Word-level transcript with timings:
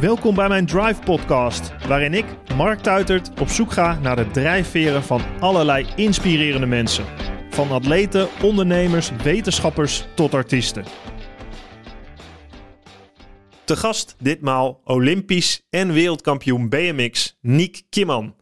Welkom 0.00 0.34
bij 0.34 0.48
mijn 0.48 0.66
Drive 0.66 1.02
podcast, 1.02 1.86
waarin 1.86 2.14
ik, 2.14 2.24
Mark 2.56 2.80
Tuitert, 2.80 3.40
op 3.40 3.48
zoek 3.48 3.72
ga 3.72 3.98
naar 3.98 4.16
de 4.16 4.30
drijfveren 4.30 5.02
van 5.02 5.22
allerlei 5.40 5.86
inspirerende 5.96 6.66
mensen. 6.66 7.04
Van 7.50 7.70
atleten, 7.70 8.28
ondernemers, 8.42 9.10
wetenschappers 9.10 10.06
tot 10.14 10.34
artiesten. 10.34 10.84
Te 13.64 13.76
gast 13.76 14.16
ditmaal 14.18 14.80
Olympisch 14.84 15.66
en 15.70 15.92
wereldkampioen 15.92 16.68
BMX 16.68 17.38
Niek 17.40 17.82
Kimman. 17.88 18.36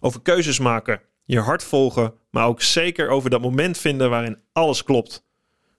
Over 0.00 0.22
keuzes 0.22 0.58
maken, 0.58 1.00
je 1.24 1.40
hart 1.40 1.64
volgen, 1.64 2.14
maar 2.30 2.46
ook 2.46 2.62
zeker 2.62 3.08
over 3.08 3.30
dat 3.30 3.40
moment 3.40 3.78
vinden 3.78 4.10
waarin 4.10 4.38
alles 4.52 4.82
klopt. 4.82 5.26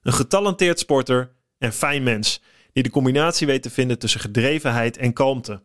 Een 0.02 0.14
getalenteerd 0.14 0.80
sporter 0.80 1.36
en 1.58 1.74
fijn 1.74 2.04
mens 2.04 2.42
die 2.78 2.86
de 2.86 2.92
combinatie 2.92 3.48
weet 3.48 3.62
te 3.62 3.70
vinden 3.70 4.00
tussen 4.00 4.20
gedrevenheid 4.20 4.98
en 4.98 5.14
kalmte. 5.14 5.62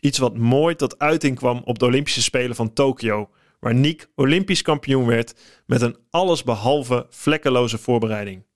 Iets 0.00 0.18
wat 0.18 0.36
mooi 0.36 0.74
tot 0.74 0.98
uiting 0.98 1.36
kwam 1.36 1.62
op 1.64 1.78
de 1.78 1.84
Olympische 1.84 2.22
Spelen 2.22 2.56
van 2.56 2.72
Tokio, 2.72 3.30
waar 3.60 3.74
Niek 3.74 4.08
Olympisch 4.14 4.62
kampioen 4.62 5.06
werd 5.06 5.34
met 5.66 5.82
een 5.82 5.96
allesbehalve 6.10 7.06
vlekkeloze 7.10 7.78
voorbereiding. 7.78 8.46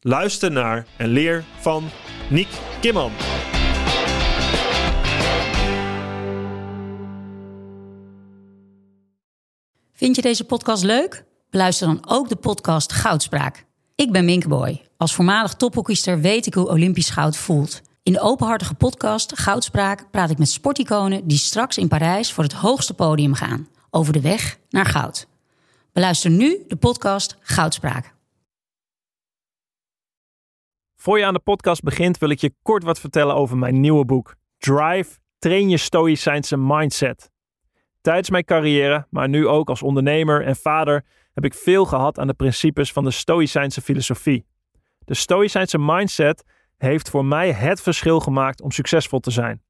Luister 0.00 0.50
naar 0.52 0.86
en 0.96 1.08
leer 1.08 1.44
van 1.60 1.88
Niek 2.30 2.48
Kimman. 2.80 3.12
Vind 9.92 10.16
je 10.16 10.22
deze 10.22 10.44
podcast 10.44 10.82
leuk? 10.82 11.24
Beluister 11.50 11.86
dan 11.86 12.08
ook 12.08 12.28
de 12.28 12.36
podcast 12.36 12.92
Goudspraak. 12.92 13.66
Ik 13.96 14.12
ben 14.12 14.24
Minkeboy. 14.24 14.82
Als 14.96 15.14
voormalig 15.14 15.54
tophockeyster 15.54 16.20
weet 16.20 16.46
ik 16.46 16.54
hoe 16.54 16.68
Olympisch 16.68 17.10
goud 17.10 17.36
voelt. 17.36 17.82
In 18.02 18.12
de 18.12 18.20
openhartige 18.20 18.74
podcast 18.74 19.38
Goudspraak 19.38 20.10
praat 20.10 20.30
ik 20.30 20.38
met 20.38 20.48
sporticonen 20.48 21.26
die 21.26 21.38
straks 21.38 21.78
in 21.78 21.88
Parijs 21.88 22.32
voor 22.32 22.44
het 22.44 22.52
hoogste 22.52 22.94
podium 22.94 23.34
gaan. 23.34 23.68
Over 23.90 24.12
de 24.12 24.20
weg 24.20 24.58
naar 24.70 24.84
goud. 24.84 25.28
Beluister 25.92 26.30
nu 26.30 26.64
de 26.68 26.76
podcast 26.76 27.36
Goudspraak. 27.40 28.14
Voor 30.96 31.18
je 31.18 31.24
aan 31.24 31.34
de 31.34 31.40
podcast 31.40 31.82
begint 31.82 32.18
wil 32.18 32.30
ik 32.30 32.40
je 32.40 32.54
kort 32.62 32.82
wat 32.82 33.00
vertellen 33.00 33.34
over 33.34 33.56
mijn 33.56 33.80
nieuwe 33.80 34.04
boek. 34.04 34.34
Drive, 34.58 35.18
train 35.38 35.68
je 35.68 35.76
stoïcijnse 35.76 36.56
mindset. 36.56 37.30
Tijdens 38.00 38.30
mijn 38.30 38.44
carrière, 38.44 39.06
maar 39.10 39.28
nu 39.28 39.46
ook 39.46 39.68
als 39.68 39.82
ondernemer 39.82 40.44
en 40.44 40.56
vader, 40.56 41.04
heb 41.36 41.44
ik 41.44 41.54
veel 41.54 41.84
gehad 41.84 42.18
aan 42.18 42.26
de 42.26 42.34
principes 42.34 42.92
van 42.92 43.04
de 43.04 43.10
stoïcijnse 43.10 43.80
filosofie. 43.80 44.46
De 44.98 45.14
stoïcijnse 45.14 45.78
mindset 45.78 46.44
heeft 46.76 47.10
voor 47.10 47.24
mij 47.24 47.52
het 47.52 47.80
verschil 47.80 48.20
gemaakt 48.20 48.60
om 48.60 48.70
succesvol 48.70 49.20
te 49.20 49.30
zijn. 49.30 49.62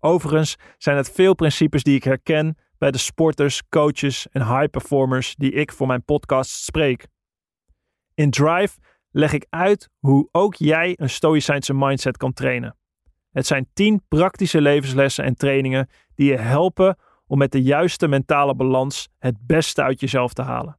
Overigens 0.00 0.56
zijn 0.76 0.96
het 0.96 1.10
veel 1.10 1.34
principes 1.34 1.82
die 1.82 1.96
ik 1.96 2.04
herken 2.04 2.56
bij 2.78 2.90
de 2.90 2.98
sporters, 2.98 3.62
coaches 3.68 4.26
en 4.30 4.46
high 4.46 4.70
performers 4.70 5.34
die 5.34 5.52
ik 5.52 5.72
voor 5.72 5.86
mijn 5.86 6.04
podcast 6.04 6.50
spreek. 6.50 7.06
In 8.14 8.30
Drive 8.30 8.78
leg 9.10 9.32
ik 9.32 9.46
uit 9.50 9.88
hoe 9.98 10.28
ook 10.32 10.54
jij 10.54 10.94
een 11.00 11.10
stoïcijnse 11.10 11.74
mindset 11.74 12.16
kan 12.16 12.32
trainen. 12.32 12.76
Het 13.32 13.46
zijn 13.46 13.68
10 13.72 14.02
praktische 14.08 14.60
levenslessen 14.60 15.24
en 15.24 15.34
trainingen 15.34 15.88
die 16.14 16.30
je 16.30 16.38
helpen 16.38 16.98
om 17.26 17.38
met 17.38 17.52
de 17.52 17.62
juiste 17.62 18.08
mentale 18.08 18.54
balans 18.54 19.08
het 19.18 19.46
beste 19.46 19.82
uit 19.82 20.00
jezelf 20.00 20.32
te 20.32 20.42
halen, 20.42 20.78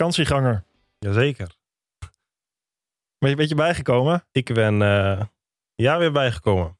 Vakantieganger. 0.00 0.64
Jazeker. 0.98 1.56
Ben 3.18 3.30
je, 3.30 3.36
ben 3.36 3.48
je 3.48 3.54
bijgekomen? 3.54 4.24
Ik 4.32 4.54
ben 4.54 4.80
uh, 4.80 5.22
ja 5.74 5.98
weer 5.98 6.12
bijgekomen. 6.12 6.78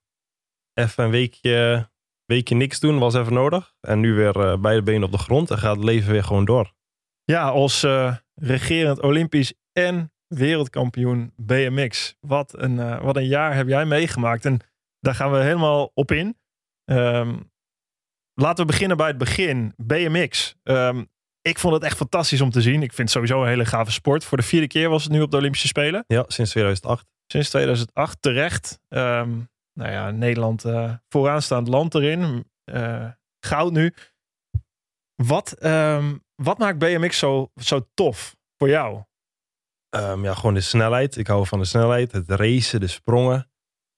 Even 0.75 1.04
een 1.04 1.10
weekje, 1.10 1.88
weekje 2.25 2.54
niks 2.54 2.81
doen 2.81 2.98
was 2.98 3.14
even 3.14 3.32
nodig. 3.32 3.75
En 3.81 4.00
nu 4.00 4.14
weer 4.14 4.36
uh, 4.36 4.60
beide 4.60 4.82
benen 4.82 5.03
op 5.03 5.12
de 5.12 5.19
grond 5.19 5.50
en 5.50 5.58
gaat 5.58 5.76
het 5.76 5.84
leven 5.84 6.12
weer 6.12 6.25
gewoon 6.25 6.44
door. 6.44 6.72
Ja, 7.25 7.48
als 7.48 7.84
uh, 7.84 8.16
regerend 8.34 9.03
Olympisch 9.03 9.54
en 9.72 10.12
wereldkampioen 10.26 11.32
BMX. 11.37 12.16
Wat 12.20 12.58
een, 12.58 13.00
wat 13.00 13.16
een 13.16 13.26
jaar 13.26 13.54
heb 13.54 13.69
jij 13.69 13.87
meegemaakt. 13.87 14.44
En 14.44 14.60
daar 15.00 15.14
gaan 15.14 15.32
we 15.32 15.38
helemaal 15.38 15.91
op 15.94 16.10
in. 16.10 16.38
Um, 16.84 17.52
laten 18.34 18.66
we 18.66 18.72
beginnen 18.72 18.97
bij 18.97 19.08
het 19.08 19.19
begin. 19.19 19.75
BMX. 19.76 20.56
Um, 20.62 21.08
ik 21.42 21.58
vond 21.58 21.74
het 21.74 21.82
echt 21.82 21.96
fantastisch 21.96 22.40
om 22.40 22.50
te 22.50 22.60
zien. 22.60 22.82
Ik 22.82 22.92
vind 22.92 22.98
het 22.98 23.10
sowieso 23.10 23.42
een 23.42 23.48
hele 23.48 23.64
gave 23.64 23.90
sport. 23.90 24.24
Voor 24.24 24.38
de 24.38 24.44
vierde 24.44 24.66
keer 24.66 24.88
was 24.88 25.02
het 25.02 25.12
nu 25.12 25.20
op 25.20 25.30
de 25.30 25.36
Olympische 25.36 25.66
Spelen. 25.66 26.04
Ja, 26.06 26.24
sinds 26.28 26.50
2008. 26.50 27.06
Sinds 27.26 27.48
2008 27.48 28.22
terecht. 28.22 28.80
Um, 28.88 29.48
nou 29.72 29.92
ja, 29.92 30.10
Nederland 30.10 30.64
uh, 30.64 30.92
vooraanstaand 31.08 31.68
land 31.68 31.94
erin. 31.94 32.50
Uh, 32.64 33.06
goud 33.40 33.72
nu. 33.72 33.94
Wat, 35.14 35.64
um, 35.64 36.24
wat 36.34 36.58
maakt 36.58 36.78
BMX 36.78 37.18
zo, 37.18 37.50
zo 37.54 37.86
tof 37.94 38.36
voor 38.58 38.68
jou? 38.68 39.02
Um, 39.96 40.24
ja, 40.24 40.34
gewoon 40.34 40.54
de 40.54 40.60
snelheid. 40.60 41.16
Ik 41.16 41.26
hou 41.26 41.46
van 41.46 41.58
de 41.58 41.64
snelheid. 41.64 42.12
Het 42.12 42.30
racen, 42.30 42.80
de 42.80 42.86
sprongen. 42.86 43.50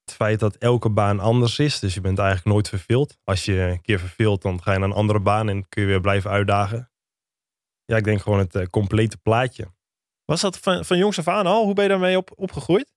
Het 0.04 0.14
feit 0.14 0.40
dat 0.40 0.56
elke 0.56 0.90
baan 0.90 1.20
anders 1.20 1.58
is. 1.58 1.78
Dus 1.78 1.94
je 1.94 2.00
bent 2.00 2.18
eigenlijk 2.18 2.48
nooit 2.48 2.68
verveeld. 2.68 3.18
Als 3.24 3.44
je 3.44 3.60
een 3.60 3.80
keer 3.80 3.98
verveelt, 3.98 4.42
dan 4.42 4.62
ga 4.62 4.72
je 4.72 4.78
naar 4.78 4.88
een 4.88 4.94
andere 4.94 5.20
baan 5.20 5.48
en 5.48 5.68
kun 5.68 5.82
je 5.82 5.88
weer 5.88 6.00
blijven 6.00 6.30
uitdagen. 6.30 6.91
Ja, 7.92 7.98
ik 7.98 8.04
denk 8.04 8.22
gewoon 8.22 8.38
het 8.38 8.54
uh, 8.54 8.66
complete 8.66 9.16
plaatje. 9.16 9.72
Was 10.24 10.40
dat 10.40 10.58
van, 10.58 10.84
van 10.84 10.98
jongs 10.98 11.18
af 11.18 11.28
aan 11.28 11.46
al? 11.46 11.64
Hoe 11.64 11.74
ben 11.74 11.84
je 11.84 11.90
daarmee 11.90 12.16
op, 12.16 12.32
opgegroeid? 12.34 12.92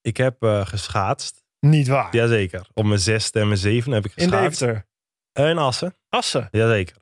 Ik 0.00 0.16
heb 0.16 0.42
uh, 0.42 0.66
geschaatst. 0.66 1.44
Niet 1.60 1.88
waar? 1.88 2.16
Jazeker. 2.16 2.66
Op 2.74 2.84
mijn 2.84 3.00
zesde 3.00 3.40
en 3.40 3.46
mijn 3.46 3.58
zevende 3.58 3.96
heb 3.96 4.04
ik 4.04 4.12
geschaatst. 4.12 4.60
In 4.60 4.66
Deventer? 4.66 4.86
Uh, 5.38 5.48
in 5.50 5.58
Assen. 5.58 5.96
Assen? 6.08 6.48
Jazeker. 6.50 6.96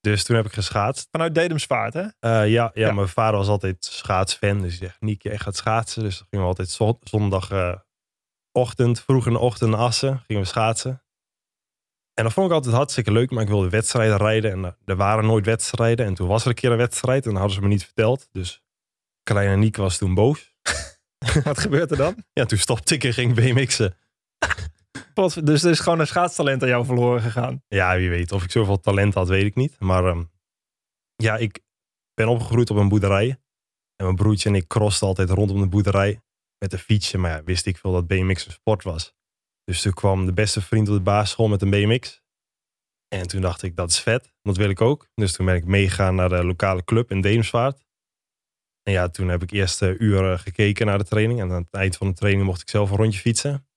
Dus 0.00 0.24
toen 0.24 0.36
heb 0.36 0.46
ik 0.46 0.52
geschaatst. 0.52 1.08
Vanuit 1.10 1.34
Dedemsvaart, 1.34 1.94
hè? 1.94 2.02
Uh, 2.02 2.10
ja, 2.20 2.44
ja, 2.44 2.70
ja, 2.74 2.92
mijn 2.92 3.08
vader 3.08 3.38
was 3.38 3.48
altijd 3.48 3.84
schaatsfan. 3.84 4.60
Dus 4.60 4.78
hij 4.78 4.88
zegt, 4.88 5.00
Nieke, 5.00 5.30
echt 5.30 5.42
gaat 5.42 5.56
schaatsen. 5.56 6.02
Dus 6.02 6.18
dan 6.18 6.26
gingen 6.30 6.44
we 6.44 6.50
altijd 6.50 6.78
zondagochtend, 7.02 9.00
vroeg 9.00 9.26
in 9.26 9.32
de 9.32 9.38
ochtend 9.38 9.70
naar 9.70 9.80
Assen. 9.80 10.22
Gingen 10.26 10.42
we 10.42 10.48
schaatsen. 10.48 11.02
En 12.18 12.24
dat 12.24 12.32
vond 12.32 12.46
ik 12.46 12.52
altijd 12.52 12.74
hartstikke 12.74 13.12
leuk, 13.12 13.30
maar 13.30 13.42
ik 13.42 13.48
wilde 13.48 13.68
wedstrijden 13.68 14.16
rijden. 14.16 14.52
En 14.52 14.64
eh, 14.64 14.70
er 14.84 14.96
waren 14.96 15.26
nooit 15.26 15.44
wedstrijden. 15.44 16.06
En 16.06 16.14
toen 16.14 16.28
was 16.28 16.42
er 16.42 16.48
een 16.48 16.54
keer 16.54 16.70
een 16.70 16.76
wedstrijd 16.76 17.24
en 17.24 17.30
dat 17.30 17.38
hadden 17.38 17.56
ze 17.56 17.62
me 17.62 17.68
niet 17.68 17.84
verteld. 17.84 18.28
Dus 18.32 18.62
kleine 19.22 19.56
Niek 19.56 19.76
was 19.76 19.98
toen 19.98 20.14
boos. 20.14 20.54
Wat 21.44 21.58
gebeurde 21.58 21.94
er 21.94 22.00
dan? 22.00 22.24
Ja, 22.32 22.44
toen 22.44 22.58
stopte 22.58 22.94
ik 22.94 23.04
en 23.04 23.12
ging 23.12 23.34
BMX'en. 23.34 23.96
dus 25.44 25.62
er 25.62 25.70
is 25.70 25.80
gewoon 25.80 26.00
een 26.00 26.06
schaatstalent 26.06 26.62
aan 26.62 26.68
jou 26.68 26.84
verloren 26.84 27.20
gegaan? 27.22 27.62
Ja, 27.68 27.96
wie 27.96 28.10
weet. 28.10 28.32
Of 28.32 28.44
ik 28.44 28.50
zoveel 28.50 28.80
talent 28.80 29.14
had, 29.14 29.28
weet 29.28 29.44
ik 29.44 29.54
niet. 29.54 29.80
Maar 29.80 30.04
um, 30.04 30.30
ja, 31.16 31.36
ik 31.36 31.60
ben 32.14 32.28
opgegroeid 32.28 32.70
op 32.70 32.76
een 32.76 32.88
boerderij. 32.88 33.28
En 33.96 34.04
mijn 34.04 34.16
broertje 34.16 34.48
en 34.48 34.54
ik 34.54 34.66
crossten 34.66 35.06
altijd 35.06 35.30
rondom 35.30 35.60
de 35.60 35.68
boerderij 35.68 36.20
met 36.58 36.72
een 36.72 36.78
fietsje. 36.78 37.18
Maar 37.18 37.30
ja, 37.30 37.42
wist 37.44 37.66
ik 37.66 37.78
veel 37.78 37.92
dat 37.92 38.06
BMX 38.06 38.46
een 38.46 38.52
sport 38.52 38.82
was. 38.82 39.14
Dus 39.66 39.82
toen 39.82 39.92
kwam 39.92 40.26
de 40.26 40.32
beste 40.32 40.60
vriend 40.60 40.88
op 40.88 40.94
de 40.94 41.00
basisschool 41.00 41.48
met 41.48 41.62
een 41.62 41.70
BMX. 41.70 42.22
En 43.08 43.26
toen 43.26 43.40
dacht 43.40 43.62
ik, 43.62 43.76
dat 43.76 43.90
is 43.90 44.00
vet. 44.00 44.32
Dat 44.42 44.56
wil 44.56 44.70
ik 44.70 44.80
ook. 44.80 45.08
Dus 45.14 45.32
toen 45.32 45.46
ben 45.46 45.54
ik 45.54 45.64
meegegaan 45.64 46.14
naar 46.14 46.28
de 46.28 46.44
lokale 46.44 46.84
club 46.84 47.10
in 47.10 47.20
Deemsvaart. 47.20 47.84
En 48.82 48.92
ja, 48.92 49.08
toen 49.08 49.28
heb 49.28 49.42
ik 49.42 49.50
eerst 49.50 49.82
uh, 49.82 50.00
uren 50.00 50.38
gekeken 50.38 50.86
naar 50.86 50.98
de 50.98 51.04
training. 51.04 51.40
En 51.40 51.50
aan 51.50 51.62
het 51.62 51.74
eind 51.74 51.96
van 51.96 52.08
de 52.08 52.14
training 52.14 52.44
mocht 52.44 52.60
ik 52.60 52.68
zelf 52.68 52.90
een 52.90 52.96
rondje 52.96 53.20
fietsen. 53.20 53.68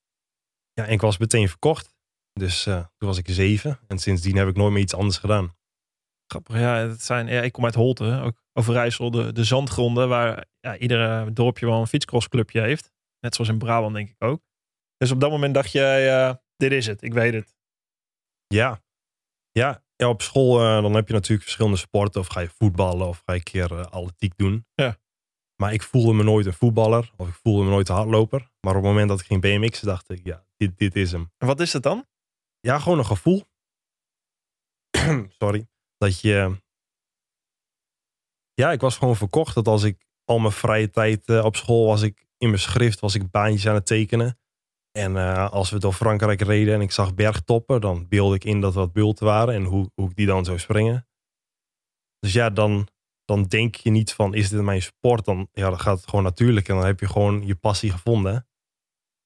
Ja, 0.74 0.86
en 0.86 0.92
ik 0.92 1.02
was 1.02 1.18
meteen 1.18 1.50
verkocht. 1.50 1.96
Dus 2.34 2.68
uh, 2.68 2.76
toen 2.76 3.08
was 3.08 3.18
ik 3.18 3.28
zeven. 3.30 3.80
En 3.88 4.00
sindsdien 4.00 4.36
heb 4.36 4.48
ik 4.48 4.56
nooit 4.56 4.74
meer 4.74 4.82
iets 4.82 4.96
anders 4.96 5.18
gedaan. 5.18 5.58
Grappig, 6.28 6.56
ja. 6.56 6.76
Het 6.76 7.04
zijn, 7.04 7.28
ja 7.28 7.42
ik 7.42 7.52
kom 7.52 7.66
uit 7.66 7.76
Holte, 7.76 8.22
ook 8.24 8.44
Overijssel, 8.54 9.12
de, 9.12 9.32
de 9.32 9.44
zandgronden. 9.44 10.10
Waar 10.10 10.46
ja, 10.60 10.78
iedere 10.78 11.34
dorpje 11.34 11.66
wel 11.66 11.80
een 11.80 11.88
fietscrossclubje 11.88 12.62
heeft. 12.62 12.92
Net 13.20 13.36
zoals 13.36 13.50
in 13.50 13.58
Brabant 13.58 13.94
denk 13.94 14.10
ik 14.10 14.24
ook. 14.24 14.49
Dus 15.00 15.12
op 15.12 15.20
dat 15.20 15.32
moment 15.32 15.54
dacht 15.54 15.72
jij, 15.72 16.28
uh, 16.30 16.36
dit 16.56 16.72
is 16.72 16.86
het, 16.86 17.02
ik 17.02 17.14
weet 17.14 17.34
het. 17.34 17.56
Ja, 18.48 18.82
ja. 19.52 19.84
Ja, 19.96 20.10
op 20.10 20.22
school 20.22 20.60
eh, 20.60 20.82
dan 20.82 20.94
heb 20.94 21.08
je 21.08 21.14
natuurlijk 21.14 21.42
verschillende 21.42 21.78
sporten. 21.78 22.22
Of 22.22 22.28
ga 22.28 22.40
je 22.40 22.50
voetballen 22.50 23.08
of 23.08 23.22
ga 23.26 23.34
je 23.34 23.38
een 23.38 23.44
keer 23.44 23.72
uh, 23.72 23.86
atletiek 23.86 24.34
doen. 24.36 24.66
Ja. 24.76 24.98
Maar 25.56 25.74
ik 25.74 25.84
voelde 25.84 26.14
me 26.14 26.24
nooit 26.24 26.46
een 26.46 26.54
voetballer 26.54 27.12
of 27.18 27.28
ik 27.28 27.34
voelde 27.34 27.64
me 27.64 27.70
nooit 27.70 27.90
een 27.90 27.96
hardloper. 27.96 28.40
Maar 28.40 28.76
op 28.76 28.82
het 28.82 28.92
moment 28.92 29.10
dat 29.10 29.20
ik 29.20 29.26
ging 29.26 29.42
BMX 29.42 29.80
dacht 29.80 30.10
ik, 30.10 30.24
ja, 30.24 30.46
dit, 30.58 30.78
dit 30.78 30.96
is 30.96 31.12
hem. 31.12 31.32
En 31.38 31.48
wat 31.48 31.60
is 31.60 31.74
het 31.74 31.84
dan? 31.84 32.08
Ja, 32.60 32.80
gewoon 32.80 32.98
een 32.98 33.06
gevoel. 33.06 33.44
Sorry. 35.40 35.68
Dat 35.98 36.20
je... 36.20 36.62
Ja, 38.54 38.72
ik 38.72 38.82
was 38.82 38.98
gewoon 38.98 39.16
verkocht 39.16 39.56
dat 39.56 39.68
als 39.68 39.84
ik 39.84 40.06
al 40.26 40.40
mijn 40.40 40.54
vrije 40.54 40.90
tijd 40.90 41.30
op 41.30 41.56
school 41.56 41.86
was 41.86 42.02
ik 42.02 42.28
in 42.38 42.48
mijn 42.48 42.62
schrift, 42.62 43.00
was 43.00 43.16
ik 43.16 43.32
baantjes 43.32 43.68
aan 43.68 43.76
het 43.76 43.86
tekenen. 43.86 44.40
En 44.92 45.16
uh, 45.16 45.50
als 45.52 45.70
we 45.70 45.80
door 45.80 45.94
Frankrijk 45.94 46.42
reden 46.42 46.74
en 46.74 46.82
ik 46.82 46.92
zag 46.92 47.14
bergtoppen, 47.14 47.82
dan 47.82 48.08
beelde 48.08 48.36
ik 48.36 48.44
in 48.44 48.62
dat 48.62 48.74
dat 48.74 48.94
bulten 48.94 49.26
waren 49.26 49.54
en 49.54 49.64
hoe, 49.64 49.92
hoe 49.96 50.10
ik 50.10 50.16
die 50.16 50.26
dan 50.26 50.46
zou 50.46 50.60
springen. 50.60 51.08
Dus 52.20 52.34
ja, 52.34 52.50
dan, 52.50 52.88
dan 53.26 53.44
denk 53.44 53.76
je 53.76 53.90
niet 53.90 54.14
van, 54.14 54.34
is 54.34 54.50
dit 54.50 54.62
mijn 54.62 54.82
sport? 54.82 55.26
Dan, 55.26 55.48
ja, 55.52 55.70
dan 55.70 55.80
gaat 55.80 55.98
het 55.98 56.10
gewoon 56.10 56.24
natuurlijk 56.24 56.68
en 56.68 56.76
dan 56.76 56.86
heb 56.86 57.00
je 57.00 57.08
gewoon 57.08 57.46
je 57.46 57.56
passie 57.56 57.92
gevonden. 57.92 58.48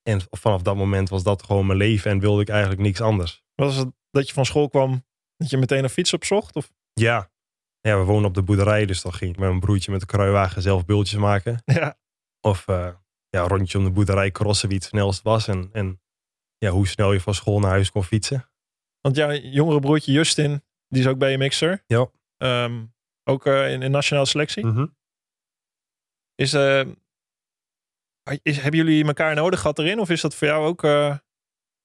En 0.01 0.21
vanaf 0.29 0.61
dat 0.61 0.75
moment 0.75 1.09
was 1.09 1.23
dat 1.23 1.43
gewoon 1.43 1.65
mijn 1.65 1.77
leven 1.77 2.11
en 2.11 2.19
wilde 2.19 2.41
ik 2.41 2.49
eigenlijk 2.49 2.81
niks 2.81 3.01
anders. 3.01 3.43
Was 3.55 3.75
het 3.75 3.91
dat 4.09 4.27
je 4.27 4.33
van 4.33 4.45
school 4.45 4.69
kwam, 4.69 5.05
dat 5.37 5.49
je 5.49 5.57
meteen 5.57 5.83
een 5.83 5.89
fiets 5.89 6.13
opzocht? 6.13 6.55
Of? 6.55 6.71
Ja. 6.93 7.31
ja, 7.79 7.97
we 7.97 8.03
wonen 8.03 8.25
op 8.25 8.33
de 8.33 8.43
boerderij, 8.43 8.85
dus 8.85 9.01
dan 9.01 9.13
ging 9.13 9.31
ik 9.31 9.37
met 9.37 9.47
mijn 9.47 9.59
broertje 9.59 9.91
met 9.91 9.99
de 9.99 10.05
kruiwagen 10.05 10.61
zelf 10.61 10.85
bultjes 10.85 11.19
maken. 11.19 11.61
Ja. 11.65 11.97
Of 12.41 12.67
uh, 12.67 12.93
ja, 13.33 13.47
rondje 13.47 13.77
om 13.77 13.83
de 13.83 13.91
boerderij 13.91 14.31
crossen 14.31 14.67
wie 14.69 14.77
het 14.77 14.87
snelst 14.87 15.21
was. 15.21 15.47
En, 15.47 15.69
en 15.71 16.01
ja, 16.57 16.69
hoe 16.69 16.87
snel 16.87 17.13
je 17.13 17.21
van 17.21 17.33
school 17.33 17.59
naar 17.59 17.69
huis 17.69 17.91
kon 17.91 18.03
fietsen. 18.03 18.49
Want 19.01 19.15
jouw 19.15 19.31
jongere 19.31 19.79
broertje 19.79 20.11
Justin, 20.11 20.63
die 20.87 21.01
is 21.01 21.07
ook 21.07 21.17
BMX'er. 21.17 21.83
Ja. 21.87 22.09
Um, 22.37 22.93
ook 23.23 23.45
uh, 23.45 23.71
in, 23.71 23.81
in 23.81 23.91
nationale 23.91 24.27
selectie. 24.27 24.65
Mm 24.65 24.73
-hmm. 24.75 24.95
Is, 26.35 26.53
uh, 26.53 26.85
is, 28.41 28.57
hebben 28.57 28.79
jullie 28.79 29.05
elkaar 29.05 29.35
nodig 29.35 29.59
gehad 29.59 29.79
erin? 29.79 29.99
Of 29.99 30.09
is 30.09 30.21
dat 30.21 30.35
voor 30.35 30.47
jou 30.47 30.65
ook... 30.65 30.83
Uh... 30.83 31.17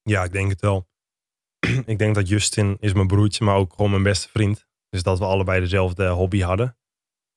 Ja, 0.02 0.24
ik 0.24 0.32
denk 0.32 0.50
het 0.50 0.60
wel. 0.60 0.88
ik 1.92 1.98
denk 1.98 2.14
dat 2.14 2.28
Justin 2.28 2.76
is 2.80 2.92
mijn 2.92 3.06
broertje, 3.06 3.44
maar 3.44 3.56
ook 3.56 3.72
gewoon 3.72 3.90
mijn 3.90 4.02
beste 4.02 4.28
vriend. 4.28 4.66
Dus 4.88 5.02
dat 5.02 5.18
we 5.18 5.24
allebei 5.24 5.60
dezelfde 5.60 6.08
hobby 6.08 6.40
hadden 6.40 6.77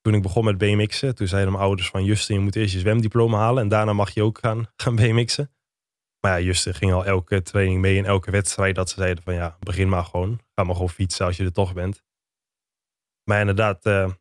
toen 0.02 0.14
ik 0.14 0.22
begon 0.22 0.46
met 0.46 0.58
BMX'en, 0.58 1.16
toen 1.16 1.28
zeiden 1.28 1.52
mijn 1.52 1.64
ouders 1.64 1.90
van 1.90 2.04
Justin, 2.04 2.36
je 2.36 2.42
moet 2.42 2.56
eerst 2.56 2.74
je 2.74 2.80
zwemdiploma 2.80 3.38
halen 3.38 3.64
en 3.64 3.70
daarna 3.70 3.94
mag 3.94 4.10
je 4.10 4.24
ook 4.24 4.38
gaan, 4.38 4.68
gaan 4.76 4.96
BMX'en. 4.96 5.52
Maar 6.20 6.40
ja, 6.40 6.46
Justin 6.46 6.74
ging 6.74 6.94
al 6.94 7.06
elke 7.06 7.42
training 7.42 7.82
mee 7.82 7.96
in 7.96 8.06
elke 8.06 8.32
wedstrijd 8.32 8.76
dat 8.76 8.90
ze 8.90 8.96
zeiden 8.96 9.24
van 9.24 9.34
ja, 9.34 9.58
begin 9.60 9.90
maar 9.90 10.04
gewoon. 10.04 10.40
Ga 10.56 10.64
maar 10.64 10.76
gewoon 10.76 10.90
fietsen 10.90 11.26
als 11.26 11.38
je 11.38 11.44
er 11.44 11.54
toch 11.54 11.74
bent. 11.74 12.04
Maar 13.24 13.40
inderdaad, 13.40 13.86
uh, 13.86 14.12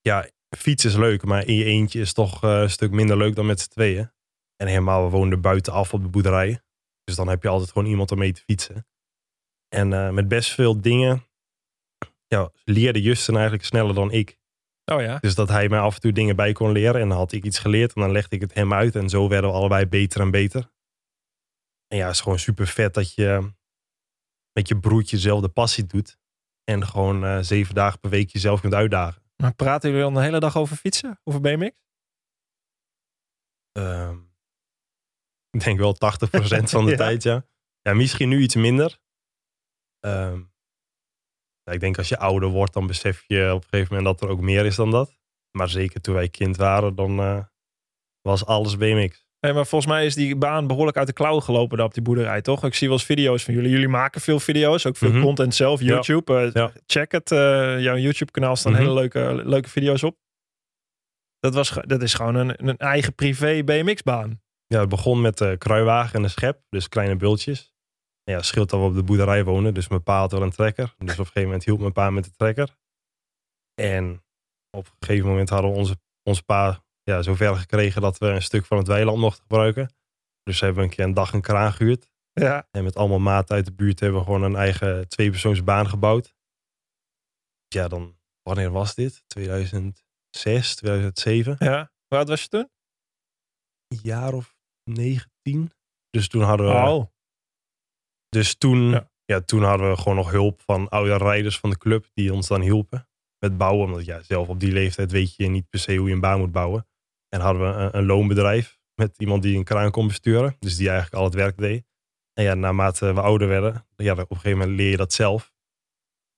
ja, 0.00 0.28
fietsen 0.56 0.90
is 0.90 0.96
leuk, 0.96 1.24
maar 1.24 1.46
in 1.46 1.54
je 1.54 1.64
eentje 1.64 2.00
is 2.00 2.12
toch 2.12 2.44
uh, 2.44 2.60
een 2.60 2.70
stuk 2.70 2.90
minder 2.90 3.16
leuk 3.16 3.34
dan 3.34 3.46
met 3.46 3.60
z'n 3.60 3.68
tweeën. 3.68 4.12
En 4.56 4.66
helemaal, 4.66 5.04
we 5.04 5.10
woonden 5.10 5.40
buitenaf 5.40 5.94
op 5.94 6.02
de 6.02 6.08
boerderij. 6.08 6.60
Dus 7.04 7.14
dan 7.14 7.28
heb 7.28 7.42
je 7.42 7.48
altijd 7.48 7.70
gewoon 7.70 7.88
iemand 7.88 8.12
om 8.12 8.18
mee 8.18 8.32
te 8.32 8.42
fietsen. 8.42 8.86
En 9.68 9.92
uh, 9.92 10.10
met 10.10 10.28
best 10.28 10.50
veel 10.50 10.80
dingen 10.80 11.24
ja, 12.26 12.50
leerde 12.64 13.00
Justin 13.02 13.34
eigenlijk 13.34 13.64
sneller 13.64 13.94
dan 13.94 14.12
ik. 14.12 14.38
Oh 14.90 15.00
ja. 15.00 15.18
Dus 15.18 15.34
dat 15.34 15.48
hij 15.48 15.68
mij 15.68 15.78
af 15.78 15.94
en 15.94 16.00
toe 16.00 16.12
dingen 16.12 16.36
bij 16.36 16.52
kon 16.52 16.72
leren. 16.72 17.00
En 17.00 17.08
dan 17.08 17.18
had 17.18 17.32
ik 17.32 17.44
iets 17.44 17.58
geleerd 17.58 17.94
en 17.94 18.00
dan 18.00 18.12
legde 18.12 18.36
ik 18.36 18.42
het 18.42 18.54
hem 18.54 18.72
uit. 18.72 18.96
En 18.96 19.08
zo 19.08 19.28
werden 19.28 19.50
we 19.50 19.56
allebei 19.56 19.86
beter 19.86 20.20
en 20.20 20.30
beter. 20.30 20.70
En 21.86 21.96
ja, 21.96 22.06
het 22.06 22.14
is 22.14 22.20
gewoon 22.20 22.38
super 22.38 22.66
vet 22.66 22.94
dat 22.94 23.14
je 23.14 23.52
met 24.52 24.68
je 24.68 24.78
broertje 24.78 25.16
dezelfde 25.16 25.48
passie 25.48 25.86
doet. 25.86 26.18
En 26.64 26.86
gewoon 26.86 27.24
uh, 27.24 27.38
zeven 27.40 27.74
dagen 27.74 28.00
per 28.00 28.10
week 28.10 28.30
jezelf 28.30 28.60
kunt 28.60 28.74
uitdagen. 28.74 29.22
Maar 29.36 29.54
praten 29.54 29.90
jullie 29.90 30.04
dan 30.04 30.14
de 30.14 30.20
hele 30.20 30.40
dag 30.40 30.56
over 30.56 30.76
fietsen? 30.76 31.20
Over 31.24 31.40
BMX? 31.40 31.76
Uh, 33.78 34.12
ik 35.50 35.64
denk 35.64 35.78
wel 35.78 35.94
80% 35.94 35.98
van 36.62 36.84
de 36.84 36.90
ja. 36.90 36.96
tijd, 36.96 37.22
ja. 37.22 37.46
Ja, 37.82 37.94
misschien 37.94 38.28
nu 38.28 38.40
iets 38.40 38.54
minder. 38.54 38.98
Uh, 40.00 40.38
ik 41.72 41.80
denk 41.80 41.98
als 41.98 42.08
je 42.08 42.18
ouder 42.18 42.48
wordt, 42.48 42.72
dan 42.72 42.86
besef 42.86 43.24
je 43.26 43.50
op 43.54 43.62
een 43.62 43.68
gegeven 43.70 43.96
moment 43.96 44.18
dat 44.18 44.28
er 44.28 44.34
ook 44.34 44.40
meer 44.40 44.66
is 44.66 44.76
dan 44.76 44.90
dat. 44.90 45.18
Maar 45.50 45.68
zeker 45.68 46.00
toen 46.00 46.14
wij 46.14 46.28
kind 46.28 46.56
waren, 46.56 46.94
dan 46.94 47.20
uh, 47.20 47.38
was 48.22 48.46
alles 48.46 48.76
BMX. 48.76 49.28
Hey, 49.38 49.52
maar 49.52 49.66
volgens 49.66 49.92
mij 49.92 50.06
is 50.06 50.14
die 50.14 50.36
baan 50.36 50.66
behoorlijk 50.66 50.96
uit 50.96 51.06
de 51.06 51.12
klauwen 51.12 51.42
gelopen 51.42 51.76
daar 51.76 51.86
op 51.86 51.94
die 51.94 52.02
boerderij, 52.02 52.42
toch? 52.42 52.64
Ik 52.64 52.74
zie 52.74 52.88
wel 52.88 52.96
eens 52.96 53.06
video's 53.06 53.44
van 53.44 53.54
jullie. 53.54 53.70
Jullie 53.70 53.88
maken 53.88 54.20
veel 54.20 54.40
video's, 54.40 54.86
ook 54.86 54.96
veel 54.96 55.08
mm 55.08 55.14
-hmm. 55.14 55.24
content 55.24 55.54
zelf. 55.54 55.80
YouTube, 55.80 56.32
ja. 56.32 56.44
Uh, 56.44 56.52
ja. 56.52 56.72
check 56.86 57.12
het. 57.12 57.30
Uh, 57.30 57.38
jouw 57.80 57.96
YouTube-kanaal 57.96 58.56
staan 58.56 58.72
mm 58.72 58.78
-hmm. 58.78 58.86
hele 58.86 59.00
leuke, 59.00 59.48
leuke 59.48 59.68
video's 59.68 60.02
op. 60.02 60.16
Dat, 61.38 61.54
was, 61.54 61.78
dat 61.82 62.02
is 62.02 62.14
gewoon 62.14 62.34
een, 62.34 62.68
een 62.68 62.76
eigen 62.76 63.14
privé 63.14 63.64
BMX-baan. 63.64 64.40
Ja, 64.66 64.80
het 64.80 64.88
begon 64.88 65.20
met 65.20 65.38
de 65.38 65.56
kruiwagen 65.58 66.14
en 66.14 66.22
een 66.22 66.30
schep, 66.30 66.60
dus 66.68 66.88
kleine 66.88 67.16
bultjes 67.16 67.72
ja, 68.30 68.42
scheelt 68.42 68.70
dat 68.70 68.80
we 68.80 68.86
op 68.86 68.94
de 68.94 69.02
boerderij 69.02 69.44
wonen. 69.44 69.74
Dus 69.74 69.88
mijn 69.88 70.02
pa 70.02 70.18
had 70.18 70.32
wel 70.32 70.42
een 70.42 70.50
trekker. 70.50 70.94
Dus 70.98 71.12
op 71.12 71.18
een 71.18 71.24
gegeven 71.24 71.42
moment 71.42 71.64
hielp 71.64 71.80
mijn 71.80 71.92
pa 71.92 72.10
met 72.10 72.24
de 72.24 72.30
trekker. 72.30 72.76
En 73.74 74.24
op 74.70 74.86
een 74.86 75.06
gegeven 75.06 75.28
moment 75.28 75.48
hadden 75.48 75.70
we 75.70 75.76
onze, 75.76 75.96
onze 76.22 76.42
pa 76.42 76.84
ja, 77.02 77.22
zover 77.22 77.56
gekregen 77.56 78.02
dat 78.02 78.18
we 78.18 78.26
een 78.26 78.42
stuk 78.42 78.64
van 78.64 78.78
het 78.78 78.86
weiland 78.86 79.18
mochten 79.18 79.42
gebruiken. 79.42 79.94
Dus 80.42 80.60
hebben 80.60 80.82
we 80.82 80.88
een 80.88 80.94
keer 80.94 81.04
een 81.04 81.14
dag 81.14 81.32
een 81.32 81.40
kraan 81.40 81.72
gehuurd. 81.72 82.10
Ja. 82.32 82.68
En 82.70 82.84
met 82.84 82.96
allemaal 82.96 83.18
maat 83.18 83.50
uit 83.50 83.64
de 83.64 83.72
buurt 83.72 84.00
hebben 84.00 84.18
we 84.18 84.24
gewoon 84.24 84.42
een 84.42 84.56
eigen 84.56 85.08
tweepersoonsbaan 85.08 85.88
gebouwd. 85.88 86.34
Ja, 87.68 87.88
dan, 87.88 88.18
wanneer 88.42 88.70
was 88.70 88.94
dit? 88.94 89.22
2006, 89.26 90.74
2007. 90.74 91.56
Ja, 91.58 91.92
hoe 92.08 92.18
oud 92.18 92.28
was 92.28 92.42
je 92.42 92.48
toen? 92.48 92.70
Een 93.88 94.00
jaar 94.02 94.32
of 94.32 94.56
19. 94.84 95.72
Dus 96.10 96.28
toen 96.28 96.42
hadden 96.42 96.66
we. 96.66 97.08
Dus 98.30 98.54
toen, 98.54 98.90
ja. 98.90 99.10
ja. 99.24 99.40
toen 99.40 99.62
hadden 99.62 99.90
we 99.90 99.96
gewoon 99.96 100.16
nog 100.16 100.30
hulp 100.30 100.60
van 100.60 100.88
oude 100.88 101.16
rijders 101.16 101.58
van 101.58 101.70
de 101.70 101.78
club 101.78 102.06
die 102.14 102.32
ons 102.32 102.48
dan 102.48 102.60
hielpen 102.60 103.08
met 103.38 103.56
bouwen. 103.56 103.86
Omdat 103.86 104.04
ja, 104.04 104.22
zelf 104.22 104.48
op 104.48 104.60
die 104.60 104.72
leeftijd 104.72 105.10
weet 105.12 105.36
je 105.36 105.48
niet 105.48 105.68
per 105.68 105.78
se 105.78 105.96
hoe 105.96 106.08
je 106.08 106.14
een 106.14 106.20
baan 106.20 106.38
moet 106.38 106.52
bouwen. 106.52 106.86
En 107.28 107.40
hadden 107.40 107.62
we 107.62 107.80
een, 107.80 107.96
een 107.96 108.06
loonbedrijf 108.06 108.78
met 108.94 109.18
iemand 109.18 109.42
die 109.42 109.56
een 109.56 109.64
kraan 109.64 109.90
kon 109.90 110.06
besturen. 110.06 110.56
Dus 110.58 110.76
die 110.76 110.88
eigenlijk 110.88 111.18
al 111.18 111.24
het 111.24 111.34
werk 111.34 111.58
deed. 111.58 111.84
En 112.32 112.44
ja, 112.44 112.54
naarmate 112.54 113.12
we 113.12 113.20
ouder 113.20 113.48
werden, 113.48 113.86
ja, 113.96 114.12
op 114.12 114.18
een 114.18 114.36
gegeven 114.36 114.58
moment 114.58 114.76
leer 114.76 114.90
je 114.90 114.96
dat 114.96 115.12
zelf. 115.12 115.52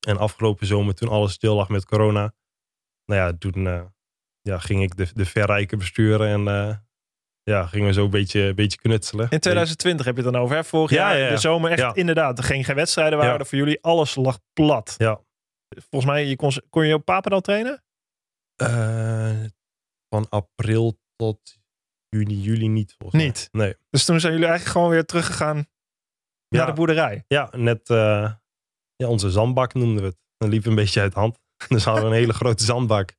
En 0.06 0.18
afgelopen 0.18 0.66
zomer, 0.66 0.94
toen 0.94 1.08
alles 1.08 1.32
stil 1.32 1.54
lag 1.54 1.68
met 1.68 1.84
corona, 1.84 2.34
nou 3.04 3.20
ja, 3.20 3.38
toen 3.38 3.64
uh, 3.64 3.84
ja, 4.40 4.58
ging 4.58 4.82
ik 4.82 4.96
de, 4.96 5.08
de 5.14 5.24
verrijken 5.24 5.78
besturen 5.78 6.28
en 6.28 6.40
uh, 6.40 6.76
ja, 7.42 7.66
gingen 7.66 7.86
we 7.86 7.92
zo 7.92 8.04
een 8.04 8.10
beetje, 8.10 8.54
beetje 8.54 8.78
knutselen. 8.78 9.26
In 9.30 9.40
2020 9.40 10.06
heb 10.06 10.16
je 10.16 10.22
het 10.22 10.32
dan 10.32 10.42
over, 10.42 10.56
hè? 10.56 10.64
Vorig 10.64 10.90
ja, 10.90 10.96
jaar, 10.96 11.18
ja, 11.18 11.24
ja. 11.24 11.30
de 11.30 11.40
zomer, 11.40 11.70
echt 11.70 11.96
inderdaad. 11.96 12.38
Er 12.38 12.44
geen, 12.44 12.64
geen 12.64 12.76
wedstrijden 12.76 13.18
waren 13.18 13.38
er 13.38 13.46
voor 13.46 13.58
jullie. 13.58 13.82
Alles 13.82 14.14
lag 14.14 14.38
plat. 14.52 14.94
Ja. 14.98 15.20
Volgens 15.68 16.12
mij, 16.12 16.26
je 16.26 16.36
kon, 16.36 16.52
kon 16.70 16.86
je 16.86 16.94
op 16.94 17.04
Papendal 17.04 17.40
trainen? 17.40 17.82
Uh, 18.62 19.44
van 20.08 20.26
april 20.28 20.98
tot 21.16 21.58
juni, 22.08 22.40
juli 22.40 22.68
niet. 22.68 22.94
Volgens 22.98 23.22
niet? 23.22 23.48
Mij. 23.52 23.64
Nee. 23.64 23.76
Dus 23.90 24.04
toen 24.04 24.20
zijn 24.20 24.32
jullie 24.32 24.48
eigenlijk 24.48 24.76
gewoon 24.76 24.92
weer 24.92 25.04
teruggegaan 25.04 25.66
naar 26.48 26.66
de 26.66 26.72
boerderij? 26.72 27.24
Ja, 27.28 27.48
net 27.56 27.90
uh, 27.90 28.32
ja, 28.96 29.08
onze 29.08 29.30
zandbak 29.30 29.74
noemden 29.74 30.02
we 30.02 30.08
het. 30.08 30.18
Dan 30.36 30.48
liep 30.48 30.66
een 30.66 30.74
beetje 30.74 31.00
uit 31.00 31.12
de 31.12 31.18
hand. 31.18 31.40
Dus 31.68 31.84
hadden 31.84 32.04
we 32.04 32.10
een 32.10 32.16
hele 32.16 32.32
grote 32.32 32.64
zandbak. 32.64 33.16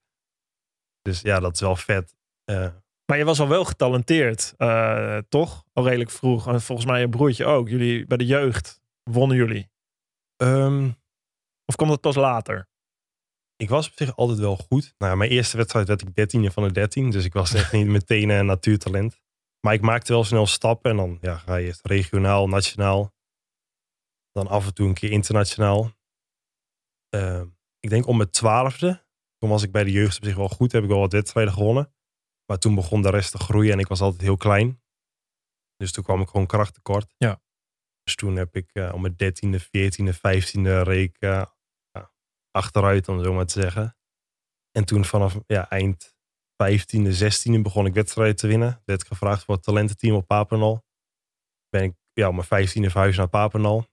Dus 1.01 1.21
ja, 1.21 1.39
dat 1.39 1.53
is 1.53 1.59
wel 1.59 1.75
vet. 1.75 2.15
Uh, 2.51 2.67
maar 3.05 3.17
je 3.17 3.25
was 3.25 3.39
al 3.39 3.47
wel 3.47 3.65
getalenteerd, 3.65 4.53
uh, 4.57 5.17
toch? 5.29 5.65
Al 5.73 5.83
redelijk 5.83 6.11
vroeg. 6.11 6.47
En 6.47 6.61
volgens 6.61 6.87
mij 6.87 6.99
je 6.99 7.09
broertje 7.09 7.45
ook. 7.45 7.69
Jullie 7.69 8.05
bij 8.05 8.17
de 8.17 8.25
jeugd 8.25 8.81
wonnen 9.03 9.37
jullie. 9.37 9.71
Um, 10.37 10.95
of 11.65 11.75
kwam 11.75 11.89
dat 11.89 12.01
pas 12.01 12.15
later? 12.15 12.67
Ik 13.55 13.69
was 13.69 13.87
op 13.87 13.93
zich 13.95 14.15
altijd 14.15 14.39
wel 14.39 14.55
goed. 14.55 14.93
Nou, 14.97 15.17
mijn 15.17 15.29
eerste 15.29 15.57
wedstrijd 15.57 15.87
werd 15.87 16.01
ik 16.01 16.15
dertiende 16.15 16.51
van 16.51 16.63
de 16.63 16.71
dertien. 16.71 17.09
Dus 17.09 17.25
ik 17.25 17.33
was 17.33 17.53
echt 17.53 17.71
niet 17.71 17.87
meteen 17.99 18.29
een 18.29 18.45
natuurtalent. 18.45 19.21
Maar 19.59 19.73
ik 19.73 19.81
maakte 19.81 20.13
wel 20.13 20.23
snel 20.23 20.47
stappen. 20.47 20.91
En 20.91 20.97
dan 20.97 21.17
ja, 21.21 21.37
ga 21.37 21.55
je 21.55 21.65
eerst 21.65 21.85
regionaal, 21.85 22.47
nationaal. 22.47 23.13
Dan 24.31 24.47
af 24.47 24.65
en 24.65 24.73
toe 24.73 24.87
een 24.87 24.93
keer 24.93 25.11
internationaal. 25.11 25.91
Uh, 27.15 27.41
ik 27.79 27.89
denk 27.89 28.07
om 28.07 28.17
mijn 28.17 28.29
twaalfde. 28.29 29.05
Toen 29.37 29.49
was 29.49 29.63
ik 29.63 29.71
bij 29.71 29.83
de 29.83 29.91
jeugd 29.91 30.17
op 30.17 30.23
zich 30.23 30.35
wel 30.35 30.49
goed. 30.49 30.71
Heb 30.71 30.83
ik 30.83 30.89
wel 30.89 30.99
wat 30.99 31.11
wedstrijden 31.11 31.53
gewonnen. 31.53 31.92
Maar 32.53 32.61
toen 32.61 32.75
begon 32.75 33.01
de 33.01 33.09
rest 33.09 33.31
te 33.31 33.37
groeien 33.37 33.71
en 33.73 33.79
ik 33.79 33.87
was 33.87 34.01
altijd 34.01 34.21
heel 34.21 34.37
klein. 34.37 34.81
Dus 35.75 35.91
toen 35.91 36.03
kwam 36.03 36.21
ik 36.21 36.27
gewoon 36.29 36.45
krachttekort. 36.47 37.13
Ja. 37.17 37.41
Dus 38.03 38.15
toen 38.15 38.35
heb 38.35 38.55
ik 38.55 38.69
uh, 38.73 38.93
om 38.93 39.01
mijn 39.01 39.15
dertiende, 39.15 39.59
veertiende, 39.59 40.13
vijftiende 40.13 40.81
reek 40.83 41.15
uh, 41.19 41.45
achteruit, 42.51 43.07
om 43.07 43.23
zo 43.23 43.33
maar 43.33 43.45
te 43.45 43.61
zeggen. 43.61 43.97
En 44.71 44.85
toen 44.85 45.05
vanaf 45.05 45.37
ja, 45.47 45.69
eind 45.69 46.15
vijftiende, 46.55 47.13
zestiende 47.13 47.61
begon 47.61 47.85
ik 47.85 47.93
wedstrijden 47.93 48.35
te 48.35 48.47
winnen. 48.47 48.81
Werd 48.85 49.07
gevraagd 49.07 49.43
voor 49.43 49.55
het 49.55 49.63
talententeam 49.63 50.15
op 50.15 50.27
Papendal. 50.27 50.85
Ben 51.69 51.83
ik 51.83 51.95
ja, 52.13 52.27
om 52.27 52.35
mijn 52.35 52.47
vijftiende 52.47 52.89
verhuisd 52.89 53.17
naar 53.17 53.27
Papendal. 53.29 53.87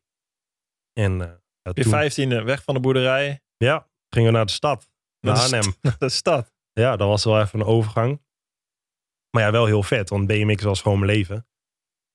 En 0.92 1.12
uh, 1.12 1.18
Ja, 1.18 1.70
Je 1.74 1.82
toen- 1.82 1.90
vijftiende, 1.92 2.42
weg 2.42 2.62
van 2.62 2.74
de 2.74 2.80
boerderij. 2.80 3.42
ja, 3.56 3.90
gingen 4.08 4.30
we 4.30 4.36
naar 4.36 4.46
de 4.46 4.52
stad. 4.52 4.90
Naar 5.20 5.50
Naar 5.50 5.60
de 5.62 5.70
st- 5.90 5.98
de 6.00 6.08
stad. 6.08 6.52
Ja, 6.72 6.96
dat 6.96 7.08
was 7.08 7.24
wel 7.24 7.40
even 7.40 7.60
een 7.60 7.66
overgang. 7.66 8.28
Maar 9.30 9.42
ja, 9.42 9.50
wel 9.50 9.66
heel 9.66 9.82
vet, 9.82 10.08
want 10.08 10.26
BMX 10.26 10.62
was 10.62 10.82
gewoon 10.82 10.98
mijn 10.98 11.10
leven. 11.12 11.46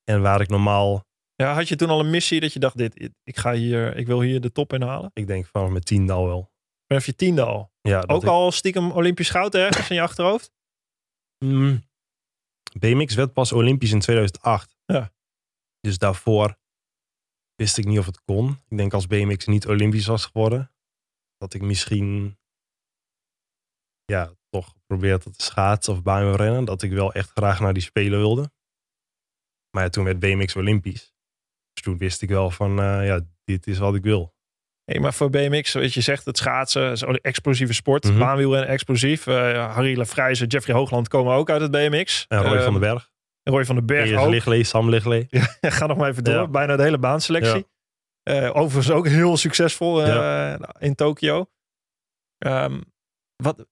En 0.04 0.22
waar 0.22 0.42
ik 0.42 0.50
normaal, 0.50 1.06
Ja, 1.36 1.54
had 1.54 1.68
je 1.68 1.76
toen 1.76 1.90
al 1.90 2.00
een 2.00 2.10
missie 2.10 2.40
dat 2.40 2.54
je 2.54 2.60
dacht, 2.60 2.78
dit, 2.78 3.10
ik, 3.24 3.38
ga 3.38 3.54
hier, 3.54 3.96
ik 3.98 4.08
wil 4.08 4.22
hier 4.22 4.42
de 4.42 4.52
top 4.52 4.74
inhalen? 4.74 5.10
ik 5.14 5.28
denk 5.28 5.46
vanaf 5.46 5.70
mijn 5.70 5.84
tiende 5.84 6.14
al 6.14 6.26
wel. 6.26 6.52
Vanaf 6.88 7.06
je 7.06 7.16
tiende 7.16 7.44
al. 7.44 7.72
Ja, 7.82 8.04
Ook 8.08 8.22
ik- 8.24 8.28
al 8.30 8.52
stiekem 8.52 8.92
Olympisch 8.92 9.30
goud 9.30 9.56
ergens 9.56 9.90
in 9.90 9.96
je 9.96 10.02
achterhoofd? 10.02 10.52
Mm. 11.46 11.84
BMX 12.80 13.16
werd 13.16 13.34
pas 13.34 13.52
Olympisch 13.52 13.92
in 13.92 14.00
2008. 14.00 14.76
Ja. 14.86 15.14
Dus 15.80 15.98
daarvoor 15.98 16.58
wist 17.56 17.78
ik 17.78 17.86
niet 17.86 18.00
of 18.00 18.06
het 18.06 18.22
kon. 18.24 18.50
Ik 18.70 18.78
denk 18.78 18.94
als 18.94 19.08
BMX 19.08 19.46
niet 19.46 19.68
Olympisch 19.68 20.06
was 20.06 20.26
geworden, 20.26 20.72
dat 21.38 21.54
ik 21.54 21.62
misschien 21.62 22.38
ja, 24.06 24.34
toch 24.62 24.74
geprobeerd 24.78 25.22
te 25.22 25.32
schaatsen 25.38 25.94
of 25.94 26.02
baanrennen. 26.04 26.66
Dat 26.66 26.82
ik 26.82 26.92
wel 26.92 27.14
echt 27.14 27.30
graag 27.30 27.60
naar 27.60 27.74
die 27.74 27.84
Spelen 27.84 28.20
wilde. 28.20 28.52
Maar 29.72 29.84
ja, 29.84 29.90
toen 29.90 30.04
werd 30.04 30.20
BMX 30.20 30.56
Olympisch. 30.56 31.14
Dus 31.74 31.84
toen 31.84 31.98
wist 31.98 32.22
ik 32.22 32.30
wel 32.30 32.52
van, 32.52 32.80
eh, 32.80 33.06
ja, 33.06 33.20
dit 33.44 33.68
is 33.68 33.78
wat 33.78 33.96
ik 33.96 34.04
wil. 34.04 34.34
Hey, 34.84 35.00
maar 35.00 35.14
voor 35.14 35.30
BMX, 35.30 35.74
weet 35.74 35.94
je 35.94 36.02
zegt 36.02 36.26
het 36.26 36.38
schaatsen 36.38 36.92
is 36.92 37.02
een 37.02 37.20
explosieve 37.22 37.74
sport. 37.74 38.04
Mhm. 38.04 38.20
Baanwielrennen 38.20 38.70
explosief. 38.70 39.28
Eh 39.28 39.74
Harry 39.74 39.98
Lafrijze, 39.98 40.46
Jeffrey 40.46 40.76
Hoogland 40.76 41.08
komen 41.08 41.34
ook 41.34 41.50
uit 41.50 41.62
het 41.62 41.72
BMX. 41.72 42.26
En 42.28 42.42
Roy 42.42 42.56
Ehm, 42.56 42.64
van 42.64 42.72
den 42.74 42.82
Berg, 42.82 43.12
Roy 43.44 43.66
van 43.66 43.76
den 43.76 43.86
Berg 43.86 44.10
Eris 44.10 44.48
ook. 44.48 44.66
Sam 44.66 44.90
Lichlee. 44.90 45.28
Ga 45.62 45.86
nog 45.86 45.98
maar 45.98 46.10
even 46.10 46.24
door. 46.24 46.34
Ja. 46.34 46.48
Bijna 46.48 46.76
de 46.76 46.84
hele 46.84 46.98
baanselectie. 46.98 47.68
Eh, 48.24 48.56
overigens 48.56 48.92
ook 48.92 49.08
heel 49.08 49.38
succesvol 49.38 50.06
Ja. 50.06 50.60
in 50.80 50.96
Tokio. 50.96 51.50
Ehm, 52.38 52.82
wat, 53.36 53.66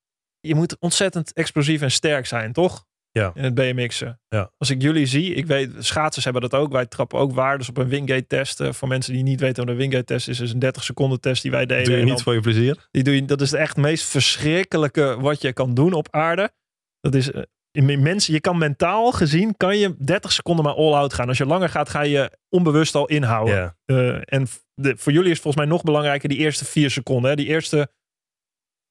je 0.48 0.56
moet 0.56 0.78
ontzettend 0.80 1.34
explosief 1.34 1.82
en 1.82 1.92
sterk 1.92 2.26
zijn, 2.26 2.54
toch? 2.54 2.86
Ja. 3.12 3.32
In 3.34 3.44
het 3.44 3.54
BMX'en. 3.54 4.20
Ja. 4.28 4.52
Als 4.58 4.70
ik 4.70 4.82
jullie 4.82 5.06
zie, 5.06 5.34
ik 5.34 5.46
weet, 5.46 5.72
schaatsers 5.80 6.24
hebben 6.24 6.42
dat 6.42 6.54
ook. 6.54 6.72
Wij 6.72 6.86
trappen 6.86 7.20
ook 7.20 7.34
waardes 7.34 7.70
op 7.70 7.78
een 7.78 7.88
Wingate 7.88 8.28
test. 8.28 8.60
Eh, 8.60 8.72
voor 8.72 8.88
mensen 8.88 9.14
die 9.14 9.24
niet 9.24 9.40
weten 9.40 9.64
wat 9.64 9.74
een 9.74 9.80
Wingate 9.80 10.04
test 10.04 10.28
is, 10.28 10.40
is 10.40 10.52
een 10.52 10.60
30 10.60 10.84
seconden 10.84 11.20
test 11.20 11.42
die 11.42 11.52
wij 11.52 11.66
deden. 11.66 11.86
Doe 11.86 11.98
je 11.98 12.04
niet 12.04 12.22
voor 12.22 12.34
je 12.34 12.40
plezier? 12.40 12.88
die 12.92 13.04
doe 13.04 13.16
je, 13.16 13.26
dat 13.26 13.42
is 13.42 13.54
echt 13.54 13.76
het 13.76 13.86
meest 13.86 14.06
verschrikkelijke 14.06 15.18
wat 15.20 15.42
je 15.42 15.54
kan 15.54 15.74
doen 15.74 15.94
op 15.94 16.08
aarde. 16.12 16.52
Dat 17.00 17.16
is, 17.16 17.32
in 17.72 18.02
mensen, 18.02 18.34
je 18.34 18.40
kan 18.40 18.58
mentaal 18.58 19.12
gezien, 19.12 19.58
kan 19.58 19.78
je 19.78 19.96
30 19.98 20.32
seconden 20.32 20.66
maar 20.66 20.74
all-out 20.74 21.14
gaan. 21.14 21.28
Als 21.28 21.38
je 21.38 21.46
langer 21.46 21.70
gaat, 21.70 21.90
ga 21.90 22.02
je 22.02 22.32
onbewust 22.50 22.96
al 22.96 23.06
inhouden. 23.06 23.56
Ja. 23.56 23.76
Eh, 23.86 24.22
en 24.26 24.48
de, 24.74 24.94
voor 24.98 25.12
jullie 25.12 25.32
is 25.32 25.40
volgens 25.40 25.64
mij 25.64 25.74
nog 25.74 25.84
belangrijker 25.84 26.30
die 26.30 26.38
eerste 26.38 26.66
vier 26.66 26.92
seconden. 26.92 27.30
Hè? 27.30 27.36
Die 27.36 27.48
eerste, 27.48 27.90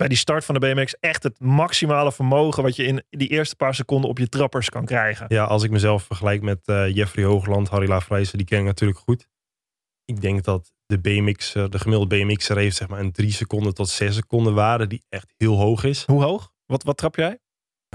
bij 0.03 0.11
die 0.11 0.21
start 0.21 0.45
van 0.45 0.55
de 0.55 0.61
BMX, 0.61 0.95
echt 1.01 1.23
het 1.23 1.41
maximale 1.41 2.13
vermogen 2.13 2.63
wat 2.63 2.77
je 2.77 2.85
in 2.85 3.05
die 3.11 3.29
eerste 3.29 3.57
paar 3.57 3.75
seconden 3.75 4.11
op 4.11 4.19
je 4.19 4.29
trappers 4.29 4.69
kan 4.69 4.85
krijgen. 4.85 5.27
Ja, 5.29 5.45
als 5.45 5.63
ik 5.63 5.71
mezelf 5.71 6.03
vergelijk 6.03 6.43
met 6.43 6.67
eh, 6.69 6.95
Jeffrey 6.95 7.25
Hoogland, 7.25 7.69
Harry 7.69 7.89
Lafrijzen, 7.89 8.39
die 8.39 8.47
ken 8.47 8.59
ik 8.59 8.65
natuurlijk 8.65 8.99
goed. 8.99 9.29
Ik 10.05 10.21
denk 10.21 10.45
dat 10.45 10.73
de 10.87 10.99
BMX, 11.01 11.53
de 11.53 11.79
gemiddelde 11.79 12.17
BMX'er 12.17 12.57
heeft 12.57 12.77
zeg 12.77 12.89
maar 12.89 13.01
een 13.01 13.13
3 13.13 13.33
seconden 13.33 13.75
tot 13.75 13.89
6 13.89 14.15
seconden 14.15 14.55
waarde 14.55 14.87
die 14.87 15.05
echt 15.09 15.35
heel 15.37 15.57
hoog 15.57 15.85
is. 15.85 16.05
Hoe 16.07 16.23
hoog? 16.23 16.53
Wat, 16.67 16.83
wat 16.83 16.97
trap 16.97 17.17
jij? 17.17 17.39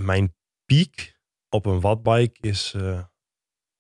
Mijn 0.02 0.36
piek 0.66 1.20
op 1.50 1.66
een 1.66 1.80
wattbike 1.82 2.38
is 2.48 2.74
eh 2.74 3.04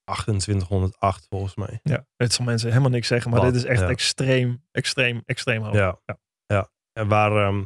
2808 0.03 1.25
volgens 1.29 1.55
mij. 1.55 1.79
Ja, 1.83 2.05
het 2.15 2.33
zal 2.33 2.45
mensen 2.45 2.69
helemaal 2.69 2.89
niks 2.89 3.07
zeggen, 3.07 3.31
maar 3.31 3.41
Wat? 3.41 3.53
dit 3.53 3.61
is 3.63 3.67
echt 3.69 3.81
Ja. 3.81 3.87
extreem, 3.87 4.63
extreem, 4.71 5.21
extreem 5.25 5.63
hoog. 5.63 5.73
Ja. 5.75 5.99
Ja. 6.05 6.17
ja. 6.45 6.69
En 6.93 7.07
waar 7.07 7.47
ehm, 7.47 7.63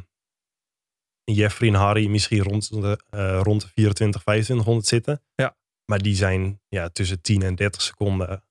Jeffrey 1.24 1.68
en 1.68 1.74
Harry 1.74 2.06
misschien 2.06 2.42
rond 2.42 2.70
de, 2.70 2.98
eh, 3.10 3.40
rond 3.42 3.60
de 3.60 3.68
24, 3.74 4.20
2500 4.22 4.86
zitten. 4.86 5.22
Ja. 5.34 5.56
Maar 5.84 5.98
die 5.98 6.14
zijn 6.14 6.60
ja, 6.68 6.88
tussen 6.88 7.20
10 7.20 7.42
en 7.42 7.54
30 7.54 7.82
seconden 7.82 8.44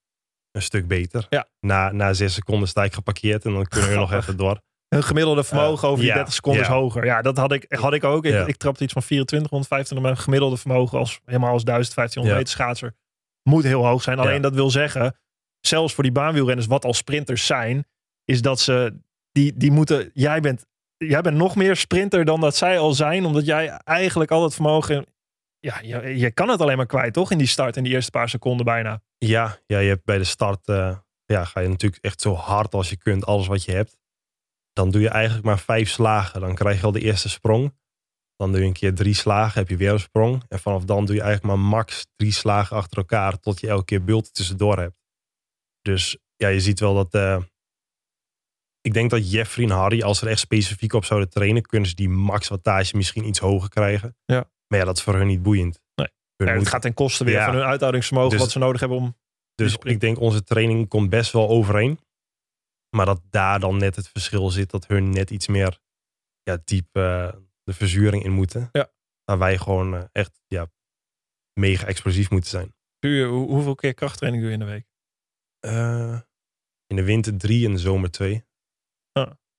een 0.51 0.62
stuk 0.62 0.88
beter. 0.88 1.25
Ja. 1.30 1.48
Na, 1.60 1.92
na 1.92 2.13
6 2.13 2.34
seconden 2.34 2.68
sta 2.68 2.84
ik 2.84 2.94
geparkeerd 2.94 3.46
en 3.46 3.54
dan 3.54 3.66
kunnen 3.66 3.90
we 3.90 3.96
nog 4.06 4.13
even 4.13 4.38
door. 4.38 4.62
Hun 4.88 5.04
gemiddelde 5.04 5.44
vermogen 5.44 5.88
over 5.88 6.00
die 6.00 6.10
ja, 6.10 6.16
30 6.16 6.34
seconden 6.34 6.62
ja. 6.62 6.68
is 6.68 6.74
hoger. 6.74 7.06
Ja, 7.06 7.22
dat 7.22 7.38
had 7.38 7.51
ik, 7.51 7.66
had 7.70 7.94
ik 7.94 8.04
ook. 8.04 8.25
Ik, 8.25 8.32
Ja. 8.32 8.46
ik 8.46 8.56
trapte 8.58 8.84
iets 8.84 8.94
van 8.94 9.04
24, 9.04 9.50
125. 9.50 10.08
Mijn 10.12 10.24
gemiddelde 10.24 10.58
vermogen 10.58 11.00
als 11.00 11.20
helemaal 11.25 11.51
als 11.51 11.63
1000, 11.63 11.96
1500 11.96 12.28
Ja. 12.28 12.66
meter 12.66 12.78
schaatser 12.82 13.00
moet 13.50 13.63
heel 13.63 13.86
hoog 13.86 14.01
zijn. 14.01 14.20
Alleen 14.20 14.42
dat 14.42 14.54
wil 14.54 14.70
zeggen, 14.70 15.20
zelfs 15.60 15.94
voor 15.94 16.04
die 16.04 16.12
baanwielrenners, 16.12 16.68
wat 16.68 16.86
al 16.86 16.94
sprinters 16.94 17.46
zijn, 17.46 17.86
is 18.25 18.42
dat 18.42 18.60
ze 18.60 19.00
die, 19.32 19.54
die 19.58 19.72
moeten. 19.72 20.12
Jij 20.13 20.40
bent, 20.42 20.66
jij 21.08 21.22
bent 21.22 21.38
nog 21.38 21.55
meer 21.55 21.75
sprinter 21.75 22.25
dan 22.25 22.41
dat 22.41 22.55
zij 22.55 22.79
al 22.79 22.93
zijn, 22.93 23.25
omdat 23.25 23.46
jij 23.46 23.67
eigenlijk 23.70 24.31
al 24.31 24.43
het 24.43 24.53
vermogen. 24.53 25.05
Ja, 25.60 25.81
je, 25.81 26.31
kan 26.31 26.50
het 26.50 26.62
alleen 26.62 26.77
maar 26.77 26.86
kwijt, 26.86 27.13
toch? 27.13 27.31
In 27.31 27.38
die 27.38 27.48
start, 27.48 27.77
in 27.77 27.84
die 27.84 27.93
eerste 27.93 28.12
paar 28.12 28.29
seconden 28.29 28.65
bijna. 28.65 29.01
Ja, 29.17 29.58
ja 29.65 29.79
je 29.79 29.89
hebt 29.89 30.05
bij 30.05 30.17
de 30.17 30.24
start 30.24 30.67
eh, 30.67 30.98
ja, 31.25 31.46
ga 31.46 31.60
je 31.60 31.67
natuurlijk 31.67 32.03
echt 32.03 32.22
zo 32.22 32.34
hard 32.34 32.74
als 32.74 32.89
je 32.89 32.98
kunt, 32.98 33.25
alles 33.25 33.48
wat 33.48 33.63
je 33.63 33.72
hebt. 33.72 33.98
Dan 34.74 34.91
doe 34.91 35.01
je 35.01 35.10
eigenlijk 35.10 35.46
maar 35.46 35.60
vijf 35.60 35.89
slagen. 35.89 36.41
Dan 36.41 36.55
krijg 36.55 36.79
je 36.79 36.86
al 36.86 36.91
de 36.91 37.01
eerste 37.01 37.29
sprong. 37.29 37.79
Dan 38.36 38.51
doe 38.51 38.62
je 38.62 38.67
een 38.67 38.74
keer 38.74 38.96
drie 38.96 39.13
slagen, 39.13 39.60
heb 39.60 39.70
je 39.70 39.77
weer 39.77 39.91
een 39.91 40.00
sprong. 40.00 40.43
En 40.48 40.60
vanaf 40.60 40.84
dan 40.84 41.05
doe 41.05 41.15
je 41.15 41.22
eigenlijk 41.22 41.53
maar 41.53 41.65
max 41.70 42.08
drie 42.15 42.31
slagen 42.31 42.77
achter 42.77 42.98
elkaar. 42.98 43.39
Tot 43.39 43.60
je 43.60 43.67
elke 43.67 43.86
keer 43.86 44.03
bulten 44.03 44.34
tussendoor 44.34 44.77
hebt. 44.77 45.00
Dus 45.81 46.17
ja, 46.36 46.48
je 46.48 46.60
ziet 46.60 46.79
wel 46.79 46.93
dat... 46.93 47.13
eh, 47.13 47.41
ik 48.82 48.94
denk 48.94 49.10
dat 49.10 49.32
Jeffrey 49.32 49.66
en 49.66 49.72
Harry, 49.72 50.02
als 50.02 50.20
ze 50.20 50.26
er 50.26 50.32
echt 50.32 50.40
specifiek 50.40 50.94
op 50.94 51.06
zouden 51.06 51.30
trainen... 51.30 51.62
kunnen 51.62 51.90
ze 51.90 51.96
die 51.96 52.10
max 52.10 52.48
wattage 52.48 52.96
misschien 52.96 53.26
iets 53.28 53.40
hoger 53.40 53.70
krijgen. 53.70 54.18
Ja. 54.26 54.50
Maar 54.68 54.80
ja, 54.80 54.86
dat 54.86 54.98
is 54.98 55.04
voor 55.04 55.16
hun 55.16 55.28
niet 55.28 55.42
boeiend. 55.44 55.82
Nee. 55.96 56.08
Hun 56.36 56.48
Ja, 56.48 56.54
het 56.54 56.68
gaat 56.68 56.82
ten 56.82 56.94
koste 56.94 57.24
weer 57.24 57.34
Ja. 57.34 57.46
van 57.46 57.56
hun 57.56 57.64
uithoudingsvermogen, 57.64 58.32
Dus- 58.32 58.40
wat 58.40 58.52
ze 58.52 58.60
nodig 58.60 58.80
hebben 58.80 58.98
om. 58.98 59.18
Dus 59.56 59.76
ik 59.78 60.00
denk 60.00 60.20
onze 60.20 60.44
training 60.44 60.88
komt 60.88 61.10
best 61.10 61.32
wel 61.32 61.50
overeen. 61.50 62.00
Maar 62.96 63.06
dat 63.06 63.22
daar 63.30 63.60
dan 63.60 63.78
net 63.78 63.96
het 63.96 64.08
verschil 64.08 64.50
zit. 64.50 64.70
Dat 64.70 64.88
hun 64.88 65.10
net 65.10 65.30
iets 65.32 65.48
meer 65.48 65.80
ja, 66.44 66.58
diep 66.64 66.88
eh, 66.96 67.32
de 67.64 67.74
verzuring 67.74 68.24
in 68.24 68.32
moeten. 68.32 68.70
Ja. 68.72 68.92
Waar 69.24 69.38
wij 69.38 69.58
gewoon 69.58 69.96
eh, 69.96 70.04
echt 70.12 70.42
ja, 70.48 70.68
mega 71.60 71.86
explosief 71.88 72.30
moeten 72.30 72.50
zijn. 72.50 72.76
Doe 73.00 73.12
je, 73.12 73.26
hoe- 73.26 73.48
hoeveel 73.50 73.76
keer 73.76 73.94
krachttraining 73.94 74.44
doe 74.44 74.52
je 74.52 74.58
in 74.60 74.66
de 74.66 74.72
week? 74.72 74.86
Eh, 75.60 76.20
in 76.88 76.96
de 76.96 77.04
winter 77.04 77.38
drie, 77.38 77.64
in 77.66 77.72
de 77.74 77.80
zomer 77.80 78.12
twee. 78.12 78.44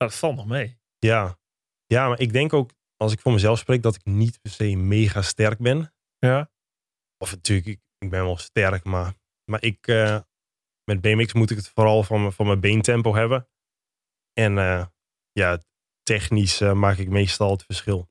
Nou, 0.02 0.10
dat 0.14 0.18
valt 0.18 0.36
nog 0.36 0.46
mee. 0.46 0.78
Ja. 0.98 1.38
ja, 1.86 2.08
maar 2.08 2.20
ik 2.20 2.32
denk 2.32 2.52
ook 2.52 2.70
als 2.96 3.12
ik 3.12 3.20
voor 3.20 3.32
mezelf 3.32 3.58
spreek 3.58 3.82
dat 3.82 3.94
ik 3.94 4.04
niet 4.04 4.40
per 4.40 4.50
se 4.50 4.76
mega 4.76 5.22
sterk 5.22 5.58
ben. 5.58 5.94
Ja. 6.18 6.50
Of 7.18 7.30
natuurlijk, 7.30 7.68
ik, 7.68 7.80
ik 7.98 8.10
ben 8.10 8.24
wel 8.24 8.36
sterk, 8.36 8.84
maar, 8.84 9.14
maar 9.50 9.62
ik, 9.62 9.86
eh, 9.86 10.20
met 10.90 11.00
BMX 11.00 11.32
moet 11.32 11.50
ik 11.50 11.56
het 11.56 11.68
vooral 11.68 12.02
van, 12.02 12.20
mijn- 12.20 12.32
van 12.32 12.46
mijn 12.46 12.60
beentempo 12.60 13.14
hebben. 13.14 13.48
En 14.32 14.58
eh, 14.58 14.86
ja, 15.32 15.58
technisch 16.02 16.60
eh, 16.60 16.72
maak 16.72 16.96
ik 16.96 17.08
meestal 17.08 17.50
het 17.50 17.64
verschil. 17.64 18.10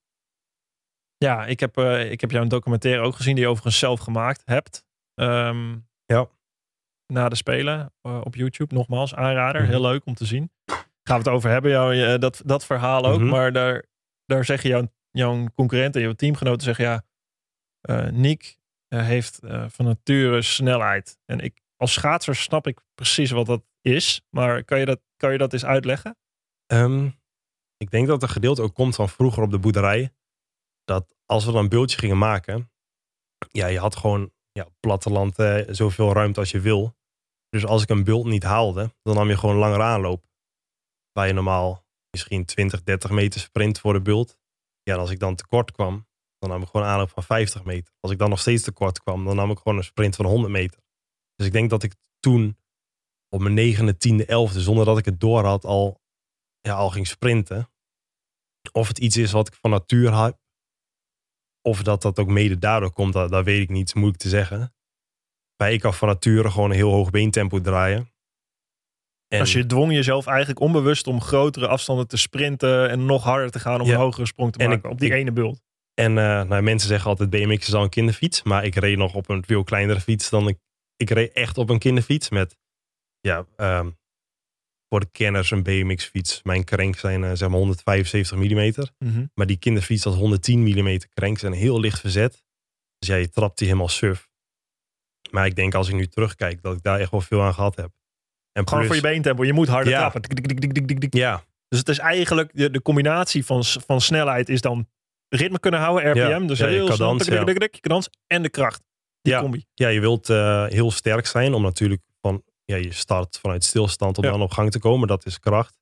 Ja, 1.17 1.45
ik 1.45 1.59
heb, 1.59 1.77
ik 2.11 2.21
heb 2.21 2.31
jouw 2.31 2.45
documentaire 2.47 3.01
ook 3.01 3.15
gezien, 3.15 3.33
die 3.35 3.43
je 3.43 3.49
overigens 3.49 3.79
zelf 3.79 3.99
gemaakt 3.99 4.41
hebt. 4.45 4.85
Ehm, 5.13 5.79
Ja. 6.05 6.29
Na 7.13 7.29
de 7.29 7.35
Spelen 7.35 7.93
op 8.01 8.35
YouTube, 8.35 8.73
nogmaals, 8.75 9.15
aanrader. 9.15 9.61
Mhm. 9.61 9.69
Heel 9.69 9.81
leuk 9.81 10.05
om 10.05 10.13
te 10.13 10.25
zien. 10.25 10.51
Gaan 11.03 11.17
we 11.21 11.23
het 11.23 11.33
over 11.37 11.49
hebben, 11.49 11.71
jou, 11.71 11.93
je- 11.93 12.17
dat, 12.17 12.41
dat 12.45 12.65
verhaal 12.65 13.05
ook. 13.05 13.19
Mhm. 13.19 13.29
Maar 13.29 13.53
daar, 13.53 13.85
daar 14.25 14.45
zeggen 14.45 14.69
jouw, 14.69 14.91
jouw 15.11 15.47
concurrenten, 15.55 16.01
jouw 16.01 16.13
teamgenoten 16.13 16.61
zeggen 16.61 16.85
ja, 16.85 17.03
eh 17.81 18.07
Nick 18.11 18.59
eh, 18.87 19.05
heeft 19.05 19.39
eh, 19.39 19.65
van 19.69 19.85
nature 19.85 20.41
snelheid. 20.41 21.19
En 21.25 21.39
ik, 21.39 21.61
als 21.75 21.93
schaatser 21.93 22.35
snap 22.35 22.67
ik 22.67 22.79
precies 22.95 23.31
wat 23.31 23.45
dat 23.45 23.63
is. 23.81 24.21
Maar 24.29 24.63
kan 24.63 24.79
je 24.79 24.85
dat, 24.85 24.99
kan 25.17 25.31
je 25.31 25.37
dat 25.37 25.53
eens 25.53 25.65
uitleggen? 25.65 26.17
Ehm, 26.65 27.05
ik 27.77 27.91
denk 27.91 28.05
dat 28.07 28.13
het 28.21 28.23
een 28.23 28.35
gedeelte 28.35 28.61
ook 28.61 28.73
komt 28.73 28.95
van 28.95 29.09
vroeger 29.09 29.43
op 29.43 29.51
de 29.51 29.59
boerderij. 29.59 30.13
Dat 30.83 31.15
als 31.25 31.45
we 31.45 31.51
dan 31.51 31.63
een 31.63 31.69
bultje 31.69 31.97
gingen 31.97 32.17
maken. 32.17 32.71
Ja, 33.51 33.67
je 33.67 33.79
had 33.79 33.95
gewoon 33.95 34.31
ja, 34.51 34.67
platteland 34.79 35.39
eh, 35.39 35.63
zoveel 35.67 36.13
ruimte 36.13 36.39
als 36.39 36.51
je 36.51 36.59
wil. 36.59 36.95
Dus 37.49 37.65
als 37.65 37.83
ik 37.83 37.89
een 37.89 38.03
bult 38.03 38.25
niet 38.25 38.43
haalde, 38.43 38.93
dan 39.01 39.15
nam 39.15 39.29
je 39.29 39.37
gewoon 39.37 39.55
langer 39.55 39.81
aanloop. 39.81 40.25
Waar 41.11 41.27
je 41.27 41.33
normaal 41.33 41.85
misschien 42.11 42.45
20, 42.45 42.83
30 42.83 43.09
meter 43.09 43.39
sprint 43.39 43.79
voor 43.79 43.93
de 43.93 44.01
bult. 44.01 44.37
Ja, 44.83 44.93
en 44.93 44.99
als 44.99 45.09
ik 45.09 45.19
dan 45.19 45.35
tekort 45.35 45.71
kwam, 45.71 46.07
dan 46.37 46.49
nam 46.49 46.61
ik 46.61 46.67
gewoon 46.67 46.87
aanloop 46.87 47.09
van 47.09 47.23
50 47.23 47.63
meter. 47.63 47.93
Als 47.99 48.11
ik 48.11 48.17
dan 48.17 48.29
nog 48.29 48.39
steeds 48.39 48.63
tekort 48.63 48.99
kwam, 48.99 49.25
dan 49.25 49.35
nam 49.35 49.51
ik 49.51 49.57
gewoon 49.57 49.77
een 49.77 49.83
sprint 49.83 50.15
van 50.15 50.25
100 50.25 50.53
meter. 50.53 50.79
Dus 51.35 51.47
ik 51.47 51.51
denk 51.51 51.69
dat 51.69 51.83
ik 51.83 51.95
toen 52.19 52.57
op 53.29 53.41
mijn 53.41 53.53
negende, 53.53 53.97
tiende, 53.97 54.25
elfde, 54.25 54.61
zonder 54.61 54.85
dat 54.85 54.97
ik 54.97 55.05
het 55.05 55.19
door 55.19 55.45
had, 55.45 55.65
al 55.65 56.01
ja, 56.61 56.73
al 56.73 56.89
ging 56.89 57.07
sprinten. 57.07 57.69
Of 58.71 58.87
het 58.87 58.97
iets 58.97 59.17
is 59.17 59.31
wat 59.31 59.47
ik 59.47 59.53
van 59.53 59.69
natuur 59.69 60.23
heb. 60.23 60.39
Of 61.61 61.83
dat 61.83 62.01
dat 62.01 62.19
ook 62.19 62.27
mede 62.27 62.57
daardoor 62.57 62.91
komt, 62.91 63.13
dat, 63.13 63.43
weet 63.43 63.61
ik 63.61 63.69
niet. 63.69 63.95
moeilijk 63.95 64.21
te 64.21 64.29
zeggen. 64.29 64.75
Maar 65.57 65.71
ik 65.71 65.79
kan 65.79 65.93
van 65.93 66.07
nature 66.07 66.51
gewoon 66.51 66.69
een 66.69 66.75
heel 66.75 66.91
hoog 66.91 67.09
beentempo 67.09 67.61
draaien. 67.61 68.11
En, 69.31 69.39
Als 69.39 69.53
je 69.53 69.65
dwong 69.65 69.93
jezelf 69.93 70.25
eigenlijk 70.27 70.59
onbewust 70.59 71.07
om 71.07 71.21
grotere 71.21 71.67
afstanden 71.67 72.07
te 72.07 72.17
sprinten 72.17 72.89
en 72.89 73.05
nog 73.05 73.23
harder 73.23 73.51
te 73.51 73.59
gaan 73.59 73.81
om 73.81 73.87
Ja. 73.87 73.93
een 73.93 73.99
hogere 73.99 74.25
sprong 74.25 74.51
te 74.51 74.59
En 74.59 74.69
maken 74.69 74.85
ik- 74.85 74.91
op 74.91 74.99
die 74.99 75.09
ik- 75.09 75.15
ene 75.15 75.31
bult. 75.31 75.61
en 75.93 76.17
eh, 76.17 76.23
nou, 76.43 76.61
mensen 76.61 76.87
zeggen 76.89 77.09
altijd 77.09 77.29
BMX 77.29 77.67
is 77.67 77.73
al 77.73 77.83
een 77.83 77.89
kinderfiets. 77.89 78.43
Maar 78.43 78.65
ik 78.65 78.75
reed 78.75 78.97
nog 78.97 79.13
op 79.13 79.29
een 79.29 79.43
veel 79.45 79.63
kleinere 79.63 79.99
fiets 80.01 80.29
dan 80.29 80.47
ik. 80.47 80.57
Ik 80.95 81.09
reed 81.09 81.31
echt 81.31 81.57
op 81.57 81.69
een 81.69 81.79
kinderfiets 81.79 82.29
met, 82.29 82.57
ja, 83.19 83.45
ehm, 83.55 83.89
voor 84.89 84.99
de 84.99 85.09
kenners 85.11 85.51
een 85.51 85.63
BMX 85.63 86.05
fiets. 86.05 86.43
Mijn 86.43 86.63
cranks 86.63 86.99
zijn 86.99 87.23
eh, 87.23 87.31
zeg 87.33 87.49
maar 87.49 87.57
175 87.57 88.37
mm. 88.37 89.31
Maar 89.33 89.45
die 89.45 89.57
kinderfiets 89.57 90.03
had 90.03 90.15
110 90.15 90.59
mm 90.63 90.97
cranks 91.13 91.43
en 91.43 91.51
heel 91.51 91.79
licht 91.79 91.99
verzet. 91.99 92.43
Dus 92.97 93.07
ja, 93.09 93.15
je 93.15 93.29
trapt 93.29 93.57
die 93.57 93.67
helemaal 93.67 93.89
suf. 93.89 94.29
Maar 95.31 95.45
ik 95.45 95.55
denk 95.55 95.73
als 95.73 95.87
ik 95.87 95.95
nu 95.95 96.07
terugkijk 96.07 96.61
dat 96.61 96.75
ik 96.75 96.83
daar 96.83 96.99
echt 96.99 97.11
wel 97.11 97.21
veel 97.21 97.41
aan 97.41 97.53
gehad 97.53 97.75
heb. 97.75 97.91
En 98.51 98.67
Gewoon 98.67 98.85
plus- 98.85 98.85
voor 98.97 99.07
je 99.07 99.13
beentempo. 99.13 99.43
Je 99.43 99.53
moet 99.53 99.67
harder 99.67 99.93
Ja. 99.93 100.09
trappen. 100.09 100.21
Ja, 101.09 101.43
Dus 101.67 101.79
het 101.79 101.89
is 101.89 101.97
eigenlijk 101.97 102.49
de, 102.53 102.71
de 102.71 102.81
combinatie 102.81 103.45
van, 103.45 103.63
van 103.63 104.01
snelheid 104.01 104.49
is 104.49 104.61
dan 104.61 104.87
ritme 105.29 105.59
kunnen 105.59 105.79
houden, 105.79 106.09
RPM. 106.11 106.19
Ja. 106.19 106.39
Dus 106.39 106.59
Ja, 106.59 106.67
heel 106.67 106.91
snel, 106.91 107.17
tik, 107.17 107.59
tik, 107.59 107.79
cadans 107.81 108.09
en 108.27 108.41
de 108.41 108.49
kracht. 108.49 108.81
Die 109.21 109.33
Ja. 109.33 109.39
combi. 109.41 109.65
ja, 109.73 109.87
je 109.87 109.99
wilt 109.99 110.29
eh, 110.29 110.65
heel 110.65 110.91
sterk 110.91 111.25
zijn 111.25 111.53
om 111.53 111.61
natuurlijk 111.61 112.01
van 112.21 112.43
ja, 112.65 112.75
je 112.75 112.93
start 112.93 113.37
vanuit 113.41 113.63
stilstand 113.63 114.17
om 114.17 114.23
dan 114.23 114.41
op 114.41 114.51
gang 114.51 114.71
te 114.71 114.79
komen. 114.79 115.07
Dat 115.07 115.25
is 115.25 115.39
kracht. 115.39 115.79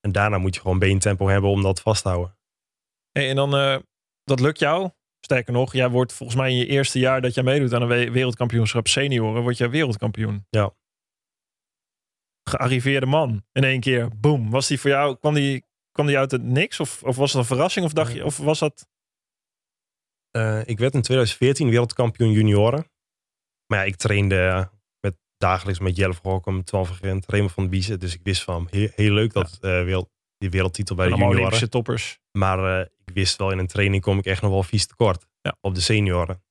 En 0.00 0.12
daarna 0.12 0.38
moet 0.38 0.54
je 0.54 0.60
gewoon 0.60 0.78
beentempo 0.78 1.28
hebben 1.28 1.50
om 1.50 1.62
dat 1.62 1.80
vast 1.80 2.02
te 2.02 2.08
houden. 2.08 2.36
Hey, 3.12 3.28
en 3.28 3.36
dan, 3.36 3.56
eh, 3.56 3.76
dat 4.24 4.40
lukt 4.40 4.58
jou. 4.58 4.90
Sterker 5.20 5.52
nog, 5.52 5.72
jij 5.72 5.88
wordt 5.90 6.12
volgens 6.12 6.38
mij 6.38 6.50
in 6.50 6.56
je 6.56 6.66
eerste 6.66 6.98
jaar 6.98 7.20
dat 7.20 7.34
jij 7.34 7.44
meedoet 7.44 7.72
aan 7.74 7.82
een 7.82 7.88
we- 7.88 8.10
wereldkampioenschap 8.10 8.88
senioren, 8.88 9.42
word 9.42 9.56
jij 9.58 9.70
wereldkampioen. 9.70 10.46
Ja. 10.50 10.72
Gearriveerde 12.44 13.06
man 13.06 13.44
in 13.52 13.64
één 13.64 13.80
keer. 13.80 14.08
Boom. 14.16 14.50
Was 14.50 14.66
die 14.68 14.80
voor 14.80 14.90
jou, 14.90 15.16
kwam 15.16 15.34
die, 15.34 15.64
kwam 15.92 16.06
die 16.06 16.18
uit 16.18 16.30
het 16.30 16.42
niks? 16.42 16.80
Of, 16.80 17.02
of 17.02 17.16
was 17.16 17.32
het 17.32 17.40
een 17.40 17.46
verrassing? 17.46 17.84
Of 17.86 17.92
dacht 17.92 18.12
je, 18.12 18.24
of 18.24 18.36
was 18.36 18.58
dat... 18.58 18.86
Eh, 20.30 20.60
ik 20.64 20.78
werd 20.78 20.94
in 20.94 21.02
2014 21.02 21.68
wereldkampioen 21.70 22.32
junioren. 22.32 22.90
Maar 23.66 23.78
ja, 23.78 23.84
ik 23.84 23.96
trainde 23.96 24.40
eh, 24.48 24.64
met, 25.00 25.16
dagelijks 25.36 25.80
met 25.80 25.96
Jelle 25.96 26.14
Twan 26.64 26.86
van 26.86 26.86
Gent, 26.86 27.26
Raymond 27.26 27.52
van 27.52 27.68
Biezen. 27.68 28.00
Dus 28.00 28.14
ik 28.14 28.20
wist 28.22 28.42
van 28.42 28.66
heel, 28.70 28.88
heel 28.94 29.12
leuk 29.12 29.32
dat 29.32 29.58
eh, 29.60 29.60
wereld, 29.60 30.10
die 30.38 30.50
wereldtitel 30.50 30.94
bij 30.96 31.04
de 31.06 31.10
junioren. 31.12 31.36
Olympische 31.36 31.68
toppers. 31.68 32.18
Maar 32.38 32.80
eh, 32.80 32.86
ik 33.04 33.14
wist 33.14 33.36
wel 33.36 33.50
in 33.50 33.58
een 33.58 33.66
training 33.66 34.02
kom 34.02 34.18
ik 34.18 34.24
echt 34.24 34.42
nog 34.42 34.50
wel 34.50 34.62
vies 34.62 34.86
tekort 34.86 35.26
Ja. 35.40 35.56
op 35.60 35.74
de 35.74 35.80
senioren. 35.80 36.42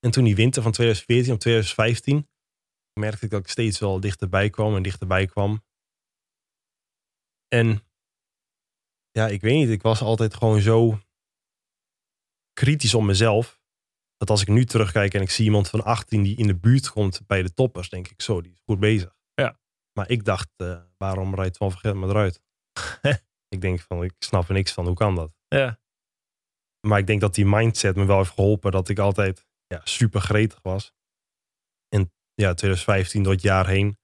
En 0.00 0.10
toen 0.10 0.24
die 0.24 0.34
winter 0.34 0.62
van 0.62 0.72
2014 0.72 1.32
op 1.32 1.40
2015 1.40 2.28
merkte 2.94 3.24
ik 3.24 3.30
dat 3.30 3.40
ik 3.40 3.48
steeds 3.48 3.78
wel 3.78 4.00
dichterbij 4.00 4.50
kwam 4.50 4.76
en 4.76 4.82
dichterbij 4.82 5.26
kwam. 5.26 5.62
En 7.48 7.82
ja, 9.10 9.28
ik 9.28 9.40
weet 9.40 9.54
niet, 9.54 9.68
ik 9.68 9.82
was 9.82 10.00
altijd 10.00 10.34
gewoon 10.34 10.60
zo 10.60 10.98
kritisch 12.52 12.94
op 12.94 13.02
mezelf. 13.02 13.62
Dat 14.16 14.30
als 14.30 14.42
ik 14.42 14.48
nu 14.48 14.64
terugkijk 14.64 15.14
en 15.14 15.22
ik 15.22 15.30
zie 15.30 15.44
iemand 15.44 15.68
van 15.68 15.84
18 15.84 16.22
die 16.22 16.36
in 16.36 16.46
de 16.46 16.56
buurt 16.56 16.90
komt 16.90 17.26
bij 17.26 17.42
de 17.42 17.54
toppers, 17.54 17.88
denk 17.88 18.08
ik 18.08 18.22
zo, 18.22 18.40
die 18.40 18.52
is 18.52 18.62
goed 18.64 18.80
bezig. 18.80 19.16
Ja. 19.34 19.58
Maar 19.92 20.10
ik 20.10 20.24
dacht, 20.24 20.50
eh, 20.56 20.82
waarom 20.96 21.34
rijdt 21.34 21.56
Van 21.56 21.70
Vergeet 21.70 21.94
me 21.94 22.06
eruit? 22.06 22.42
ik 23.54 23.60
denk 23.60 23.80
van, 23.80 24.04
ik 24.04 24.14
snap 24.18 24.48
er 24.48 24.54
niks 24.54 24.72
van, 24.72 24.86
hoe 24.86 24.94
kan 24.94 25.14
dat? 25.14 25.32
Ja. 25.48 25.80
Maar 26.86 26.98
ik 26.98 27.06
denk 27.06 27.20
dat 27.20 27.34
die 27.34 27.46
mindset 27.46 27.96
me 27.96 28.04
wel 28.04 28.18
heeft 28.18 28.30
geholpen 28.30 28.72
dat 28.72 28.88
ik 28.88 28.98
altijd 28.98 29.46
ja, 29.66 29.80
super 29.84 30.20
gretig 30.20 30.58
was. 30.62 30.92
Ja, 32.34 32.54
2015 32.54 33.22
door 33.22 33.32
het 33.32 33.42
jaar 33.42 33.66
heen 33.66 33.98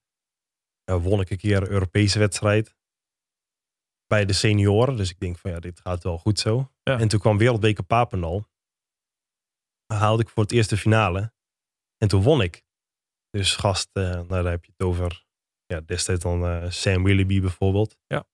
eh, 0.83 1.03
won 1.03 1.21
ik 1.21 1.29
een 1.29 1.37
keer 1.37 1.57
een 1.61 1.69
Europese 1.69 2.19
wedstrijd 2.19 2.75
bij 4.07 4.25
de 4.25 4.33
senioren. 4.33 4.97
Dus 4.97 5.09
ik 5.09 5.19
denk 5.19 5.37
van 5.37 5.51
ja, 5.51 5.59
dit 5.59 5.79
gaat 5.79 6.03
wel 6.03 6.17
goed 6.17 6.39
zo. 6.39 6.71
Ja. 6.83 6.99
En 6.99 7.07
toen 7.07 7.19
kwam 7.19 7.37
Wereldbeker 7.37 7.83
Papendal. 7.83 8.49
Haalde 9.93 10.23
ik 10.23 10.29
voor 10.29 10.43
het 10.43 10.51
eerst 10.51 10.69
de 10.69 10.77
finale. 10.77 11.33
En 11.97 12.07
toen 12.07 12.23
won 12.23 12.41
ik. 12.41 12.63
Dus 13.29 13.55
gast, 13.55 13.89
eh, 13.93 14.03
nou 14.03 14.27
daar 14.27 14.45
heb 14.45 14.65
je 14.65 14.71
het 14.77 14.87
over. 14.87 15.25
Ja, 15.65 15.81
destijds 15.81 16.23
dan 16.23 16.45
eh, 16.45 16.69
Sam 16.69 17.03
Willoughby 17.03 17.41
bijvoorbeeld. 17.41 17.97
Ja. 18.07 18.27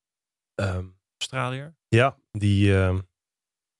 Ehm, 0.54 0.86
Australiër. 1.18 1.76
ja, 1.88 2.18
die, 2.30 2.74
ehm, 2.76 3.00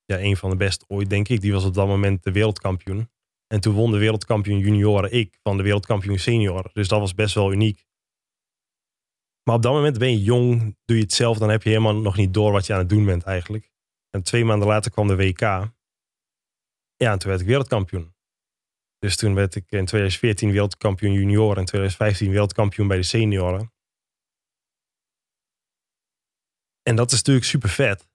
ja, 0.05 0.19
een 0.19 0.37
van 0.37 0.49
de 0.49 0.55
best 0.55 0.85
ooit, 0.87 1.09
denk 1.09 1.27
ik. 1.27 1.41
Die 1.41 1.53
was 1.53 1.65
op 1.65 1.73
dat 1.73 1.87
moment 1.87 2.23
de 2.23 2.31
wereldkampioen. 2.31 3.09
En 3.53 3.59
toen 3.59 3.75
won 3.75 3.91
de 3.91 3.97
wereldkampioen 3.97 4.59
junioren 4.59 5.11
ik 5.11 5.39
van 5.43 5.57
de 5.57 5.63
wereldkampioen 5.63 6.19
senioren. 6.19 6.69
Dus 6.73 6.87
dat 6.87 6.99
was 6.99 7.13
best 7.13 7.35
wel 7.35 7.51
uniek. 7.51 7.87
Maar 9.43 9.55
op 9.55 9.61
dat 9.61 9.73
moment 9.73 9.97
ben 9.97 10.11
je 10.11 10.21
jong, 10.21 10.77
doe 10.85 10.97
je 10.97 11.03
het 11.03 11.13
zelf, 11.13 11.37
dan 11.37 11.49
heb 11.49 11.63
je 11.63 11.69
helemaal 11.69 11.95
nog 11.95 12.17
niet 12.17 12.33
door 12.33 12.51
wat 12.51 12.65
je 12.65 12.73
aan 12.73 12.79
het 12.79 12.89
doen 12.89 13.05
bent 13.05 13.23
eigenlijk. 13.23 13.71
En 14.09 14.23
twee 14.23 14.45
maanden 14.45 14.67
later 14.67 14.91
kwam 14.91 15.07
de 15.07 15.15
WK. 15.15 15.39
Ja, 15.39 17.11
en 17.11 17.19
toen 17.19 17.29
werd 17.29 17.41
ik 17.41 17.47
wereldkampioen. 17.47 18.15
Dus 18.97 19.15
toen 19.15 19.33
werd 19.33 19.55
ik 19.55 19.71
in 19.71 19.85
2014 19.85 20.51
wereldkampioen 20.51 21.13
junioren 21.13 21.57
en 21.57 21.65
2015 21.65 22.31
wereldkampioen 22.31 22.87
bij 22.87 22.97
de 22.97 23.03
senioren. 23.03 23.73
En 26.81 26.95
dat 26.95 27.11
is 27.11 27.17
natuurlijk 27.17 27.45
super 27.45 27.69
vet. 27.69 28.09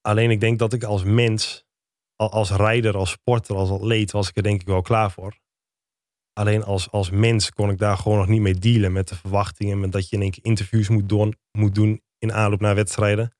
Alleen 0.00 0.30
ik 0.30 0.40
denk 0.40 0.58
dat 0.58 0.72
ik 0.72 0.84
als 0.84 1.04
mens, 1.04 1.65
als 2.16 2.50
rijder, 2.50 2.96
als 2.96 3.10
sporter, 3.10 3.56
als 3.56 3.70
atleet, 3.70 4.10
was 4.10 4.28
ik 4.28 4.36
er 4.36 4.42
denk 4.42 4.60
ik 4.60 4.66
wel 4.66 4.82
klaar 4.82 5.10
voor. 5.10 5.38
Alleen 6.32 6.64
als, 6.64 6.90
als 6.90 7.10
mens 7.10 7.50
kon 7.52 7.70
ik 7.70 7.78
daar 7.78 7.96
gewoon 7.96 8.18
nog 8.18 8.26
niet 8.26 8.40
mee 8.40 8.54
dealen 8.54 8.92
met 8.92 9.08
de 9.08 9.16
verwachtingen. 9.16 9.80
Met 9.80 9.92
dat 9.92 10.08
je 10.08 10.16
in 10.16 10.22
één 10.22 10.30
keer 10.30 10.44
interviews 10.44 10.88
moet 10.88 11.08
doen, 11.08 11.36
moet 11.52 11.74
doen 11.74 12.02
in 12.18 12.32
aanloop 12.32 12.60
naar 12.60 12.74
wedstrijden. 12.74 13.36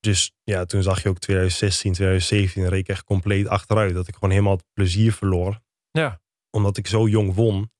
Dus 0.00 0.32
ja, 0.42 0.64
toen 0.64 0.82
zag 0.82 1.02
je 1.02 1.08
ook 1.08 1.18
2016, 1.18 1.92
2017 1.92 2.68
reed 2.68 2.80
ik 2.80 2.88
echt 2.88 3.04
compleet 3.04 3.46
achteruit. 3.46 3.94
Dat 3.94 4.08
ik 4.08 4.14
gewoon 4.14 4.30
helemaal 4.30 4.56
het 4.56 4.64
plezier 4.72 5.12
verloor. 5.12 5.60
Ja. 5.90 6.20
Omdat 6.50 6.76
ik 6.76 6.86
zo 6.86 7.08
jong 7.08 7.34
won, 7.34 7.72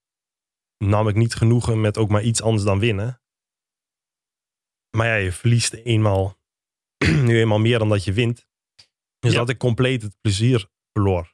nam 0.85 1.09
ik 1.09 1.15
niet 1.15 1.35
genoegen 1.35 1.81
met 1.81 1.99
ook 1.99 2.09
maar 2.09 2.23
iets 2.23 2.43
anders 2.43 2.65
dan 2.65 2.79
winnen. 2.79 3.21
Maar 4.97 5.07
ja, 5.07 5.15
je 5.15 5.33
verliest 5.33 5.73
eenmaal, 5.73 6.39
nu 7.27 7.39
eenmaal 7.39 7.59
meer 7.59 7.79
dan 7.79 7.89
dat 7.89 8.05
je 8.05 8.13
wint. 8.13 8.47
Dus 9.25 9.33
Ja. 9.33 9.39
dat 9.39 9.49
ik 9.49 9.59
compleet 9.59 10.03
het 10.03 10.17
plezier 10.21 10.67
verloor. 10.93 11.33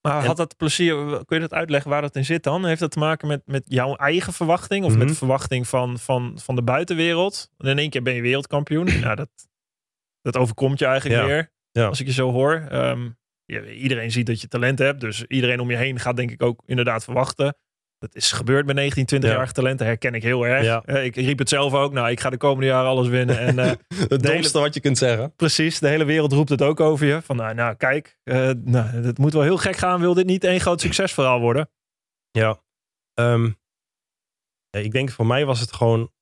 Maar 0.00 0.24
had 0.24 0.36
dat 0.36 0.56
plezier, 0.56 0.94
kun 1.24 1.36
je 1.36 1.40
dat 1.40 1.52
uitleggen 1.52 1.90
waar 1.90 2.00
dat 2.02 2.16
in 2.16 2.24
zit 2.24 2.42
dan? 2.42 2.64
Heeft 2.66 2.80
dat 2.80 2.90
te 2.90 2.98
maken 2.98 3.28
met, 3.28 3.42
met 3.46 3.62
jouw 3.66 3.94
eigen 3.96 4.32
verwachting? 4.32 4.84
Of 4.84 4.90
met 4.90 4.98
Mhm. 4.98 5.08
de 5.08 5.14
verwachting 5.14 5.68
van, 5.68 5.98
van, 5.98 6.38
van 6.38 6.54
de 6.56 6.62
buitenwereld? 6.62 7.50
En 7.58 7.68
in 7.68 7.78
één 7.78 7.90
keer 7.90 8.02
ben 8.02 8.14
je 8.14 8.22
wereldkampioen. 8.22 8.86
ja, 8.86 9.14
dat, 9.24 9.28
dat 10.22 10.36
overkomt 10.36 10.78
je 10.78 10.84
eigenlijk 10.86 11.20
Ja. 11.20 11.26
weer. 11.26 11.52
Ja. 11.70 11.86
Als 11.86 12.00
ik 12.00 12.06
je 12.06 12.12
zo 12.12 12.30
hoor. 12.32 12.54
Ehm, 12.70 13.10
iedereen 13.76 14.10
ziet 14.10 14.26
dat 14.26 14.40
je 14.40 14.48
talent 14.48 14.78
hebt. 14.78 15.00
Dus 15.00 15.24
iedereen 15.24 15.60
om 15.60 15.70
je 15.70 15.76
heen 15.76 15.98
gaat 15.98 16.16
denk 16.16 16.30
ik 16.30 16.42
ook 16.42 16.62
inderdaad 16.66 17.04
verwachten. 17.04 17.56
Dat 17.98 18.14
is 18.14 18.32
gebeurd 18.32 18.66
bij 18.66 18.74
19, 18.74 19.22
20-jarige 19.22 19.52
talenten. 19.52 19.86
Herken 19.86 20.14
ik 20.14 20.22
heel 20.22 20.46
erg. 20.46 20.64
Ja. 20.64 20.82
Eh, 20.84 21.04
ik 21.04 21.14
riep 21.14 21.38
het 21.38 21.48
zelf 21.48 21.72
ook. 21.72 21.92
Nou, 21.92 22.10
ik 22.10 22.20
ga 22.20 22.30
de 22.30 22.36
komende 22.36 22.66
jaren 22.66 22.88
alles 22.90 23.08
winnen. 23.08 23.38
En 23.38 23.58
eh, 23.58 23.72
Het 24.08 24.22
domste 24.22 24.58
wat 24.58 24.74
je 24.74 24.80
kunt 24.80 24.98
zeggen. 24.98 25.34
Precies, 25.36 25.78
de 25.78 25.88
hele 25.88 26.04
wereld 26.04 26.32
roept 26.32 26.48
het 26.48 26.62
ook 26.62 26.80
over 26.80 27.06
je. 27.06 27.22
Van 27.22 27.36
nou, 27.36 27.54
nou 27.54 27.74
kijk, 27.74 28.18
eh, 28.22 28.50
nou, 28.64 28.86
het 28.88 29.18
moet 29.18 29.32
wel 29.32 29.42
heel 29.42 29.56
gek 29.56 29.76
gaan. 29.76 30.00
Wil 30.00 30.14
dit 30.14 30.26
niet 30.26 30.44
één 30.44 30.60
groot 30.60 30.80
succesverhaal 30.80 31.40
worden? 31.40 31.70
Ja. 32.30 32.62
Ehm, 33.14 33.44
ja, 34.70 34.80
ik 34.80 34.92
denk 34.92 35.10
voor 35.10 35.26
mij 35.26 35.44
was 35.46 35.60
het 35.60 35.72
gewoon. 35.72 36.12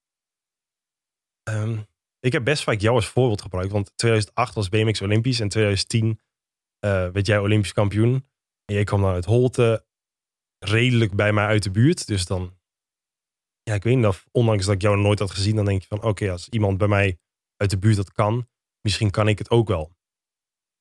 ehm, 1.43 1.77
ik 2.21 2.33
heb 2.33 2.45
best 2.45 2.63
vaak 2.63 2.81
jou 2.81 2.95
als 2.95 3.07
voorbeeld 3.07 3.43
gebruikt. 3.43 3.73
Want 3.73 3.93
2008 3.97 4.55
was 4.55 4.69
BMX 4.69 5.01
Olympisch 5.03 5.41
en 5.41 5.49
2010 5.49 6.21
eh, 6.79 6.91
werd 6.91 7.27
jij 7.27 7.39
Olympisch 7.39 7.73
kampioen. 7.73 8.13
En 8.65 8.75
jij 8.75 8.85
kwam 8.85 9.01
dan 9.01 9.13
uit 9.13 9.25
Holte 9.25 9.85
redelijk 10.65 11.15
bij 11.15 11.33
mij 11.33 11.47
uit 11.47 11.63
de 11.63 11.71
buurt. 11.71 12.07
Dus 12.07 12.27
dan, 12.27 12.59
ja, 13.63 13.75
ik 13.75 13.83
weet 13.83 13.97
niet 13.97 14.07
of, 14.07 14.27
ondanks 14.33 14.65
dat 14.65 14.75
ik 14.75 14.83
jou 14.83 14.97
nooit 14.99 15.19
had 15.19 15.31
gezien, 15.31 15.57
dan 15.57 15.65
denk 15.65 15.81
je 15.81 15.87
van, 15.89 16.03
oké, 16.03 16.31
als 16.31 16.49
iemand 16.49 16.79
bij 16.79 16.89
mij 16.89 17.19
uit 17.57 17.71
de 17.71 17.79
buurt 17.79 17.97
dat 17.97 18.13
kan, 18.13 18.49
misschien 18.81 19.11
kan 19.11 19.29
ik 19.29 19.39
het 19.39 19.51
ook 19.51 19.69
wel. 19.69 19.93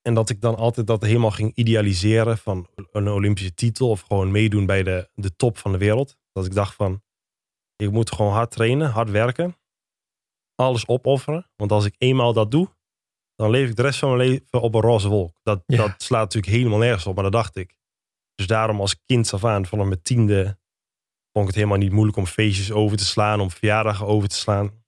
En 0.01 0.13
dat 0.13 0.29
ik 0.29 0.41
dan 0.41 0.55
altijd 0.55 0.87
dat 0.87 1.01
helemaal 1.01 1.31
ging 1.31 1.51
idealiseren 1.55 2.37
van 2.37 2.67
een 2.91 3.07
Olympische 3.07 3.53
titel 3.53 3.89
of 3.89 4.01
gewoon 4.01 4.31
meedoen 4.31 4.65
bij 4.65 4.83
de, 4.83 5.09
de 5.13 5.35
top 5.35 5.57
van 5.57 5.71
de 5.71 5.77
wereld. 5.77 6.17
Dat 6.31 6.45
ik 6.45 6.53
dacht 6.53 6.75
van, 6.75 7.01
ik 7.75 7.91
moet 7.91 8.11
gewoon 8.11 8.31
hard 8.31 8.51
trainen, 8.51 8.89
hard 8.89 9.09
werken, 9.09 9.57
alles 10.55 10.87
opofferen. 10.87 11.49
Want 11.55 11.71
als 11.71 11.85
ik 11.85 11.95
eenmaal 11.97 12.33
dat 12.33 12.51
doe, 12.51 12.69
dan 13.35 13.49
leef 13.49 13.69
ik 13.69 13.75
de 13.75 13.81
rest 13.81 13.99
van 13.99 14.15
mijn 14.17 14.29
leven 14.29 14.61
op 14.61 14.75
een 14.75 14.81
roze 14.81 15.07
wolk. 15.09 15.39
Dat, 15.43 15.63
Ja. 15.65 15.77
dat 15.77 16.01
slaat 16.01 16.23
natuurlijk 16.23 16.53
helemaal 16.53 16.79
nergens 16.79 17.05
op, 17.07 17.13
maar 17.15 17.23
dat 17.23 17.31
dacht 17.33 17.55
ik. 17.55 17.77
Dus 18.35 18.47
daarom 18.47 18.79
als 18.79 19.03
kind 19.05 19.33
af 19.33 19.45
aan, 19.45 19.65
vanaf 19.65 19.85
mijn 19.87 20.01
tiende, 20.01 20.43
vond 21.31 21.45
ik 21.45 21.45
het 21.45 21.55
helemaal 21.55 21.77
niet 21.77 21.91
moeilijk 21.91 22.17
om 22.17 22.25
feestjes 22.25 22.71
over 22.71 22.97
te 22.97 23.05
slaan, 23.05 23.39
om 23.39 23.51
verjaardagen 23.51 24.05
over 24.05 24.29
te 24.29 24.35
slaan. 24.35 24.83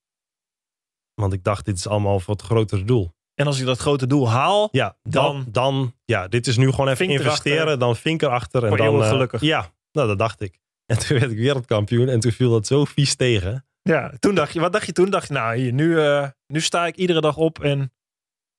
Want 1.13 1.33
ik 1.33 1.43
dacht, 1.43 1.65
dit 1.65 1.77
is 1.77 1.87
allemaal 1.87 2.19
voor 2.19 2.33
het 2.33 2.43
grotere 2.43 2.83
doel. 2.83 3.13
En 3.33 3.45
als 3.47 3.59
ik 3.59 3.65
dat 3.65 3.77
grote 3.79 4.07
doel 4.07 4.29
haal, 4.29 4.69
Ja, 4.71 4.97
dan, 5.03 5.11
Dan- 5.35 5.45
dan, 5.51 5.93
ja, 6.05 6.27
dit 6.27 6.47
is 6.47 6.57
nu 6.57 6.71
gewoon 6.71 6.87
even 6.87 7.05
erachter. 7.05 7.25
investeren, 7.25 7.79
dan 7.79 7.95
vink 7.95 8.21
erachter. 8.21 8.63
En 8.65 8.77
dan, 8.77 9.01
eh, 9.01 9.09
gelukkig. 9.09 9.41
Ja, 9.41 9.73
nou, 9.91 10.07
dat 10.07 10.17
dacht 10.19 10.41
ik. 10.41 10.59
En 10.85 10.99
toen 10.99 11.19
werd 11.19 11.31
ik 11.31 11.37
wereldkampioen 11.37 12.07
en 12.09 12.19
toen 12.19 12.31
viel 12.31 12.51
dat 12.51 12.67
zo 12.67 12.85
vies 12.85 13.15
tegen. 13.15 13.65
Ja, 13.81 14.13
toen 14.19 14.35
dacht 14.35 14.53
je, 14.53 14.59
wat 14.59 14.73
dacht 14.73 14.85
je 14.85 14.91
toen? 14.91 15.09
Dacht 15.09 15.27
je, 15.27 15.33
nou 15.33 15.55
hier, 15.55 15.73
nu, 15.73 15.99
eh, 16.01 16.29
nu 16.47 16.61
sta 16.61 16.85
ik 16.87 16.95
iedere 16.95 17.21
dag 17.21 17.37
op 17.37 17.59
en 17.63 17.79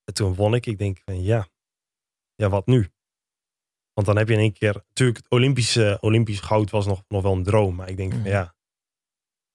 En 0.03 0.13
toen 0.13 0.35
won 0.35 0.53
ik. 0.53 0.65
Ik 0.65 0.77
denk 0.77 1.01
van 1.05 1.23
ja, 1.23 1.47
ja 2.35 2.49
wat 2.49 2.65
nu? 2.65 2.89
Want 3.97 4.09
dan 4.09 4.17
heb 4.17 4.27
je 4.27 4.33
in 4.33 4.39
één 4.39 4.53
keer, 4.53 4.73
natuurlijk 4.87 5.17
het 5.17 5.29
Olympische, 5.29 5.97
Olympisch 6.01 6.39
goud 6.39 6.69
was 6.69 6.85
nog, 6.85 7.03
nog 7.07 7.21
wel 7.21 7.33
een 7.33 7.43
droom. 7.43 7.75
Maar 7.75 7.89
ik 7.89 7.97
denk 7.97 8.11
van 8.11 8.21
Mhm. 8.21 8.29
ja, 8.29 8.55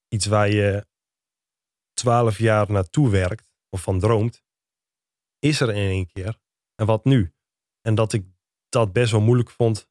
iets 0.09 0.27
waar 0.27 0.51
je 0.51 0.87
twaalf 1.93 2.39
jaar 2.39 2.71
naartoe 2.71 3.11
werkt 3.11 3.53
of 3.69 3.83
van 3.83 3.99
droomt, 4.01 4.43
is 5.39 5.61
er 5.61 5.69
in 5.69 5.89
één 5.89 6.07
keer. 6.07 6.39
En 6.75 6.87
wat 6.87 7.05
nu? 7.05 7.35
En 7.81 7.95
dat 7.95 8.13
ik 8.13 8.27
dat 8.69 8.93
best 8.93 9.11
wel 9.13 9.21
moeilijk 9.21 9.51
vond 9.51 9.89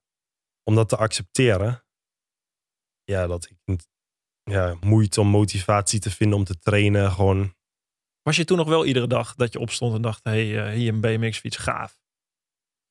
om 0.63 0.75
dat 0.75 0.89
te 0.89 0.97
accepteren. 0.97 1.85
Ja, 3.03 3.27
dat 3.27 3.49
ik 3.49 3.85
ja, 4.43 4.77
moeite 4.79 5.21
om 5.21 5.27
motivatie 5.27 5.99
te 5.99 6.11
vinden 6.11 6.37
om 6.37 6.43
te 6.43 6.59
trainen. 6.59 7.11
Gewoon, 7.11 7.55
was 8.21 8.35
je 8.35 8.45
toen 8.45 8.57
nog 8.57 8.67
wel 8.67 8.85
iedere 8.85 9.07
dag 9.07 9.35
dat 9.35 9.53
je 9.53 9.59
opstond 9.59 9.95
en 9.95 10.01
dacht, 10.01 10.23
hé, 10.23 10.31
hey, 10.51 10.67
eh, 10.67 10.73
hier 10.73 10.93
een 10.93 11.01
BMX 11.01 11.39
fiets, 11.39 11.57
gaaf. 11.57 12.00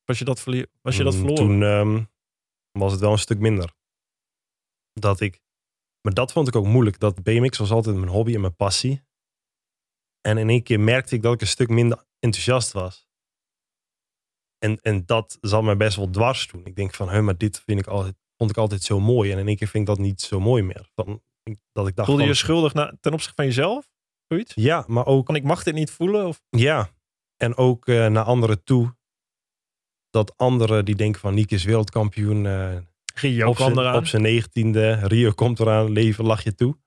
Was 0.04 0.18
je 0.18 0.24
dat, 0.24 0.40
verlie- 0.40 0.66
was 0.82 0.96
je 0.96 1.04
dat 1.04 1.12
Mm, 1.14 1.18
verloren? 1.18 1.44
Toen 1.46 1.62
ehm, 1.62 2.04
was 2.72 2.92
het 2.92 3.00
wel 3.00 3.12
een 3.12 3.18
stuk 3.18 3.38
minder. 3.38 3.74
Dat 4.92 5.20
ik, 5.20 5.40
maar 6.00 6.14
dat 6.14 6.32
vond 6.32 6.48
ik 6.48 6.56
ook 6.56 6.66
moeilijk. 6.66 6.98
Dat 6.98 7.22
BMX 7.22 7.58
was 7.58 7.70
altijd 7.70 7.96
mijn 7.96 8.08
hobby 8.10 8.34
en 8.34 8.40
mijn 8.40 8.56
passie. 8.56 9.02
En 10.20 10.38
in 10.38 10.48
één 10.48 10.62
keer 10.62 10.80
merkte 10.80 11.14
ik 11.14 11.22
dat 11.22 11.34
ik 11.34 11.40
een 11.40 11.46
stuk 11.46 11.68
minder 11.68 12.04
enthousiast 12.18 12.72
was. 12.72 13.08
En, 14.58 14.80
en 14.80 15.06
dat 15.06 15.38
zat 15.40 15.62
mij 15.62 15.76
best 15.76 15.96
wel 15.96 16.10
dwars 16.10 16.46
toen. 16.46 16.64
Ik 16.66 16.76
denk 16.76 16.94
van, 16.94 17.08
hé, 17.08 17.22
maar 17.22 17.36
dit 17.36 17.60
vind 17.60 17.80
ik 17.80 17.86
altijd, 17.86 18.14
vond 18.36 18.50
ik 18.50 18.56
altijd 18.56 18.82
zo 18.82 19.00
mooi. 19.00 19.32
En 19.32 19.38
in 19.38 19.46
één 19.46 19.56
keer 19.56 19.68
vind 19.68 19.88
ik 19.88 19.94
dat 19.96 20.04
niet 20.04 20.20
zo 20.20 20.40
mooi 20.40 20.62
meer. 20.62 20.90
Van, 20.94 21.22
dat 21.72 21.88
ik 21.88 21.96
dacht 21.96 22.08
Voelde 22.08 22.24
je 22.24 22.34
schuldig 22.34 22.74
na, 22.74 22.96
ten 23.00 23.12
opzichte 23.12 23.34
van 23.36 23.44
jezelf? 23.44 23.90
Zoiets? 24.28 24.52
ja, 24.54 24.84
maar 24.86 25.06
ook 25.06 25.26
Van 25.26 25.34
ik 25.34 25.42
mag 25.42 25.62
dit 25.62 25.74
niet 25.74 25.90
voelen? 25.90 26.26
Of? 26.26 26.42
Ja, 26.48 26.90
en 27.36 27.56
ook 27.56 27.86
eh, 27.86 28.06
naar 28.06 28.24
anderen 28.24 28.64
toe. 28.64 28.96
Dat 30.10 30.36
anderen 30.36 30.84
die 30.84 30.94
denken 30.94 31.20
van 31.20 31.34
Niek 31.34 31.50
is 31.50 31.64
wereldkampioen. 31.64 32.46
eh, 32.46 32.76
Rio 33.14 33.48
op, 33.48 33.54
kwam 33.54 33.74
zijn, 33.74 33.78
eraan. 33.86 33.96
op 33.98 34.06
zijn 34.06 34.22
negentiende. 34.22 34.92
Rio 34.92 35.30
komt 35.32 35.60
eraan, 35.60 35.90
leven 35.90 36.24
lach 36.24 36.42
je 36.44 36.54
toe. 36.54 36.78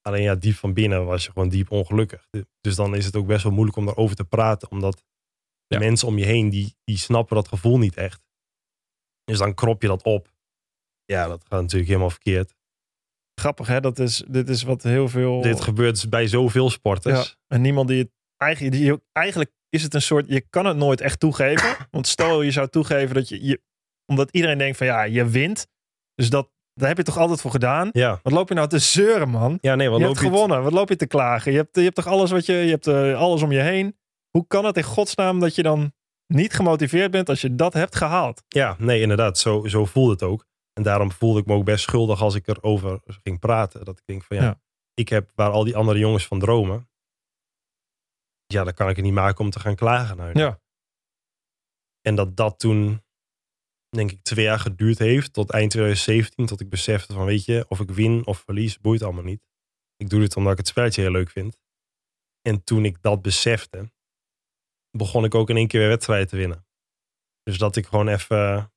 Alleen 0.00 0.22
ja, 0.22 0.34
diep 0.34 0.54
van 0.54 0.72
binnen 0.72 1.04
was 1.06 1.24
je 1.24 1.32
gewoon 1.32 1.48
diep 1.48 1.70
ongelukkig. 1.70 2.28
Dus 2.60 2.74
dan 2.74 2.94
is 2.94 3.04
het 3.04 3.16
ook 3.16 3.26
best 3.26 3.42
wel 3.42 3.52
moeilijk 3.52 3.76
om 3.76 3.84
daarover 3.84 4.16
te 4.16 4.24
praten. 4.24 4.70
Omdat 4.70 4.96
de 5.66 5.74
Ja. 5.74 5.78
mensen 5.80 6.08
om 6.08 6.18
je 6.18 6.24
heen, 6.24 6.48
die, 6.50 6.74
die 6.84 6.96
snappen 6.98 7.36
dat 7.36 7.48
gevoel 7.48 7.78
niet 7.78 7.96
echt. 7.96 8.20
Dus 9.24 9.38
dan 9.38 9.54
krop 9.54 9.82
je 9.82 9.88
dat 9.88 10.02
op. 10.02 10.32
Ja, 11.04 11.26
dat 11.28 11.44
gaat 11.48 11.60
natuurlijk 11.60 11.88
helemaal 11.88 12.10
verkeerd. 12.10 12.54
Grappig 13.40 13.66
hè, 13.66 13.80
dat 13.80 13.98
is, 13.98 14.24
dit 14.28 14.48
is 14.48 14.62
wat 14.62 14.82
heel 14.82 15.08
veel... 15.08 15.40
Dit 15.42 15.60
gebeurt 15.60 16.10
bij 16.10 16.26
zoveel 16.26 16.70
sporters. 16.70 17.36
En 17.46 17.60
niemand 17.60 17.88
die 17.88 17.98
het 17.98 18.10
eigenlijk, 18.36 18.76
die, 18.76 19.00
eigenlijk 19.12 19.50
is 19.68 19.82
het 19.82 19.94
een 19.94 20.02
soort, 20.02 20.24
je 20.28 20.40
kan 20.50 20.66
het 20.66 20.76
nooit 20.76 21.00
echt 21.00 21.20
toegeven. 21.20 21.76
Want 21.90 22.06
stel 22.06 22.42
je 22.42 22.50
zou 22.50 22.68
toegeven 22.68 23.14
dat 23.14 23.28
je, 23.28 23.44
je 23.44 23.60
omdat 24.06 24.30
iedereen 24.30 24.58
denkt 24.58 24.76
van 24.76 24.86
ja, 24.86 25.02
je 25.02 25.26
wint. 25.28 25.66
Dus 26.14 26.30
dat, 26.30 26.50
daar 26.74 26.88
heb 26.88 26.96
je 26.96 27.02
toch 27.02 27.16
altijd 27.18 27.40
voor 27.40 27.50
gedaan. 27.50 27.88
Ja, 27.92 28.20
Wat 28.22 28.32
loop 28.32 28.48
je 28.48 28.54
nou 28.54 28.68
te 28.68 28.78
zeuren 28.78 29.28
man? 29.28 29.58
ja 29.60 29.74
nee, 29.74 29.88
wat 29.88 29.98
je 29.98 30.04
loop 30.06 30.14
hebt 30.14 30.26
je... 30.26 30.32
gewonnen. 30.32 30.62
Wat 30.62 30.72
loop 30.72 30.88
je 30.88 30.96
te 30.96 31.06
klagen? 31.06 31.52
Je 31.52 31.58
hebt, 31.58 31.76
je 31.76 31.82
hebt 31.82 31.94
toch 31.94 32.06
alles 32.06 32.30
wat 32.30 32.46
je, 32.46 32.52
je 32.52 32.70
hebt 32.70 32.86
eh, 32.86 33.18
alles 33.18 33.42
om 33.42 33.52
je 33.52 33.60
heen. 33.60 33.96
Hoe 34.30 34.46
kan 34.46 34.64
het 34.64 34.76
in 34.76 34.82
godsnaam 34.82 35.40
dat 35.40 35.54
je 35.54 35.62
dan 35.62 35.92
niet 36.26 36.52
gemotiveerd 36.52 37.10
bent 37.10 37.28
als 37.28 37.40
je 37.40 37.54
dat 37.54 37.72
hebt 37.72 37.96
gehaald? 37.96 38.42
Ja, 38.48 38.76
nee, 38.78 39.00
inderdaad. 39.00 39.38
Zo, 39.38 39.66
zo 39.66 39.84
voelde 39.84 40.12
het 40.12 40.22
ook. 40.22 40.46
En 40.72 40.82
daarom 40.82 41.12
voelde 41.12 41.40
ik 41.40 41.46
me 41.46 41.54
ook 41.54 41.64
best 41.64 41.82
schuldig 41.84 42.22
als 42.22 42.34
ik 42.34 42.48
erover 42.48 43.00
ging 43.22 43.38
praten. 43.38 43.84
Dat 43.84 43.98
ik 43.98 44.02
denk 44.06 44.24
van 44.24 44.36
ja, 44.36 44.42
Ja. 44.42 44.60
ik 44.94 45.08
heb 45.08 45.30
waar 45.34 45.50
al 45.50 45.64
die 45.64 45.76
andere 45.76 45.98
jongens 45.98 46.26
van 46.26 46.38
dromen. 46.38 46.88
Ja, 48.52 48.64
dan 48.64 48.74
kan 48.74 48.88
ik 48.88 48.96
het 48.96 49.04
niet 49.04 49.14
maken 49.14 49.44
om 49.44 49.50
te 49.50 49.60
gaan 49.60 49.74
klagen. 49.74 50.16
naar 50.16 50.26
hun. 50.26 50.38
Ja. 50.38 50.60
En 52.00 52.14
dat 52.14 52.36
dat 52.36 52.58
toen, 52.58 53.02
denk 53.88 54.10
ik, 54.10 54.22
twee 54.22 54.44
jaar 54.44 54.58
geduurd 54.58 54.98
heeft. 54.98 55.32
Tot 55.32 55.50
eind 55.50 55.70
2017. 55.70 56.46
Tot 56.46 56.60
ik 56.60 56.68
besefte 56.68 57.12
van 57.12 57.24
weet 57.24 57.44
je, 57.44 57.64
of 57.68 57.80
ik 57.80 57.90
win 57.90 58.26
of 58.26 58.38
verlies, 58.38 58.80
boeit 58.80 59.02
allemaal 59.02 59.24
niet. 59.24 59.42
Ik 59.96 60.08
doe 60.10 60.20
dit 60.20 60.36
omdat 60.36 60.52
ik 60.52 60.58
het 60.58 60.68
spelletje 60.68 61.02
heel 61.02 61.10
leuk 61.10 61.30
vind. 61.30 61.60
En 62.42 62.64
toen 62.64 62.84
ik 62.84 63.02
dat 63.02 63.22
besefte, 63.22 63.92
begon 64.90 65.24
ik 65.24 65.34
ook 65.34 65.50
in 65.50 65.56
één 65.56 65.68
keer 65.68 65.80
weer 65.80 65.88
wedstrijden 65.88 66.28
te 66.28 66.36
winnen. 66.36 66.66
Dus 67.42 67.58
dat 67.58 67.76
ik 67.76 67.86
gewoon 67.86 68.08
even 68.08 68.72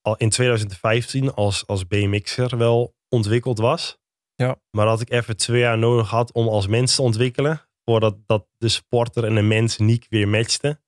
al 0.00 0.16
in 0.16 0.30
2015 0.30 1.32
als, 1.32 1.66
als 1.66 1.86
BMX'er 1.86 2.56
wel 2.56 2.94
ontwikkeld 3.08 3.58
was. 3.58 3.98
Ja. 4.34 4.60
Maar 4.70 4.86
dat 4.86 5.00
ik 5.00 5.10
even 5.10 5.36
twee 5.36 5.60
jaar 5.60 5.78
nodig 5.78 6.08
had 6.08 6.32
om 6.32 6.48
als 6.48 6.66
mens 6.66 6.94
te 6.94 7.02
ontwikkelen. 7.02 7.69
Voordat 7.90 8.16
dat 8.26 8.46
de 8.58 8.68
sporter 8.68 9.24
en 9.24 9.34
de 9.34 9.42
mens 9.42 9.76
niet 9.78 10.06
weer 10.08 10.28
matchte. 10.28 10.80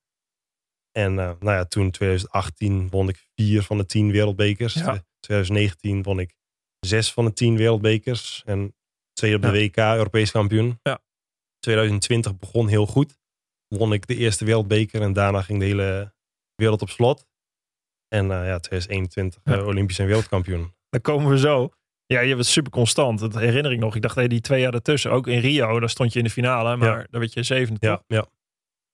En 0.92 1.18
eh, 1.18 1.24
nou 1.40 1.56
ja, 1.56 1.64
toen 1.64 1.90
2018 1.90 2.88
won 2.90 3.08
ik 3.08 3.26
vier 3.34 3.62
van 3.62 3.78
de 3.78 3.86
tien 3.86 4.10
wereldbekers. 4.10 4.74
Ja. 4.74 5.04
2019 5.20 6.02
won 6.02 6.18
ik 6.20 6.34
zes 6.80 7.12
van 7.12 7.24
de 7.24 7.32
tien 7.32 7.56
wereldbekers. 7.56 8.42
En 8.44 8.76
twee 9.12 9.34
op 9.34 9.42
de 9.42 9.46
Ja. 9.46 9.52
WK, 9.52 9.76
Europees 9.76 10.30
kampioen. 10.30 10.78
Ja. 10.82 11.02
2020 11.58 12.38
begon 12.38 12.68
heel 12.68 12.86
goed. 12.86 13.18
Won 13.68 13.92
ik 13.92 14.06
de 14.06 14.16
eerste 14.16 14.44
wereldbeker 14.44 15.02
en 15.02 15.12
daarna 15.12 15.42
ging 15.42 15.58
de 15.58 15.64
hele 15.64 16.14
wereld 16.54 16.82
op 16.82 16.88
slot. 16.90 17.26
En 18.08 18.30
eh, 18.30 18.46
ja, 18.46 18.58
2021 18.58 19.40
Ja. 19.44 19.52
eh, 19.52 19.66
Olympisch 19.66 19.98
en 19.98 20.06
wereldkampioen. 20.06 20.74
Dan 20.88 21.00
komen 21.00 21.30
we 21.30 21.38
zo. 21.38 21.72
Ja, 22.12 22.20
je 22.20 22.36
was 22.36 22.52
super 22.52 22.70
constant. 22.72 23.18
Dat 23.18 23.34
herinner 23.34 23.72
ik 23.72 23.78
nog. 23.78 23.96
Ik 23.96 24.02
dacht, 24.02 24.14
hey, 24.14 24.28
die 24.28 24.40
twee 24.40 24.60
jaar 24.60 24.74
ertussen. 24.74 25.10
Ook 25.10 25.26
in 25.26 25.38
Rio, 25.38 25.80
daar 25.80 25.90
stond 25.90 26.12
je 26.12 26.18
in 26.18 26.24
de 26.24 26.30
finale. 26.30 26.76
Maar 26.76 26.88
Ja. 26.88 27.06
daar 27.10 27.20
werd 27.20 27.32
je 27.32 27.42
zevende. 27.42 27.86
Ja, 27.86 28.02
ja. 28.06 28.26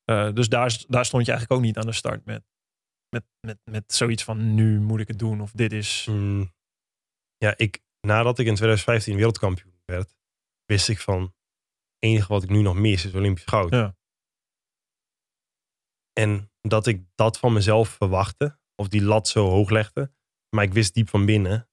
Eh, 0.05 0.33
dus 0.35 0.49
daar, 0.49 0.85
daar 0.89 1.05
stond 1.05 1.25
je 1.27 1.31
eigenlijk 1.33 1.61
ook 1.61 1.67
niet 1.67 1.77
aan 1.79 1.87
de 1.87 1.93
start 1.93 2.25
met, 2.25 2.43
met, 3.09 3.25
met, 3.41 3.59
met 3.65 3.93
zoiets 3.93 4.25
van 4.25 4.55
nu 4.55 4.81
moet 4.81 5.01
ik 5.01 5.09
het 5.09 5.19
doen. 5.19 5.41
Of 5.41 5.51
dit 5.53 5.73
is... 5.73 6.07
Mm, 6.11 6.53
ja, 7.37 7.55
ik, 7.57 7.81
nadat 8.01 8.39
ik 8.39 8.47
in 8.47 8.55
2015 8.55 9.17
wereldkampioen 9.17 9.81
werd, 9.85 10.17
wist 10.65 10.89
ik 10.89 10.99
van, 10.99 11.23
het 11.23 11.33
enige 11.99 12.29
wat 12.33 12.43
ik 12.43 12.49
nu 12.51 12.63
nog 12.63 12.75
mis 12.75 13.05
is 13.05 13.15
Olympisch 13.15 13.45
goud. 13.45 13.71
Ja. 13.71 13.97
En 16.13 16.51
dat 16.61 16.87
ik 16.87 17.03
dat 17.15 17.39
van 17.39 17.53
mezelf 17.53 17.89
verwachtte, 17.89 18.59
of 18.75 18.89
die 18.89 19.03
lat 19.03 19.29
zo 19.29 19.49
hoog 19.49 19.71
legde, 19.71 20.13
maar 20.57 20.65
ik 20.65 20.73
wist 20.73 20.95
diep 20.95 21.09
van 21.09 21.25
binnen, 21.27 21.68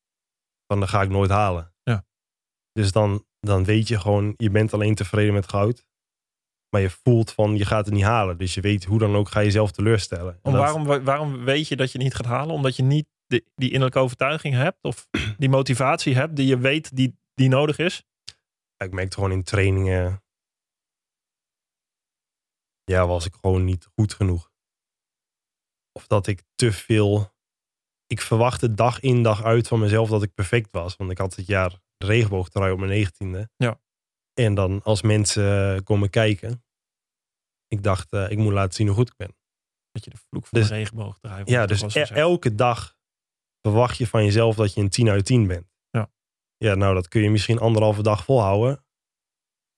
van 0.67 0.79
dat 0.79 0.89
ga 0.89 1.01
ik 1.01 1.09
nooit 1.09 1.29
halen. 1.29 1.73
Ja. 1.83 2.05
Dus 2.71 2.91
dan, 2.91 3.25
dan 3.39 3.63
weet 3.63 3.87
je 3.87 3.99
gewoon, 3.99 4.33
je 4.37 4.49
bent 4.49 4.73
alleen 4.73 4.95
tevreden 4.95 5.33
met 5.33 5.49
goud, 5.49 5.85
maar 6.69 6.81
je 6.81 6.89
voelt 6.89 7.31
van, 7.31 7.57
je 7.57 7.65
gaat 7.65 7.85
het 7.85 7.93
niet 7.93 8.03
halen. 8.03 8.37
Dus 8.37 8.53
je 8.53 8.61
weet 8.61 8.83
hoe 8.85 8.99
dan 8.99 9.15
ook 9.15 9.29
ga 9.29 9.39
je 9.39 9.45
jezelf 9.45 9.71
teleurstellen. 9.71 10.33
En 10.43 10.51
dat- 10.51 10.61
waarom, 10.61 11.03
waarom 11.03 11.43
weet 11.43 11.67
je 11.67 11.75
dat 11.75 11.91
je 11.91 11.97
niet 11.97 12.15
gaat 12.15 12.25
halen? 12.25 12.55
Omdat 12.55 12.75
je 12.75 12.83
niet 12.83 13.07
de, 13.25 13.45
die 13.55 13.67
innerlijke 13.69 13.99
overtuiging 13.99 14.53
hebt? 14.53 14.77
Of 14.83 15.07
die 15.37 15.49
motivatie 15.49 16.15
hebt 16.15 16.35
die 16.35 16.47
je 16.47 16.57
weet 16.57 16.95
die, 16.95 17.17
die 17.33 17.49
nodig 17.49 17.77
is? 17.77 18.03
Ja, 18.77 18.85
ik 18.85 18.93
merkte 18.93 19.15
gewoon 19.15 19.31
in 19.31 19.43
trainingen. 19.43 20.23
Ja, 22.83 23.07
was 23.07 23.25
ik 23.25 23.33
gewoon 23.41 23.63
niet 23.63 23.87
goed 23.95 24.13
genoeg. 24.13 24.51
Of 25.91 26.07
dat 26.07 26.27
ik 26.27 26.43
te 26.55 26.71
veel. 26.71 27.33
Ik 28.07 28.21
verwachtte 28.21 28.73
dag 28.73 28.99
in 28.99 29.23
dag 29.23 29.43
uit 29.43 29.67
van 29.67 29.79
mezelf 29.79 30.09
dat 30.09 30.23
ik 30.23 30.33
perfect 30.33 30.71
was. 30.71 30.95
Want 30.95 31.11
ik 31.11 31.17
had 31.17 31.35
het 31.35 31.47
jaar 31.47 31.79
regenboogtrui 31.97 32.71
op 32.71 32.77
mijn 32.77 32.91
negentiende. 32.91 33.49
Ja. 33.55 33.79
En 34.33 34.53
dan 34.53 34.83
als 34.83 35.01
mensen 35.01 35.83
komen 35.83 36.09
kijken. 36.09 36.63
Ik 37.67 37.83
dacht, 37.83 38.11
eh, 38.11 38.31
ik 38.31 38.37
moet 38.37 38.53
laten 38.53 38.73
zien 38.73 38.87
hoe 38.87 38.95
goed 38.95 39.09
ik 39.09 39.15
ben. 39.17 39.35
Dat 39.91 40.03
je 40.03 40.09
de 40.09 40.17
vloek 40.17 40.45
van 40.47 40.59
Dus- 40.59 40.69
de 40.69 40.75
regenboog 40.75 41.19
draait. 41.19 41.49
Ja, 41.49 41.65
dus 41.65 41.95
e- 41.95 42.01
elke 42.01 42.55
dag 42.55 42.95
verwacht 43.61 43.97
je 43.97 44.07
van 44.07 44.23
jezelf 44.23 44.55
dat 44.55 44.73
je 44.73 44.81
een 44.81 44.89
10 44.89 45.09
uit 45.09 45.25
10 45.25 45.47
bent. 45.47 45.67
Ja. 45.89 46.11
Ja, 46.57 46.75
nou 46.75 46.93
dat 46.93 47.07
kun 47.07 47.21
je 47.21 47.29
misschien 47.29 47.59
anderhalve 47.59 48.03
dag 48.03 48.23
volhouden. 48.23 48.85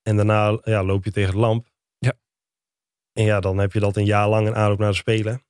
En 0.01 0.15
daarna 0.15 0.59
ja, 0.63 0.83
loop 0.83 1.03
je 1.03 1.11
tegen 1.11 1.33
de 1.33 1.39
lamp. 1.39 1.69
Ja. 1.97 2.13
En 3.11 3.23
ja, 3.23 3.39
dan 3.39 3.57
heb 3.57 3.71
je 3.73 3.79
dat 3.79 3.95
een 3.95 4.05
jaar 4.05 4.29
lang 4.29 4.47
een 4.47 4.55
aanloop 4.55 4.79
naar 4.79 4.91
de 4.91 4.95
Spelen. 4.95 5.45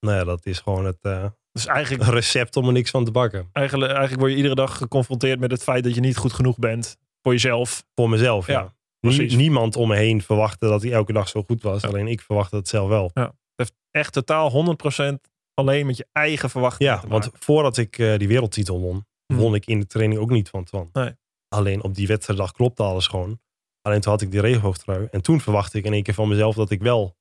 Nou 0.00 0.18
ja, 0.18 0.24
dat 0.24 0.46
is 0.46 0.58
gewoon 0.58 0.84
het 0.84 0.98
eh, 1.00 1.30
Dus 1.56 1.66
eigenlijk, 1.66 2.10
recept 2.10 2.56
om 2.56 2.66
er 2.66 2.72
niks 2.72 2.90
van 2.90 3.04
te 3.04 3.10
bakken. 3.10 3.48
eigenlijk, 3.52 3.90
eigenlijk 3.90 4.20
word 4.20 4.30
je 4.32 4.36
iedere 4.36 4.54
dag 4.54 4.76
geconfronteerd 4.76 5.40
met 5.40 5.50
het 5.50 5.62
feit 5.62 5.84
dat 5.84 5.94
je 5.94 6.00
niet 6.00 6.16
goed 6.16 6.32
genoeg 6.32 6.58
bent 6.58 6.96
voor 7.22 7.32
jezelf. 7.32 7.84
Voor 7.94 8.08
mezelf, 8.10 8.46
ja. 8.46 8.52
Ja. 9.00 9.10
Nie- 9.10 9.36
niemand 9.36 9.76
om 9.76 9.88
me 9.88 9.96
heen 9.96 10.22
verwachtte 10.22 10.66
dat 10.68 10.82
hij 10.82 10.92
elke 10.92 11.12
dag 11.12 11.28
zo 11.28 11.42
goed 11.42 11.62
was. 11.62 11.82
Ja. 11.82 11.88
Alleen 11.88 12.06
ik 12.06 12.20
verwachtte 12.20 12.56
het 12.56 12.68
zelf 12.68 12.88
wel. 12.88 13.10
Het 13.14 13.32
heeft 13.54 13.74
echt 13.90 14.12
totaal 14.12 14.50
100% 14.50 15.28
alleen 15.54 15.86
met 15.86 15.96
je 15.96 16.06
eigen 16.12 16.50
verwachtingen 16.50 16.92
Ja, 16.92 17.08
want 17.08 17.30
voordat 17.32 17.76
ik 17.76 17.98
eh, 17.98 18.18
die 18.18 18.28
wereldtitel 18.28 18.80
won, 18.80 19.06
Mhm. 19.26 19.40
won 19.40 19.54
ik 19.54 19.66
in 19.66 19.80
de 19.80 19.86
training 19.86 20.20
ook 20.20 20.30
niet 20.30 20.48
van 20.48 20.64
Twan. 20.64 20.90
Nee. 20.92 21.10
Alleen 21.48 21.82
op 21.82 21.94
die 21.94 22.06
wedstrijddag 22.06 22.52
klopte 22.52 22.82
alles 22.82 23.06
gewoon. 23.06 23.40
Alleen 23.82 24.00
toen 24.00 24.12
had 24.12 24.20
ik 24.22 24.30
die 24.30 24.40
regenboogtrui. 24.40 25.08
En 25.10 25.22
toen 25.22 25.40
verwachtte 25.40 25.78
ik 25.78 25.84
in 25.84 25.92
één 25.92 26.02
keer 26.02 26.14
van 26.14 26.28
mezelf 26.28 26.54
dat 26.54 26.70
ik 26.70 26.82
wel... 26.82 27.15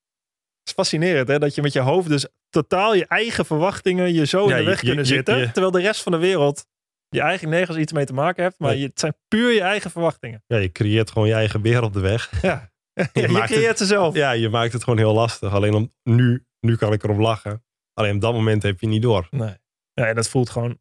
Het 0.65 0.73
is 0.77 0.83
fascinerend 0.83 1.27
hè, 1.27 1.39
dat 1.39 1.55
je 1.55 1.61
met 1.61 1.73
je 1.73 1.79
hoofd 1.79 2.07
dus 2.09 2.27
totaal 2.49 2.93
je 2.95 3.05
eigen 3.07 3.45
verwachtingen 3.45 4.13
je 4.13 4.25
zo 4.25 4.47
Ja, 4.49 4.51
in 4.57 4.63
de 4.63 4.69
weg 4.69 4.79
je- 4.81 4.85
kunnen 4.87 5.05
je- 5.05 5.13
zitten. 5.13 5.37
je- 5.37 5.45
terwijl 5.45 5.71
de 5.71 5.81
rest 5.81 6.03
van 6.03 6.11
de 6.11 6.17
wereld 6.17 6.65
je 7.09 7.21
eigen 7.21 7.49
nergens 7.49 7.77
iets 7.77 7.91
mee 7.91 8.05
te 8.05 8.13
maken 8.13 8.43
hebt, 8.43 8.59
maar 8.59 8.75
het 8.75 8.99
zijn 8.99 9.15
puur 9.27 9.51
je 9.53 9.61
eigen 9.61 9.91
verwachtingen. 9.91 10.43
Ja, 10.47 10.57
je 10.57 10.71
creëert 10.71 11.11
gewoon 11.11 11.27
je 11.27 11.33
eigen 11.33 11.83
op 11.83 11.93
de 11.93 11.99
weg. 11.99 12.41
Ja, 12.41 12.71
Je 13.13 13.27
creëert 13.45 13.77
ze 13.77 13.85
zelf. 13.85 14.15
Ja, 14.15 14.31
je 14.31 14.49
maakt 14.49 14.73
het 14.73 14.83
gewoon 14.83 14.99
heel 14.99 15.13
lastig. 15.13 15.53
Alleen 15.53 15.73
om, 15.73 15.91
nu, 16.03 16.45
nu 16.59 16.75
kan 16.75 16.93
ik 16.93 17.03
erop 17.03 17.17
lachen. 17.19 17.63
Alleen 17.93 18.15
op 18.15 18.21
dat 18.21 18.33
moment 18.33 18.63
heb 18.63 18.79
je 18.79 18.87
niet 18.87 19.01
door. 19.01 19.27
Nee. 19.31 19.55
Ja, 19.93 20.05
en 20.07 20.15
dat 20.15 20.29
voelt 20.29 20.49
gewoon 20.49 20.79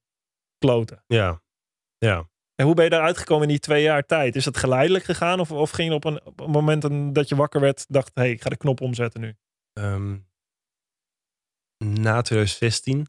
kloten. 0.59 1.05
Ja, 1.07 1.43
ja. 1.99 2.29
En 2.55 2.67
hoe 2.67 2.75
ben 2.75 2.85
je 2.85 2.91
daaruit 2.91 3.19
gekomen 3.19 3.43
in 3.43 3.49
die 3.49 3.59
twee 3.59 3.83
jaar 3.83 4.07
tijd? 4.07 4.37
Is 4.37 4.45
dat 4.45 4.57
geleidelijk 4.57 5.05
gegaan? 5.05 5.41
Of, 5.41 5.51
of 5.53 5.71
ging 5.71 5.89
je 5.89 5.95
op 5.95 6.05
een, 6.05 6.25
op 6.25 6.41
een 6.41 6.51
moment 6.51 7.15
dat 7.15 7.29
je 7.29 7.37
wakker 7.37 7.61
werd, 7.61 7.85
dacht, 7.89 8.11
hé, 8.15 8.23
hey, 8.23 8.31
ik 8.31 8.43
ga 8.43 8.51
de 8.51 8.57
knop 8.57 8.81
omzetten 8.81 9.21
nu? 9.21 9.35
Ehm, 9.81 10.19
na 11.85 12.23
2016 12.23 13.07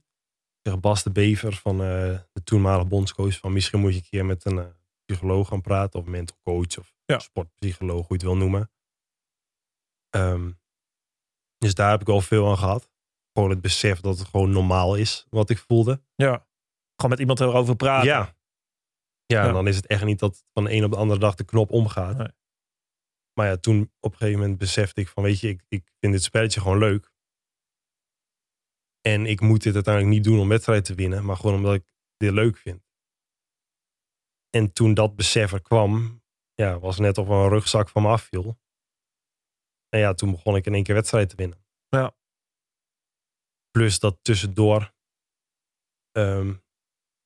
zegt 0.62 0.80
Bas 0.82 1.04
de 1.04 1.12
Bever 1.12 1.54
van 1.54 1.82
eh, 1.82 2.19
de 2.32 2.43
toenmalige 2.43 2.88
bondscoach 2.88 3.38
van 3.38 3.54
misschien 3.54 3.80
moet 3.80 3.91
je 3.91 3.97
een 3.97 4.08
keer 4.10 4.25
met 4.25 4.45
een 4.45 4.60
eh, 4.60 4.65
psycholoog 5.06 5.47
gaan 5.47 5.62
praten 5.62 5.99
of 5.99 6.06
mental 6.06 6.38
coach 6.43 6.78
of 6.78 6.93
Ja. 7.06 7.19
sportpsycholoog, 7.19 7.97
hoe 7.97 8.06
je 8.08 8.13
het 8.13 8.23
wil 8.23 8.38
noemen. 8.38 8.71
Ehm, 10.10 10.51
dus 11.58 11.73
daar 11.73 11.91
heb 11.91 12.01
ik 12.01 12.08
wel 12.08 12.21
veel 12.21 12.49
aan 12.49 12.58
gehad. 12.58 12.89
Gewoon 13.34 13.49
het 13.49 13.62
besef 13.62 13.99
dat 13.99 14.19
het 14.19 14.28
gewoon 14.28 14.51
normaal 14.51 14.95
is 14.95 15.25
wat 15.30 15.49
ik 15.49 15.58
voelde. 15.58 16.01
Ja. 16.15 16.47
Gewoon 16.95 17.12
met 17.12 17.19
iemand 17.19 17.39
erover 17.39 17.75
praten. 17.75 18.08
Ja. 18.08 18.17
ja. 18.19 18.34
Ja. 19.25 19.47
en 19.47 19.54
dan 19.54 19.67
is 19.67 19.75
het 19.75 19.88
echt 19.88 20.04
niet 20.04 20.19
dat 20.19 20.45
van 20.54 20.63
de 20.63 20.71
een 20.71 20.84
op 20.84 20.91
de 20.91 20.97
andere 20.97 21.19
dag 21.19 21.36
de 21.36 21.43
knop 21.43 21.71
omgaat. 21.71 22.17
Nee. 22.17 22.28
Maar 23.38 23.48
ja, 23.48 23.58
toen 23.58 23.91
op 24.00 24.12
een 24.12 24.17
gegeven 24.17 24.39
moment 24.39 24.58
besefte 24.58 25.02
ik 25.02 25.08
van, 25.08 25.24
weet 25.24 25.39
je, 25.39 25.48
ik, 25.48 25.65
ik 25.67 25.91
vind 26.00 26.13
dit 26.13 26.24
spelletje 26.24 26.62
gewoon 26.62 26.78
leuk. 26.78 27.13
En 29.02 29.26
ik 29.26 29.41
moet 29.41 29.63
dit 29.63 29.74
uiteindelijk 29.74 30.15
niet 30.15 30.24
doen 30.24 30.39
om 30.39 30.48
wedstrijden 30.48 30.86
te 30.86 30.95
winnen, 30.95 31.26
maar 31.26 31.36
gewoon 31.36 31.56
omdat 31.56 31.74
ik 31.74 31.86
dit 32.17 32.32
leuk 32.32 32.58
vind. 32.58 32.84
En 34.50 34.74
toen 34.74 34.93
dat 34.93 35.15
besef 35.15 35.52
er 35.52 35.62
kwam, 35.62 36.24
ja, 36.54 36.80
was 36.80 37.00
net 37.00 37.17
of 37.17 37.28
een 37.28 37.50
rugzak 37.50 37.89
van 37.89 38.02
me 38.02 38.08
afviel. 38.08 38.60
En 39.89 40.00
ja, 40.00 40.13
toen 40.13 40.32
begon 40.32 40.56
ik 40.56 40.65
in 40.65 40.74
één 40.74 40.84
keer 40.84 40.95
wedstrijden 40.95 41.30
te 41.30 41.36
winnen. 41.36 41.65
Ja. 41.89 42.15
Plus 43.71 44.00
dat 44.00 44.17
tussendoor 44.21 44.93
ehm, 46.12 46.54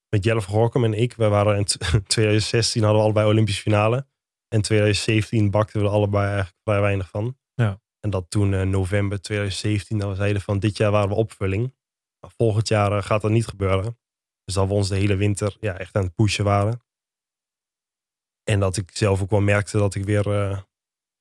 met 0.10 0.24
Jelle 0.24 0.42
van 0.42 0.54
Gorkum 0.54 0.84
en 0.84 0.94
ik, 0.94 1.14
wij 1.14 1.30
waren 1.30 1.58
in 1.58 1.66
t- 1.66 1.80
2016 2.08 2.82
hadden 2.82 3.00
we 3.00 3.06
allebei 3.06 3.28
Olympische 3.28 3.62
finale. 3.62 4.08
En 4.50 4.62
2017 4.62 5.52
bakten 5.52 5.80
we 5.80 5.86
er 5.88 5.94
allebei 5.94 6.26
eigenlijk 6.26 6.58
vrij 6.64 6.82
weinig 6.82 7.10
van. 7.10 7.38
Ja. 7.54 7.82
En 8.00 8.10
dat 8.10 8.30
toen 8.30 8.54
eh, 8.54 8.62
november 8.62 9.22
2017, 9.22 9.98
dat 9.98 10.10
we 10.10 10.16
zeiden 10.16 10.42
van 10.42 10.60
dit 10.60 10.78
jaar 10.78 10.92
waren 10.92 11.10
we 11.10 11.16
opvulling. 11.16 11.76
Maar 12.20 12.32
volgend 12.38 12.68
jaar 12.68 12.92
eh, 12.98 13.04
gaat 13.04 13.22
dat 13.22 13.32
niet 13.32 13.48
gebeuren. 13.48 14.00
Dus 14.44 14.56
dat 14.56 14.68
we 14.68 14.74
ons 14.74 14.90
de 14.90 14.96
hele 14.96 15.16
winter 15.16 15.58
ja, 15.60 15.78
echt 15.78 15.96
aan 15.96 16.04
het 16.04 16.16
pushen 16.16 16.44
waren. 16.44 16.84
En 18.44 18.60
dat 18.60 18.78
ik 18.78 18.98
zelf 18.98 19.22
ook 19.22 19.30
wel 19.30 19.42
merkte 19.42 19.78
dat 19.78 19.96
ik 19.96 20.04
weer 20.04 20.32
eh, 20.32 20.62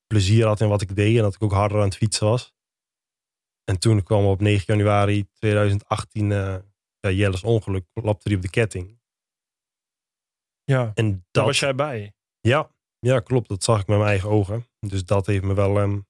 plezier 0.06 0.46
had 0.46 0.60
in 0.60 0.68
wat 0.68 0.80
ik 0.82 0.96
deed. 0.96 1.16
En 1.16 1.22
dat 1.22 1.34
ik 1.34 1.42
ook 1.42 1.52
harder 1.52 1.78
aan 1.78 1.84
het 1.84 1.96
fietsen 1.96 2.26
was. 2.26 2.54
En 3.64 3.78
toen 3.78 4.02
kwam 4.02 4.24
op 4.24 4.40
9 4.40 4.64
januari 4.66 5.28
2018 5.32 6.32
eh 6.32 6.56
ja, 7.00 7.10
Jelle's 7.10 7.42
ongeluk. 7.42 7.86
Klapte 7.92 8.28
hij 8.28 8.36
op 8.36 8.42
de 8.42 8.50
ketting. 8.50 9.00
ja. 10.64 10.90
En 10.94 11.10
Daar 11.10 11.20
dat, 11.30 11.44
was 11.44 11.58
jij 11.60 11.74
bij. 11.74 12.14
ja, 12.40 12.70
ja, 12.98 13.20
klopt. 13.20 13.48
Dat 13.48 13.64
zag 13.64 13.80
ik 13.80 13.86
met 13.86 13.96
mijn 13.96 14.08
eigen 14.10 14.28
ogen. 14.28 14.66
Dus 14.78 15.04
dat 15.04 15.26
heeft 15.26 15.44
me 15.44 15.54
wel 15.54 15.78
ehm, 15.78 16.00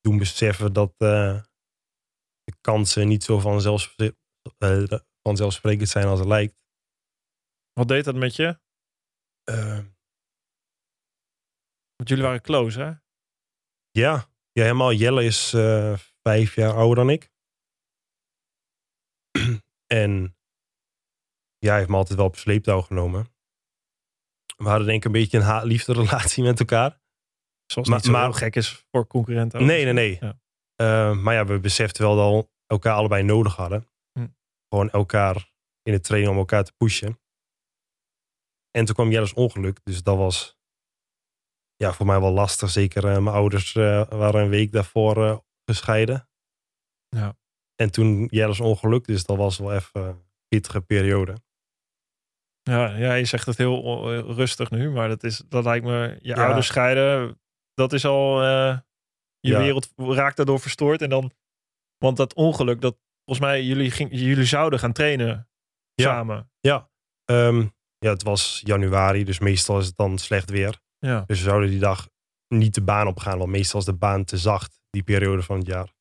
doen 0.00 0.18
beseffen 0.18 0.72
dat 0.72 0.90
eh, 0.98 1.42
de 2.44 2.56
kansen 2.60 3.08
niet 3.08 3.24
zo 3.24 3.38
vanzelfspre- 3.38 4.16
eh, 4.58 4.98
vanzelfsprekend 5.22 5.88
zijn 5.88 6.06
als 6.06 6.18
het 6.18 6.28
lijkt. 6.28 6.62
Wat 7.72 7.88
deed 7.88 8.04
dat 8.04 8.14
met 8.14 8.36
je? 8.36 8.60
Eh, 9.42 9.78
Want 11.96 12.08
jullie 12.08 12.24
waren 12.24 12.40
close, 12.42 12.80
hè? 12.80 12.92
ja. 13.90 14.28
ja, 14.52 14.62
helemaal. 14.62 14.92
Jelle 14.92 15.24
is 15.24 15.52
eh, 15.52 15.98
vijf 16.22 16.54
jaar 16.54 16.74
ouder 16.74 16.96
dan 16.96 17.10
ik. 17.10 17.32
en 20.02 20.36
ja, 21.58 21.68
hij 21.68 21.78
heeft 21.78 21.88
me 21.88 21.96
altijd 21.96 22.18
wel 22.18 22.26
op 22.26 22.36
sleeptouw 22.36 22.80
genomen. 22.80 23.33
We 24.56 24.68
hadden 24.68 24.86
denk 24.86 24.98
ik 24.98 25.04
een 25.04 25.12
beetje 25.12 25.38
een 25.38 25.44
haat-liefde 25.44 25.92
relatie 25.92 26.42
met 26.42 26.58
elkaar. 26.60 27.00
Zoals 27.66 27.88
Maar- 27.88 27.96
niet 27.96 28.06
zo 28.06 28.12
maar- 28.12 28.34
gek 28.34 28.56
is 28.56 28.84
voor 28.90 29.06
concurrenten. 29.06 29.60
ook. 29.60 29.66
Nee, 29.66 29.84
nee, 29.84 29.92
nee. 29.92 30.16
Ja. 30.20 30.38
Eh, 30.74 31.16
maar 31.16 31.34
ja, 31.34 31.46
we 31.46 31.60
beseften 31.60 32.02
wel 32.04 32.16
dat 32.16 32.44
we 32.44 32.50
elkaar 32.66 32.94
allebei 32.94 33.22
nodig 33.22 33.56
hadden. 33.56 33.88
Hm. 34.12 34.26
Gewoon 34.68 34.90
elkaar 34.90 35.52
in 35.82 35.92
het 35.92 36.04
trainen 36.04 36.30
om 36.30 36.36
elkaar 36.36 36.64
te 36.64 36.72
pushen. 36.76 37.20
En 38.70 38.84
toen 38.84 38.94
kwam 38.94 39.10
Jelle's 39.10 39.32
ongeluk. 39.32 39.80
Dus 39.84 40.02
dat 40.02 40.16
was 40.16 40.58
ja, 41.76 41.92
voor 41.92 42.06
mij 42.06 42.20
wel 42.20 42.32
lastig. 42.32 42.70
Zeker 42.70 43.04
eh, 43.04 43.18
mijn 43.18 43.36
ouders 43.36 43.74
eh, 43.74 44.08
waren 44.08 44.42
een 44.42 44.48
week 44.48 44.72
daarvoor 44.72 45.44
gescheiden. 45.64 46.28
Ja. 47.08 47.36
En 47.74 47.90
toen 47.90 48.26
Jelle's 48.30 48.60
ongeluk. 48.60 49.04
Dus 49.06 49.24
dat 49.24 49.36
was 49.36 49.58
wel 49.58 49.72
even 49.74 50.00
een 50.02 50.22
pittige 50.48 50.80
periode. 50.80 51.36
Ja, 52.70 52.96
ja, 52.96 53.14
je 53.14 53.24
zegt 53.24 53.46
het 53.46 53.56
heel 53.56 54.12
eh, 54.12 54.36
rustig 54.36 54.70
nu, 54.70 54.90
maar 54.90 55.08
dat, 55.08 55.24
is, 55.24 55.42
dat 55.48 55.64
lijkt 55.64 55.84
me, 55.84 56.18
je 56.20 56.28
Ja. 56.28 56.44
ouders 56.44 56.66
scheiden, 56.66 57.40
dat 57.74 57.92
is 57.92 58.04
al, 58.04 58.42
eh, 58.42 58.78
je 59.40 59.50
Ja. 59.50 59.58
wereld 59.58 59.92
raakt 59.96 60.36
daardoor 60.36 60.60
verstoord. 60.60 61.02
En 61.02 61.08
dan, 61.08 61.32
want 61.98 62.16
dat 62.16 62.34
ongeluk, 62.34 62.80
dat 62.80 62.96
volgens 63.24 63.46
mij, 63.46 63.62
jullie, 63.64 63.90
ging, 63.90 64.08
jullie 64.12 64.44
zouden 64.44 64.78
gaan 64.78 64.92
trainen 64.92 65.48
Ja. 65.94 66.04
samen. 66.04 66.50
Ja, 66.60 66.90
ehm, 67.24 67.66
ja, 67.98 68.10
het 68.10 68.22
was 68.22 68.60
januari. 68.64 69.24
Dus 69.24 69.38
meestal 69.38 69.78
is 69.78 69.86
het 69.86 69.96
dan 69.96 70.18
slecht 70.18 70.50
weer. 70.50 70.80
Ja, 70.98 71.20
Dus 71.26 71.38
we 71.38 71.44
zouden 71.48 71.70
die 71.70 71.78
dag 71.78 72.08
niet 72.48 72.74
de 72.74 72.82
baan 72.82 73.06
op 73.06 73.18
gaan, 73.18 73.38
want 73.38 73.50
meestal 73.50 73.80
is 73.80 73.86
de 73.86 73.92
baan 73.94 74.24
te 74.24 74.36
zacht, 74.38 74.80
die 74.90 75.02
periode 75.02 75.42
van 75.42 75.58
het 75.58 75.66
jaar. 75.66 75.92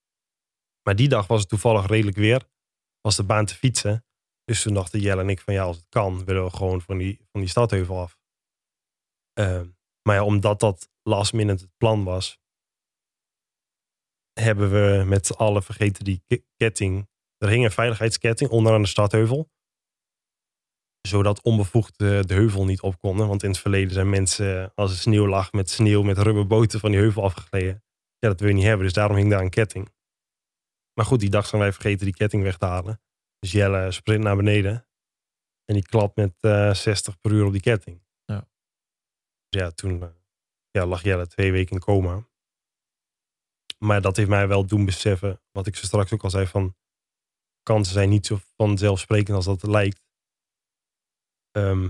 Maar 0.84 0.96
die 0.96 1.08
dag 1.10 1.28
was 1.28 1.40
het 1.40 1.50
toevallig 1.50 1.88
redelijk 1.88 2.18
weer, 2.18 2.42
was 3.02 3.16
de 3.16 3.24
baan 3.24 3.46
te 3.46 3.56
fietsen. 3.56 4.06
Dus 4.44 4.62
toen 4.62 4.74
dachten 4.74 5.00
Jelle 5.00 5.22
en 5.22 5.30
ik 5.30 5.40
van 5.42 5.54
ja, 5.54 5.64
als 5.64 5.78
het 5.78 5.90
kan, 5.90 6.26
willen 6.26 6.44
we 6.44 6.50
gewoon 6.50 6.82
van 6.82 6.98
die, 6.98 7.20
van 7.32 7.42
die 7.42 7.50
stadheuvel 7.50 8.00
af. 8.00 8.20
Ehm, 9.34 9.70
maar 10.02 10.16
ja, 10.16 10.24
omdat 10.24 10.60
dat 10.60 10.90
last 11.02 11.34
minute 11.34 11.64
het 11.64 11.78
plan 11.78 12.04
was, 12.04 12.42
hebben 14.34 14.72
we 14.72 15.04
met 15.06 15.26
z'n 15.26 15.34
allen 15.34 15.64
vergeten 15.64 16.04
die 16.04 16.24
ke- 16.28 16.44
ketting. 16.56 17.10
Er 17.38 17.50
hing 17.50 17.64
een 17.64 17.72
veiligheidsketting 17.72 18.50
onderaan 18.50 18.82
de 18.82 18.88
stadheuvel 18.88 19.52
zodat 21.08 21.42
onbevoegd 21.42 22.02
eh, 22.02 22.22
de 22.22 22.34
heuvel 22.34 22.66
niet 22.66 22.82
op 22.82 23.00
konden. 23.00 23.28
Want 23.28 23.44
in 23.44 23.50
het 23.50 23.60
verleden 23.60 23.94
zijn 23.94 24.10
mensen, 24.10 24.72
als 24.76 24.92
er 24.92 24.98
sneeuw 24.98 25.28
lag, 25.28 25.52
met 25.52 25.70
sneeuw, 25.70 26.02
met 26.04 26.18
rubberboten 26.18 26.80
van 26.80 26.92
die 26.92 27.00
heuvel 27.00 27.24
afgegleden. 27.24 27.84
Ja, 28.18 28.28
dat 28.30 28.40
wil 28.40 28.50
je 28.50 28.56
niet 28.56 28.64
hebben, 28.64 28.86
dus 28.86 28.94
daarom 28.94 29.18
hing 29.18 29.30
daar 29.30 29.42
een 29.42 29.50
ketting. 29.50 29.92
Maar 30.94 31.06
goed, 31.06 31.20
die 31.20 31.30
dag 31.30 31.46
zijn 31.46 31.62
wij 31.62 31.74
vergeten 31.74 32.06
die 32.06 32.16
ketting 32.16 32.44
weg 32.44 32.58
te 32.58 32.66
halen. 32.66 33.02
Dus 33.44 33.52
Jelle 33.52 33.92
sprint 33.92 34.24
naar 34.24 34.36
beneden. 34.36 34.88
En 35.66 35.74
die 35.74 35.84
klapt 35.84 36.16
met 36.16 36.36
eh 36.40 36.74
60 36.74 37.20
per 37.20 37.32
uur 37.32 37.46
op 37.46 37.52
die 37.52 37.62
ketting. 37.62 38.04
Ja. 38.26 38.48
Dus 39.50 39.62
ja, 39.62 39.72
toen 39.72 40.02
eh, 40.02 40.10
ja, 40.72 40.86
lag 40.86 41.04
Jelle 41.04 41.28
twee 41.28 41.52
weken 41.52 41.76
in 41.76 41.80
coma. 41.80 42.28
Maar 43.78 44.02
dat 44.02 44.16
heeft 44.16 44.30
mij 44.30 44.48
wel 44.48 44.66
doen 44.66 44.86
beseffen, 44.86 45.42
wat 45.52 45.68
ik 45.68 45.76
zo 45.76 45.86
straks 45.86 46.14
ook 46.14 46.24
al 46.24 46.30
zei, 46.30 46.48
van 46.48 46.76
kansen 47.64 47.94
zijn 47.94 48.10
niet 48.10 48.26
zo 48.26 48.40
vanzelfsprekend 48.56 49.36
als 49.36 49.46
dat 49.46 49.62
het 49.62 49.72
lijkt. 49.72 50.06
Ehm, 51.52 51.90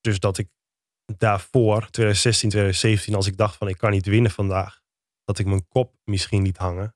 dus 0.00 0.18
dat 0.18 0.38
ik 0.38 0.48
daarvoor, 1.16 1.90
2016, 1.90 2.50
2017, 2.50 3.14
als 3.14 3.26
ik 3.26 3.36
dacht 3.36 3.56
van 3.56 3.68
ik 3.68 3.76
kan 3.76 3.90
niet 3.90 4.06
winnen 4.06 4.30
vandaag, 4.30 4.82
dat 5.24 5.38
ik 5.38 5.46
mijn 5.46 5.68
kop 5.68 5.96
misschien 6.04 6.42
niet 6.42 6.56
hangen. 6.56 6.95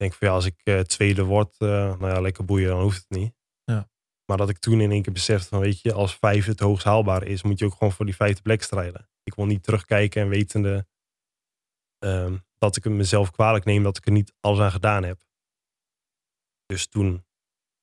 Ik 0.00 0.06
denk 0.06 0.18
van 0.18 0.28
ja, 0.28 0.34
als 0.34 0.44
ik 0.44 0.60
eh, 0.64 0.80
tweede 0.80 1.24
word, 1.24 1.54
eh, 1.58 1.68
nou 1.68 2.06
ja, 2.06 2.20
lekker 2.20 2.44
boeien, 2.44 2.68
dan 2.68 2.80
hoeft 2.80 3.06
het 3.08 3.18
niet. 3.18 3.34
Ja. 3.64 3.90
Maar 4.24 4.36
dat 4.36 4.48
ik 4.48 4.58
toen 4.58 4.80
in 4.80 4.90
één 4.90 5.02
keer 5.02 5.12
besefte 5.12 5.48
van 5.48 5.60
weet 5.60 5.80
je, 5.80 5.92
als 5.92 6.16
vijf 6.16 6.46
het 6.46 6.60
hoogst 6.60 6.84
haalbaar 6.84 7.22
is, 7.22 7.42
moet 7.42 7.58
je 7.58 7.64
ook 7.64 7.72
gewoon 7.72 7.92
voor 7.92 8.04
die 8.04 8.16
vijfde 8.16 8.42
plek 8.42 8.62
strijden. 8.62 9.08
Ik 9.22 9.34
wil 9.34 9.46
niet 9.46 9.62
terugkijken 9.62 10.22
en 10.22 10.28
wetende 10.28 10.86
ehm, 11.98 12.38
dat 12.58 12.76
ik 12.76 12.84
het 12.84 12.92
mezelf 12.92 13.30
kwalijk 13.30 13.64
neem 13.64 13.82
dat 13.82 13.96
ik 13.96 14.06
er 14.06 14.12
niet 14.12 14.34
alles 14.40 14.60
aan 14.60 14.70
gedaan 14.70 15.02
heb. 15.02 15.24
Dus 16.66 16.86
toen 16.86 17.26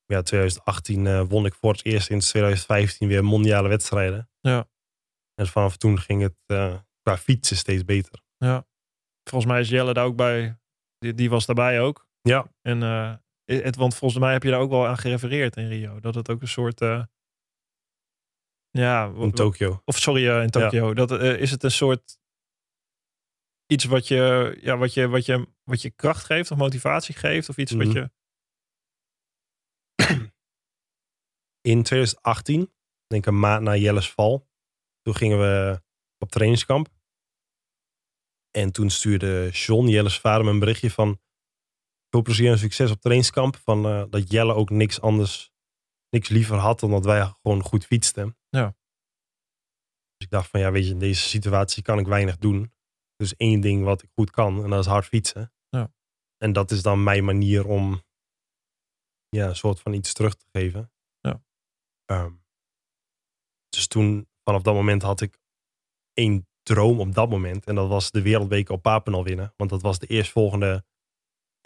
ja, 0.06 0.22
2018 0.22 1.08
eh, 1.08 1.24
won 1.28 1.46
ik 1.46 1.54
voor 1.54 1.72
het 1.72 1.86
eerst 1.86 2.06
sinds 2.06 2.30
2015 2.30 3.08
weer 3.08 3.24
mondiale 3.24 3.68
wedstrijden. 3.68 4.30
Ja. 4.40 4.70
En 5.34 5.48
vanaf 5.48 5.78
toen 5.78 6.00
ging 6.00 6.22
het 6.22 6.38
qua 7.02 7.18
fietsen 7.18 7.58
steeds 7.58 7.86
beter. 7.86 8.24
volgens 9.24 9.52
mij 9.52 9.62
is 9.62 9.70
Jelle 9.70 9.94
daar 9.94 10.06
ook 10.06 10.16
bij, 10.16 10.60
die, 10.98 11.14
die 11.14 11.30
was 11.30 11.46
daarbij 11.46 11.82
ook. 11.82 12.07
Ja. 12.28 12.52
En 12.62 12.84
eh, 12.84 13.16
het, 13.46 13.76
want 13.76 13.96
volgens 13.96 14.20
mij 14.22 14.34
heb 14.34 14.44
je 14.44 14.50
daar 14.50 14.60
ook 14.60 14.70
wel 14.70 14.88
aan 14.88 14.98
gerefereerd 14.98 15.56
in 15.56 15.68
Rio. 15.68 16.00
Dat 16.00 16.16
het 16.16 16.30
ook 16.30 16.42
een 16.42 16.48
soort, 16.48 16.82
eh, 16.82 17.04
ja, 18.70 19.12
In 19.16 19.32
Tokio. 19.32 19.82
of 19.86 19.98
sorry, 19.98 20.28
eh, 20.30 20.42
in 20.42 20.50
Tokio. 20.50 20.94
Dat, 20.94 21.12
is 21.22 21.52
het 21.52 21.64
een 21.64 21.72
soort 21.72 22.18
iets 23.72 23.84
wat 23.86 24.08
je, 24.08 24.58
ja, 24.62 24.78
wat, 24.78 24.94
je, 24.94 25.08
wat, 25.08 25.26
je, 25.26 25.48
wat 25.64 25.82
je 25.82 25.90
kracht 25.92 26.26
geeft 26.26 26.52
of 26.52 26.58
motivatie 26.58 27.16
geeft? 27.16 27.50
Of 27.50 27.58
iets 27.58 27.72
wat 27.72 27.88
Mhm. 27.88 27.96
je... 27.98 28.10
in 31.62 31.84
2018, 31.84 32.62
ik 32.62 32.70
denk 33.08 33.26
een 33.26 33.40
maand 33.40 33.64
na 33.64 33.76
Jelle's 33.76 34.12
val, 34.12 34.48
toen 35.02 35.16
gingen 35.16 35.40
we 35.40 35.82
op 36.18 36.30
trainingskamp. 36.30 36.88
En 38.52 38.72
toen 38.72 38.90
stuurde 38.90 39.50
John, 39.50 39.88
Jelle's 39.88 40.20
vader, 40.20 40.46
me 40.46 40.52
een 40.52 40.60
berichtje 40.60 40.92
van 40.92 41.20
veel 42.24 42.34
plezier 42.34 42.52
en 42.52 42.58
succes 42.60 42.92
op 42.92 43.02
trainingskamp. 43.02 43.56
Van, 43.56 43.86
eh, 43.86 44.04
dat 44.10 44.32
Jelle 44.32 44.54
ook 44.54 44.70
niks 44.70 45.02
anders, 45.02 45.52
niks 46.10 46.30
liever 46.30 46.58
had 46.58 46.80
dan 46.80 46.92
dat 46.92 47.06
wij 47.06 47.26
gewoon 47.42 47.64
goed 47.64 47.86
fietsten. 47.86 48.38
Ja. 48.50 48.76
Dus 50.18 50.28
ik 50.28 50.30
dacht 50.30 50.50
van 50.50 50.60
ja, 50.60 50.72
weet 50.72 50.86
je, 50.86 50.92
in 50.92 51.00
deze 51.00 51.22
situatie 51.22 51.84
kan 51.84 52.00
ik 52.00 52.08
weinig 52.08 52.38
doen. 52.38 52.74
Dus 53.16 53.36
één 53.36 53.62
ding 53.62 53.84
wat 53.84 54.04
ik 54.04 54.10
goed 54.14 54.32
kan 54.32 54.64
en 54.64 54.70
dat 54.70 54.80
is 54.80 54.86
hard 54.86 55.06
fietsen. 55.06 55.54
Ja. 55.70 55.94
En 56.38 56.54
dat 56.54 56.72
is 56.72 56.82
dan 56.82 57.04
mijn 57.04 57.26
manier 57.26 57.66
om 57.66 58.04
ja, 59.30 59.48
een 59.48 59.56
soort 59.56 59.80
van 59.80 59.94
iets 59.94 60.14
terug 60.14 60.36
te 60.36 60.46
geven. 60.52 60.92
Ja. 61.20 61.44
Ehm, 62.06 62.34
dus 63.70 63.88
toen, 63.88 64.28
vanaf 64.44 64.62
dat 64.62 64.74
moment 64.74 65.02
had 65.02 65.22
ik 65.22 65.40
één 66.14 66.48
droom 66.64 67.00
op 67.00 67.14
dat 67.14 67.30
moment. 67.30 67.66
En 67.66 67.76
dat 67.76 67.88
was 67.88 68.12
de 68.12 68.22
wereldbeker 68.22 68.74
op 68.74 68.82
Papenal 68.82 69.24
winnen. 69.24 69.54
Want 69.58 69.70
dat 69.70 69.82
was 69.82 70.00
de 70.00 70.08
eerstvolgende 70.08 70.84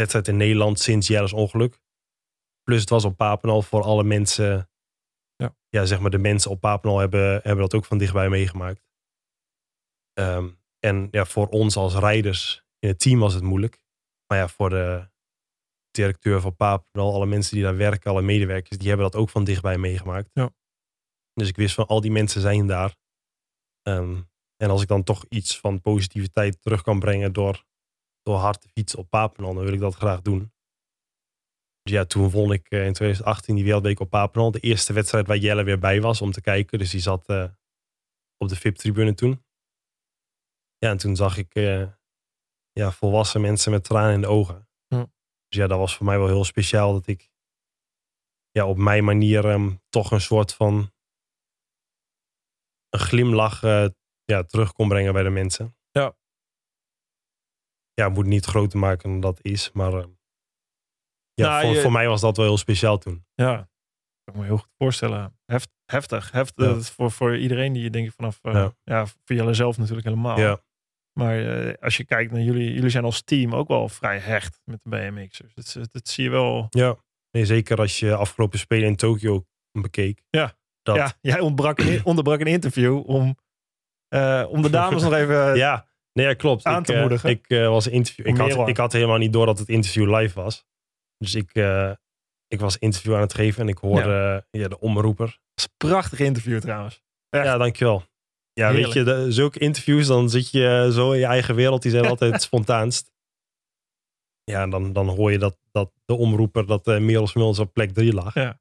wedstrijd 0.01 0.27
in 0.27 0.37
Nederland 0.37 0.79
sinds 0.79 1.07
Jelle's 1.07 1.33
ongeluk. 1.33 1.79
Plus 2.63 2.79
het 2.79 2.89
was 2.89 3.05
op 3.05 3.17
Papenal 3.17 3.61
voor 3.61 3.83
alle 3.83 4.03
mensen. 4.03 4.69
Ja. 5.35 5.55
ja, 5.69 5.85
zeg 5.85 5.99
maar 5.99 6.11
de 6.11 6.17
mensen 6.17 6.51
op 6.51 6.59
Papenal 6.59 6.99
hebben, 6.99 7.33
hebben 7.33 7.57
dat 7.57 7.73
ook 7.73 7.85
van 7.85 7.97
dichtbij 7.97 8.29
meegemaakt. 8.29 8.85
Ehm, 10.13 10.49
en 10.79 11.07
ja, 11.11 11.25
voor 11.25 11.47
ons 11.47 11.75
als 11.75 11.95
rijders 11.95 12.65
in 12.79 12.87
het 12.89 12.99
team 12.99 13.19
was 13.19 13.33
het 13.33 13.43
moeilijk. 13.43 13.83
Maar 14.27 14.37
ja, 14.37 14.47
voor 14.47 14.69
de 14.69 15.09
directeur 15.91 16.41
van 16.41 16.55
Papenal, 16.55 17.13
alle 17.13 17.25
mensen 17.25 17.55
die 17.55 17.63
daar 17.63 17.77
werken, 17.77 18.11
alle 18.11 18.21
medewerkers, 18.21 18.77
die 18.77 18.87
hebben 18.87 19.11
dat 19.11 19.21
ook 19.21 19.29
van 19.29 19.43
dichtbij 19.43 19.77
meegemaakt. 19.77 20.29
Ja. 20.33 20.49
Dus 21.33 21.47
ik 21.47 21.55
wist 21.55 21.75
van 21.75 21.87
al 21.87 22.01
die 22.01 22.11
mensen 22.11 22.41
zijn 22.41 22.67
daar. 22.67 22.95
Ehm, 23.81 24.21
en 24.57 24.69
als 24.69 24.81
ik 24.81 24.87
dan 24.87 25.03
toch 25.03 25.25
iets 25.29 25.59
van 25.59 25.81
positiviteit 25.81 26.61
terug 26.61 26.81
kan 26.81 26.99
brengen 26.99 27.33
door, 27.33 27.65
door 28.21 28.37
hard 28.37 28.61
te 28.61 28.69
fietsen 28.69 28.99
op 28.99 29.09
Papenal, 29.09 29.53
dan 29.53 29.63
wil 29.63 29.73
ik 29.73 29.79
dat 29.79 29.95
graag 29.95 30.21
doen. 30.21 30.51
Dus 31.83 31.93
ja, 31.93 32.05
toen 32.05 32.29
won 32.29 32.51
ik 32.51 32.69
eh, 32.69 32.85
in 32.85 32.93
2018 32.93 33.55
die 33.55 33.63
Wereldweek 33.63 33.99
op 33.99 34.09
Papenal. 34.09 34.51
De 34.51 34.59
eerste 34.59 34.93
wedstrijd 34.93 35.27
waar 35.27 35.37
Jelle 35.37 35.63
weer 35.63 35.79
bij 35.79 36.01
was 36.01 36.21
om 36.21 36.31
te 36.31 36.41
kijken. 36.41 36.79
Dus 36.79 36.91
die 36.91 36.99
zat 36.99 37.27
eh, 37.27 37.49
op 38.37 38.49
de 38.49 38.55
VIP-tribune 38.55 39.13
toen. 39.13 39.45
Ja, 40.77 40.89
en 40.89 40.97
toen 40.97 41.15
zag 41.15 41.37
ik 41.37 41.55
eh, 41.55 41.87
ja, 42.71 42.91
volwassen 42.91 43.41
mensen 43.41 43.71
met 43.71 43.83
tranen 43.83 44.13
in 44.13 44.21
de 44.21 44.27
ogen. 44.27 44.69
Ja. 44.87 45.11
Dus 45.47 45.59
ja, 45.59 45.67
dat 45.67 45.77
was 45.77 45.95
voor 45.95 46.05
mij 46.05 46.17
wel 46.17 46.27
heel 46.27 46.43
speciaal 46.43 46.93
dat 46.93 47.07
ik 47.07 47.29
ja, 48.51 48.67
op 48.67 48.77
mijn 48.77 49.03
manier 49.03 49.49
ehm, 49.49 49.75
toch 49.89 50.11
een 50.11 50.21
soort 50.21 50.53
van 50.53 50.91
een 52.89 52.99
glimlach 52.99 53.61
ja, 54.23 54.43
terug 54.43 54.73
kon 54.73 54.87
brengen 54.87 55.13
bij 55.13 55.23
de 55.23 55.29
mensen. 55.29 55.75
Ja. 57.93 58.09
Moet 58.09 58.25
niet 58.25 58.45
groter 58.45 58.79
maken 58.79 59.09
dan 59.09 59.19
dat 59.19 59.39
is, 59.41 59.71
maar 59.73 59.93
ehm, 59.93 60.09
ja, 61.33 61.47
Nou, 61.49 61.65
voor, 61.65 61.75
je- 61.75 61.81
voor 61.81 61.91
mij 61.91 62.07
was 62.07 62.21
dat 62.21 62.37
wel 62.37 62.45
heel 62.45 62.57
speciaal 62.57 62.97
toen. 62.97 63.25
Ja, 63.33 63.55
kan 64.23 64.33
ik 64.33 64.39
me 64.39 64.45
heel 64.45 64.57
goed 64.57 64.73
voorstellen. 64.77 65.39
Heft, 65.45 65.69
heftig. 65.85 66.31
heftig 66.31 66.65
Ja. 66.65 66.75
Is 66.75 66.89
voor, 66.89 67.11
voor 67.11 67.37
iedereen 67.37 67.73
die 67.73 67.83
je 67.83 67.89
denk 67.89 68.07
ik 68.07 68.13
vanaf... 68.13 68.39
eh, 68.41 68.53
Ja. 68.53 68.73
ja. 68.83 69.05
voor 69.05 69.35
jullie 69.35 69.53
zelf 69.53 69.77
natuurlijk 69.77 70.07
helemaal. 70.07 70.39
Ja. 70.39 70.61
Maar 71.19 71.65
eh, 71.67 71.73
als 71.79 71.97
je 71.97 72.05
kijkt 72.05 72.31
naar 72.31 72.41
jullie... 72.41 72.73
Jullie 72.73 72.89
zijn 72.89 73.03
als 73.03 73.21
team 73.21 73.55
ook 73.55 73.67
wel 73.67 73.89
vrij 73.89 74.17
hecht 74.19 74.61
met 74.65 74.83
de 74.83 74.89
BMX'ers. 74.89 75.53
Dat, 75.53 75.71
dat, 75.73 75.91
dat 75.91 76.07
zie 76.07 76.23
je 76.23 76.29
wel... 76.29 76.67
Ja, 76.69 76.95
nee, 77.31 77.45
zeker 77.45 77.77
als 77.77 77.99
je 77.99 78.15
afgelopen 78.15 78.59
spelen 78.59 78.87
in 78.87 78.95
Tokio 78.95 79.45
bekeek. 79.71 80.23
Ja. 80.29 80.53
Dat, 80.81 80.95
Ja, 80.95 81.13
jij 81.21 81.39
ontbrak 81.39 81.79
een, 81.79 82.05
onderbrak 82.11 82.39
een 82.39 82.47
interview 82.47 83.09
om, 83.09 83.37
eh, 84.07 84.45
om 84.49 84.61
de 84.61 84.69
dames 84.69 85.03
nog 85.03 85.13
even... 85.13 85.55
ja, 85.55 85.87
nee, 86.13 86.25
ja, 86.25 86.33
klopt. 86.33 86.63
aan 86.63 86.79
ik, 86.79 86.85
te 86.85 86.93
eh, 86.93 86.99
moedigen. 86.99 87.29
Ik 87.29 87.45
eh, 87.47 87.67
was 87.67 87.87
interview. 87.87 88.27
Ik 88.27 88.37
had, 88.37 88.67
ik 88.67 88.77
had 88.77 88.91
helemaal 88.91 89.17
niet 89.17 89.33
door 89.33 89.45
dat 89.45 89.59
het 89.59 89.69
interview 89.69 90.15
live 90.15 90.41
was. 90.41 90.65
Dus 91.17 91.35
ik, 91.35 91.53
eh, 91.53 91.91
ik 92.47 92.59
was 92.59 92.77
interview 92.77 93.15
aan 93.15 93.21
het 93.21 93.33
geven 93.33 93.61
en 93.61 93.67
ik 93.67 93.77
hoorde 93.77 94.45
eh, 94.51 94.61
ja, 94.61 94.67
de 94.67 94.79
omroeper. 94.79 95.25
Dat 95.25 95.37
is 95.55 95.63
een 95.63 95.89
prachtig 95.89 96.19
interview 96.19 96.59
trouwens. 96.59 97.03
Echt. 97.29 97.45
Ja, 97.45 97.57
dankjewel. 97.57 98.03
Ja, 98.53 98.73
weet 98.73 98.93
je, 98.93 99.03
de, 99.03 99.31
zulke 99.31 99.59
interviews, 99.59 100.07
dan 100.07 100.29
zit 100.29 100.51
je 100.51 100.89
zo 100.93 101.11
in 101.11 101.19
je 101.19 101.25
eigen 101.25 101.55
wereld. 101.55 101.81
Die 101.81 101.91
zijn 101.91 102.05
altijd 102.13 102.31
het 102.31 102.41
spontaanst. 102.41 103.11
Ja, 104.43 104.61
en 104.61 104.69
dan, 104.69 104.93
dan 104.93 105.07
hoor 105.07 105.31
je 105.31 105.37
dat, 105.37 105.57
dat 105.71 105.91
de 106.05 106.13
omroeper 106.13 106.65
dat 106.65 106.87
uh, 106.87 106.99
Merel 106.99 107.57
op 107.59 107.73
plek 107.73 107.93
3 107.93 108.13
lag. 108.13 108.33
Ja. 108.33 108.59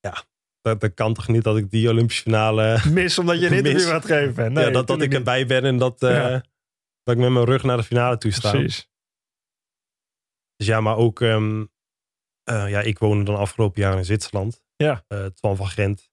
Ja, 0.00 0.24
dat, 0.66 0.80
dat 0.80 0.94
kan 0.94 1.14
toch 1.14 1.28
niet 1.28 1.44
dat 1.44 1.56
ik 1.56 1.70
die 1.70 1.88
Olympische 1.88 2.22
finale... 2.22 2.80
Mis 2.90 3.18
omdat 3.18 3.40
je 3.40 3.46
een 3.46 3.56
interview 3.64 3.92
het 3.92 4.04
geven. 4.04 4.52
Nee, 4.52 4.64
ja, 4.64 4.70
dat, 4.70 4.86
dat 4.86 5.02
ik 5.02 5.14
erbij 5.14 5.46
ben 5.46 5.64
en 5.64 5.78
dat, 5.78 6.02
eh, 6.02 6.30
dat 7.02 7.14
ik 7.14 7.20
met 7.20 7.30
mijn 7.30 7.44
rug 7.44 7.62
naar 7.62 7.76
de 7.76 7.82
finale 7.82 8.18
toe 8.18 8.30
sta. 8.30 8.50
Precies. 8.50 8.90
Dus 10.56 10.66
ja, 10.66 10.80
maar 10.80 10.96
ook, 10.96 11.20
ehm, 11.20 11.64
eh, 12.42 12.70
ja, 12.70 12.80
ik 12.80 12.98
woonde 12.98 13.24
dan 13.24 13.36
afgelopen 13.36 13.82
jaar 13.82 13.96
in 13.96 14.04
Zwitserland. 14.04 14.62
Ja. 14.76 15.04
Eh, 15.08 15.26
Twan 15.26 15.56
van 15.56 15.66
Gent 15.66 16.10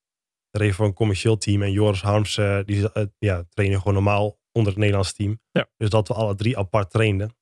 reed 0.52 0.76
voor 0.76 0.86
een 0.86 0.94
commercieel 0.94 1.38
team. 1.38 1.62
En 1.62 1.72
Joris 1.72 2.02
Harms, 2.02 2.36
die 2.66 2.90
ja, 3.20 3.44
trainde 3.50 3.78
gewoon 3.78 3.94
normaal 3.94 4.40
onder 4.52 4.72
het 4.72 4.80
Nederlands 4.80 5.14
team. 5.14 5.42
Ja. 5.52 5.70
Dus 5.78 5.90
dat 5.90 6.08
we 6.08 6.14
alle 6.14 6.36
drie 6.36 6.58
apart 6.58 6.90
trainden. 6.90 7.36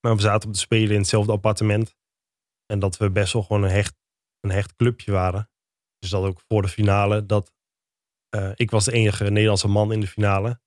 Maar 0.00 0.16
we 0.16 0.22
zaten 0.22 0.48
op 0.48 0.54
de 0.54 0.60
spelen 0.60 0.90
in 0.90 1.00
hetzelfde 1.00 1.32
appartement. 1.32 1.96
En 2.66 2.78
dat 2.78 2.96
we 2.96 3.10
best 3.10 3.32
wel 3.32 3.42
gewoon 3.42 3.62
een 3.62 3.70
hecht, 3.70 3.96
een 4.40 4.50
hecht 4.50 4.76
clubje 4.76 5.12
waren. 5.12 5.51
Dus 6.02 6.10
dat 6.10 6.24
ook 6.24 6.40
voor 6.48 6.62
de 6.62 6.68
finale, 6.68 7.26
dat 7.26 7.52
eh, 8.28 8.50
ik 8.54 8.70
was 8.70 8.84
de 8.84 8.92
enige 8.92 9.30
Nederlandse 9.30 9.68
man 9.68 9.92
in 9.92 10.00
de 10.00 10.06
finale. 10.06 10.60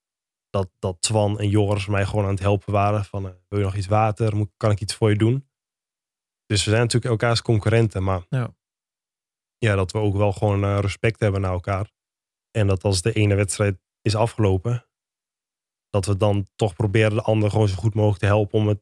Dat, 0.49 0.69
dat 0.79 1.01
Twan 1.01 1.39
en 1.39 1.49
Joris 1.49 1.85
mij 1.85 2.05
gewoon 2.05 2.25
aan 2.25 2.31
het 2.31 2.39
helpen 2.39 2.73
waren. 2.73 3.05
Van, 3.05 3.25
eh, 3.25 3.31
wil 3.47 3.59
je 3.59 3.65
nog 3.65 3.75
iets 3.75 3.87
water? 3.87 4.35
Moet, 4.35 4.51
kan 4.57 4.71
ik 4.71 4.81
iets 4.81 4.95
voor 4.95 5.09
je 5.09 5.17
doen? 5.17 5.47
Dus 6.45 6.63
we 6.63 6.69
zijn 6.69 6.81
natuurlijk 6.81 7.11
elkaars 7.11 7.41
concurrenten. 7.41 8.03
Maar 8.03 8.25
Ja. 8.29 8.55
ja, 9.57 9.75
dat 9.75 9.91
we 9.91 9.97
ook 9.97 10.15
wel 10.15 10.31
gewoon 10.31 10.63
eh, 10.63 10.79
respect 10.79 11.19
hebben 11.19 11.41
naar 11.41 11.51
elkaar. 11.51 11.91
En 12.51 12.67
dat 12.67 12.83
als 12.83 13.01
de 13.01 13.13
ene 13.13 13.35
wedstrijd 13.35 13.77
is 14.01 14.15
afgelopen, 14.15 14.87
dat 15.89 16.05
we 16.05 16.17
dan 16.17 16.47
toch 16.55 16.75
proberen 16.75 17.15
de 17.15 17.21
ander 17.21 17.51
gewoon 17.51 17.67
zo 17.67 17.75
goed 17.75 17.93
mogelijk 17.93 18.19
te 18.19 18.25
helpen 18.25 18.59
om 18.59 18.67
het, 18.67 18.81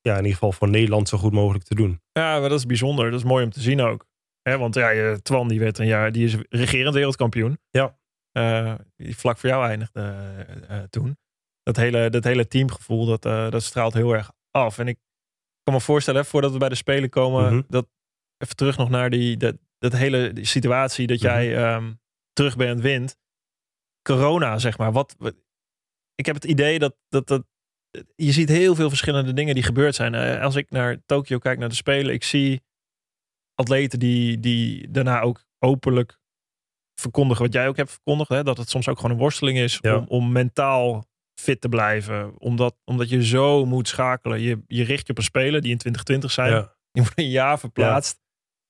ja, 0.00 0.12
in 0.12 0.16
ieder 0.18 0.32
geval 0.32 0.52
voor 0.52 0.68
Nederland 0.68 1.08
zo 1.08 1.18
goed 1.18 1.32
mogelijk 1.32 1.64
te 1.64 1.74
doen. 1.74 2.02
Ja, 2.12 2.40
maar 2.40 2.48
dat 2.48 2.58
is 2.58 2.66
bijzonder. 2.66 3.10
Dat 3.10 3.20
is 3.20 3.26
mooi 3.26 3.44
om 3.44 3.50
te 3.50 3.60
zien 3.60 3.80
ook. 3.80 4.07
Hè, 4.48 4.58
want 4.58 4.74
ja, 4.74 4.88
je- 4.90 5.20
Twan 5.22 5.48
die 5.48 5.60
werd 5.60 5.78
een 5.78 5.86
jaar, 5.86 6.12
die 6.12 6.24
is 6.24 6.36
regerend 6.48 6.94
wereldkampioen. 6.94 7.58
Ja. 7.70 7.98
Eh, 8.32 8.74
die 8.96 9.16
vlak 9.16 9.38
voor 9.38 9.48
jou 9.48 9.64
eindigde 9.66 10.00
eh, 10.00 10.76
eh, 10.78 10.84
toen. 10.90 11.18
Dat 11.62 11.76
hele, 11.76 12.10
dat 12.10 12.24
hele 12.24 12.48
teamgevoel, 12.48 13.06
dat, 13.06 13.24
eh, 13.24 13.50
dat 13.50 13.62
straalt 13.62 13.94
heel 13.94 14.12
erg 14.12 14.32
af. 14.50 14.78
En 14.78 14.88
ik 14.88 14.98
kan 15.62 15.74
me 15.74 15.80
voorstellen, 15.80 16.20
hè, 16.20 16.26
voordat 16.26 16.52
we 16.52 16.58
bij 16.58 16.68
de 16.68 16.74
Spelen 16.74 17.10
komen, 17.10 17.54
Mhm. 17.54 17.62
dat 17.68 17.88
even 18.38 18.56
terug 18.56 18.76
nog 18.76 18.88
naar 18.90 19.10
die, 19.10 19.36
dat, 19.36 19.56
dat 19.78 19.92
hele 19.92 20.32
die 20.32 20.44
situatie 20.44 21.06
dat 21.06 21.16
Mhm. 21.16 21.26
jij 21.26 21.56
ehm, 21.56 21.92
terug 22.32 22.56
bent 22.56 22.80
wint. 22.80 23.16
Corona, 24.02 24.58
zeg 24.58 24.78
maar. 24.78 24.92
Wat, 24.92 25.14
wat- 25.18 25.36
ik 26.14 26.26
heb 26.26 26.34
het 26.34 26.44
idee 26.44 26.78
dat, 26.78 26.96
dat, 27.08 27.26
dat 27.26 27.44
je 28.16 28.32
ziet 28.32 28.48
heel 28.48 28.74
veel 28.74 28.88
verschillende 28.88 29.32
dingen 29.32 29.54
die 29.54 29.62
gebeurd 29.62 29.94
zijn. 29.94 30.14
Eh, 30.14 30.42
als 30.42 30.54
ik 30.56 30.70
naar 30.70 31.02
Tokio 31.06 31.38
kijk, 31.38 31.58
naar 31.58 31.68
de 31.68 31.74
Spelen, 31.74 32.12
ik 32.14 32.24
zie 32.24 32.62
atleten 33.58 33.98
die, 33.98 34.40
die 34.40 34.90
daarna 34.90 35.20
ook 35.20 35.44
openlijk 35.58 36.18
verkondigen 37.00 37.44
wat 37.44 37.52
jij 37.52 37.68
ook 37.68 37.76
hebt 37.76 37.90
verkondigd. 37.90 38.28
Hè? 38.28 38.42
Dat 38.42 38.56
het 38.58 38.70
soms 38.70 38.88
ook 38.88 38.96
gewoon 38.96 39.10
een 39.12 39.22
worsteling 39.22 39.58
is 39.58 39.78
Ja. 39.80 39.96
om, 39.96 40.04
om 40.08 40.32
mentaal 40.32 41.04
fit 41.40 41.60
te 41.60 41.68
blijven. 41.68 42.38
Omdat, 42.38 42.76
omdat 42.84 43.08
je 43.08 43.24
zo 43.24 43.64
moet 43.66 43.88
schakelen. 43.88 44.40
Je, 44.40 44.62
je 44.66 44.84
richt 44.84 45.06
je 45.06 45.12
op 45.12 45.18
een 45.18 45.24
Spelen 45.24 45.62
die 45.62 45.70
in 45.70 45.78
2020 45.78 46.30
zijn. 46.30 46.52
Ja. 46.52 46.76
Die 46.92 47.02
wordt 47.02 47.18
een 47.18 47.28
jaar 47.30 47.58
verplaatst. 47.58 48.20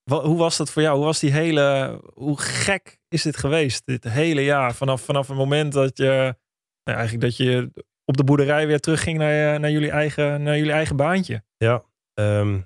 Wa- 0.03 0.23
Hoe 0.23 0.39
was 0.39 0.57
dat 0.57 0.71
voor 0.71 0.83
jou? 0.83 0.97
Hoe 0.97 1.05
was 1.05 1.19
die 1.21 1.33
hele. 1.33 2.01
Hoe 2.15 2.39
gek 2.41 2.99
is 3.09 3.23
dit 3.23 3.37
geweest? 3.37 3.87
Dit 3.87 4.05
hele 4.05 4.45
jaar. 4.45 4.75
Vanaf, 4.75 5.03
vanaf 5.03 5.29
het 5.29 5.37
moment 5.37 5.73
dat 5.73 5.97
je. 5.99 6.37
Nou, 6.85 6.99
eigenlijk 6.99 7.21
dat 7.21 7.37
je 7.37 7.71
op 8.05 8.17
de 8.17 8.25
boerderij 8.25 8.67
weer 8.67 8.81
terugging 8.81 9.19
naar, 9.19 9.61
naar, 9.61 9.71
jullie, 9.71 9.91
eigen, 9.91 10.43
naar 10.43 10.57
jullie 10.57 10.73
eigen 10.73 10.97
baantje. 10.97 11.43
Ja, 11.57 11.85
ehm, 12.15 12.61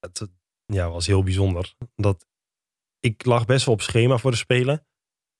het 0.00 0.28
ja, 0.66 0.90
was 0.90 1.06
heel 1.06 1.22
bijzonder. 1.22 1.74
Dat, 1.94 2.26
ik 3.00 3.24
lag 3.24 3.46
best 3.46 3.64
wel 3.64 3.74
op 3.74 3.80
schema 3.80 4.18
voor 4.18 4.30
de 4.30 4.36
Spelen. 4.36 4.86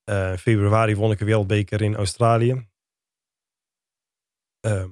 In 0.05 0.39
februari 0.39 0.97
won 0.97 1.11
ik 1.11 1.21
een 1.21 1.27
wereldbeker 1.27 1.83
in 1.83 1.97
Australië. 1.97 2.69
Ehm, 4.61 4.91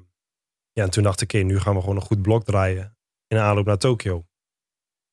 ja, 0.72 0.82
en 0.82 0.91
toen 0.91 1.03
dacht 1.03 1.20
ik, 1.20 1.32
oké, 1.35 1.43
nu 1.43 1.61
gaan 1.61 1.74
we 1.74 1.80
gewoon 1.80 1.97
een 1.97 2.03
goed 2.03 2.22
blok 2.22 2.45
draaien 2.45 2.97
in 3.26 3.39
aanloop 3.39 3.66
naar 3.66 3.78
Tokio. 3.78 4.26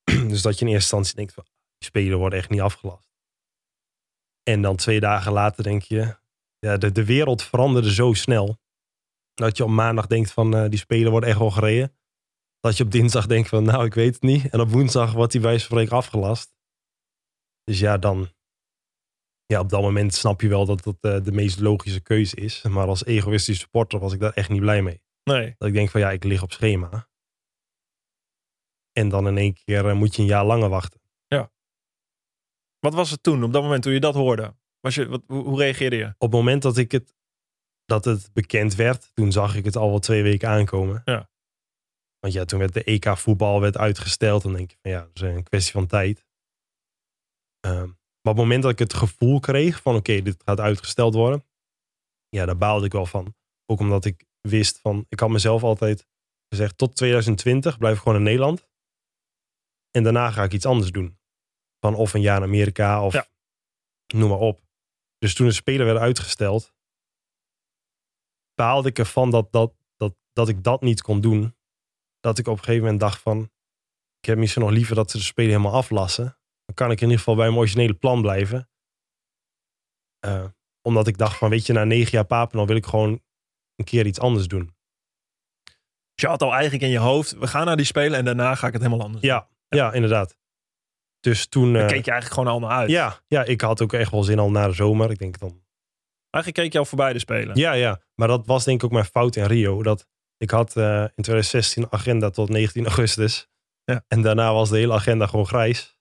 dus 0.31 0.41
dat 0.41 0.59
je 0.59 0.65
in 0.65 0.71
eerste 0.71 0.95
instantie 0.95 1.15
denkt, 1.15 1.33
van, 1.33 1.43
die 1.77 1.87
Spelen 1.87 2.17
worden 2.17 2.39
echt 2.39 2.49
niet 2.49 2.61
afgelast. 2.61 3.09
En 4.43 4.61
dan 4.61 4.75
twee 4.75 4.99
dagen 4.99 5.31
later 5.31 5.63
denk 5.63 5.81
je, 5.81 6.17
ja, 6.59 6.77
de, 6.77 6.91
de 6.91 7.05
wereld 7.05 7.43
veranderde 7.43 7.93
zo 7.93 8.13
snel. 8.13 8.59
Dat 9.33 9.57
je 9.57 9.63
op 9.63 9.69
maandag 9.69 10.07
denkt 10.07 10.31
van, 10.31 10.55
eh, 10.55 10.69
die 10.69 10.79
Spelen 10.79 11.11
worden 11.11 11.29
echt 11.29 11.39
wel 11.39 11.51
gereden. 11.51 11.95
Dat 12.61 12.77
je 12.77 12.83
op 12.83 12.91
dinsdag 12.91 13.27
denkt 13.27 13.49
van, 13.49 13.63
nou, 13.63 13.85
ik 13.85 13.93
weet 13.93 14.13
het 14.13 14.23
niet. 14.23 14.49
En 14.49 14.59
op 14.59 14.69
woensdag 14.69 15.13
wordt 15.13 15.31
die 15.31 15.41
wijze 15.41 15.67
van 15.67 15.89
afgelast. 15.89 16.55
Dus 17.63 17.79
ja, 17.79 17.97
dan. 17.97 18.29
Ja, 19.45 19.59
op 19.59 19.69
dat 19.69 19.81
moment 19.81 20.13
snap 20.13 20.41
je 20.41 20.47
wel 20.47 20.65
dat 20.65 20.83
dat 20.83 20.97
eh, 21.01 21.23
de 21.23 21.31
meest 21.31 21.59
logische 21.59 22.01
keuze 22.01 22.35
is. 22.35 22.61
Maar 22.61 22.87
als 22.87 23.05
egoïstische 23.05 23.61
supporter 23.61 23.99
was 23.99 24.13
ik 24.13 24.19
daar 24.19 24.33
echt 24.33 24.49
niet 24.49 24.59
blij 24.59 24.81
mee. 24.81 25.01
Nee. 25.23 25.55
Dat 25.57 25.67
ik 25.67 25.73
denk 25.73 25.89
van 25.89 26.01
ja, 26.01 26.11
ik 26.11 26.23
lig 26.23 26.43
op 26.43 26.51
schema. 26.51 27.09
En 28.91 29.09
dan 29.09 29.27
in 29.27 29.37
één 29.37 29.53
keer 29.53 29.87
eh, 29.87 29.95
moet 29.95 30.15
je 30.15 30.21
een 30.21 30.27
jaar 30.27 30.45
langer 30.45 30.69
wachten. 30.69 31.01
Wat 32.81 32.93
was 32.93 33.11
het 33.11 33.23
toen, 33.23 33.43
op 33.43 33.53
dat 33.53 33.63
moment 33.63 33.83
toen 33.83 33.93
je 33.93 33.99
dat 33.99 34.13
hoorde? 34.13 34.55
Was 34.79 34.95
je, 34.95 35.07
wat, 35.07 35.23
hoe, 35.27 35.43
hoe 35.43 35.59
reageerde 35.59 35.95
je? 35.95 36.05
Op 36.05 36.15
het 36.19 36.31
moment 36.31 36.61
dat 36.61 36.77
ik 36.77 36.91
het, 36.91 37.15
dat 37.85 38.05
het 38.05 38.29
bekend 38.33 38.75
werd, 38.75 39.11
toen 39.13 39.31
zag 39.31 39.55
ik 39.55 39.65
het 39.65 39.75
al 39.75 39.89
wel 39.89 39.99
twee 39.99 40.23
weken 40.23 40.49
aankomen. 40.49 41.01
Ja. 41.05 41.29
Want 42.21 42.33
ja, 42.33 42.45
toen 42.45 42.59
werd 42.59 42.73
de 42.73 42.83
EK 42.83 43.17
voetbal 43.17 43.61
werd 43.61 43.77
uitgesteld. 43.77 44.43
Dan 44.43 44.53
denk 44.53 44.71
je 44.71 44.77
van 44.81 44.91
ja, 44.91 44.99
dat 44.99 45.09
is 45.13 45.21
een 45.21 45.43
kwestie 45.43 45.71
van 45.71 45.87
tijd. 45.87 46.25
Ehm, 47.59 47.85
maar 48.21 48.33
op 48.33 48.37
het 48.37 48.45
moment 48.45 48.61
dat 48.63 48.71
ik 48.71 48.79
het 48.79 48.93
gevoel 48.93 49.39
kreeg 49.39 49.81
van 49.81 49.95
oké, 49.95 50.21
dit 50.21 50.43
gaat 50.45 50.59
uitgesteld 50.59 51.13
worden. 51.13 51.45
Ja, 52.29 52.45
daar 52.45 52.57
baalde 52.57 52.85
ik 52.85 52.91
wel 52.91 53.05
van. 53.05 53.35
Ook 53.65 53.79
omdat 53.79 54.05
ik 54.05 54.25
wist 54.41 54.79
van, 54.79 55.05
ik 55.09 55.19
had 55.19 55.29
mezelf 55.29 55.63
altijd 55.63 56.07
gezegd 56.49 56.77
tot 56.77 56.95
2020 56.95 57.77
blijf 57.77 57.95
ik 57.95 58.01
gewoon 58.01 58.17
in 58.17 58.23
Nederland. 58.23 58.69
En 59.91 60.03
daarna 60.03 60.31
ga 60.31 60.43
ik 60.43 60.53
iets 60.53 60.65
anders 60.65 60.91
doen. 60.91 61.19
Van 61.79 61.95
of 61.95 62.13
een 62.13 62.21
jaar 62.21 62.37
in 62.37 62.43
Amerika 62.43 63.05
of 63.05 63.13
Ja. 63.13 63.27
noem 64.15 64.29
maar 64.29 64.39
op. 64.39 64.61
Dus 65.17 65.33
toen 65.35 65.47
de 65.47 65.53
Spelen 65.53 65.85
werden 65.85 66.03
uitgesteld, 66.03 66.73
baalde 68.53 68.89
ik 68.89 68.99
ervan 68.99 69.29
dat, 69.31 69.51
dat, 69.51 69.73
dat, 69.97 70.15
dat 70.33 70.49
ik 70.49 70.63
dat 70.63 70.81
niet 70.81 71.01
kon 71.01 71.21
doen. 71.21 71.55
Dat 72.21 72.37
ik 72.37 72.47
op 72.47 72.57
een 72.57 72.63
gegeven 72.63 72.83
moment 72.83 72.99
dacht 72.99 73.21
van, 73.21 73.51
ik 74.19 74.25
heb 74.25 74.37
misschien 74.37 74.61
nog 74.61 74.71
liever 74.71 74.95
dat 74.95 75.11
ze 75.11 75.17
de 75.17 75.23
Spelen 75.23 75.51
helemaal 75.51 75.73
aflassen. 75.73 76.37
Dan 76.65 76.75
kan 76.75 76.91
ik 76.91 76.97
in 76.97 77.03
ieder 77.03 77.17
geval 77.17 77.35
bij 77.35 77.45
mijn 77.45 77.57
originele 77.57 77.93
plan 77.93 78.21
blijven. 78.21 78.69
Eh, 80.19 80.45
omdat 80.81 81.07
ik 81.07 81.17
dacht 81.17 81.37
van, 81.37 81.49
weet 81.49 81.65
je, 81.65 81.73
na 81.73 81.83
negen 81.83 82.11
jaar 82.11 82.25
Papendal 82.25 82.67
wil 82.67 82.75
ik 82.75 82.85
gewoon 82.85 83.21
een 83.75 83.85
keer 83.85 84.05
iets 84.05 84.19
anders 84.19 84.47
doen. 84.47 84.75
Dus 86.13 86.21
je 86.23 86.27
had 86.27 86.41
al 86.41 86.53
eigenlijk 86.53 86.83
in 86.83 86.89
je 86.89 86.97
hoofd, 86.97 87.31
we 87.31 87.47
gaan 87.47 87.65
naar 87.65 87.75
die 87.75 87.85
spelen 87.85 88.17
en 88.17 88.25
daarna 88.25 88.55
ga 88.55 88.67
ik 88.67 88.73
het 88.73 88.81
helemaal 88.81 89.05
anders 89.05 89.21
doen. 89.23 89.31
Ja, 89.31 89.49
ja, 89.67 89.93
inderdaad. 89.93 90.37
Dus 91.19 91.47
toen... 91.47 91.73
Daar 91.73 91.81
eh, 91.81 91.87
keek 91.87 92.05
je 92.05 92.11
eigenlijk 92.11 92.41
gewoon 92.41 92.61
al 92.61 92.67
naar 92.67 92.77
uit. 92.77 92.89
ja, 92.89 93.21
ja, 93.27 93.43
ik 93.43 93.61
had 93.61 93.81
ook 93.81 93.93
echt 93.93 94.11
wel 94.11 94.23
zin 94.23 94.39
al 94.39 94.51
na 94.51 94.67
de 94.67 94.73
zomer. 94.73 95.11
Ik 95.11 95.19
denk 95.19 95.39
dan, 95.39 95.61
Eigenlijk 96.31 96.63
keek 96.63 96.73
je 96.73 96.79
al 96.79 96.85
voorbij 96.85 97.13
de 97.13 97.19
spelen. 97.19 97.55
Ja, 97.55 97.71
ja. 97.71 98.01
Maar 98.15 98.27
dat 98.27 98.45
was 98.45 98.63
denk 98.63 98.77
ik 98.77 98.85
ook 98.85 98.91
mijn 98.91 99.05
fout 99.05 99.35
in 99.35 99.45
Rio. 99.45 99.83
Dat 99.83 100.07
ik 100.41 100.49
had 100.49 100.75
eh, 100.75 101.01
in 101.01 101.23
2016 101.23 101.83
een 101.83 101.91
agenda 101.91 102.29
tot 102.29 102.49
19 102.49 102.85
augustus. 102.85 103.49
Ja. 103.83 104.05
En 104.07 104.21
daarna 104.21 104.53
was 104.53 104.69
de 104.69 104.77
hele 104.77 104.93
agenda 104.93 105.27
gewoon 105.27 105.47
grijs. 105.47 105.97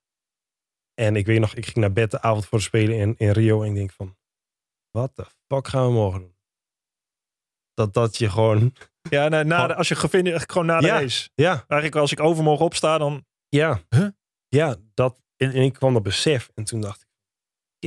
En 0.95 1.17
ik 1.17 1.27
weet 1.27 1.41
nog, 1.41 1.55
ik 1.55 1.65
ging 1.65 1.77
naar 1.77 1.93
bed 1.93 2.11
de 2.11 2.21
avond 2.23 2.47
voor 2.47 2.59
de 2.59 2.65
Spelen 2.65 2.97
in, 2.97 3.15
in 3.19 3.31
Rio. 3.31 3.63
En 3.63 3.69
ik 3.69 3.75
denk 3.75 3.93
van, 3.93 4.17
wat 4.91 5.17
de 5.17 5.27
fuck 5.47 5.69
gaan 5.69 5.87
we 5.87 5.93
morgen 5.93 6.21
doen? 6.21 6.37
Dat, 7.75 7.95
dat 7.95 8.17
je 8.17 8.31
gewoon... 8.31 8.75
Ja, 9.11 9.29
na, 9.29 9.67
de- 9.67 9.75
als 9.75 9.89
je 9.89 9.95
gefinished, 9.95 10.53
gewoon 10.53 10.67
na 10.67 10.81
de 10.81 10.87
Ja. 10.87 11.01
race. 11.01 11.31
Ja, 11.35 11.51
Eigenlijk 11.53 11.95
als 11.97 12.13
ik 12.13 12.21
overmorgen 12.21 12.65
opsta, 12.65 12.99
dan... 12.99 13.27
ja. 13.49 13.81
Huh? 13.89 14.09
Ja, 14.49 14.77
dat... 14.95 15.23
En, 15.37 15.53
en 15.53 15.63
ik 15.63 15.73
kwam 15.73 15.93
dat 15.93 16.03
besef. 16.03 16.51
En 16.55 16.65
toen 16.65 16.81
dacht 16.81 17.01
ik, 17.03 17.09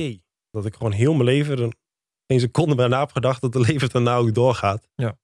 oké. 0.04 0.20
dat 0.50 0.66
ik 0.66 0.74
gewoon 0.74 0.92
heel 0.92 1.12
mijn 1.12 1.24
leven... 1.24 1.58
Er 1.58 1.72
geen 2.26 2.40
seconde 2.40 2.74
bij 2.74 2.86
na 2.86 3.00
heb 3.00 3.12
gedacht 3.12 3.40
dat 3.40 3.54
het 3.54 3.68
leven 3.68 3.88
daarna 3.90 4.16
ook 4.16 4.34
doorgaat. 4.34 4.88
Ja. 4.94 5.18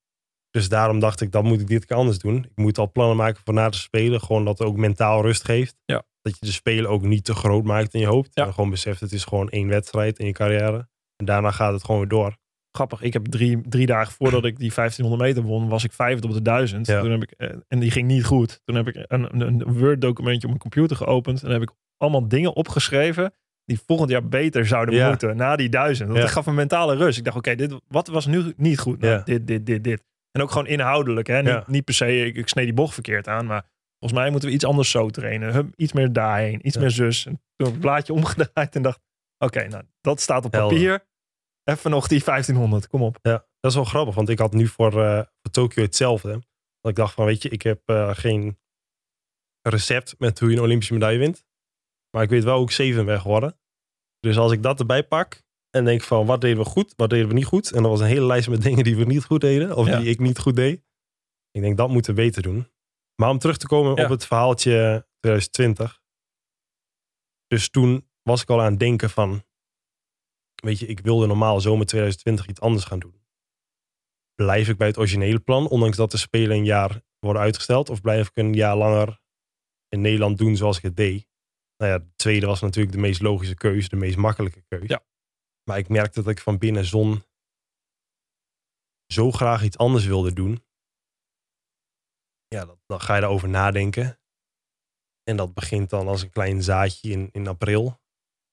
Dus 0.50 0.68
daarom 0.68 0.98
dacht 1.00 1.20
ik, 1.20 1.32
dat 1.32 1.42
moet 1.44 1.60
ik 1.60 1.66
dit 1.66 1.84
keer 1.84 1.96
anders 1.96 2.18
doen. 2.18 2.36
Ik 2.44 2.50
moet 2.54 2.78
al 2.78 2.92
plannen 2.92 3.16
maken 3.16 3.40
voor 3.44 3.54
na 3.54 3.68
de 3.68 3.76
Spelen. 3.76 4.20
Gewoon 4.20 4.44
dat 4.44 4.58
het 4.58 4.68
ook 4.68 4.76
mentaal 4.76 5.22
rust 5.22 5.44
geeft. 5.44 5.76
Ja. 5.84 6.02
Dat 6.22 6.36
je 6.38 6.46
de 6.46 6.52
Spelen 6.52 6.90
ook 6.90 7.02
niet 7.02 7.24
te 7.24 7.34
groot 7.34 7.64
maakt 7.64 7.94
in 7.94 8.00
je 8.00 8.06
hoofd. 8.06 8.30
Ja. 8.32 8.46
En 8.46 8.54
gewoon 8.54 8.70
beseft, 8.70 9.00
het 9.00 9.12
is 9.12 9.24
gewoon 9.24 9.48
één 9.48 9.68
wedstrijd 9.68 10.18
in 10.18 10.26
je 10.26 10.32
carrière. 10.32 10.88
En 11.16 11.24
daarna 11.24 11.50
gaat 11.50 11.72
het 11.72 11.84
gewoon 11.84 12.00
weer 12.00 12.08
door. 12.08 12.36
Grappig, 12.76 13.02
ik 13.02 13.12
heb 13.12 13.26
drie, 13.26 13.60
drie 13.68 13.86
dagen 13.86 14.12
voordat 14.12 14.44
ik 14.44 14.58
die 14.58 14.72
1500 14.74 15.22
meter 15.30 15.42
won, 15.50 15.68
was 15.68 15.84
ik 15.84 15.92
vijfde 15.92 16.28
op 16.28 16.34
de 16.34 16.42
duizend. 16.42 16.86
Ja. 16.86 17.00
Toen 17.00 17.10
heb 17.10 17.22
ik, 17.22 17.30
eh, 17.30 17.48
en 17.68 17.78
die 17.78 17.90
ging 17.90 18.06
niet 18.06 18.24
goed. 18.24 18.60
Toen 18.64 18.76
heb 18.76 18.88
ik 18.88 19.04
een, 19.08 19.40
een, 19.40 19.62
Word 19.78 20.00
documentje 20.00 20.42
op 20.42 20.48
mijn 20.48 20.58
computer 20.70 20.96
geopend. 20.96 21.42
En 21.42 21.50
heb 21.50 21.62
ik 21.62 21.70
allemaal 21.96 22.28
dingen 22.28 22.54
opgeschreven 22.56 23.32
die 23.64 23.80
volgend 23.86 24.10
jaar 24.10 24.28
beter 24.28 24.66
zouden 24.66 24.94
Ja. 24.94 25.08
moeten. 25.08 25.36
Na 25.36 25.56
die 25.56 25.68
duizend. 25.68 26.12
Ja. 26.14 26.20
dat 26.20 26.30
gaf 26.30 26.46
een 26.46 26.54
mentale 26.54 26.96
rust. 26.96 27.18
Ik 27.18 27.24
dacht, 27.24 27.36
oké, 27.36 27.54
dit 27.54 27.74
wat 27.88 28.06
was 28.06 28.26
nu 28.26 28.52
niet 28.56 28.78
goed? 28.78 29.00
Nou, 29.00 29.12
Ja. 29.12 29.22
Dit, 29.24 29.46
dit, 29.46 29.66
dit, 29.66 29.84
dit. 29.84 30.02
En 30.30 30.42
ook 30.42 30.50
gewoon 30.50 30.66
inhoudelijk. 30.66 31.26
Hè? 31.26 31.36
Niet, 31.38 31.46
Ja. 31.46 31.64
niet 31.66 31.84
per 31.84 31.94
se, 31.94 32.24
ik, 32.24 32.36
ik 32.36 32.48
snee 32.48 32.64
die 32.64 32.74
bocht 32.74 32.94
verkeerd 32.94 33.28
aan. 33.28 33.46
Maar 33.46 33.70
volgens 33.98 34.20
mij 34.20 34.30
moeten 34.30 34.48
we 34.48 34.54
iets 34.54 34.64
anders 34.64 34.90
zo 34.90 35.08
trainen. 35.10 35.52
Hup, 35.52 35.72
iets 35.76 35.92
meer 35.92 36.12
daarheen, 36.12 36.66
iets 36.66 36.74
Ja. 36.74 36.80
meer 36.80 36.90
zus. 36.90 37.26
En 37.26 37.32
toen 37.32 37.42
heb 37.56 37.66
ik 37.66 37.72
het 37.72 37.80
blaadje 37.80 38.12
omgedraaid 38.20 38.74
en 38.76 38.82
dacht, 38.82 39.00
oké, 39.38 39.66
nou, 39.68 39.84
dat 40.00 40.20
staat 40.20 40.44
op 40.44 40.52
Helder. 40.52 40.76
papier. 40.78 41.08
Even 41.64 41.90
nog 41.90 42.06
die 42.08 42.24
1500, 42.24 42.88
kom 42.88 43.02
op. 43.02 43.18
Ja, 43.22 43.32
dat 43.60 43.70
is 43.70 43.74
wel 43.74 43.84
grappig. 43.84 44.14
Want 44.14 44.28
ik 44.28 44.38
had 44.38 44.52
nu 44.52 44.66
voor, 44.66 45.02
eh 45.04 45.16
voor 45.16 45.50
Tokio 45.50 45.82
hetzelfde. 45.82 46.30
Dat 46.80 46.90
ik 46.90 46.96
dacht 46.96 47.14
van, 47.14 47.24
weet 47.26 47.42
je, 47.42 47.48
ik 47.48 47.62
heb 47.62 47.80
eh, 47.84 48.10
geen 48.14 48.58
recept 49.68 50.14
met 50.18 50.38
hoe 50.40 50.50
je 50.50 50.56
een 50.56 50.62
Olympische 50.62 50.92
medaille 50.92 51.18
wint. 51.18 51.44
Maar 52.10 52.22
ik 52.22 52.28
weet 52.30 52.44
wel 52.44 52.56
hoe 52.56 52.64
ik 52.64 52.70
zeven 52.70 53.04
ben 53.04 53.20
geworden. 53.20 53.58
Dus 54.20 54.38
als 54.38 54.52
ik 54.52 54.62
dat 54.62 54.80
erbij 54.80 55.04
pak 55.06 55.42
en 55.70 55.84
denk 55.84 56.02
van, 56.02 56.26
wat 56.26 56.40
deden 56.40 56.58
we 56.58 56.64
goed, 56.64 56.92
wat 56.96 57.10
deden 57.10 57.28
we 57.28 57.34
niet 57.34 57.44
goed. 57.44 57.72
En 57.72 57.82
er 57.82 57.88
was 57.90 58.00
een 58.00 58.06
hele 58.06 58.26
lijst 58.26 58.48
met 58.48 58.62
dingen 58.68 58.84
die 58.84 58.96
we 58.96 59.04
niet 59.04 59.24
goed 59.24 59.40
deden. 59.40 59.76
Of 59.76 59.86
Ja. 59.86 59.98
die 59.98 60.08
ik 60.08 60.18
niet 60.18 60.38
goed 60.38 60.56
deed. 60.56 60.82
Ik 61.50 61.60
denk, 61.62 61.76
dat 61.76 61.88
moeten 61.88 62.14
we 62.14 62.20
beter 62.22 62.42
doen. 62.42 62.68
Maar 63.14 63.30
om 63.30 63.38
terug 63.38 63.56
te 63.56 63.66
komen 63.66 63.96
Ja. 63.96 64.04
op 64.04 64.10
het 64.10 64.26
verhaaltje 64.26 65.06
2020. 65.20 66.00
Dus 67.46 67.68
toen 67.70 68.08
was 68.22 68.42
ik 68.42 68.50
al 68.50 68.60
aan 68.62 68.70
het 68.70 68.78
denken 68.80 69.10
van, 69.10 69.44
weet 70.54 70.78
je, 70.78 70.86
ik 70.86 71.00
wilde 71.00 71.26
normaal 71.26 71.60
zomer 71.60 71.86
2020 71.86 72.46
iets 72.46 72.60
anders 72.60 72.84
gaan 72.84 72.98
doen. 72.98 73.18
Blijf 74.34 74.68
ik 74.68 74.76
bij 74.76 74.86
het 74.86 74.98
originele 74.98 75.38
plan, 75.40 75.68
ondanks 75.68 75.96
dat 75.96 76.10
de 76.10 76.16
Spelen 76.16 76.56
een 76.56 76.64
jaar 76.64 77.02
worden 77.18 77.42
uitgesteld? 77.42 77.90
Of 77.90 78.00
blijf 78.00 78.28
ik 78.28 78.36
een 78.36 78.52
jaar 78.54 78.76
langer 78.76 79.20
in 79.88 80.00
Nederland 80.00 80.38
doen 80.38 80.56
zoals 80.56 80.76
ik 80.76 80.82
het 80.82 80.96
deed? 80.96 81.28
Nou 81.76 81.92
ja, 81.92 81.98
de 81.98 82.12
tweede 82.16 82.46
was 82.46 82.60
natuurlijk 82.60 82.94
de 82.94 83.00
meest 83.00 83.22
logische 83.22 83.54
keuze, 83.54 83.88
de 83.88 83.96
meest 83.96 84.16
makkelijke 84.16 84.62
keuze. 84.68 84.88
Ja. 84.88 85.04
Maar 85.64 85.78
ik 85.78 85.88
merkte 85.88 86.22
dat 86.22 86.32
ik 86.32 86.40
van 86.40 86.58
binnen 86.58 86.84
zon 86.84 87.22
zo 89.06 89.30
graag 89.30 89.62
iets 89.62 89.78
anders 89.78 90.04
wilde 90.06 90.32
doen. 90.32 90.64
Ja, 92.48 92.64
dat, 92.64 92.78
dan 92.86 93.00
ga 93.00 93.14
je 93.14 93.20
daarover 93.20 93.48
nadenken. 93.48 94.20
En 95.22 95.36
dat 95.36 95.54
begint 95.54 95.90
dan 95.90 96.08
als 96.08 96.22
een 96.22 96.30
klein 96.30 96.62
zaadje 96.62 97.10
in, 97.10 97.28
in 97.32 97.46
april. 97.46 98.00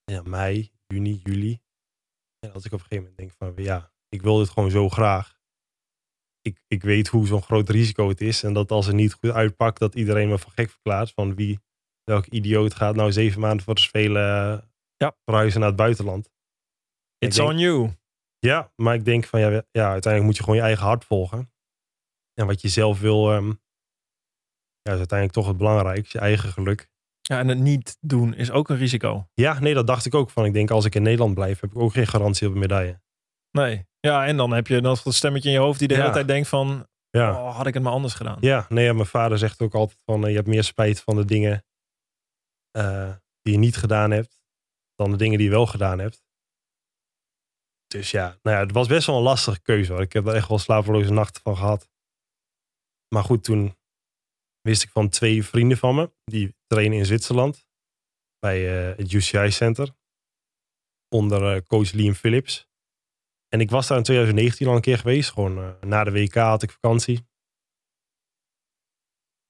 Ja, 0.03 0.21
mei, 0.21 0.71
juni, 0.87 1.19
juli. 1.23 1.61
En 2.39 2.53
als 2.53 2.65
ik 2.65 2.71
op 2.71 2.79
een 2.79 2.85
gegeven 2.85 3.03
moment 3.03 3.17
denk 3.17 3.55
van 3.55 3.63
ja, 3.63 3.91
ik 4.09 4.21
wil 4.21 4.37
dit 4.37 4.49
gewoon 4.49 4.71
zo 4.71 4.89
graag. 4.89 5.39
Ik, 6.41 6.61
ik 6.67 6.83
weet 6.83 7.07
hoe 7.07 7.27
zo'n 7.27 7.41
groot 7.41 7.69
risico 7.69 8.09
het 8.09 8.21
is. 8.21 8.43
En 8.43 8.53
dat 8.53 8.71
als 8.71 8.85
het 8.85 8.95
niet 8.95 9.13
goed 9.13 9.31
uitpakt, 9.31 9.79
dat 9.79 9.95
iedereen 9.95 10.29
me 10.29 10.37
voor 10.37 10.51
gek 10.51 10.69
verklaart. 10.69 11.11
Van 11.11 11.35
wie, 11.35 11.59
welke 12.03 12.29
idioot 12.29 12.73
gaat 12.73 12.95
nou 12.95 13.11
zeven 13.11 13.41
maanden 13.41 13.65
voor 13.65 13.75
de 13.75 13.81
Spelen 13.81 14.23
Ja. 14.95 15.17
verhuizen 15.25 15.59
naar 15.59 15.69
het 15.69 15.77
buitenland. 15.77 16.29
It's 17.17 17.35
denk- 17.35 17.49
on 17.49 17.57
you. 17.57 17.95
Ja, 18.39 18.71
maar 18.75 18.95
ik 18.95 19.05
denk 19.05 19.25
van 19.25 19.39
ja, 19.39 19.49
ja, 19.71 19.89
uiteindelijk 19.89 20.23
moet 20.23 20.35
je 20.37 20.43
gewoon 20.43 20.55
je 20.59 20.61
eigen 20.65 20.85
hart 20.85 21.05
volgen. 21.05 21.51
En 22.33 22.45
wat 22.45 22.61
je 22.61 22.67
zelf 22.67 22.99
wil, 22.99 23.31
ehm, 23.31 23.47
ja, 24.81 24.91
is 24.91 24.97
uiteindelijk 24.97 25.31
toch 25.31 25.47
het 25.47 25.57
belangrijkste, 25.57 26.17
je 26.17 26.23
eigen 26.23 26.49
geluk. 26.51 26.89
Ja, 27.21 27.39
en 27.39 27.47
het 27.47 27.57
niet 27.59 27.97
doen 28.01 28.33
is 28.33 28.51
ook 28.51 28.69
een 28.69 28.77
risico. 28.77 29.27
Ja, 29.33 29.59
nee, 29.59 29.73
dat 29.73 29.87
dacht 29.87 30.05
ik 30.05 30.15
ook 30.15 30.29
van. 30.29 30.45
Ik 30.45 30.53
denk 30.53 30.71
als 30.71 30.85
ik 30.85 30.95
in 30.95 31.01
Nederland 31.01 31.33
blijf, 31.33 31.59
heb 31.59 31.71
ik 31.71 31.77
ook 31.77 31.91
geen 31.91 32.07
garantie 32.07 32.47
op 32.47 32.53
een 32.53 32.59
medaille. 32.59 33.01
Nee. 33.51 33.85
Ja, 33.99 34.25
en 34.25 34.37
dan 34.37 34.51
heb 34.51 34.67
je 34.67 34.81
dat 34.81 35.03
stemmetje 35.07 35.49
in 35.49 35.55
je 35.55 35.61
hoofd 35.61 35.79
die 35.79 35.87
de 35.87 35.93
Ja. 35.93 35.99
hele 35.99 36.13
tijd 36.13 36.27
denkt 36.27 36.47
van, 36.47 36.87
Ja. 37.09 37.31
oh, 37.31 37.55
had 37.55 37.67
ik 37.67 37.73
het 37.73 37.83
maar 37.83 37.91
anders 37.91 38.13
gedaan. 38.13 38.37
Ja, 38.39 38.65
nee, 38.69 38.93
mijn 38.93 39.05
vader 39.07 39.37
zegt 39.37 39.61
ook 39.61 39.73
altijd 39.73 39.99
van 40.05 40.23
eh, 40.23 40.29
je 40.29 40.35
hebt 40.35 40.47
meer 40.47 40.63
spijt 40.63 41.01
van 41.01 41.15
de 41.15 41.25
dingen 41.25 41.65
eh, 42.71 43.15
die 43.41 43.53
je 43.53 43.59
niet 43.59 43.75
gedaan 43.77 44.11
hebt 44.11 44.39
dan 44.95 45.11
de 45.11 45.17
dingen 45.17 45.37
die 45.37 45.47
je 45.47 45.53
wel 45.53 45.65
gedaan 45.65 45.99
hebt. 45.99 46.25
Dus 47.87 48.11
ja, 48.11 48.37
nou 48.41 48.55
ja, 48.57 48.63
het 48.63 48.71
was 48.71 48.87
best 48.87 49.07
wel 49.07 49.17
een 49.17 49.23
lastige 49.23 49.61
keuze 49.61 49.91
hoor. 49.91 50.01
Ik 50.01 50.13
heb 50.13 50.25
er 50.25 50.35
echt 50.35 50.47
wel 50.47 50.59
slapeloze 50.59 51.11
nachten 51.13 51.41
van 51.41 51.57
gehad. 51.57 51.89
Maar 53.13 53.23
goed, 53.23 53.43
toen 53.43 53.77
wist 54.61 54.83
ik 54.83 54.89
van 54.89 55.09
twee 55.09 55.43
vrienden 55.45 55.77
van 55.77 55.95
me, 55.95 56.11
die 56.23 56.55
trainen 56.65 56.97
in 56.97 57.05
Zwitserland 57.05 57.67
bij 58.39 58.89
eh, 58.89 58.97
het 58.97 59.11
UCI 59.11 59.51
Center 59.51 59.95
onder 61.09 61.55
eh, 61.55 61.61
coach 61.61 61.91
Liam 61.91 62.13
Phillips. 62.13 62.67
En 63.47 63.61
ik 63.61 63.69
was 63.69 63.87
daar 63.87 63.97
in 63.97 64.03
2019 64.03 64.67
al 64.67 64.75
een 64.75 64.81
keer 64.81 64.97
geweest. 64.97 65.31
Gewoon 65.31 65.57
eh, 65.57 65.81
na 65.81 66.03
de 66.03 66.11
WK 66.11 66.33
had 66.33 66.63
ik 66.63 66.71
vakantie. 66.71 67.27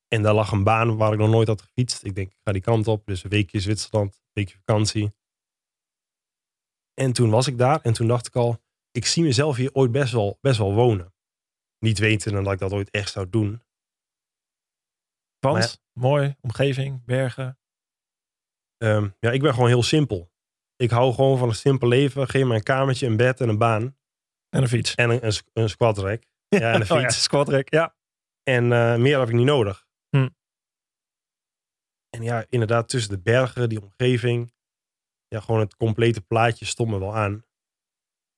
En 0.08 0.22
daar 0.22 0.34
lag 0.34 0.52
een 0.52 0.64
baan 0.64 0.98
waar 0.98 1.14
ik 1.14 1.20
nog 1.20 1.30
nooit 1.30 1.48
had 1.48 1.62
gefietst. 1.62 2.04
Ik 2.04 2.16
denk, 2.16 2.32
ik 2.32 2.40
ga 2.44 2.52
die 2.52 2.62
kant 2.62 2.88
op. 2.88 3.06
Dus 3.06 3.24
een 3.24 3.30
weekje 3.30 3.60
Zwitserland, 3.60 4.14
een 4.14 4.30
weekje 4.34 4.58
vakantie. 4.58 5.14
En 7.00 7.14
toen 7.14 7.30
was 7.30 7.48
ik 7.48 7.58
daar 7.58 7.82
en 7.82 7.94
toen 7.94 8.08
dacht 8.08 8.28
ik 8.28 8.36
al, 8.36 8.62
ik 8.92 9.06
zie 9.06 9.24
mezelf 9.24 9.56
hier 9.56 9.74
ooit 9.74 9.92
best 9.92 10.14
wel, 10.14 10.38
best 10.42 10.58
wel 10.58 10.74
wonen. 10.74 11.14
Niet 11.80 12.00
weten 12.00 12.44
dat 12.44 12.54
ik 12.54 12.60
dat 12.60 12.72
ooit 12.72 12.90
echt 12.90 13.12
zou 13.12 13.30
doen. 13.30 13.62
Want, 15.40 15.82
mooi, 15.94 16.36
omgeving, 16.42 17.06
bergen. 17.06 17.60
Ehm, 18.78 19.10
ja, 19.20 19.32
ik 19.32 19.42
ben 19.42 19.54
gewoon 19.54 19.70
heel 19.70 19.84
simpel. 19.84 20.32
ik 20.76 20.90
hou 20.90 21.14
gewoon 21.14 21.38
van 21.38 21.50
een 21.50 21.56
simpel 21.56 21.88
leven. 21.88 22.28
Geef 22.28 22.46
me 22.46 22.56
een 22.56 22.64
kamertje, 22.64 23.08
een 23.08 23.18
bed 23.18 23.42
en 23.42 23.50
een 23.50 23.58
baan. 23.58 23.98
En 24.50 24.62
een 24.62 24.68
fiets. 24.68 24.96
En 24.96 25.10
een, 25.10 25.26
een, 25.26 25.34
een. 25.54 25.70
Ja, 26.50 26.74
en 26.74 26.82
een 26.82 26.92
Oh 26.92 27.00
ja, 27.00 27.10
fiets. 27.12 27.28
rack. 27.28 27.70
Ja. 27.70 27.96
En 28.44 28.72
eh, 28.72 28.96
meer 28.96 29.20
heb 29.20 29.28
ik 29.28 29.34
niet 29.34 29.46
nodig. 29.46 29.88
Hm. 30.10 30.30
En 32.10 32.24
ja, 32.24 32.46
inderdaad, 32.50 32.90
tussen 32.90 33.12
de 33.12 33.20
bergen, 33.20 33.70
die 33.70 33.82
omgeving. 33.82 34.54
Ja, 35.28 35.40
gewoon 35.40 35.60
het 35.60 35.76
complete 35.76 36.22
plaatje 36.22 36.66
stond 36.66 36.90
me 36.90 37.00
wel 37.00 37.16
aan. 37.16 37.46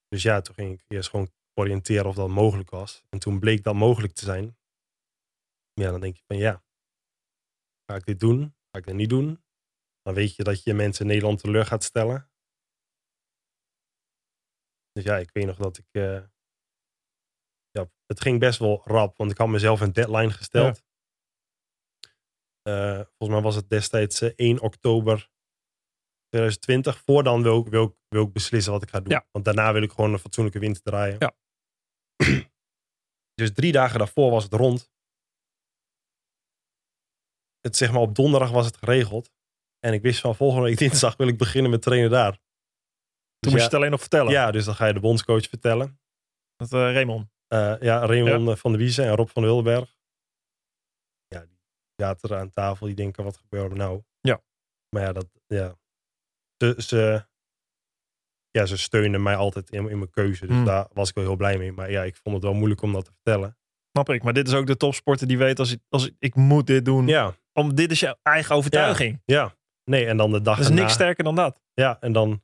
Dus 0.08 0.24
ja, 0.24 0.42
toen 0.42 0.56
ging 0.56 0.74
ik 0.74 0.86
eerst 0.88 1.10
gewoon 1.10 1.32
oriënteren 1.54 2.06
of 2.06 2.16
dat 2.16 2.30
mogelijk 2.30 2.70
was. 2.70 3.04
En 3.10 3.20
toen 3.20 3.40
bleek 3.40 3.64
dat 3.64 3.76
mogelijk 3.76 4.14
te 4.14 4.26
zijn. 4.26 4.58
Ja, 5.74 5.92
dan 5.92 6.00
denk 6.02 6.16
je 6.16 6.24
van 6.28 6.38
ja, 6.38 6.64
ga 7.86 7.96
ik 7.96 8.06
dit 8.06 8.20
doen? 8.20 8.56
Ga 8.72 8.80
ik 8.80 8.86
dat 8.86 8.96
niet 8.96 9.10
doen? 9.10 9.44
Dan 10.02 10.14
weet 10.14 10.36
je 10.36 10.44
dat 10.44 10.64
je 10.64 10.74
mensen 10.74 11.06
in 11.06 11.12
Nederland 11.12 11.40
teleur 11.40 11.66
gaat 11.66 11.84
stellen. 11.84 12.32
Dus 14.92 15.04
ja, 15.04 15.18
ik 15.18 15.32
weet 15.32 15.46
nog 15.46 15.58
dat 15.58 15.78
ik... 15.78 15.88
eh, 15.92 16.24
ja, 17.72 17.90
het 18.06 18.22
ging 18.22 18.40
best 18.40 18.60
wel 18.60 18.82
rap, 18.84 19.18
want 19.18 19.32
ik 19.32 19.38
had 19.38 19.48
mezelf 19.48 19.82
een 19.82 19.94
deadline 19.94 20.32
gesteld. 20.32 20.84
Eh, 22.62 22.96
volgens 22.96 23.30
mij 23.30 23.42
was 23.42 23.56
het 23.56 23.70
destijds 23.70 24.22
eh, 24.22 24.34
1 24.36 24.62
oktober 24.62 25.32
2020. 26.30 27.02
Voor 27.06 27.24
dan 27.24 27.44
wil 27.44 27.60
ik, 27.60 27.68
wil, 27.68 27.84
ik, 27.84 27.96
wil 28.08 28.24
ik 28.24 28.34
beslissen 28.34 28.72
wat 28.72 28.84
ik 28.84 28.90
ga 28.90 29.00
doen. 29.00 29.12
Ja. 29.14 29.26
Want 29.32 29.46
daarna 29.46 29.74
wil 29.74 29.82
ik 29.82 29.92
gewoon 29.92 30.14
een 30.14 30.20
fatsoenlijke 30.20 30.60
winter 30.60 30.82
draaien. 30.84 31.16
Ja. 31.20 31.36
dus 33.34 33.54
drie 33.54 33.72
dagen 33.72 34.00
daarvoor 34.00 34.32
was 34.32 34.44
het 34.44 34.54
rond. 34.54 34.92
Het, 37.60 37.78
zeg 37.78 37.92
maar, 37.92 38.02
op 38.02 38.16
donderdag 38.16 38.52
was 38.52 38.66
het 38.66 38.78
geregeld. 38.78 39.32
En 39.80 39.94
ik 39.94 40.02
wist 40.02 40.20
van 40.20 40.36
volgende 40.36 40.64
week 40.66 40.78
dinsdag 40.88 41.16
wil 41.16 41.28
ik 41.28 41.38
beginnen 41.38 41.72
met 41.72 41.82
trainen 41.82 42.10
daar. 42.10 42.32
Toen 42.32 42.42
Dus 43.40 43.52
moest 43.52 43.64
je 43.64 43.70
het 43.70 43.74
alleen 43.74 43.92
nog 43.92 44.00
vertellen. 44.00 44.32
ja, 44.32 44.52
dus 44.52 44.66
dan 44.66 44.76
ga 44.76 44.86
je 44.86 44.94
de 44.94 45.00
bondscoach 45.00 45.48
vertellen. 45.48 46.00
Dat, 46.56 46.74
eh, 46.74 46.80
Raymond. 46.80 47.30
Ja, 47.80 48.06
Raymond 48.06 48.50
eh, 48.50 48.56
van 48.56 48.72
der 48.72 48.80
Wiezen 48.80 49.06
en 49.06 49.16
Rob 49.16 49.28
van 49.30 49.42
der 49.42 49.52
Wildenberg. 49.52 49.98
Ja, 51.28 51.46
die 51.46 51.60
zaten 51.96 52.30
er 52.30 52.38
aan 52.38 52.50
tafel. 52.50 52.86
Die 52.86 52.96
denken, 52.96 53.24
wat 53.24 53.38
gebeurt 53.38 53.72
er 53.72 53.78
nou? 53.78 54.04
Ja. 54.20 54.42
Maar 54.90 55.04
ja, 55.04 55.14
dat, 55.14 55.28
ja. 55.48 55.78
Ze, 56.64 56.74
ze, 56.78 57.26
ja, 58.52 58.66
ze 58.66 58.78
steunen 58.78 59.24
mij 59.24 59.36
altijd 59.36 59.70
in, 59.70 59.90
in 59.90 59.98
mijn 59.98 60.10
keuze. 60.12 60.46
Dus 60.48 60.56
Hmm. 60.56 60.66
daar 60.66 60.88
was 60.94 61.10
ik 61.10 61.16
wel 61.16 61.24
heel 61.24 61.36
blij 61.36 61.58
mee. 61.58 61.72
Maar 61.72 61.92
ja, 61.92 62.04
ik 62.04 62.16
vond 62.16 62.36
het 62.36 62.44
wel 62.44 62.54
moeilijk 62.54 62.82
om 62.82 62.94
dat 62.94 63.06
te 63.06 63.12
vertellen. 63.12 63.58
Snap 63.92 64.10
ik. 64.10 64.24
Maar 64.24 64.34
dit 64.34 64.48
is 64.48 64.54
ook 64.54 64.68
de 64.68 64.78
topsporter 64.78 65.28
die 65.28 65.38
weet 65.38 65.60
als 65.60 65.72
ik, 65.72 65.80
als 65.90 66.08
ik, 66.08 66.16
ik 66.20 66.36
moet 66.36 66.68
dit 66.68 66.86
doen. 66.86 67.08
Ja, 67.08 67.36
Om, 67.54 67.76
dit 67.76 67.92
is 67.92 68.00
je 68.00 68.18
eigen 68.24 68.56
overtuiging. 68.56 69.22
ja. 69.26 69.58
Nee, 69.84 70.06
en 70.06 70.18
dan 70.18 70.32
de 70.32 70.42
dag 70.42 70.56
Dat 70.56 70.64
is 70.64 70.70
erna- 70.70 70.82
niks 70.82 70.94
sterker 70.94 71.24
dan 71.24 71.36
dat. 71.36 71.62
Ja, 71.74 71.98
en 72.02 72.12
dan... 72.14 72.44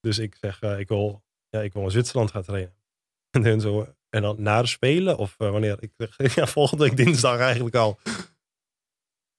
Dus 0.00 0.18
ik 0.18 0.34
zeg, 0.40 0.60
eh, 0.60 0.78
ik, 0.78 0.88
wil, 0.88 1.24
ja, 1.48 1.60
ik 1.60 1.72
wil 1.72 1.82
in 1.82 1.90
Zwitserland 1.90 2.30
gaan 2.30 2.42
trainen. 2.42 2.74
En 3.30 3.42
dan 3.42 3.60
zo... 3.60 3.94
En 4.08 4.22
dan 4.22 4.42
na 4.42 4.60
de 4.60 4.66
Spelen? 4.68 5.16
Of 5.18 5.34
eh, 5.38 5.50
wanneer? 5.50 5.76
Ik 5.82 5.92
zeg, 5.96 6.34
ja, 6.34 6.46
volgende 6.46 6.84
week 6.84 6.96
dinsdag 6.96 7.38
eigenlijk 7.38 7.74
al. 7.74 7.98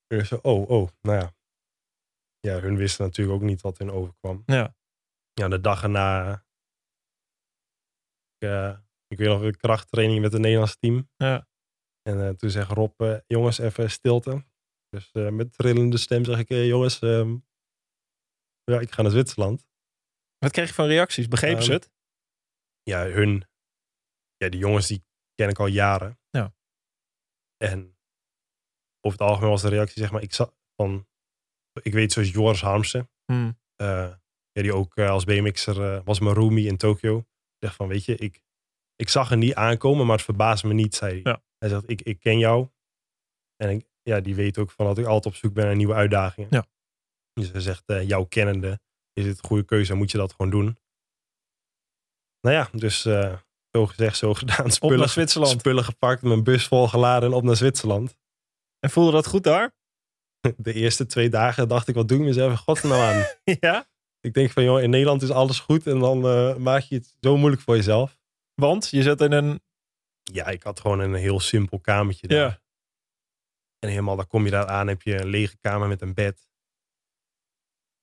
En 0.07 0.25
zo, 0.25 0.39
oh, 0.41 0.69
oh, 0.69 0.87
nou 1.01 1.17
ja. 1.19 1.33
Ja, 2.39 2.59
hun 2.59 2.75
wisten 2.77 3.05
natuurlijk 3.05 3.41
ook 3.41 3.47
niet 3.47 3.61
wat 3.61 3.77
hun 3.77 3.91
overkwam. 3.91 4.43
Ja. 4.45 4.75
Ja, 5.33 5.47
de 5.47 5.59
dag 5.61 5.83
erna... 5.83 6.33
Ik, 8.35 8.49
eh, 8.49 8.79
ik 9.07 9.17
weet 9.17 9.27
nog 9.27 9.41
een 9.41 9.57
krachttraining 9.57 10.21
met 10.21 10.31
het 10.31 10.41
Nederlands 10.41 10.77
team. 10.77 11.09
Ja. 11.15 11.47
En 12.01 12.21
eh, 12.21 12.29
toen 12.29 12.49
zegt 12.49 12.71
Rob, 12.71 13.01
eh, 13.01 13.17
jongens, 13.27 13.57
even 13.57 13.91
stilte. 13.91 14.45
Dus 14.89 15.11
met 15.11 15.53
trillende 15.53 15.97
stem 15.97 16.25
zeg 16.25 16.39
ik, 16.39 16.49
jongens, 16.49 16.99
ehm, 16.99 17.37
ja, 18.63 18.79
ik 18.79 18.91
ga 18.91 19.01
naar 19.01 19.11
Zwitserland. 19.11 19.67
Wat 20.37 20.51
kreeg 20.51 20.67
je 20.67 20.73
van 20.73 20.85
reacties? 20.85 21.27
Begrepen 21.27 21.57
Ehm, 21.57 21.65
ze 21.65 21.71
het? 21.71 21.91
ja, 22.81 23.05
hun, 23.07 23.47
ja, 24.35 24.49
die 24.49 24.59
jongens 24.59 24.87
die 24.87 25.05
ken 25.35 25.49
ik 25.49 25.59
al 25.59 25.67
jaren. 25.67 26.19
Ja. 26.29 26.55
En 27.57 27.97
over 28.99 29.19
het 29.19 29.27
algemeen 29.27 29.49
was 29.49 29.61
de 29.61 29.69
reactie, 29.69 30.01
zeg 30.01 30.11
maar, 30.11 30.21
ik 30.21 30.33
zat 30.33 30.55
van, 30.75 31.07
ik 31.81 31.93
weet 31.93 32.11
zoals 32.11 32.29
Joris 32.31 32.61
Harmsen, 32.61 33.09
Hmm. 33.25 33.59
eh, 33.75 34.13
ja, 34.51 34.61
die 34.61 34.73
ook 34.73 34.95
eh, 34.95 35.09
als 35.09 35.23
BMX'er 35.23 35.93
eh, 35.93 36.01
was 36.03 36.19
mijn 36.19 36.35
roomie 36.35 36.67
in 36.67 36.77
Tokio. 36.77 37.25
Zegt 37.59 37.75
van, 37.75 37.87
weet 37.87 38.05
je, 38.05 38.15
ik, 38.15 38.41
ik 38.95 39.09
zag 39.09 39.31
er 39.31 39.37
niet 39.37 39.53
aankomen, 39.55 40.05
maar 40.05 40.15
het 40.15 40.25
verbaasde 40.25 40.67
me 40.67 40.73
niet, 40.73 40.95
zei 40.95 41.11
hij. 41.11 41.31
Ja. 41.33 41.41
Hij 41.57 41.69
zegt, 41.69 41.89
ik, 41.89 42.01
ik 42.01 42.19
ken 42.19 42.37
jou. 42.39 42.69
En 43.55 43.69
ik, 43.69 43.85
ja, 44.01 44.19
die 44.19 44.35
weet 44.35 44.57
ook 44.57 44.71
van 44.71 44.85
dat 44.85 44.97
ik 44.97 45.05
altijd 45.05 45.33
op 45.33 45.39
zoek 45.39 45.53
ben 45.53 45.65
naar 45.65 45.75
nieuwe 45.75 45.93
uitdagingen. 45.93 46.49
Ja. 46.51 46.65
Dus 47.33 47.51
hij 47.51 47.61
zegt, 47.61 47.83
eh 47.85 48.07
jouw 48.07 48.25
kennende, 48.25 48.79
is 49.13 49.25
het 49.25 49.37
een 49.37 49.45
goede 49.49 49.63
keuze 49.63 49.91
en 49.91 49.97
moet 49.97 50.11
je 50.11 50.17
dat 50.17 50.31
gewoon 50.33 50.51
doen. 50.51 50.77
Nou 52.41 52.55
ja, 52.55 52.69
dus 52.71 53.01
zo 53.71 53.85
gezegd, 53.85 54.17
zo 54.17 54.33
gedaan. 54.33 54.65
Op 54.65 54.71
Spullen, 54.71 54.97
naar 54.99 55.09
Zwitserland. 55.09 55.59
spullen 55.59 55.83
gepakt, 55.83 56.21
mijn 56.21 56.43
bus 56.43 56.67
volgeladen 56.67 57.29
en 57.29 57.35
op 57.35 57.43
naar 57.43 57.55
Zwitserland. 57.55 58.17
En 58.79 58.89
voelde 58.89 59.11
dat 59.11 59.27
goed 59.27 59.43
daar? 59.43 59.73
De 60.57 60.73
eerste 60.73 61.05
twee 61.05 61.29
dagen 61.29 61.67
dacht 61.67 61.87
ik, 61.87 61.95
wat 61.95 62.07
doe 62.07 62.17
ik 62.17 62.23
mezelf 62.23 62.51
in 62.51 62.57
godsnaam 62.57 63.01
aan? 63.01 63.25
ja. 63.59 63.87
ik 64.21 64.33
denk 64.33 64.51
van, 64.51 64.63
joh, 64.63 64.81
in 64.81 64.89
Nederland 64.89 65.21
is 65.21 65.31
alles 65.31 65.59
goed 65.59 65.87
en 65.87 65.99
dan 65.99 66.27
eh, 66.27 66.55
maak 66.55 66.81
je 66.81 66.95
het 66.95 67.15
zo 67.21 67.37
moeilijk 67.37 67.61
voor 67.61 67.75
jezelf. 67.75 68.17
Want 68.53 68.89
je 68.89 69.01
zat 69.01 69.21
in 69.21 69.31
een... 69.31 69.61
Ja, 70.23 70.47
ik 70.47 70.63
had 70.63 70.79
gewoon 70.79 70.99
een 70.99 71.13
heel 71.13 71.39
simpel 71.39 71.79
kamertje 71.79 72.27
daar. 72.27 72.39
Ja. 72.39 72.61
En 73.79 73.89
helemaal, 73.89 74.15
dan 74.15 74.27
kom 74.27 74.45
je 74.45 74.51
daar 74.51 74.67
aan, 74.67 74.87
heb 74.87 75.01
je 75.01 75.21
een 75.21 75.27
lege 75.27 75.57
kamer 75.57 75.87
met 75.87 76.01
een 76.01 76.13
bed. 76.13 76.49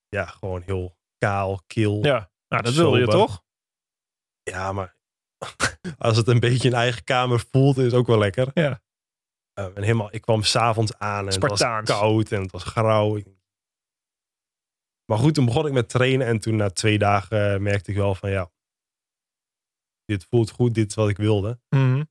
Ja, 0.09 0.26
gewoon 0.26 0.62
heel 0.62 0.99
kaal, 1.18 1.62
kil. 1.66 2.05
Ja. 2.05 2.30
Nou, 2.49 2.62
dat 2.62 2.74
wil 2.74 2.97
je 2.97 3.05
Sober. 3.05 3.18
toch? 3.18 3.45
Ja, 4.43 4.72
maar 4.72 4.97
als 5.99 6.16
het 6.16 6.28
een 6.28 6.41
beetje 6.41 6.68
een 6.68 6.74
eigen 6.74 7.05
kamer 7.05 7.45
voelt, 7.51 7.78
is 7.78 7.84
het 7.84 7.95
ook 7.95 8.07
wel 8.07 8.18
lekker. 8.18 8.51
Ja. 8.55 8.82
Eh, 9.59 9.64
en 9.64 9.82
helemaal, 9.82 10.14
ik 10.14 10.20
kwam 10.20 10.42
s'avonds 10.42 10.98
aan 10.98 11.28
en 11.28 11.40
het 11.40 11.48
was 11.48 11.84
koud 11.84 12.32
en 12.32 12.42
het 12.42 12.52
was 12.52 12.64
grauw. 12.64 13.22
Maar 15.04 15.18
goed, 15.18 15.34
toen 15.34 15.44
begon 15.44 15.66
ik 15.66 15.72
met 15.72 15.88
trainen 15.88 16.26
en 16.26 16.38
toen 16.38 16.57
na 16.57 16.70
twee 16.70 16.98
dagen 16.98 17.54
eh, 17.54 17.61
merkte 17.61 17.90
ik 17.90 17.96
wel 17.96 18.14
van 18.14 18.30
ja, 18.30 18.50
dit 20.04 20.24
voelt 20.24 20.50
goed, 20.50 20.74
dit 20.74 20.88
is 20.88 20.94
wat 20.94 21.09
ik 21.09 21.16
wilde. 21.16 21.61
Mhm. 21.68 22.04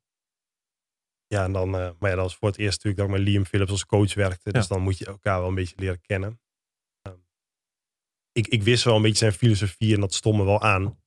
Ja, 1.27 1.43
en 1.43 1.51
dan, 1.51 1.75
eh, 1.75 1.91
maar 1.99 2.09
ja, 2.09 2.15
dat 2.15 2.25
was 2.25 2.35
voor 2.35 2.47
het 2.47 2.57
eerst 2.57 2.83
natuurlijk 2.83 2.97
dat 2.97 3.05
ik 3.05 3.23
met 3.23 3.33
Liam 3.33 3.45
Phillips 3.45 3.71
als 3.71 3.85
coach 3.85 4.13
werkte. 4.13 4.51
Dus 4.51 4.67
dan 4.67 4.81
moet 4.81 4.97
je 4.97 5.05
elkaar 5.05 5.39
wel 5.39 5.47
een 5.47 5.55
beetje 5.55 5.75
leren 5.77 6.01
kennen. 6.01 6.41
Ehm, 7.01 7.17
ik, 8.31 8.47
ik 8.47 8.63
wist 8.63 8.83
wel 8.83 8.95
een 8.95 9.01
beetje 9.01 9.17
zijn 9.17 9.31
filosofie 9.31 9.93
en 9.93 9.99
dat 9.99 10.13
stond 10.13 10.37
me 10.37 10.43
wel 10.43 10.61
aan. 10.61 11.03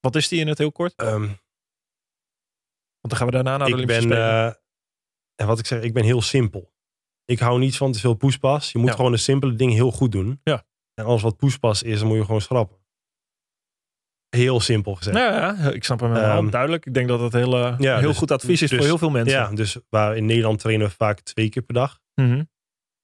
Wat 0.00 0.16
is 0.16 0.28
die 0.28 0.40
in 0.40 0.48
het 0.48 0.58
heel 0.58 0.72
kort? 0.72 0.94
Ehm, 0.94 1.26
Want 3.00 3.08
dan 3.08 3.16
gaan 3.16 3.26
we 3.26 3.32
daarna 3.32 3.56
naar 3.56 3.66
de 3.66 3.72
ik 3.72 3.74
Olympische 3.74 4.08
ben, 4.08 4.18
Spelen. 4.18 4.67
En 5.40 5.46
wat 5.46 5.58
ik 5.58 5.66
zeg, 5.66 5.82
ik 5.82 5.92
ben 5.92 6.04
heel 6.04 6.22
simpel. 6.22 6.72
Ik 7.24 7.38
hou 7.38 7.58
niet 7.58 7.76
van 7.76 7.92
te 7.92 7.98
veel 7.98 8.14
poespas. 8.14 8.72
Je 8.72 8.78
moet 8.78 8.88
Ja. 8.88 8.94
gewoon 8.94 9.12
de 9.12 9.16
simpele 9.16 9.54
dingen 9.54 9.74
heel 9.74 9.90
goed 9.92 10.12
doen. 10.12 10.40
Ja. 10.44 10.64
En 10.94 11.04
alles 11.04 11.22
wat 11.22 11.36
poespas 11.36 11.82
is, 11.82 11.98
dan 11.98 12.08
moet 12.08 12.16
je 12.16 12.24
gewoon 12.24 12.40
schrappen. 12.40 12.76
Heel 14.28 14.60
simpel 14.60 14.94
gezegd. 14.94 15.16
ja, 15.16 15.54
ja, 15.58 15.70
ik 15.70 15.84
snap 15.84 16.00
hem 16.00 16.14
helemaal. 16.14 16.50
Duidelijk. 16.50 16.86
Ik 16.86 16.94
denk 16.94 17.08
dat 17.08 17.20
het 17.20 17.32
heel, 17.32 17.56
ja, 17.56 17.76
heel 17.98 18.08
dus- 18.08 18.16
goed 18.18 18.30
advies 18.30 18.62
is 18.62 18.70
dus- 18.70 18.78
voor 18.78 18.86
heel 18.86 18.98
veel 18.98 19.10
mensen. 19.10 19.38
Ja, 19.38 19.50
dus 19.50 19.76
waar 19.88 20.16
in 20.16 20.24
Nederland 20.26 20.58
trainen 20.58 20.86
we 20.88 20.92
vaak 20.94 21.20
twee 21.20 21.48
keer 21.48 21.62
per 21.62 21.74
dag. 21.74 22.00
Mhm. 22.14 22.44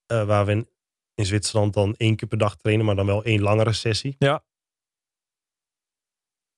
Eh, 0.06 0.24
waar 0.24 0.46
we 0.46 0.52
in, 0.52 0.68
in 1.14 1.26
Zwitserland 1.26 1.74
dan 1.74 1.94
één 1.96 2.16
keer 2.16 2.28
per 2.28 2.38
dag 2.38 2.56
trainen, 2.56 2.84
maar 2.86 2.96
dan 2.96 3.06
wel 3.06 3.24
één 3.24 3.40
langere 3.40 3.72
sessie. 3.72 4.16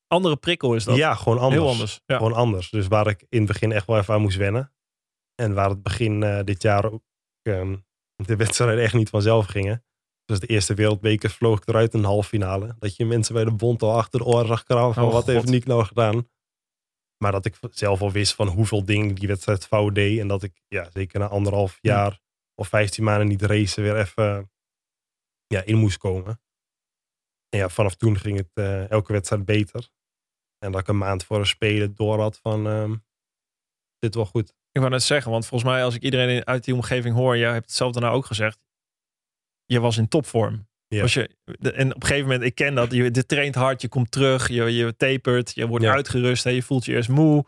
Andere 0.06 0.36
prikkel 0.36 0.74
is 0.74 0.84
dat. 0.84 0.96
Ja, 0.96 1.14
gewoon 1.14 1.38
anders. 1.38 1.60
Heel 1.62 1.70
anders. 1.70 2.00
Ja. 2.06 2.16
Gewoon 2.16 2.32
anders. 2.32 2.70
Dus 2.70 2.86
waar 2.86 3.06
ik 3.06 3.24
in 3.28 3.38
het 3.38 3.46
begin 3.46 3.72
echt 3.72 3.86
wel 3.86 3.98
even 3.98 4.14
aan 4.14 4.20
moest 4.20 4.36
wennen. 4.36 4.72
En 5.42 5.54
waar 5.54 5.70
het 5.70 5.82
begin 5.82 6.22
eh, 6.22 6.44
dit 6.44 6.62
jaar 6.62 6.92
ook 6.92 7.02
ehm, 7.42 7.76
de 8.16 8.36
wedstrijden 8.36 8.84
echt 8.84 8.94
niet 8.94 9.08
vanzelf 9.08 9.46
gingen. 9.46 9.84
Dus 10.24 10.40
de 10.40 10.46
eerste 10.46 10.74
wereldbeker 10.74 11.30
vloog 11.30 11.58
ik 11.58 11.68
eruit 11.68 11.94
in 11.94 12.00
de 12.00 12.06
halve 12.06 12.28
finale. 12.28 12.76
Dat 12.78 12.96
je 12.96 13.04
mensen 13.04 13.34
bij 13.34 13.44
de 13.44 13.52
bond 13.52 13.82
al 13.82 13.96
achter 13.96 14.20
de 14.20 14.26
oren 14.26 14.46
zag 14.46 14.64
van 14.66 14.76
Oh, 14.76 14.94
wat 14.94 15.12
God. 15.12 15.26
heeft 15.26 15.48
Nick 15.48 15.66
nou 15.66 15.84
gedaan. 15.84 16.28
Maar 17.16 17.32
dat 17.32 17.44
ik 17.44 17.56
zelf 17.70 18.00
al 18.00 18.12
wist 18.12 18.34
van 18.34 18.48
hoeveel 18.48 18.84
dingen 18.84 19.14
die 19.14 19.28
wedstrijd 19.28 19.66
fout 19.66 19.94
deed. 19.94 20.18
En 20.18 20.28
dat 20.28 20.42
ik 20.42 20.62
ja, 20.68 20.90
zeker 20.90 21.18
na 21.18 21.28
anderhalf 21.28 21.78
jaar 21.80 22.20
of 22.54 22.68
15 22.68 23.04
maanden 23.04 23.28
niet 23.28 23.42
racen 23.42 23.82
weer 23.82 23.96
even 23.96 24.50
ja, 25.46 25.62
in 25.62 25.76
moest 25.76 25.98
komen. 25.98 26.40
En 27.48 27.58
ja, 27.58 27.68
vanaf 27.68 27.94
toen 27.94 28.18
ging 28.18 28.36
het 28.36 28.50
eh, 28.54 28.90
elke 28.90 29.12
wedstrijd 29.12 29.44
beter. 29.44 29.90
En 30.58 30.72
dat 30.72 30.80
ik 30.80 30.88
een 30.88 30.98
maand 30.98 31.24
voor 31.24 31.38
een 31.38 31.46
spelen 31.46 31.94
door 31.94 32.20
had 32.20 32.38
van 32.38 32.66
ehm, 32.66 32.96
dit 33.98 34.14
wel 34.14 34.26
goed. 34.26 34.54
Ik 34.76 34.82
wou 34.82 34.94
net 34.94 35.02
zeggen, 35.02 35.30
want 35.30 35.46
volgens 35.46 35.70
mij 35.70 35.84
als 35.84 35.94
ik 35.94 36.02
iedereen 36.02 36.46
uit 36.46 36.64
die 36.64 36.74
omgeving 36.74 37.14
hoor, 37.14 37.36
jij 37.36 37.52
hebt 37.52 37.64
hetzelfde 37.66 38.00
nou 38.00 38.14
ook 38.14 38.26
gezegd. 38.26 38.58
Je 39.64 39.80
was 39.80 39.96
in 39.96 40.08
topvorm. 40.08 40.68
Ja. 40.88 41.00
Was 41.00 41.14
je, 41.14 41.30
en 41.60 41.94
op 41.94 42.02
een 42.02 42.06
gegeven 42.06 42.28
moment, 42.28 42.44
ik 42.44 42.54
ken 42.54 42.74
dat, 42.74 42.92
je, 42.92 43.02
je 43.02 43.26
traint 43.26 43.54
hard, 43.54 43.82
je 43.82 43.88
komt 43.88 44.10
terug, 44.10 44.48
je, 44.48 44.64
je 44.74 44.96
tapert, 44.96 45.54
je 45.54 45.66
wordt 45.66 45.84
Ja. 45.84 45.92
uitgerust, 45.92 46.44
hè, 46.44 46.50
je 46.50 46.62
voelt 46.62 46.84
je 46.84 46.92
eerst 46.92 47.08
moe. 47.08 47.44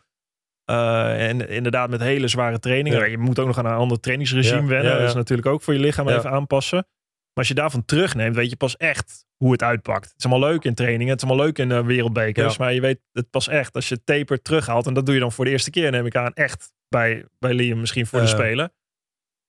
Eh, 0.64 1.29
en 1.29 1.49
inderdaad 1.49 1.91
met 1.91 2.01
hele 2.01 2.29
zware 2.29 2.59
trainingen. 2.59 2.99
Ja. 2.99 3.05
Je 3.05 3.18
moet 3.18 3.39
ook 3.39 3.47
nog 3.47 3.59
aan 3.59 3.66
een 3.66 3.72
ander 3.72 4.01
trainingsregime 4.01 4.68
wennen. 4.68 4.99
Dat 4.99 5.09
is 5.09 5.14
natuurlijk 5.14 5.49
ook 5.49 5.62
voor 5.62 5.74
je 5.74 5.81
lichaam 5.81 6.09
even 6.09 6.31
aanpassen. 6.31 6.79
Maar 6.79 7.47
als 7.47 7.49
je 7.49 7.55
daarvan 7.55 7.85
terugneemt, 7.85 8.37
weet 8.37 8.51
je 8.51 8.57
pas 8.57 8.76
echt 8.76 9.26
hoe 9.37 9.53
het 9.53 9.62
uitpakt. 9.62 10.05
Het 10.05 10.18
is 10.18 10.24
allemaal 10.31 10.51
leuk 10.51 10.64
in 10.64 10.74
trainingen. 10.74 11.12
Het 11.12 11.22
is 11.22 11.29
allemaal 11.29 11.47
leuk 11.47 11.59
in 11.59 11.70
uh, 11.70 11.87
wereldbekers. 11.87 12.57
Maar 12.59 12.74
je 12.74 12.81
weet 12.81 13.01
het 13.12 13.31
pas 13.31 13.49
echt 13.49 13.74
als 13.74 13.89
je 13.89 14.05
taper 14.05 14.43
terughaalt. 14.43 14.87
En 14.87 14.95
dat 14.95 15.07
doe 15.07 15.14
je 15.14 15.20
dan 15.20 15.33
voor 15.33 15.45
de 15.45 15.51
eerste 15.51 15.70
keer, 15.70 15.91
neem 15.91 16.07
ik 16.07 16.16
aan. 16.16 16.33
Echt 16.33 16.72
bij, 16.89 17.24
bij 17.39 17.55
Liam 17.55 17.80
misschien 17.80 18.07
voor 18.07 18.18
de 18.18 18.24
Eh, 18.24 18.30
Spelen. 18.32 18.72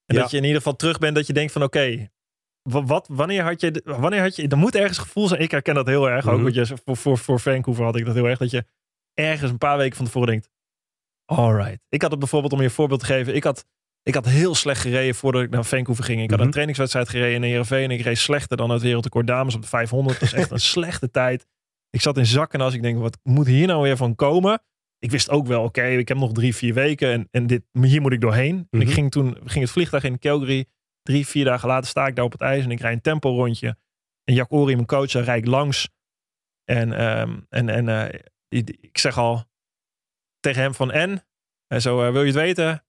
En 0.06 0.16
ja. 0.16 0.22
dat 0.22 0.32
je 0.32 0.38
in 0.38 0.44
ieder 0.44 0.58
geval 0.58 0.76
terug 0.76 0.98
bent. 0.98 1.16
Dat 1.16 1.28
je 1.28 1.34
denkt 1.34 1.52
van 1.52 1.64
oké, 1.64 2.10
wa- 2.62 2.84
wat, 2.84 3.08
wanneer 3.12 3.44
had 3.44 3.62
je, 3.62 3.82
wanneer 3.86 4.22
had 4.22 4.36
je, 4.36 4.48
er 4.48 4.58
moet 4.58 4.76
ergens 4.76 4.98
gevoel 4.98 5.28
zijn. 5.28 5.42
Ik 5.42 5.52
herken 5.52 5.76
dat 5.76 5.88
heel 5.88 6.10
erg. 6.10 6.28
Ook 6.28 6.40
Mhm. 6.40 6.50
je, 6.54 6.66
voor, 6.86 6.98
voor, 6.98 7.18
voor 7.18 7.40
Vancouver 7.40 7.84
had 7.84 7.96
ik 7.96 8.06
dat 8.06 8.16
heel 8.16 8.26
erg. 8.28 8.40
Dat 8.40 8.52
je 8.52 8.66
ergens 9.14 9.52
een 9.52 9.58
paar 9.58 9.78
weken 9.78 9.96
van 9.98 10.06
tevoren 10.06 10.28
denkt. 10.28 10.50
Alright. 11.26 11.80
Ik 11.90 12.02
had 12.02 12.12
het 12.12 12.20
bijvoorbeeld, 12.20 12.54
om 12.54 12.60
je 12.60 12.66
een 12.66 12.72
voorbeeld 12.72 13.00
te 13.00 13.06
geven. 13.06 13.36
Ik 13.36 13.44
had, 13.44 13.66
ik 14.04 14.14
had 14.14 14.26
heel 14.26 14.56
slecht 14.56 14.82
gereden 14.82 15.16
voordat 15.16 15.42
ik 15.42 15.50
naar 15.50 15.66
Vancouver 15.66 16.04
ging. 16.04 16.22
Ik 16.22 16.28
had 16.30 16.38
Mhm. 16.38 16.46
een 16.46 16.52
trainingswedstrijd 16.52 17.10
gereden 17.10 17.36
in 17.36 17.44
Heerenveen. 17.44 17.84
En 17.84 17.92
ik 17.92 18.02
reed 18.02 18.18
slechter 18.18 18.58
dan 18.58 18.70
het 18.70 18.82
wereldrecord 18.82 19.28
dames 19.28 19.56
op 19.56 19.62
de 19.62 19.68
500. 19.68 20.20
Dat 20.20 20.28
is 20.28 20.34
echt 20.36 20.52
een 20.56 20.60
slechte 20.60 21.12
tijd. 21.12 21.46
Ik 21.90 22.02
zat 22.02 22.18
in 22.18 22.26
zakken 22.26 22.62
als 22.62 22.74
ik 22.74 22.82
denk, 22.82 23.00
wat 23.00 23.18
moet 23.24 23.48
hier 23.48 23.68
nou 23.68 23.82
weer 23.82 23.98
van 23.98 24.16
komen? 24.16 24.62
Ik 25.00 25.12
wist 25.12 25.30
ook 25.30 25.48
wel, 25.48 25.64
oké, 25.64 25.84
ik 25.88 26.08
heb 26.08 26.18
nog 26.18 26.32
drie, 26.32 26.56
vier 26.56 26.74
weken 26.74 27.12
en, 27.12 27.28
en 27.32 27.48
dit, 27.48 27.64
hier 27.72 28.02
moet 28.02 28.12
ik 28.14 28.22
doorheen. 28.22 28.68
En 28.70 28.80
ik 28.82 28.86
Mhm. 28.88 28.96
ging 28.96 29.12
toen, 29.12 29.38
ging 29.44 29.64
het 29.64 29.70
vliegtuig 29.74 30.04
in 30.04 30.20
Calgary. 30.20 30.66
Drie, 31.02 31.28
vier 31.28 31.46
dagen 31.46 31.68
later 31.68 31.90
sta 31.90 32.08
ik 32.08 32.16
daar 32.16 32.26
op 32.26 32.32
het 32.32 32.42
ijs 32.42 32.64
en 32.64 32.72
ik 32.72 32.80
rijd 32.80 32.96
een 32.96 33.02
tempo 33.02 33.30
rondje. 33.30 33.78
En 34.24 34.34
Jack 34.34 34.52
Ori, 34.52 34.74
mijn 34.76 34.88
coach, 34.88 35.12
daar 35.12 35.24
rijd 35.24 35.42
ik 35.44 35.48
langs. 35.50 35.90
En, 36.64 36.94
ehm, 36.94 37.40
en, 37.50 37.70
en 37.70 37.90
eh, 37.90 38.20
ik- 38.48 38.98
zeg 38.98 39.18
al 39.18 39.44
tegen 40.40 40.62
hem 40.62 40.74
van 40.74 40.92
en? 40.92 41.26
En 41.68 41.82
zo, 41.82 42.06
eh, 42.06 42.12
wil 42.12 42.22
je 42.22 42.28
het 42.28 42.36
weten? 42.36 42.86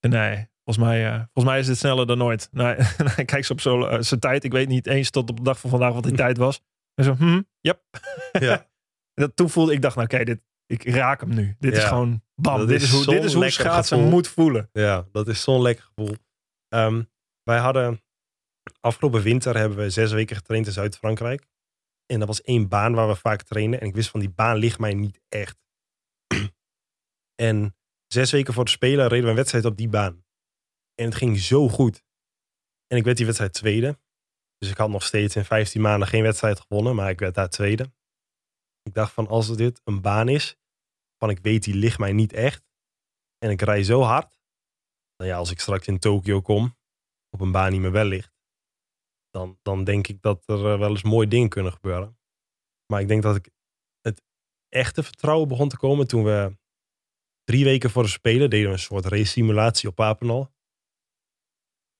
En 0.00 0.10
nee, 0.10 0.46
volgens 0.64 0.86
mij, 0.86 1.06
eh, 1.06 1.14
volgens 1.14 1.44
mij 1.44 1.58
is 1.58 1.68
het 1.68 1.78
sneller 1.78 2.06
dan 2.06 2.18
nooit. 2.18 2.48
Nee, 2.52 2.74
hij 3.16 3.24
kijkt 3.24 3.50
op 3.50 3.60
zo, 3.60 4.02
zijn 4.02 4.20
tijd. 4.20 4.44
Ik 4.44 4.52
weet 4.52 4.68
niet 4.68 4.86
eens 4.86 5.10
tot 5.10 5.30
op 5.30 5.36
de 5.36 5.42
dag 5.42 5.58
van 5.60 5.70
vandaag 5.70 5.92
wat 5.92 6.02
die 6.02 6.12
tijd 6.24 6.36
was. 6.36 6.60
En 6.94 7.04
zo, 7.04 7.14
hm, 7.14 7.42
yep. 7.60 7.82
Ja. 8.32 8.58
En 9.14 9.22
dat 9.22 9.36
toen 9.36 9.50
voelde 9.50 9.72
ik, 9.72 9.82
dacht, 9.82 9.96
nou 9.96 10.06
oké, 10.12 10.24
dit, 10.24 10.40
ik 10.66 10.88
raak 10.88 11.20
hem 11.20 11.34
nu. 11.34 11.56
Dit 11.58 11.76
is 11.76 11.84
gewoon, 11.84 12.22
bam, 12.34 12.58
Dat 12.58 12.68
dit 12.68 12.82
is 12.82 12.90
hoe, 12.90 13.04
dit 13.04 13.24
is 13.24 13.34
hoe 13.34 13.50
schaatsen 13.50 13.96
gevoel. 13.96 14.12
moet 14.12 14.28
voelen. 14.28 14.68
Ja, 14.72 15.06
dat 15.12 15.28
is 15.28 15.42
zo'n 15.42 15.62
lekker 15.62 15.84
gevoel. 15.84 16.16
Ehm, 16.68 17.02
wij 17.42 17.58
hadden 17.58 18.02
afgelopen 18.80 19.22
winter 19.22 19.56
hebben 19.56 19.78
we 19.78 19.90
zes 19.90 20.12
weken 20.12 20.36
getraind 20.36 20.66
in 20.66 20.72
Zuid-Frankrijk. 20.72 21.46
En 22.06 22.18
dat 22.18 22.28
was 22.28 22.42
één 22.42 22.68
baan 22.68 22.94
waar 22.94 23.08
we 23.08 23.16
vaak 23.16 23.42
trainen. 23.42 23.80
En 23.80 23.86
ik 23.86 23.94
wist 23.94 24.10
van 24.10 24.20
die 24.20 24.30
baan 24.30 24.56
ligt 24.56 24.78
mij 24.78 24.94
niet 24.94 25.20
echt. 25.28 25.58
en 27.48 27.76
zes 28.06 28.30
weken 28.30 28.54
voor 28.54 28.64
de 28.64 28.70
Spelen 28.70 29.08
reden 29.08 29.24
we 29.24 29.30
een 29.30 29.36
wedstrijd 29.36 29.64
op 29.64 29.76
die 29.76 29.88
baan. 29.88 30.24
En 30.94 31.04
het 31.04 31.14
ging 31.14 31.38
zo 31.38 31.68
goed. 31.68 32.02
En 32.86 32.96
ik 32.96 33.04
werd 33.04 33.16
die 33.16 33.26
wedstrijd 33.26 33.52
tweede. 33.52 33.98
Dus 34.58 34.70
ik 34.70 34.76
had 34.76 34.88
nog 34.88 35.02
steeds 35.02 35.36
in 35.36 35.44
15 35.44 35.80
maanden 35.80 36.08
geen 36.08 36.22
wedstrijd 36.22 36.60
gewonnen. 36.60 36.94
Maar 36.94 37.10
ik 37.10 37.18
werd 37.18 37.34
daar 37.34 37.48
tweede. 37.48 37.92
Ik 38.84 38.94
dacht 38.94 39.12
van 39.12 39.26
als 39.28 39.56
dit 39.56 39.80
een 39.84 40.00
baan 40.00 40.28
is. 40.28 40.56
Van 41.18 41.30
ik 41.30 41.38
weet 41.38 41.64
die 41.64 41.74
ligt 41.74 41.98
mij 41.98 42.12
niet 42.12 42.32
echt. 42.32 42.64
En 43.38 43.50
ik 43.50 43.60
rij 43.62 43.82
zo 43.82 44.00
hard. 44.00 44.38
Nou 45.16 45.30
ja, 45.30 45.36
als 45.36 45.50
ik 45.50 45.60
straks 45.60 45.86
in 45.86 45.98
Tokio 45.98 46.40
kom. 46.40 46.76
Op 47.30 47.40
een 47.40 47.52
baan 47.52 47.70
die 47.70 47.80
me 47.80 47.90
wel 47.90 48.04
ligt. 48.04 48.32
Dan, 49.30 49.58
dan 49.62 49.84
denk 49.84 50.06
ik 50.08 50.22
dat 50.22 50.48
er 50.48 50.72
eh, 50.72 50.78
wel 50.78 50.90
eens 50.90 51.02
mooie 51.02 51.28
dingen 51.28 51.48
kunnen 51.48 51.72
gebeuren. 51.72 52.18
Maar 52.86 53.00
ik 53.00 53.08
denk 53.08 53.22
dat 53.22 53.36
ik 53.36 53.50
het 54.00 54.22
echte 54.68 55.02
vertrouwen 55.02 55.48
begon 55.48 55.68
te 55.68 55.76
komen 55.76 56.06
toen 56.06 56.24
we 56.24 56.56
drie 57.44 57.64
weken 57.64 57.90
voor 57.90 58.02
de 58.02 58.08
Spelen 58.08 58.50
deden 58.50 58.66
we 58.66 58.72
een 58.72 58.78
soort 58.78 59.04
race 59.04 59.24
simulatie 59.24 59.88
op 59.88 59.94
Papenal. 59.94 60.52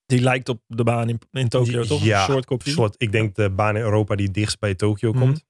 Die 0.07 0.21
lijkt 0.21 0.49
op 0.49 0.63
de 0.67 0.85
baan 0.85 1.09
in, 1.09 1.21
in 1.31 1.49
Tokio, 1.49 1.85
toch? 1.85 2.03
ja, 2.03 2.21
een 2.21 2.33
soort 2.33 2.45
kopie. 2.45 2.73
soort, 2.73 2.95
ik 2.99 3.13
denk 3.13 3.35
de 3.35 3.51
baan 3.51 3.77
in 3.77 3.83
Europa 3.83 4.15
die 4.15 4.31
dichtst 4.31 4.59
bij 4.59 4.75
Tokio 4.75 5.11
Mhm. 5.13 5.19
komt. 5.21 5.45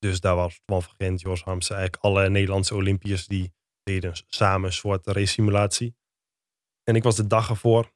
Dus 0.00 0.20
daar 0.20 0.36
was 0.36 0.60
van 0.66 0.82
Gent, 0.82 1.20
Jos 1.20 1.42
Harmsen, 1.42 1.76
eigenlijk 1.76 2.04
alle 2.04 2.28
Nederlandse 2.28 2.74
Olympiërs 2.74 3.26
die 3.26 3.52
deden 3.82 4.12
samen 4.26 4.66
een 4.66 4.72
soort 4.72 5.06
race 5.06 5.26
simulatie. 5.26 5.96
En 6.82 6.96
ik 6.96 7.02
was 7.02 7.16
de 7.16 7.26
dag 7.26 7.48
ervoor, 7.48 7.92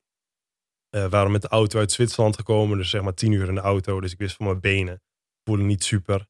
eh 0.89 1.07
waren 1.07 1.33
met 1.33 1.43
de 1.43 1.49
auto 1.49 1.79
uit 1.79 1.93
Zwitserland 1.93 2.37
gekomen, 2.37 2.79
dus 2.79 2.91
zeg 2.91 3.03
maar 3.03 3.15
tien 3.15 3.33
uur 3.33 3.49
in 3.49 3.55
de 3.55 3.61
auto. 3.61 4.01
Dus 4.01 4.13
ik 4.13 4.19
wist 4.19 4.37
van 4.37 4.47
mijn 4.47 4.61
benen, 4.61 5.03
voelde 5.45 5.63
niet 5.63 5.85
super. 5.85 6.29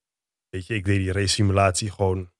Weet 0.49 0.67
je, 0.67 0.75
ik 0.75 0.85
deed 0.85 0.99
die 0.99 1.13
race 1.13 1.35
simulatie 1.35 1.91
gewoon. 1.91 2.33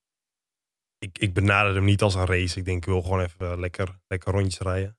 Ik, 0.97 1.17
ik 1.17 1.33
benaderde 1.33 1.75
hem 1.75 1.85
niet 1.85 2.01
als 2.01 2.15
een 2.15 2.25
race. 2.25 2.59
Ik 2.59 2.65
denk, 2.65 2.77
ik 2.77 2.85
wil 2.85 3.01
gewoon 3.01 3.21
even 3.21 3.51
eh, 3.51 3.57
lekker, 3.57 3.99
lekker 4.07 4.31
rondjes 4.31 4.59
rijden. 4.59 4.97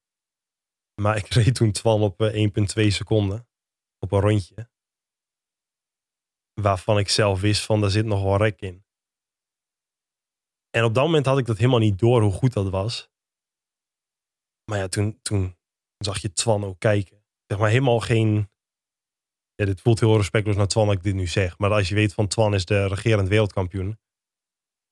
Maar 1.00 1.16
ik 1.16 1.26
reed 1.26 1.54
toen 1.54 1.72
Twan 1.72 2.02
op 2.02 2.20
eh, 2.20 2.50
1,2 2.78 2.86
seconden 2.86 3.48
op 3.98 4.12
een 4.12 4.20
rondje. 4.20 4.68
Waarvan 6.60 6.98
ik 6.98 7.08
zelf 7.08 7.40
wist 7.40 7.64
van, 7.64 7.80
daar 7.80 7.90
zit 7.90 8.04
nog 8.04 8.22
wel 8.22 8.36
rek 8.36 8.60
in. 8.60 8.84
En 10.70 10.84
op 10.84 10.94
dat 10.94 11.04
moment 11.04 11.26
had 11.26 11.38
ik 11.38 11.46
dat 11.46 11.56
helemaal 11.56 11.78
niet 11.78 11.98
door 11.98 12.22
hoe 12.22 12.32
goed 12.32 12.52
dat 12.52 12.70
was. 12.70 13.10
Maar 14.70 14.78
ja, 14.78 14.88
toen, 14.88 15.18
toen 15.22 15.56
zag 15.98 16.18
je 16.18 16.32
Twan 16.32 16.64
ook 16.64 16.78
kijken. 16.78 17.24
Zeg 17.46 17.58
maar 17.58 17.70
helemaal 17.70 18.00
geen... 18.00 18.50
Ja, 19.54 19.64
dit 19.64 19.80
voelt 19.80 20.00
heel 20.00 20.16
respectloos 20.16 20.56
naar 20.56 20.66
Twan 20.66 20.86
dat 20.86 20.96
ik 20.96 21.02
dit 21.02 21.14
nu 21.14 21.26
zeg. 21.26 21.58
Maar 21.58 21.72
als 21.72 21.88
je 21.88 21.94
weet 21.94 22.14
van 22.14 22.28
Twan 22.28 22.54
is 22.54 22.64
de 22.64 22.86
regerend 22.86 23.28
wereldkampioen. 23.28 23.98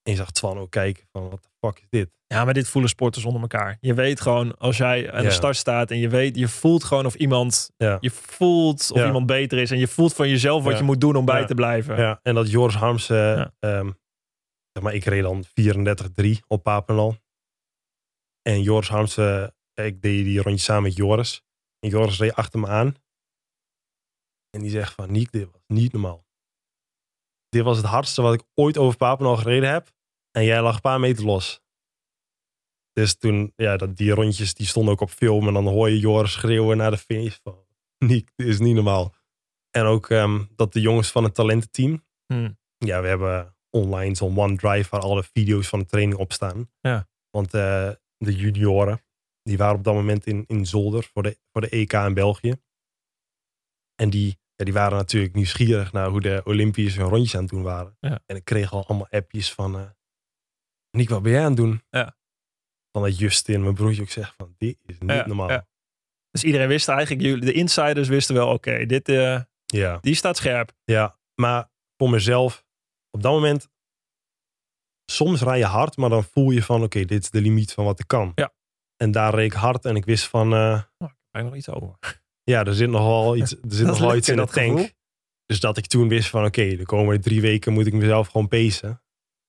En 0.04 0.12
je 0.12 0.18
zag 0.18 0.30
Twan 0.30 0.58
ook 0.58 0.70
kijken 0.70 1.04
van, 1.12 1.30
wat 1.30 1.42
de 1.42 1.48
fuck 1.60 1.78
is 1.78 1.86
dit? 1.90 2.10
Ja, 2.26 2.44
maar 2.44 2.54
dit 2.54 2.68
voelen 2.68 2.90
sporters 2.90 3.24
onder 3.24 3.40
elkaar. 3.40 3.76
Je 3.80 3.94
weet 3.94 4.20
gewoon, 4.20 4.56
als 4.58 4.76
jij 4.76 5.12
aan 5.12 5.18
de 5.22 5.24
Ja. 5.28 5.30
start 5.30 5.56
staat 5.56 5.90
en 5.90 5.98
je 5.98 6.08
weet, 6.08 6.36
je 6.36 6.48
voelt 6.48 6.84
gewoon 6.84 7.06
of 7.06 7.14
iemand, 7.14 7.70
Ja. 7.76 7.96
je 8.00 8.10
voelt 8.10 8.90
of 8.92 8.98
Ja. 8.98 9.06
iemand 9.06 9.26
beter 9.26 9.58
is 9.58 9.70
en 9.70 9.78
je 9.78 9.88
voelt 9.88 10.14
van 10.14 10.28
jezelf 10.28 10.64
wat 10.64 10.78
je 10.78 10.84
moet 10.84 11.00
doen 11.00 11.16
om 11.16 11.24
bij 11.24 11.46
te 11.46 11.54
blijven. 11.54 11.96
Ja, 11.96 12.18
en 12.22 12.34
dat 12.34 12.50
Joris 12.50 12.74
Harms, 12.74 13.06
Ja. 13.06 13.54
ehm, 13.58 13.90
zeg 14.72 14.82
maar, 14.82 14.94
ik 14.94 15.04
reed 15.04 15.22
dan 15.22 15.44
34-3 15.44 16.42
op 16.46 16.62
Papenal. 16.62 17.16
En 18.42 18.62
Joris 18.62 18.88
Harms, 18.88 19.16
eh, 19.16 19.46
ik 19.74 20.02
deed 20.02 20.24
die 20.24 20.42
rondje 20.42 20.64
samen 20.64 20.82
met 20.82 20.96
Joris. 20.96 21.42
En 21.78 21.88
Joris 21.88 22.18
reed 22.18 22.34
achter 22.34 22.60
me 22.60 22.66
aan. 22.68 22.94
En 24.50 24.60
die 24.60 24.70
zegt 24.70 24.94
van, 24.94 25.12
Niek, 25.12 25.32
dit 25.32 25.50
was 25.52 25.62
niet 25.66 25.92
normaal. 25.92 26.24
Dit 27.48 27.62
was 27.62 27.76
het 27.76 27.86
hardste 27.86 28.22
wat 28.22 28.34
ik 28.34 28.42
ooit 28.54 28.78
over 28.78 28.96
Papenal 28.96 29.36
gereden 29.36 29.70
heb. 29.70 29.92
En 30.36 30.44
jij 30.44 30.62
lag 30.62 30.74
een 30.74 30.80
paar 30.80 31.00
meter 31.00 31.24
los. 31.24 31.62
Dus 32.92 33.16
toen, 33.16 33.52
ja, 33.56 33.76
dat, 33.76 33.96
die 33.96 34.10
rondjes 34.10 34.54
die 34.54 34.66
stonden 34.66 34.92
ook 34.92 35.00
op 35.00 35.10
film. 35.10 35.46
En 35.46 35.54
dan 35.54 35.66
hoor 35.66 35.90
je 35.90 35.98
Joris 35.98 36.32
schreeuwen 36.32 36.76
naar 36.76 36.90
de 36.90 36.98
finish 36.98 37.36
van, 37.42 37.64
Niek, 38.08 38.30
dit 38.34 38.46
is 38.46 38.58
niet 38.58 38.74
normaal. 38.74 39.14
En 39.70 39.84
ook 39.84 40.10
ehm, 40.10 40.44
dat 40.56 40.72
de 40.72 40.80
jongens 40.80 41.10
van 41.10 41.24
het 41.24 41.34
talententeam, 41.34 42.02
Hmm. 42.26 42.58
ja, 42.78 43.00
we 43.00 43.08
hebben 43.08 43.56
online 43.70 44.14
zo'n 44.14 44.38
OneDrive 44.38 44.90
waar 44.90 45.00
alle 45.00 45.22
video's 45.22 45.68
van 45.68 45.78
de 45.78 45.86
training 45.86 46.18
op 46.18 46.32
staan. 46.32 46.70
Ja. 46.80 47.08
Want 47.30 47.54
eh, 47.54 47.90
de 48.16 48.36
junioren, 48.36 49.02
die 49.42 49.56
waren 49.56 49.76
op 49.76 49.84
dat 49.84 49.94
moment 49.94 50.26
in, 50.26 50.44
in 50.46 50.66
Zolder 50.66 51.04
voor 51.12 51.22
de, 51.22 51.38
voor 51.52 51.60
de 51.60 51.68
EK 51.68 51.92
in 51.92 52.14
België. 52.14 52.54
En 53.94 54.10
die, 54.10 54.38
ja, 54.54 54.64
die 54.64 54.74
waren 54.74 54.98
natuurlijk 54.98 55.34
nieuwsgierig 55.34 55.92
naar 55.92 56.08
hoe 56.08 56.20
de 56.20 56.40
Olympiërs 56.44 56.96
hun 56.96 57.08
rondjes 57.08 57.34
aan 57.34 57.42
het 57.42 57.50
doen 57.50 57.62
waren. 57.62 57.96
Ja. 58.00 58.22
En 58.26 58.36
ik 58.36 58.44
kreeg 58.44 58.72
al 58.72 58.86
allemaal 58.86 59.08
appjes 59.10 59.52
van, 59.52 59.78
eh 59.78 59.90
Nick, 60.96 61.08
wat 61.08 61.22
ben 61.22 61.32
jij 61.32 61.40
aan 61.40 61.46
het 61.46 61.56
doen? 61.56 61.82
Ja. 61.90 62.16
Van 62.92 63.02
dat 63.02 63.18
Justin, 63.18 63.62
mijn 63.62 63.74
broertje, 63.74 64.02
ook 64.02 64.08
zegt 64.08 64.34
van, 64.36 64.54
dit 64.58 64.78
is 64.86 64.98
niet 64.98 65.10
Ja, 65.10 65.26
normaal. 65.26 65.50
ja. 65.50 65.66
Dus 66.30 66.44
iedereen 66.44 66.68
wist 66.68 66.88
eigenlijk, 66.88 67.20
jullie- 67.22 67.44
de 67.44 67.52
insiders 67.52 68.08
wisten 68.08 68.34
wel, 68.34 68.48
oké, 68.48 68.86
dit, 68.86 69.08
eh, 69.08 69.40
ja. 69.66 69.98
die 70.00 70.14
staat 70.14 70.36
scherp. 70.36 70.72
Ja, 70.84 71.18
maar 71.34 71.70
voor 71.96 72.10
mezelf, 72.10 72.64
op 73.10 73.22
dat 73.22 73.32
moment, 73.32 73.68
soms 75.04 75.42
rij 75.42 75.58
je 75.58 75.64
hard, 75.64 75.96
maar 75.96 76.10
dan 76.10 76.24
voel 76.24 76.50
je 76.50 76.62
van, 76.62 76.82
oké, 76.82 77.04
dit 77.04 77.22
is 77.22 77.30
de 77.30 77.40
limiet 77.40 77.72
van 77.72 77.84
wat 77.84 78.00
ik 78.00 78.06
kan. 78.06 78.32
Ja. 78.34 78.52
En 78.96 79.10
daar 79.10 79.34
reed 79.34 79.52
ik 79.52 79.58
hard 79.58 79.84
en 79.84 79.96
ik 79.96 80.04
wist 80.04 80.26
van, 80.28 80.52
eh, 80.54 80.82
Daar 81.30 81.44
nog 81.44 81.54
iets 81.56 81.68
over. 81.68 81.98
ja, 82.42 82.64
er 82.64 82.74
zit 82.74 82.88
nog 82.90 83.02
wel 83.06 83.36
iets, 83.36 83.52
er 83.52 83.58
zit 83.68 83.86
nog 83.92 83.98
wel 83.98 84.08
lekker, 84.08 84.16
iets 84.16 84.28
in 84.28 84.36
de 84.36 84.40
dat 84.44 84.52
tank. 84.52 84.70
gevoel. 84.70 84.88
Dus 85.46 85.60
dat 85.60 85.76
ik 85.76 85.86
toen 85.86 86.08
wist 86.08 86.28
van, 86.28 86.44
oké, 86.44 86.76
de 86.76 86.84
komende 86.84 87.22
drie 87.22 87.40
weken 87.40 87.72
moet 87.72 87.86
ik 87.86 87.92
mezelf 87.92 88.28
gewoon 88.28 88.48
pacen. 88.48 89.02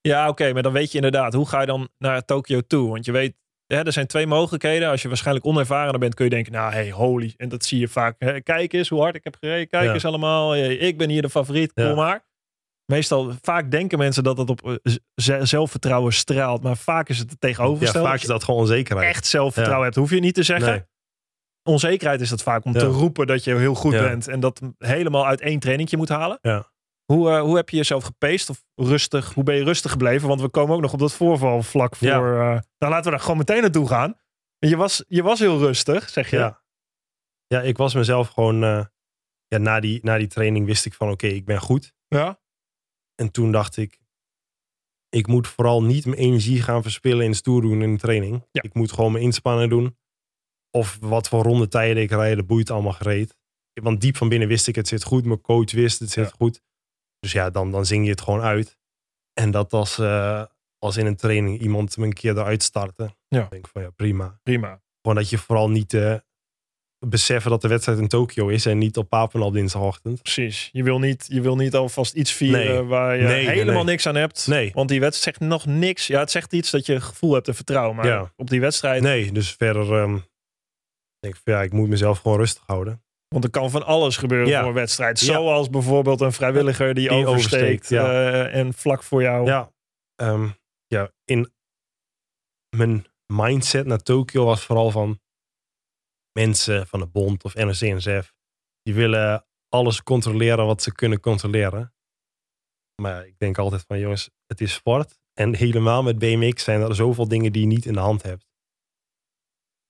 Ja, 0.08 0.28
oké, 0.30 0.54
maar 0.54 0.64
dan 0.64 0.74
weet 0.74 0.90
je 0.92 0.96
inderdaad, 0.96 1.34
hoe 1.34 1.48
ga 1.48 1.60
je 1.60 1.66
dan 1.66 1.90
naar 1.98 2.26
Tokio 2.26 2.62
toe? 2.62 2.90
Want 2.90 3.06
je 3.06 3.12
weet, 3.12 3.36
hè, 3.68 3.82
er 3.86 3.92
zijn 3.94 4.08
twee 4.08 4.28
mogelijkheden. 4.28 4.90
Als 4.90 5.02
je 5.02 5.08
waarschijnlijk 5.08 5.46
onervaren 5.46 6.00
bent, 6.00 6.14
kun 6.14 6.26
je 6.26 6.32
denken, 6.32 6.52
nou, 6.52 6.72
hey, 6.74 6.92
holy. 6.92 7.34
En 7.38 7.50
dat 7.50 7.66
zie 7.66 7.80
je 7.80 7.88
vaak. 7.88 8.16
Hè, 8.20 8.42
kijk 8.42 8.74
eens 8.74 8.90
hoe 8.90 9.02
hard 9.02 9.16
ik 9.16 9.24
heb 9.24 9.36
gereden. 9.40 9.68
Kijk 9.70 9.84
Ja. 9.86 9.94
eens 9.94 10.06
allemaal. 10.06 10.52
Hey, 10.52 10.76
Ik 10.76 10.98
ben 10.98 11.10
hier 11.10 11.22
de 11.22 11.30
favoriet. 11.30 11.74
Kom 11.74 11.84
Ja. 11.84 11.94
maar. 11.96 12.26
Meestal, 12.86 13.34
vaak 13.42 13.72
denken 13.72 13.98
mensen 13.98 14.24
dat 14.24 14.38
het 14.38 14.50
op 14.50 14.80
eh, 14.84 14.96
zelfvertrouwen 15.44 16.14
straalt. 16.14 16.64
Maar 16.64 16.78
vaak 16.78 17.10
is 17.10 17.18
het 17.20 17.30
het 17.32 17.38
Ja, 17.42 17.48
tegenovergestelde. 17.48 18.08
vaak 18.08 18.20
is 18.22 18.28
dat 18.28 18.44
gewoon 18.44 18.60
onzekerheid. 18.60 19.08
echt 19.10 19.26
zelfvertrouwen 19.26 19.84
hebt, 19.86 19.96
hoef 19.98 20.10
je 20.10 20.20
niet 20.20 20.34
te 20.36 20.44
zeggen. 20.44 20.70
Nee. 20.72 20.84
Onzekerheid 21.64 22.22
is 22.22 22.30
dat 22.30 22.44
vaak 22.44 22.66
om 22.66 22.74
te 22.74 22.86
roepen 22.86 23.28
dat 23.28 23.44
je 23.44 23.56
heel 23.56 23.74
goed 23.76 23.92
bent. 23.92 24.28
En 24.28 24.40
dat 24.40 24.62
helemaal 24.78 25.26
uit 25.28 25.42
één 25.42 25.60
trainingje 25.60 25.98
moet 25.98 26.10
halen. 26.10 26.38
Ja. 26.42 26.74
Hoe, 27.06 27.30
eh, 27.30 27.42
hoe 27.42 27.56
heb 27.56 27.70
je 27.70 27.78
jezelf 27.78 28.04
gepaced 28.04 28.50
of 28.50 28.64
rustig? 28.76 29.34
Hoe 29.34 29.44
ben 29.44 29.56
je 29.56 29.64
rustig 29.64 29.92
gebleven? 29.92 30.28
Want 30.28 30.42
we 30.42 30.50
komen 30.50 30.76
ook 30.76 30.82
nog 30.82 30.94
op 30.94 31.00
dat 31.00 31.14
voorvalvlak 31.14 31.96
voor. 31.96 32.08
Ja. 32.08 32.16
eh, 32.18 32.62
nou, 32.78 32.92
laten 32.92 33.04
we 33.04 33.10
daar 33.10 33.20
gewoon 33.20 33.38
meteen 33.38 33.62
naartoe 33.62 33.88
gaan. 33.88 34.16
Je 34.58 34.76
was, 34.76 35.04
je 35.08 35.24
was 35.24 35.40
heel 35.40 35.58
rustig, 35.58 36.10
zeg 36.10 36.30
je. 36.30 36.38
Ja. 36.38 36.64
ja, 37.48 37.62
ik 37.62 37.78
was 37.78 37.94
mezelf 37.94 38.28
gewoon, 38.30 38.64
eh, 38.64 38.86
ja, 39.48 39.58
na, 39.58 39.80
die, 39.80 40.00
na 40.04 40.18
die 40.18 40.28
training 40.28 40.66
wist 40.66 40.86
ik 40.86 40.94
van 40.94 41.10
oké, 41.10 41.28
ik 41.28 41.46
ben 41.46 41.60
goed. 41.60 41.94
Ja? 42.08 42.40
En 43.16 43.32
toen 43.32 43.52
dacht 43.52 43.78
ik, 43.78 44.00
ik 45.10 45.28
moet 45.28 45.48
vooral 45.48 45.84
niet 45.84 46.06
mijn 46.06 46.18
energie 46.20 46.62
gaan 46.62 46.82
verspillen 46.82 47.26
in 47.26 47.34
stoer 47.34 47.62
doen 47.62 47.82
in 47.82 47.94
de 47.94 48.00
training. 48.00 48.48
Ja. 48.52 48.62
Ik 48.62 48.74
moet 48.74 48.92
gewoon 48.92 49.12
mijn 49.12 49.24
inspanningen 49.24 49.70
doen. 49.70 49.98
Of 50.72 50.98
wat 51.02 51.28
voor 51.28 51.44
rondetijden 51.44 52.04
ik 52.04 52.10
rijd, 52.12 52.36
dat 52.36 52.48
boeit 52.48 52.70
allemaal 52.70 52.92
gereed. 52.94 53.38
Want 53.74 54.02
diep 54.02 54.18
van 54.18 54.30
binnen 54.30 54.48
wist 54.48 54.68
ik, 54.68 54.76
het 54.76 54.88
zit 54.88 55.04
goed. 55.04 55.26
Mijn 55.26 55.42
coach 55.42 55.72
wist, 55.72 56.00
het 56.00 56.10
zit 56.12 56.26
Ja. 56.30 56.34
goed. 56.38 56.62
Dus 57.26 57.34
ja, 57.34 57.50
dan, 57.50 57.72
dan 57.72 57.86
zing 57.86 58.04
je 58.06 58.12
het 58.12 58.22
gewoon 58.22 58.42
uit. 58.42 58.78
En 59.34 59.52
dat 59.52 59.74
als, 59.74 60.00
eh, 60.00 60.44
als 60.80 60.98
in 60.98 61.06
een 61.06 61.16
training 61.16 61.60
iemand 61.60 61.98
me 61.98 62.06
een 62.06 62.14
keer 62.14 62.38
eruit 62.38 62.64
starten. 62.64 63.16
Ja. 63.28 63.40
Dan 63.40 63.48
denk 63.50 63.66
ik 63.66 63.72
van 63.72 63.82
ja, 63.82 63.90
prima. 63.90 64.40
Prima. 64.44 64.82
Gewoon 65.02 65.18
dat 65.18 65.30
je 65.30 65.38
vooral 65.38 65.70
niet 65.70 65.94
eh, 65.94 66.16
beseffen 67.00 67.52
dat 67.52 67.62
de 67.62 67.68
wedstrijd 67.68 68.00
in 68.00 68.08
Tokio 68.08 68.48
is 68.48 68.66
en 68.66 68.78
niet 68.78 68.98
op 68.98 69.10
Papendal 69.10 69.48
op 69.50 69.54
dinsdagochtend. 69.56 70.22
Precies. 70.22 70.70
Je 70.72 70.84
wil 70.84 71.00
niet, 71.00 71.26
je 71.30 71.42
wil 71.42 71.56
niet 71.56 71.76
alvast 71.76 72.14
iets 72.14 72.32
vieren 72.32 72.66
Nee. 72.66 72.82
waar 72.82 73.18
je 73.18 73.24
Nee, 73.24 73.50
helemaal 73.50 73.76
nee. 73.76 73.84
niks 73.84 74.08
aan 74.08 74.16
hebt. 74.16 74.48
Nee. 74.48 74.72
Want 74.74 74.90
die 74.90 75.00
wedstrijd 75.00 75.38
zegt 75.38 75.50
nog 75.50 75.66
niks. 75.66 76.08
Ja, 76.08 76.20
het 76.20 76.32
zegt 76.32 76.54
iets 76.54 76.72
dat 76.72 76.86
je 76.86 77.02
gevoel 77.02 77.34
hebt 77.34 77.48
en 77.48 77.56
vertrouwen. 77.56 77.96
Maar 77.96 78.08
Ja. 78.08 78.32
op 78.36 78.50
die 78.50 78.60
wedstrijd, 78.60 79.02
Nee, 79.02 79.32
dus 79.32 79.52
verder 79.52 79.94
ehm, 80.02 80.18
denk 81.20 81.36
ik 81.36 81.42
van 81.44 81.54
ja, 81.54 81.62
ik 81.62 81.74
moet 81.74 81.90
mezelf 81.90 82.20
gewoon 82.20 82.38
rustig 82.38 82.64
houden. 82.66 83.04
Want 83.36 83.48
er 83.48 83.54
kan 83.62 83.70
van 83.70 83.84
alles 83.86 84.18
gebeuren 84.18 84.48
Ja. 84.48 84.60
voor 84.60 84.68
een 84.68 84.74
wedstrijd. 84.76 85.20
Zoals 85.20 85.70
bijvoorbeeld 85.70 86.22
een 86.22 86.32
vrijwilliger 86.32 86.94
die, 86.94 87.10
Die 87.10 87.26
oversteekt, 87.28 87.92
eh, 87.92 88.56
en 88.56 88.74
vlak 88.74 89.04
voor 89.04 89.22
jou. 89.22 89.46
Ja, 89.46 89.72
ehm, 90.16 90.50
ja, 90.88 91.12
in 91.26 91.54
mijn 92.78 93.06
mindset 93.34 93.86
naar 93.86 94.02
Tokio 94.02 94.46
was 94.46 94.64
vooral 94.66 94.92
van 94.92 95.20
mensen 96.40 96.88
van 96.88 97.00
de 97.00 97.06
bond 97.08 97.44
of 97.44 97.54
NRC-NSF. 97.56 98.34
Die 98.82 98.94
willen 98.94 99.46
alles 99.70 100.04
controleren 100.04 100.66
wat 100.66 100.82
ze 100.82 100.92
kunnen 100.94 101.20
controleren. 101.20 101.94
Maar 103.02 103.28
ik 103.28 103.38
denk 103.38 103.58
altijd 103.58 103.84
van 103.88 104.00
jongens, 104.00 104.30
het 104.46 104.62
is 104.62 104.74
sport. 104.74 105.20
En 105.34 105.56
helemaal 105.56 106.04
met 106.04 106.20
BMX 106.20 106.64
zijn 106.64 106.82
er 106.82 106.96
zoveel 106.96 107.28
dingen 107.28 107.52
die 107.52 107.62
je 107.62 107.68
niet 107.68 107.86
in 107.86 107.94
de 107.94 108.00
hand 108.00 108.22
hebt. 108.24 108.46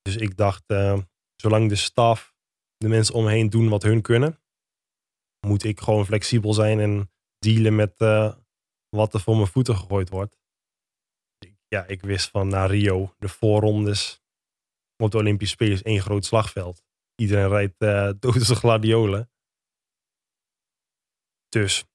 Dus 0.01 0.15
ik 0.15 0.37
dacht, 0.37 0.63
eh, 0.67 0.99
zolang 1.35 1.69
de 1.69 1.75
staf, 1.75 2.34
de 2.77 2.87
mensen 2.87 3.15
om 3.15 3.23
me 3.23 3.31
heen 3.31 3.49
doen 3.49 3.69
wat 3.69 3.83
hun 3.83 4.01
kunnen, 4.01 4.39
moet 5.47 5.63
ik 5.63 5.79
gewoon 5.79 6.05
flexibel 6.05 6.53
zijn 6.53 6.79
en 6.79 7.11
dealen 7.39 7.75
met 7.75 8.01
eh, 8.01 8.35
wat 8.89 9.13
er 9.13 9.19
voor 9.19 9.35
mijn 9.35 9.47
voeten 9.47 9.75
gegooid 9.75 10.09
wordt. 10.09 10.37
Ja, 11.67 11.85
ik 11.87 12.01
wist 12.01 12.29
van 12.29 12.47
na 12.47 12.65
Rio, 12.65 13.13
de 13.17 13.29
voorrondes 13.29 14.23
op 14.97 15.11
de 15.11 15.17
Olympische 15.17 15.53
Spelen 15.53 15.73
is 15.73 15.81
één 15.81 16.01
groot 16.01 16.25
slagveld. 16.25 16.83
Iedereen 17.15 17.47
rijdt 17.47 17.81
eh 17.81 18.09
dood 18.19 18.35
als 18.35 18.49
gladiolen. 18.49 19.29
Dus 21.49 21.85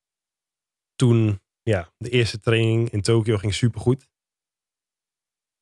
toen, 0.94 1.40
ja, 1.62 1.92
de 1.96 2.10
eerste 2.10 2.40
training 2.40 2.90
in 2.90 3.00
Tokio 3.00 3.36
ging 3.36 3.54
supergoed. 3.54 4.09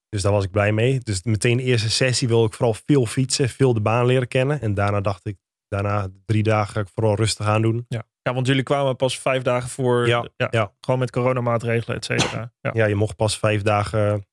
Dus 0.09 0.23
daar 0.23 0.33
was 0.33 0.45
ik 0.45 0.51
blij 0.51 0.73
mee. 0.73 1.01
Dus 1.01 1.23
meteen 1.23 1.57
de 1.57 1.63
eerste 1.63 1.91
sessie 1.91 2.29
wil 2.29 2.45
ik 2.45 2.53
vooral 2.53 2.75
veel 2.75 3.07
fietsen, 3.07 3.49
veel 3.49 3.75
de 3.75 3.81
baan 3.81 4.07
leren 4.07 4.29
kennen. 4.29 4.61
En 4.61 4.75
daarna 4.75 5.01
dacht 5.01 5.27
ik, 5.27 5.37
daarna 5.69 6.09
drie 6.25 6.43
dagen 6.43 6.75
ga 6.75 6.81
ik 6.81 6.89
vooral 6.95 7.15
rustig 7.15 7.47
aan 7.47 7.63
doen. 7.63 7.85
Ja. 7.89 8.07
ja, 8.23 8.35
want 8.35 8.47
jullie 8.47 8.63
kwamen 8.63 8.97
pas 8.97 9.19
vijf 9.19 9.43
dagen 9.43 9.69
voor. 9.69 10.07
Ja, 10.07 10.29
ja. 10.51 10.75
Gewoon 10.81 11.01
met 11.01 11.11
coronamaatregelen, 11.11 11.97
et 11.97 12.05
cetera. 12.05 12.53
Ja. 12.61 12.71
Ja, 12.75 12.85
je 12.85 12.95
mocht 12.95 13.17
pas 13.17 13.39
vijf 13.39 13.63
dagen 13.63 14.27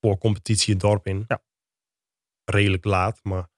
voor 0.00 0.18
competitie 0.18 0.72
het 0.72 0.82
dorp 0.82 1.06
in. 1.06 1.24
Ja. 1.28 1.42
Redelijk 2.44 2.84
laat, 2.84 3.20
maar 3.22 3.48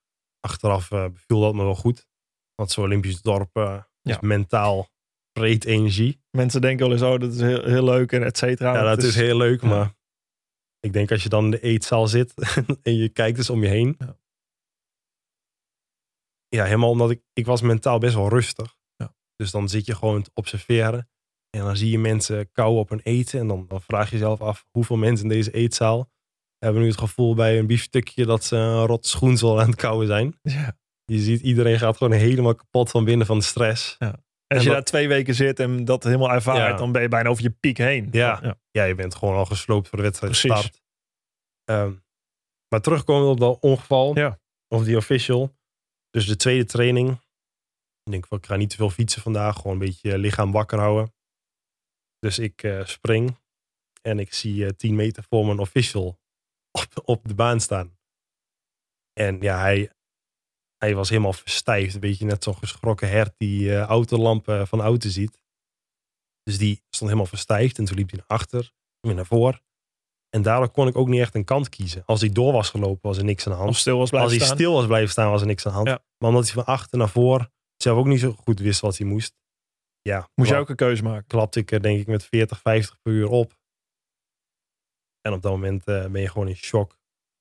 achteraf 0.40 0.88
beviel 0.88 1.40
dat 1.40 1.54
me 1.54 1.62
wel 1.62 1.74
goed. 1.74 2.06
Want 2.54 2.70
zo'n 2.70 2.84
Olympisch 2.84 3.22
dorp 3.22 3.56
eh, 3.56 3.82
is 4.02 4.20
mentaal 4.20 4.88
breed 5.32 5.64
energie. 5.64 6.20
Mensen 6.30 6.60
denken 6.60 6.88
wel 6.88 6.94
eens, 6.94 7.02
oh, 7.02 7.20
dat 7.20 7.32
is 7.32 7.40
heel, 7.40 7.64
heel 7.64 7.84
leuk 7.84 8.12
en 8.12 8.22
et 8.22 8.38
cetera. 8.38 8.74
ja, 8.74 8.82
dat 8.82 9.02
is 9.02 9.14
heel 9.14 9.36
leuk, 9.36 9.62
maar 9.62 9.94
ik 10.82 10.92
denk 10.92 11.10
als 11.10 11.22
je 11.22 11.28
dan 11.28 11.44
in 11.44 11.50
de 11.50 11.60
eetzaal 11.60 12.08
zit 12.08 12.34
en 12.82 12.96
je 12.96 13.08
kijkt 13.08 13.38
eens 13.38 13.50
om 13.50 13.62
je 13.62 13.68
heen. 13.68 13.94
Ja. 13.98 14.16
Ja, 16.48 16.64
helemaal 16.64 16.90
omdat 16.90 17.10
ik, 17.10 17.22
ik 17.32 17.46
was 17.46 17.60
mentaal 17.60 17.98
best 17.98 18.14
wel 18.14 18.28
rustig. 18.28 18.76
Ja. 18.96 19.14
Dus 19.36 19.50
dan 19.50 19.68
zit 19.68 19.86
je 19.86 19.94
gewoon 19.94 20.22
te 20.22 20.30
observeren. 20.34 21.08
En 21.50 21.60
dan 21.60 21.76
zie 21.76 21.90
je 21.90 21.98
mensen 21.98 22.52
kauwen 22.52 22.80
op 22.80 22.90
een 22.90 23.00
eten. 23.02 23.40
En 23.40 23.46
dan, 23.46 23.66
dan 23.68 23.82
vraag 23.82 24.10
je 24.10 24.16
jezelf 24.16 24.40
af 24.40 24.66
hoeveel 24.70 24.96
mensen 24.96 25.24
in 25.24 25.32
deze 25.32 25.50
eetzaal 25.50 26.10
hebben 26.58 26.82
nu 26.82 26.88
het 26.88 26.98
gevoel 26.98 27.34
bij 27.34 27.58
een 27.58 27.66
biefstukje 27.66 28.26
dat 28.26 28.44
ze 28.44 28.56
een 28.56 28.86
rot 28.86 29.06
schoensel 29.06 29.60
aan 29.60 29.66
het 29.66 29.76
kauwen 29.76 30.06
zijn. 30.06 30.38
Ja. 30.42 30.78
Je 31.04 31.18
ziet 31.18 31.40
iedereen 31.40 31.78
gaat 31.78 31.96
gewoon 31.96 32.12
helemaal 32.12 32.54
kapot 32.54 32.90
van 32.90 33.04
binnen 33.04 33.26
van 33.26 33.38
de 33.38 33.44
stress. 33.44 33.96
Als 33.98 34.12
En 34.56 34.62
je 34.62 34.68
daar 34.68 34.84
twee 34.84 35.08
weken 35.08 35.34
zit 35.34 35.60
en 35.60 35.84
dat 35.84 36.04
helemaal 36.04 36.30
ervaart, 36.30 36.58
Ja. 36.58 36.76
dan 36.76 36.92
ben 36.92 37.02
je 37.02 37.08
bijna 37.08 37.28
over 37.28 37.42
je 37.42 37.50
piek 37.50 37.78
heen. 37.78 38.08
Ja. 38.10 38.38
ja. 38.42 38.58
Ja, 38.70 38.84
je 38.84 38.94
bent 38.94 39.14
gewoon 39.14 39.36
al 39.36 39.44
gesloopt 39.46 39.88
voor 39.88 39.98
de 39.98 40.04
wedstrijd 40.04 40.40
Precies. 40.40 40.70
Ehm, 41.64 41.92
maar 42.68 42.80
terugkomen 42.80 43.28
op 43.28 43.40
dat 43.40 43.58
ongeval. 43.60 44.18
Ja. 44.18 44.38
Of 44.68 44.84
die 44.84 44.96
official. 44.96 45.56
Dus 46.10 46.26
de 46.26 46.36
tweede 46.36 46.64
training. 46.64 47.10
Ik 48.02 48.10
denk 48.10 48.26
van 48.26 48.38
ik 48.38 48.46
ga 48.46 48.56
niet 48.56 48.70
te 48.70 48.76
veel 48.76 48.90
fietsen 48.90 49.22
vandaag. 49.22 49.56
Gewoon 49.56 49.72
een 49.72 49.78
beetje 49.78 50.18
lichaam 50.18 50.52
wakker 50.52 50.78
houden. 50.78 51.14
Dus 52.18 52.38
ik 52.38 52.62
eh, 52.62 52.84
spring. 52.84 53.38
En 54.02 54.18
ik 54.18 54.34
zie 54.34 54.64
eh 54.66 54.70
10 54.70 54.94
meter 54.94 55.24
voor 55.28 55.46
mijn 55.46 55.58
official 55.58 56.18
op, 56.70 56.86
op 57.04 57.28
de 57.28 57.34
baan 57.34 57.60
staan. 57.60 57.98
En 59.12 59.40
ja, 59.40 59.58
hij, 59.60 59.90
hij 60.82 60.94
was 60.94 61.08
helemaal 61.08 61.32
verstijfd. 61.32 61.94
Een 61.94 62.00
beetje 62.00 62.24
net 62.24 62.42
zo'n 62.44 62.56
geschrokken 62.56 63.08
hert 63.08 63.34
die 63.36 63.74
eh, 63.74 63.82
autolampen 63.82 64.66
van 64.68 64.80
auto 64.80 65.08
ziet. 65.08 65.40
Dus 66.42 66.58
die 66.58 66.74
stond 66.76 67.10
helemaal 67.10 67.26
verstijfd. 67.26 67.78
En 67.78 67.84
toen 67.84 67.96
liep 67.96 68.10
hij 68.10 68.18
naar 68.18 68.38
achter, 68.38 68.72
weer 69.00 69.14
naar 69.14 69.26
voor. 69.26 69.60
En 70.28 70.42
daardoor 70.42 70.70
kon 70.70 70.86
ik 70.88 70.96
ook 70.96 71.08
niet 71.08 71.20
echt 71.20 71.34
een 71.34 71.44
kant 71.44 71.68
kiezen. 71.68 72.02
Als 72.06 72.20
hij 72.20 72.30
door 72.30 72.52
was 72.52 72.70
gelopen, 72.70 73.08
was 73.08 73.18
er 73.18 73.24
niks 73.24 73.46
aan 73.46 73.52
de 73.52 73.58
hand. 73.58 73.70
Of 73.70 73.76
stil 73.76 73.98
was 73.98 74.08
blijven 74.10 74.30
Als 74.30 74.38
hij 74.38 74.46
staan. 74.48 74.58
stil 74.60 74.72
was 74.74 74.86
blijven 74.86 75.10
staan, 75.10 75.30
was 75.30 75.40
er 75.40 75.46
niks 75.46 75.66
aan 75.66 75.70
de 75.70 75.76
hand. 75.76 75.88
Ja. 75.88 76.04
Maar 76.18 76.28
omdat 76.28 76.44
hij 76.44 76.52
van 76.54 76.64
achter 76.64 76.98
naar 76.98 77.08
voor 77.08 77.50
zelf 77.76 77.98
ook 77.98 78.06
niet 78.06 78.20
zo 78.20 78.32
goed 78.32 78.58
wist 78.60 78.80
wat 78.80 78.96
hij 78.98 79.06
moest. 79.06 79.40
Ja, 80.00 80.28
Moest 80.34 80.50
je 80.50 80.56
ook 80.56 80.68
een 80.68 80.76
keuze 80.76 81.02
maken. 81.02 81.26
klapte 81.26 81.58
ik 81.60 81.70
er 81.70 81.82
denk 81.82 82.00
ik 82.00 82.06
met 82.06 82.24
40, 82.24 82.60
50 82.60 83.00
per 83.02 83.12
uur 83.12 83.28
op. 83.28 83.58
En 85.20 85.32
op 85.32 85.42
dat 85.42 85.52
moment 85.52 85.84
eh, 85.86 86.06
ben 86.06 86.20
je 86.20 86.28
gewoon 86.28 86.48
in 86.48 86.56
shock. 86.56 86.98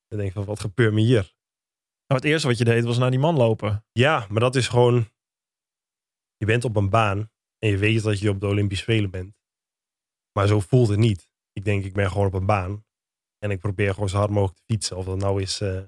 Dan 0.08 0.18
denk 0.20 0.32
je 0.32 0.36
van, 0.36 0.46
wat 0.46 0.60
gebeurt 0.60 0.94
me 0.94 1.02
hier? 1.02 1.34
Maar 2.12 2.20
het 2.20 2.30
eerste 2.30 2.48
wat 2.48 2.58
je 2.58 2.64
deed 2.64 2.84
was 2.84 2.98
naar 2.98 3.10
die 3.12 3.20
man 3.20 3.38
lopen. 3.38 3.86
Ja, 3.92 4.28
maar 4.30 4.40
dat 4.40 4.56
is 4.56 4.68
gewoon... 4.68 5.10
Je 6.38 6.46
bent 6.46 6.64
op 6.66 6.76
een 6.76 6.90
baan 6.90 7.32
en 7.58 7.70
je 7.70 7.78
weet 7.78 8.04
dat 8.04 8.20
je 8.20 8.30
op 8.30 8.40
de 8.40 8.48
Olympische 8.48 8.84
Spelen 8.84 9.10
bent. 9.10 9.36
Maar 10.32 10.48
zo 10.48 10.60
voelt 10.60 10.88
het 10.88 11.00
niet. 11.00 11.32
Ik 11.52 11.64
denk, 11.64 11.84
ik 11.86 11.94
ben 11.94 12.12
gewoon 12.12 12.28
op 12.28 12.34
een 12.34 12.46
baan. 12.46 12.86
En 13.38 13.52
ik 13.52 13.60
probeer 13.60 13.94
gewoon 13.94 14.10
zo 14.10 14.18
hard 14.18 14.30
mogelijk 14.30 14.58
te 14.58 14.64
fietsen. 14.74 14.98
Of 14.98 15.06
dat 15.06 15.18
nou 15.18 15.42
is 15.42 15.62
eh, 15.62 15.82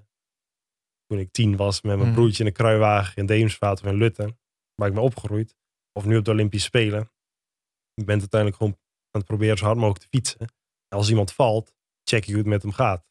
toen 1.06 1.20
ik 1.20 1.32
tien 1.32 1.56
was 1.56 1.82
met 1.82 1.96
mijn 1.96 2.08
Mhm. 2.08 2.18
broertje 2.18 2.44
in 2.44 2.50
de 2.50 2.56
kruiwagen 2.56 3.16
in 3.16 3.26
Deemsvaart 3.26 3.82
of 3.82 3.86
in 3.88 3.96
Lutten. 3.98 4.40
Waar 4.76 4.88
ik 4.88 4.94
ben 4.94 5.04
opgegroeid. 5.04 5.56
Of 5.92 6.06
nu 6.06 6.18
op 6.18 6.26
de 6.26 6.32
Olympische 6.32 6.68
Spelen. 6.68 7.12
Ik 7.94 8.06
ben 8.06 8.20
uiteindelijk 8.20 8.62
gewoon 8.62 8.78
aan 9.12 9.20
het 9.22 9.26
proberen 9.26 9.58
zo 9.58 9.66
hard 9.66 9.78
mogelijk 9.78 10.02
te 10.04 10.18
fietsen. 10.18 10.40
En 10.88 10.98
als 10.98 11.10
iemand 11.10 11.34
valt, 11.34 11.74
check 12.04 12.22
ik 12.24 12.30
hoe 12.30 12.38
het 12.38 12.46
met 12.48 12.62
hem 12.62 12.72
gaat. 12.72 13.06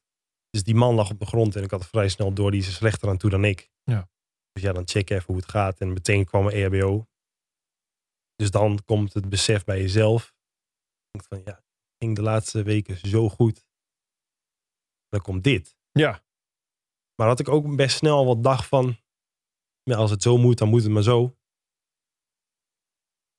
Dus 0.52 0.62
die 0.62 0.74
man 0.74 0.94
lag 0.94 1.10
op 1.10 1.18
de 1.18 1.26
grond 1.26 1.56
en 1.56 1.62
ik 1.62 1.70
had 1.70 1.86
vrij 1.86 2.08
snel 2.08 2.32
door, 2.32 2.50
die 2.50 2.60
is 2.60 2.66
er 2.66 2.72
slechter 2.72 3.08
aan 3.08 3.16
toe 3.16 3.30
dan 3.30 3.44
ik. 3.44 3.70
Ja. 3.82 4.10
Dus 4.52 4.62
ja, 4.62 4.72
dan 4.72 4.88
check 4.88 5.10
even 5.10 5.24
hoe 5.26 5.36
het 5.36 5.48
gaat. 5.50 5.80
En 5.80 5.92
meteen 5.92 6.24
kwam 6.24 6.46
een 6.46 6.52
EHBO. 6.52 7.06
Dus 8.34 8.50
dan 8.50 8.84
komt 8.84 9.12
het 9.12 9.28
besef 9.28 9.64
bij 9.64 9.80
jezelf. 9.80 10.26
Ik 10.26 11.10
denk 11.10 11.24
van 11.28 11.52
ja, 11.52 11.58
het 11.58 11.96
ging 11.98 12.16
de 12.16 12.22
laatste 12.22 12.62
weken 12.62 12.96
zo 12.96 13.28
goed. 13.28 13.66
Dan 15.08 15.20
komt 15.20 15.44
dit. 15.44 15.76
Ja. 15.90 16.24
Maar 17.14 17.28
had 17.28 17.40
ik 17.40 17.48
ook 17.48 17.76
best 17.76 17.96
snel 17.96 18.26
wat 18.26 18.42
dacht 18.42 18.66
van, 18.66 18.96
ja, 19.82 19.96
als 19.96 20.10
het 20.10 20.22
zo 20.22 20.38
moet, 20.38 20.58
dan 20.58 20.68
moet 20.68 20.82
het 20.82 20.92
maar 20.92 21.02
zo. 21.02 21.22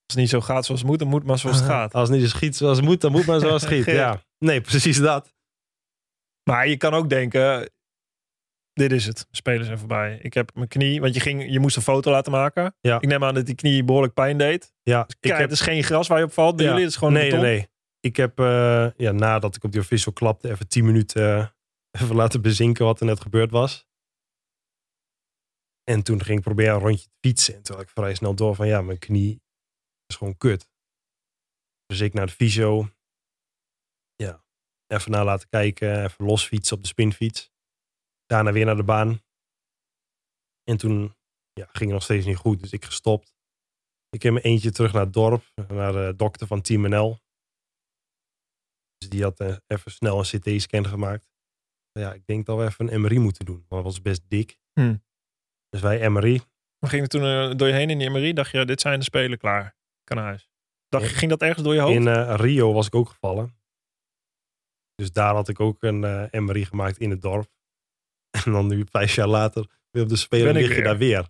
Als 0.06 0.16
het 0.16 0.18
niet 0.18 0.30
zo 0.30 0.42
gaat 0.42 0.66
zoals 0.66 0.82
het 0.82 0.90
moet, 0.90 1.00
dan 1.00 1.08
moet 1.08 1.20
het 1.20 1.28
maar 1.28 1.40
zoals 1.40 1.58
het 1.58 1.66
gaat. 1.66 1.94
Als 1.94 2.10
het 2.10 2.18
niet 2.18 2.30
zo 2.30 2.36
schiet 2.36 2.56
zoals 2.56 2.78
het 2.78 2.86
moet, 2.86 3.02
dan 3.02 3.12
moet 3.12 3.26
maar 3.26 3.40
zoals 3.40 3.62
het 3.62 3.72
schiet. 3.72 3.86
Ja, 3.86 4.24
nee, 4.38 4.62
precies 4.62 4.98
dat. 4.98 5.34
Maar 6.44 6.68
je 6.68 6.78
kan 6.78 6.94
ook 6.94 7.10
denken, 7.10 7.72
dit 8.74 8.92
is 8.92 9.06
het. 9.06 9.28
Spelers 9.32 9.66
zijn 9.66 9.78
voorbij. 9.80 10.20
Ik 10.22 10.34
heb 10.34 10.56
mijn 10.56 10.68
knie, 10.68 11.02
want 11.02 11.14
je, 11.14 11.20
ging, 11.20 11.52
je 11.52 11.60
moest 11.60 11.76
een 11.76 11.82
foto 11.82 12.12
laten 12.12 12.32
maken. 12.32 12.76
Ja. 12.82 12.96
Ik 13.02 13.08
neem 13.08 13.24
aan 13.24 13.34
dat 13.34 13.46
die 13.46 13.56
knie 13.56 13.84
behoorlijk 13.84 14.14
pijn 14.14 14.38
deed. 14.38 14.74
Ja, 14.84 15.02
ik 15.08 15.16
Kijk, 15.20 15.34
heb, 15.34 15.44
het 15.50 15.52
is 15.52 15.62
geen 15.66 15.84
gras 15.84 16.08
waar 16.08 16.18
je 16.18 16.24
op 16.26 16.34
valt 16.34 16.56
bij 16.56 16.66
Ja. 16.66 16.72
jullie. 16.72 16.86
Het 16.86 16.94
is 16.94 17.00
gewoon 17.00 17.14
nee, 17.14 17.32
nee, 17.32 17.42
nee. 17.42 17.68
Ik 18.00 18.16
heb, 18.16 18.40
eh, 18.40 18.88
ja, 18.96 19.12
nadat 19.12 19.56
ik 19.56 19.64
op 19.64 19.72
die 19.72 19.82
official 19.82 20.14
klapte, 20.14 20.50
even 20.50 20.68
tien 20.68 20.86
minuten 20.86 21.38
eh, 21.38 21.48
even 22.02 22.16
laten 22.16 22.42
bezinken 22.42 22.86
wat 22.86 23.00
er 23.00 23.06
net 23.06 23.22
gebeurd 23.22 23.52
was. 23.52 23.88
En 25.84 26.04
toen 26.04 26.24
ging 26.24 26.38
ik 26.38 26.44
proberen 26.44 26.74
een 26.74 26.80
rondje 26.82 27.06
te 27.06 27.28
fietsen. 27.28 27.56
En 27.56 27.64
toen 27.64 27.76
had 27.76 27.84
ik 27.84 27.90
vrij 27.90 28.16
snel 28.16 28.34
door 28.36 28.56
van, 28.56 28.68
ja, 28.68 28.82
mijn 28.82 29.00
knie 29.00 29.42
is 30.06 30.16
gewoon 30.16 30.38
kut. 30.38 30.70
Dus 31.86 32.00
ik 32.00 32.14
naar 32.14 32.26
de 32.26 32.32
fysio. 32.32 32.90
Even 34.94 35.12
naar 35.12 35.26
laten 35.26 35.50
kijken. 35.50 36.04
Even 36.04 36.26
los 36.26 36.46
fietsen 36.46 36.76
op 36.76 36.82
de 36.82 36.88
spinfiets. 36.88 37.52
Daarna 38.26 38.52
weer 38.52 38.66
naar 38.66 38.76
de 38.76 38.84
baan. 38.84 39.22
En 40.64 40.78
toen 40.78 41.16
ja, 41.54 41.68
ging 41.72 41.92
nog 41.92 42.04
steeds 42.04 42.26
niet 42.26 42.38
goed. 42.38 42.60
Dus 42.60 42.72
ik 42.72 42.86
gestopt. 42.86 43.34
Ik 44.10 44.22
heb 44.24 44.34
mijn 44.34 44.46
eentje 44.46 44.72
terug 44.72 44.94
naar 44.94 45.04
het 45.04 45.14
dorp. 45.14 45.44
Naar 45.68 45.92
de 45.92 46.14
dokter 46.16 46.48
van 46.48 46.62
Team 46.62 46.90
NL. 46.90 47.20
Dus 48.98 49.10
die 49.10 49.24
had 49.24 49.40
eh, 49.40 49.56
even 49.68 49.92
snel 49.92 50.20
een 50.20 50.40
CT-scan 50.40 50.88
gemaakt. 50.88 51.32
Ja, 51.92 52.14
ik 52.14 52.26
denk 52.26 52.46
dat 52.46 52.58
we 52.58 52.66
even 52.66 52.94
een 52.94 53.02
MRI 53.02 53.20
moeten 53.20 53.46
doen. 53.46 53.66
Want 53.68 53.84
dat 53.84 53.84
was 53.84 54.02
best 54.02 54.22
dik. 54.28 54.60
Hmm. 54.74 55.04
Dus 55.70 55.82
wij 55.82 56.10
MRI. 56.10 56.42
Maar 56.80 56.90
ging 56.90 57.02
het 57.02 57.12
toen 57.12 57.24
eh, 57.24 57.56
door 57.56 57.68
je 57.68 57.74
heen 57.74 57.90
in 57.90 57.98
die 57.98 58.10
MRI? 58.10 58.34
Dacht 58.34 58.52
je, 58.52 58.66
dit 58.66 58.82
zijn 58.82 59.00
de 59.00 59.06
spelen 59.06 59.38
klaar. 59.38 59.76
Kan 60.04 60.18
naar 60.18 60.26
huis. 60.26 60.50
Dacht, 60.88 61.10
Ja. 61.10 61.18
Ging 61.18 61.32
dat 61.32 61.42
ergens 61.42 61.64
door 61.64 61.74
je 61.74 61.80
hoofd? 61.80 61.96
In 61.96 62.08
eh, 62.08 62.34
Rio 62.36 62.74
was 62.74 62.88
ik 62.88 62.96
ook 62.96 63.10
gevallen. 63.10 63.56
Dus 64.96 65.12
daar 65.12 65.34
had 65.34 65.50
ik 65.50 65.60
ook 65.60 65.84
een 65.84 66.04
eh 66.04 66.42
MRI 66.42 66.66
gemaakt 66.66 66.98
in 66.98 67.10
het 67.10 67.22
dorp. 67.22 67.52
En 68.46 68.52
dan 68.52 68.68
nu, 68.68 68.86
vijf 68.90 69.16
jaar 69.16 69.28
later, 69.28 69.68
weer 69.90 70.04
op 70.04 70.10
de 70.10 70.16
ik 70.16 70.54
lig 70.54 70.76
je 70.76 70.84
daar 70.84 70.98
weer. 70.98 71.30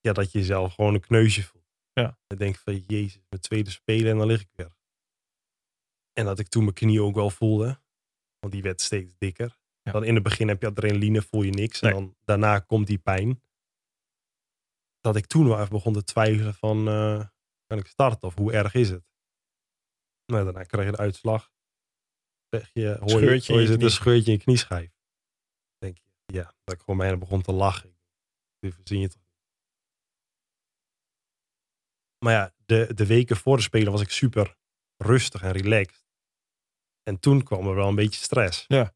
Ja, 0.00 0.12
dat 0.12 0.32
je 0.32 0.38
jezelf 0.38 0.74
gewoon 0.74 0.94
een 0.94 1.00
kneusje 1.00 1.42
voelt. 1.42 1.58
Ja. 1.92 2.18
Dan 2.26 2.38
denk 2.38 2.56
van, 2.56 2.78
jezus, 2.86 3.22
mijn 3.28 3.42
tweede 3.42 3.70
Spelen 3.70 4.10
en 4.10 4.18
dan 4.18 4.26
lig 4.26 4.40
ik 4.40 4.50
weer. 4.52 4.76
En 6.12 6.24
dat 6.24 6.38
ik 6.38 6.48
toen 6.48 6.62
mijn 6.62 6.74
knie 6.74 7.02
ook 7.02 7.14
wel 7.14 7.30
voelde. 7.30 7.80
Want 8.38 8.52
die 8.52 8.62
werd 8.62 8.80
steeds 8.80 9.14
dikker. 9.18 9.58
Ja. 9.82 9.92
Dan 9.92 10.04
in 10.04 10.14
het 10.14 10.22
begin 10.22 10.48
heb 10.48 10.60
je 10.60 10.68
adrenaline, 10.68 11.22
voel 11.22 11.42
je 11.42 11.50
niks. 11.50 11.80
Nee. 11.80 11.92
En 11.92 11.98
dan 11.98 12.16
daarna 12.24 12.58
komt 12.58 12.86
die 12.86 12.98
pijn. 12.98 13.42
Dat 15.00 15.16
ik 15.16 15.26
toen 15.26 15.48
wel 15.48 15.58
even 15.58 15.70
begon 15.70 15.92
te 15.92 16.04
twijfelen 16.04 16.54
van, 16.54 16.88
eh, 16.88 17.24
kan 17.66 17.78
ik 17.78 17.86
starten 17.86 18.28
of 18.28 18.34
hoe 18.34 18.52
erg 18.52 18.74
is 18.74 18.90
het? 18.90 19.04
Nou, 20.26 20.44
daarna 20.44 20.62
krijg 20.62 20.86
je 20.86 20.92
de 20.92 20.98
uitslag. 20.98 21.50
Zeg 22.50 22.70
je, 22.72 22.96
hoor 23.00 23.20
je, 23.20 23.42
hoor 23.46 23.60
je 23.60 23.66
zit 23.66 23.82
een 23.82 23.90
scheurtje 23.90 24.32
in 24.32 24.38
je 24.38 24.44
knieschijf. 24.44 24.90
Denk 25.78 25.98
je, 25.98 26.32
ja, 26.32 26.54
dat 26.64 26.74
ik 26.74 26.80
gewoon 26.80 26.98
bijna 26.98 27.16
begon 27.16 27.42
te 27.42 27.52
lachen. 27.52 27.96
Dit 28.58 28.74
verzin 28.74 29.00
je 29.00 29.08
toch. 29.08 29.22
Maar 32.18 32.32
ja, 32.32 32.54
de, 32.66 32.94
de 32.94 33.06
weken 33.06 33.36
voor 33.36 33.56
de 33.56 33.62
Spelen 33.62 33.92
was 33.92 34.00
ik 34.00 34.10
super 34.10 34.56
rustig 34.96 35.42
en 35.42 35.52
relaxed. 35.52 36.06
En 37.02 37.20
toen 37.20 37.42
kwam 37.42 37.68
er 37.68 37.74
wel 37.74 37.88
een 37.88 37.94
beetje 37.94 38.20
stress. 38.20 38.64
Ja. 38.66 38.94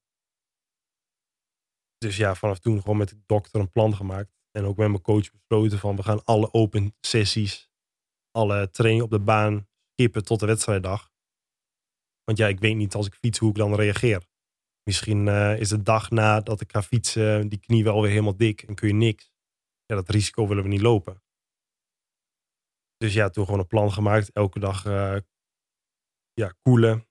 Dus 1.98 2.16
ja, 2.16 2.34
vanaf 2.34 2.58
toen 2.58 2.80
gewoon 2.80 2.96
met 2.96 3.08
de 3.08 3.22
dokter 3.26 3.60
een 3.60 3.70
plan 3.70 3.94
gemaakt. 3.96 4.40
En 4.50 4.64
ook 4.64 4.76
met 4.76 4.88
mijn 4.88 5.02
coach 5.02 5.30
besloten 5.30 5.78
van 5.78 5.96
we 5.96 6.02
gaan 6.02 6.24
alle 6.24 6.52
open 6.52 6.96
sessies, 7.00 7.70
alle 8.30 8.70
training 8.70 9.02
op 9.02 9.10
de 9.10 9.20
baan 9.20 9.68
skippen 9.92 10.24
tot 10.24 10.40
de 10.40 10.46
wedstrijddag. 10.46 11.11
Want 12.32 12.44
ja, 12.44 12.50
ik 12.56 12.60
weet 12.60 12.76
niet 12.76 12.94
als 12.94 13.06
ik 13.06 13.14
fiets 13.14 13.38
hoe 13.38 13.50
ik 13.50 13.56
dan 13.56 13.74
reageer. 13.74 14.22
Misschien 14.82 15.28
eh, 15.28 15.60
is 15.60 15.68
de 15.68 15.82
dag 15.82 16.10
nadat 16.10 16.60
ik 16.60 16.70
ga 16.72 16.82
fietsen 16.82 17.48
die 17.48 17.58
knie 17.58 17.84
wel 17.84 18.00
weer 18.02 18.10
helemaal 18.10 18.36
dik 18.36 18.62
en 18.62 18.74
kun 18.74 18.88
je 18.88 18.94
niks. 18.94 19.30
Ja, 19.86 19.94
dat 19.94 20.08
risico 20.08 20.48
willen 20.48 20.62
we 20.62 20.68
niet 20.68 20.80
lopen. 20.80 21.22
Dus 22.96 23.14
ja, 23.14 23.28
toen 23.28 23.44
gewoon 23.44 23.60
een 23.60 23.66
plan 23.66 23.92
gemaakt. 23.92 24.32
Elke 24.32 24.58
dag 24.58 24.84
eh, 24.84 25.16
ja, 26.32 26.54
koelen. 26.62 27.06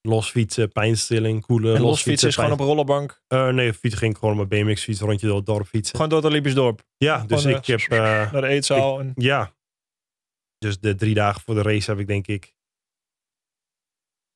Los 0.00 0.30
fietsen, 0.30 0.72
pijnstilling, 0.72 1.46
koelen. 1.46 1.74
en 1.74 1.80
los 1.80 1.90
los 1.90 2.02
fietsen 2.02 2.28
is 2.28 2.34
pijn- 2.34 2.46
gewoon 2.48 2.68
op 2.68 2.76
een 2.78 2.84
rollerbank. 2.84 3.22
eh, 3.26 3.48
nee, 3.48 3.74
fiets 3.74 3.94
ging 3.94 4.12
ik 4.12 4.18
gewoon 4.18 4.36
met 4.36 4.48
BMX 4.48 4.82
fiets 4.82 5.00
rondje 5.00 5.26
door 5.26 5.36
het 5.36 5.46
dorp 5.46 5.66
fietsen. 5.66 5.94
Gewoon 5.94 6.10
door 6.10 6.18
het 6.18 6.28
Olympisch 6.28 6.54
dorp. 6.54 6.82
ja, 6.96 7.24
dus 7.24 7.42
gewoon, 7.42 7.56
ik 7.56 7.66
heb, 7.66 7.80
eh, 7.80 7.88
Naar 8.32 8.40
de 8.40 8.46
eetzaal. 8.46 9.00
en, 9.00 9.12
ja. 9.14 9.54
Dus 10.58 10.78
de 10.80 10.94
drie 10.94 11.14
dagen 11.14 11.40
voor 11.40 11.54
de 11.54 11.62
race 11.62 11.90
heb 11.90 12.00
ik 12.00 12.06
denk 12.06 12.26
ik 12.26 12.54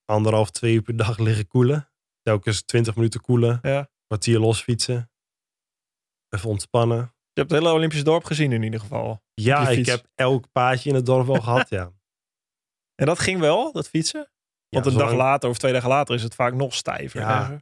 anderhalf, 0.08 0.50
twee 0.50 0.74
uur 0.74 0.82
per 0.82 0.96
dag 0.96 1.18
liggen 1.18 1.46
koelen. 1.46 1.90
Telkens 2.22 2.62
twintig 2.62 2.94
minuten 2.94 3.20
koelen, 3.20 3.58
ja. 3.62 3.90
kwartier 4.06 4.38
los 4.38 4.62
fietsen. 4.62 5.10
Even 6.28 6.48
ontspannen. 6.48 6.98
Je 7.32 7.40
hebt 7.44 7.50
het 7.50 7.60
hele 7.60 7.72
Olympisch 7.72 8.04
dorp 8.04 8.24
gezien 8.24 8.52
in 8.52 8.62
ieder 8.62 8.80
geval. 8.80 9.22
Ja, 9.34 9.68
ik 9.68 9.86
heb 9.86 10.06
elk 10.14 10.52
paadje 10.52 10.88
in 10.88 10.94
het 10.94 11.06
dorp 11.06 11.26
wel 11.26 11.40
gehad, 11.48 11.68
ja. 11.68 11.92
En 12.94 13.06
dat 13.06 13.18
ging 13.18 13.40
wel, 13.40 13.72
dat 13.72 13.88
fietsen? 13.88 14.30
Want 14.68 14.84
Ja, 14.84 14.90
een 14.92 14.98
dag 14.98 15.12
later 15.12 15.50
of 15.50 15.58
twee 15.58 15.72
dagen 15.72 15.88
later 15.88 16.14
is 16.14 16.22
het 16.22 16.34
vaak 16.34 16.54
nog 16.54 16.74
stijver. 16.74 17.20
Ja. 17.20 17.60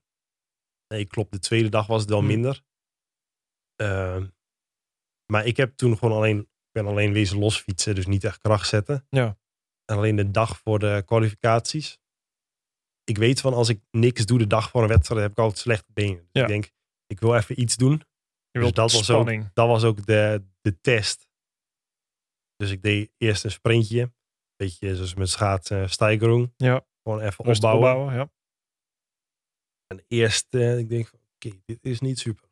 Nee, 0.89 1.05
klopt. 1.07 1.33
De 1.33 1.39
tweede 1.39 1.69
dag 1.69 1.87
was 1.87 2.01
het 2.01 2.11
wel 2.11 2.21
Hm. 2.21 2.27
minder. 2.27 2.63
Ehm, 3.77 4.27
maar 5.33 5.47
ik 5.47 5.57
heb 5.57 5.77
toen 5.77 5.99
gewoon 5.99 6.17
alleen, 6.17 6.39
ik 6.39 6.73
ben 6.73 6.87
alleen 6.87 7.13
wezen 7.13 7.39
losfietsen, 7.39 7.95
dus 7.95 8.07
niet 8.07 8.25
echt 8.25 8.39
kracht 8.39 8.69
zetten. 8.69 9.07
Ja. 9.11 9.39
En 9.85 9.97
alleen 9.97 10.17
de 10.17 10.31
dag 10.31 10.59
voor 10.59 10.79
de 10.79 11.03
kwalificaties. 11.07 11.99
Ik 13.09 13.19
weet 13.19 13.41
van 13.41 13.55
als 13.55 13.69
ik 13.69 13.81
niks 13.91 14.27
doe 14.27 14.39
de 14.39 14.47
dag 14.47 14.71
voor 14.71 14.83
een 14.83 14.89
wedstrijd, 14.89 15.21
heb 15.21 15.31
ik 15.31 15.39
altijd 15.39 15.59
slechte 15.59 15.93
benen. 15.93 16.17
Dus 16.19 16.29
Ja. 16.33 16.43
ik 16.43 16.49
denk, 16.49 16.71
ik 17.07 17.21
wil 17.21 17.35
even 17.37 17.61
iets 17.61 17.77
doen. 17.77 18.03
Je 18.51 18.61
Dus 18.61 18.73
dat 18.73 18.93
was 18.93 19.11
ook, 19.11 19.55
dat 19.55 19.67
was 19.69 19.85
ook 19.85 20.07
de, 20.07 20.45
de 20.61 20.81
test. 20.81 21.29
Dus 22.57 22.71
ik 22.71 22.83
deed 22.83 23.11
eerst 23.17 23.45
een 23.45 23.51
sprintje. 23.51 24.13
Beetje 24.57 24.95
zoals 24.97 25.15
met 25.15 25.29
schaatsen, 25.29 25.91
stijgerung. 25.91 26.53
Ja. 26.57 26.87
Gewoon 27.03 27.21
even 27.21 27.45
opbouwen. 27.45 27.77
opbouwen, 27.91 28.15
ja. 28.15 28.31
En 29.87 30.05
eerst, 30.09 30.47
eh, 30.55 30.79
ik 30.79 30.89
denk 30.89 31.07
van, 31.07 31.19
oké, 31.35 31.57
dit 31.65 31.79
is 31.83 32.01
niet 32.01 32.19
super. 32.19 32.49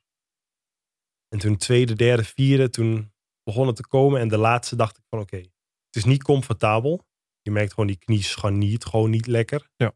En 1.29 1.39
toen 1.39 1.57
tweede, 1.57 1.95
derde, 1.95 2.25
vierde, 2.25 2.71
toen 2.71 3.13
begon 3.43 3.67
het 3.67 3.77
te 3.77 3.87
komen. 3.87 4.21
En 4.21 4.29
de 4.29 4.37
laatste 4.39 4.77
dacht 4.77 4.99
ik 4.99 5.05
van, 5.09 5.19
oké, 5.21 5.37
het 5.37 5.97
is 5.97 6.05
niet 6.05 6.23
comfortabel. 6.23 7.07
Je 7.43 7.51
merkt 7.51 7.71
gewoon 7.73 7.87
die 7.87 7.99
knie 7.99 8.23
scharniert 8.23 8.85
gewoon 8.85 9.11
niet 9.11 9.27
lekker. 9.27 9.71
Ja. 9.77 9.93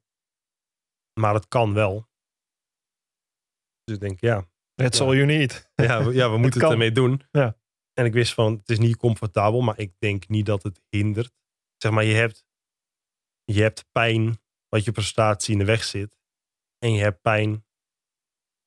Maar 1.19 1.35
het 1.35 1.49
kan 1.49 1.75
wel. 1.75 2.09
Dus 3.85 3.95
ik 3.95 4.01
denk, 4.01 4.21
ja, 4.21 4.49
That's 4.75 4.99
Ja. 4.99 5.05
all 5.05 5.15
you 5.15 5.27
need. 5.27 5.71
ja, 5.75 6.05
we, 6.05 6.13
ja, 6.15 6.31
we 6.31 6.39
moeten 6.43 6.61
het 6.61 6.71
ermee 6.71 6.93
doen. 6.93 7.23
Ja. 7.31 7.57
En 7.93 8.05
ik 8.05 8.13
wist 8.13 8.35
van, 8.35 8.53
het 8.53 8.69
is 8.69 8.79
niet 8.79 8.97
comfortabel, 8.97 9.61
maar 9.61 9.79
ik 9.79 9.95
denk 9.99 10.29
niet 10.29 10.47
dat 10.47 10.63
het 10.63 10.81
hindert. 10.89 11.33
Zeg 11.77 11.93
maar, 11.93 12.05
je 12.05 12.15
hebt, 12.15 12.47
je 13.45 13.63
hebt 13.63 13.85
pijn 13.93 14.41
wat 14.69 14.85
je 14.85 14.93
prestatie 14.93 15.53
in 15.53 15.59
de 15.59 15.65
weg 15.65 15.85
zit. 15.85 16.19
En 16.79 16.93
je 16.93 17.01
hebt 17.01 17.21
pijn 17.21 17.67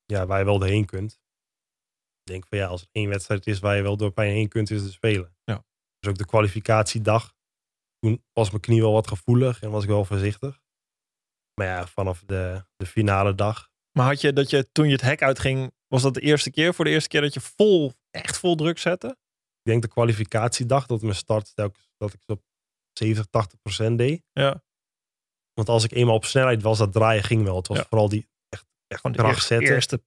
ja, 0.04 0.26
waar 0.26 0.38
je 0.38 0.44
wel 0.44 0.58
doorheen 0.58 0.86
kunt. 0.86 1.12
Ik 2.18 2.32
denk 2.32 2.46
van 2.46 2.58
ja, 2.58 2.66
als 2.66 2.82
er 2.82 2.88
één 2.92 3.08
wedstrijd 3.08 3.46
is 3.46 3.58
waar 3.58 3.76
je 3.76 3.82
wel 3.82 3.96
door 3.96 4.12
pijn 4.12 4.32
heen 4.32 4.48
kunt, 4.48 4.70
is 4.70 4.82
het 4.82 4.92
spelen. 4.92 5.36
Ja. 5.44 5.64
Dus 5.98 6.10
ook 6.10 6.18
de 6.18 6.26
kwalificatiedag. 6.26 7.34
Toen 7.98 8.24
was 8.32 8.50
mijn 8.50 8.62
knie 8.62 8.80
wel 8.80 8.92
wat 8.92 9.08
gevoelig 9.08 9.62
en 9.62 9.70
was 9.70 9.82
ik 9.82 9.88
wel 9.88 10.04
voorzichtig. 10.04 10.61
Maar 11.54 11.66
ja, 11.66 11.86
vanaf 11.86 12.22
de, 12.26 12.64
de 12.76 12.86
finale 12.86 13.34
dag. 13.34 13.70
Maar 13.92 14.06
had 14.06 14.20
je 14.20 14.32
dat 14.32 14.50
je 14.50 14.72
toen 14.72 14.86
je 14.86 14.92
het 14.92 15.00
hek 15.00 15.22
uitging, 15.22 15.72
was 15.86 16.02
dat 16.02 16.14
de 16.14 16.20
eerste 16.20 16.50
keer? 16.50 16.74
Voor 16.74 16.84
de 16.84 16.90
eerste 16.90 17.08
keer 17.08 17.20
dat 17.20 17.34
je 17.34 17.40
vol, 17.40 17.92
echt 18.10 18.38
vol 18.38 18.54
druk 18.56 18.78
zette? 18.78 19.06
Ik 19.58 19.70
denk 19.70 19.82
de 19.82 19.88
kwalificatiedag 19.88 20.86
dat 20.86 21.02
mijn 21.02 21.14
start 21.14 21.54
telkens 21.54 21.90
dat 21.96 22.12
ik 22.12 22.20
zo 22.26 22.32
op 22.32 22.42
70, 22.92 23.26
80 23.30 23.60
procent 23.60 23.98
deed. 23.98 24.22
Ja. 24.32 24.62
Want 25.52 25.68
als 25.68 25.84
ik 25.84 25.92
eenmaal 25.92 26.14
op 26.14 26.24
snelheid 26.24 26.62
was, 26.62 26.78
dat 26.78 26.92
draaien 26.92 27.22
ging 27.22 27.42
wel. 27.44 27.56
Het 27.56 27.68
was 27.68 27.78
Ja. 27.78 27.84
vooral 27.88 28.08
die 28.08 28.28
echt, 28.48 28.66
echt 28.86 29.00
Gewoon 29.00 29.16
de 29.16 29.22
kracht 29.22 29.34
eerste, 29.50 29.54
zetten. 29.54 29.74
eerste 29.74 30.02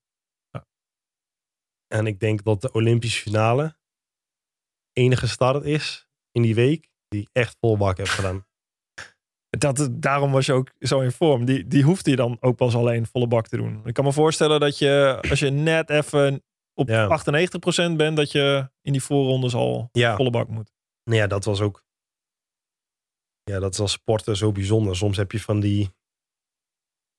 En 1.88 2.08
ik 2.08 2.20
denk 2.20 2.43
dat 2.43 2.62
de 2.62 2.72
Olympische 2.72 3.22
finale 3.22 3.78
enige 4.91 5.28
start 5.28 5.64
is 5.64 6.08
in 6.32 6.41
die 6.41 6.56
week 6.56 6.89
die 7.08 7.22
ik 7.22 7.30
echt 7.32 7.58
vol 7.60 7.78
bak 7.78 7.98
heb 7.98 8.08
gedaan. 8.08 8.46
Dat, 9.58 9.88
daarom 9.91 10.32
was 10.32 10.45
je 10.45 10.53
ook 10.53 10.72
zo 10.80 10.99
in 10.99 11.12
vorm. 11.12 11.45
Die, 11.45 11.68
die 11.68 11.84
hoefde 11.84 12.10
je 12.10 12.16
dan 12.16 12.38
ook 12.39 12.56
pas 12.56 12.76
alleen 12.76 13.06
volle 13.06 13.28
bak 13.28 13.47
te 13.47 13.58
doen. 13.58 13.82
Ik 13.86 13.93
kan 13.93 14.03
me 14.03 14.14
voorstellen 14.14 14.60
dat 14.60 14.78
je, 14.78 15.24
als 15.30 15.39
je 15.39 15.49
net 15.49 15.89
even 15.89 16.43
op 16.74 16.88
Ja. 16.89 17.08
98% 17.91 17.95
bent, 17.95 18.18
dat 18.18 18.32
je 18.32 18.70
in 18.82 18.91
die 18.91 19.03
voorrondes 19.03 19.53
al 19.53 19.89
Ja, 19.91 20.16
volle 20.16 20.30
bak 20.30 20.47
moet. 20.47 20.72
nou 21.03 21.18
ja, 21.20 21.28
dat 21.28 21.45
was 21.45 21.62
ook. 21.62 21.84
Ja, 23.43 23.60
dat 23.60 23.74
is 23.74 23.80
als 23.80 23.91
sporter 23.91 24.38
zo 24.38 24.51
bijzonder. 24.51 24.95
Soms 24.95 25.18
heb 25.18 25.32
je 25.32 25.39
van 25.41 25.60
die 25.60 25.89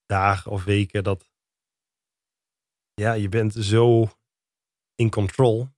dagen 0.07 0.51
of 0.51 0.64
weken 0.64 1.05
dat. 1.05 1.30
Ja, 2.95 3.12
je 3.12 3.28
bent 3.28 3.53
zo 3.53 4.09
in 4.95 5.11
control. 5.11 5.68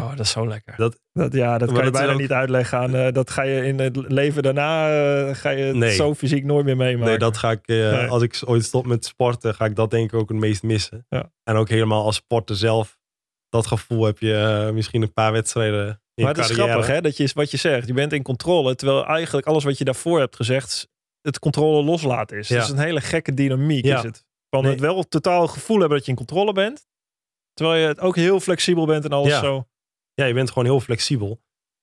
Ja, 0.00 0.10
dat 0.10 0.20
is 0.20 0.30
zo 0.30 0.48
lekker. 0.48 0.74
Dat- 0.76 0.98
Dat, 1.12 1.32
ja, 1.32 1.58
dat 1.58 1.68
kan 1.68 1.76
je 1.76 1.82
dat 1.84 1.92
bijna 1.92 2.12
ook- 2.12 2.18
niet 2.20 2.32
uitleggen 2.32 2.78
aan. 2.78 2.94
eh, 2.94 3.12
dat 3.12 3.30
ga 3.30 3.42
je 3.42 3.64
in 3.64 3.78
het 3.78 3.96
leven 3.96 4.42
daarna, 4.42 4.88
eh, 5.28 5.34
ga 5.34 5.50
je 5.50 5.72
Nee. 5.72 5.94
zo 5.94 6.14
fysiek 6.14 6.44
nooit 6.44 6.64
meer 6.64 6.76
meemaken. 6.76 7.08
Nee, 7.08 7.18
dat 7.18 7.36
ga 7.36 7.50
ik, 7.50 7.66
eh, 7.66 7.76
Nee. 7.76 8.06
als 8.06 8.22
ik 8.22 8.42
ooit 8.44 8.64
stop 8.64 8.86
met 8.86 9.04
sporten, 9.04 9.54
ga 9.54 9.64
ik 9.64 9.76
dat 9.76 9.90
denk 9.90 10.12
ik 10.12 10.18
ook 10.18 10.28
het 10.28 10.38
meest 10.38 10.62
missen. 10.62 11.06
Ja. 11.08 11.32
En 11.44 11.56
ook 11.56 11.68
helemaal 11.68 12.04
als 12.04 12.16
sporter 12.16 12.56
zelf, 12.56 12.98
dat 13.48 13.66
gevoel 13.66 14.04
heb 14.04 14.18
je 14.18 14.70
misschien 14.74 15.02
een 15.02 15.12
paar 15.12 15.32
wedstrijden 15.32 16.00
in 16.14 16.24
maar 16.24 16.34
het 16.34 16.50
is 16.50 16.56
grappig 16.56 16.86
hè, 16.86 17.00
dat 17.00 17.16
je, 17.16 17.30
wat 17.34 17.50
je 17.50 17.56
zegt. 17.56 17.86
Je 17.86 17.92
bent 17.92 18.12
in 18.12 18.22
controle, 18.22 18.74
terwijl 18.74 19.06
eigenlijk 19.06 19.46
alles 19.46 19.64
wat 19.64 19.78
je 19.78 19.84
daarvoor 19.84 20.18
hebt 20.18 20.36
gezegd, 20.36 20.88
het 21.20 21.38
controle 21.38 21.82
loslaten 21.84 22.38
is. 22.38 22.48
Ja. 22.48 22.54
Het 22.54 22.64
is 22.64 22.70
een 22.70 22.78
hele 22.78 23.00
gekke 23.00 23.34
dynamiek 23.34 23.84
Ja. 23.84 23.96
is 23.96 24.02
het. 24.02 24.24
Van 24.50 24.62
Nee. 24.62 24.70
het 24.72 24.80
wel 24.80 25.02
totaal 25.02 25.46
gevoel 25.46 25.78
hebben 25.78 25.96
dat 25.96 26.06
je 26.06 26.12
in 26.12 26.18
controle 26.18 26.52
bent, 26.52 26.86
terwijl 27.54 27.80
je 27.80 27.86
het 27.86 28.00
ook 28.00 28.16
heel 28.16 28.40
flexibel 28.40 28.86
bent 28.86 29.04
en 29.04 29.10
alles 29.10 29.28
Ja. 29.32 29.40
zo. 29.40 29.66
Ja, 30.16 30.24
je 30.24 30.34
bent 30.34 30.48
gewoon 30.48 30.64
heel 30.64 30.80
flexibel. 30.80 31.42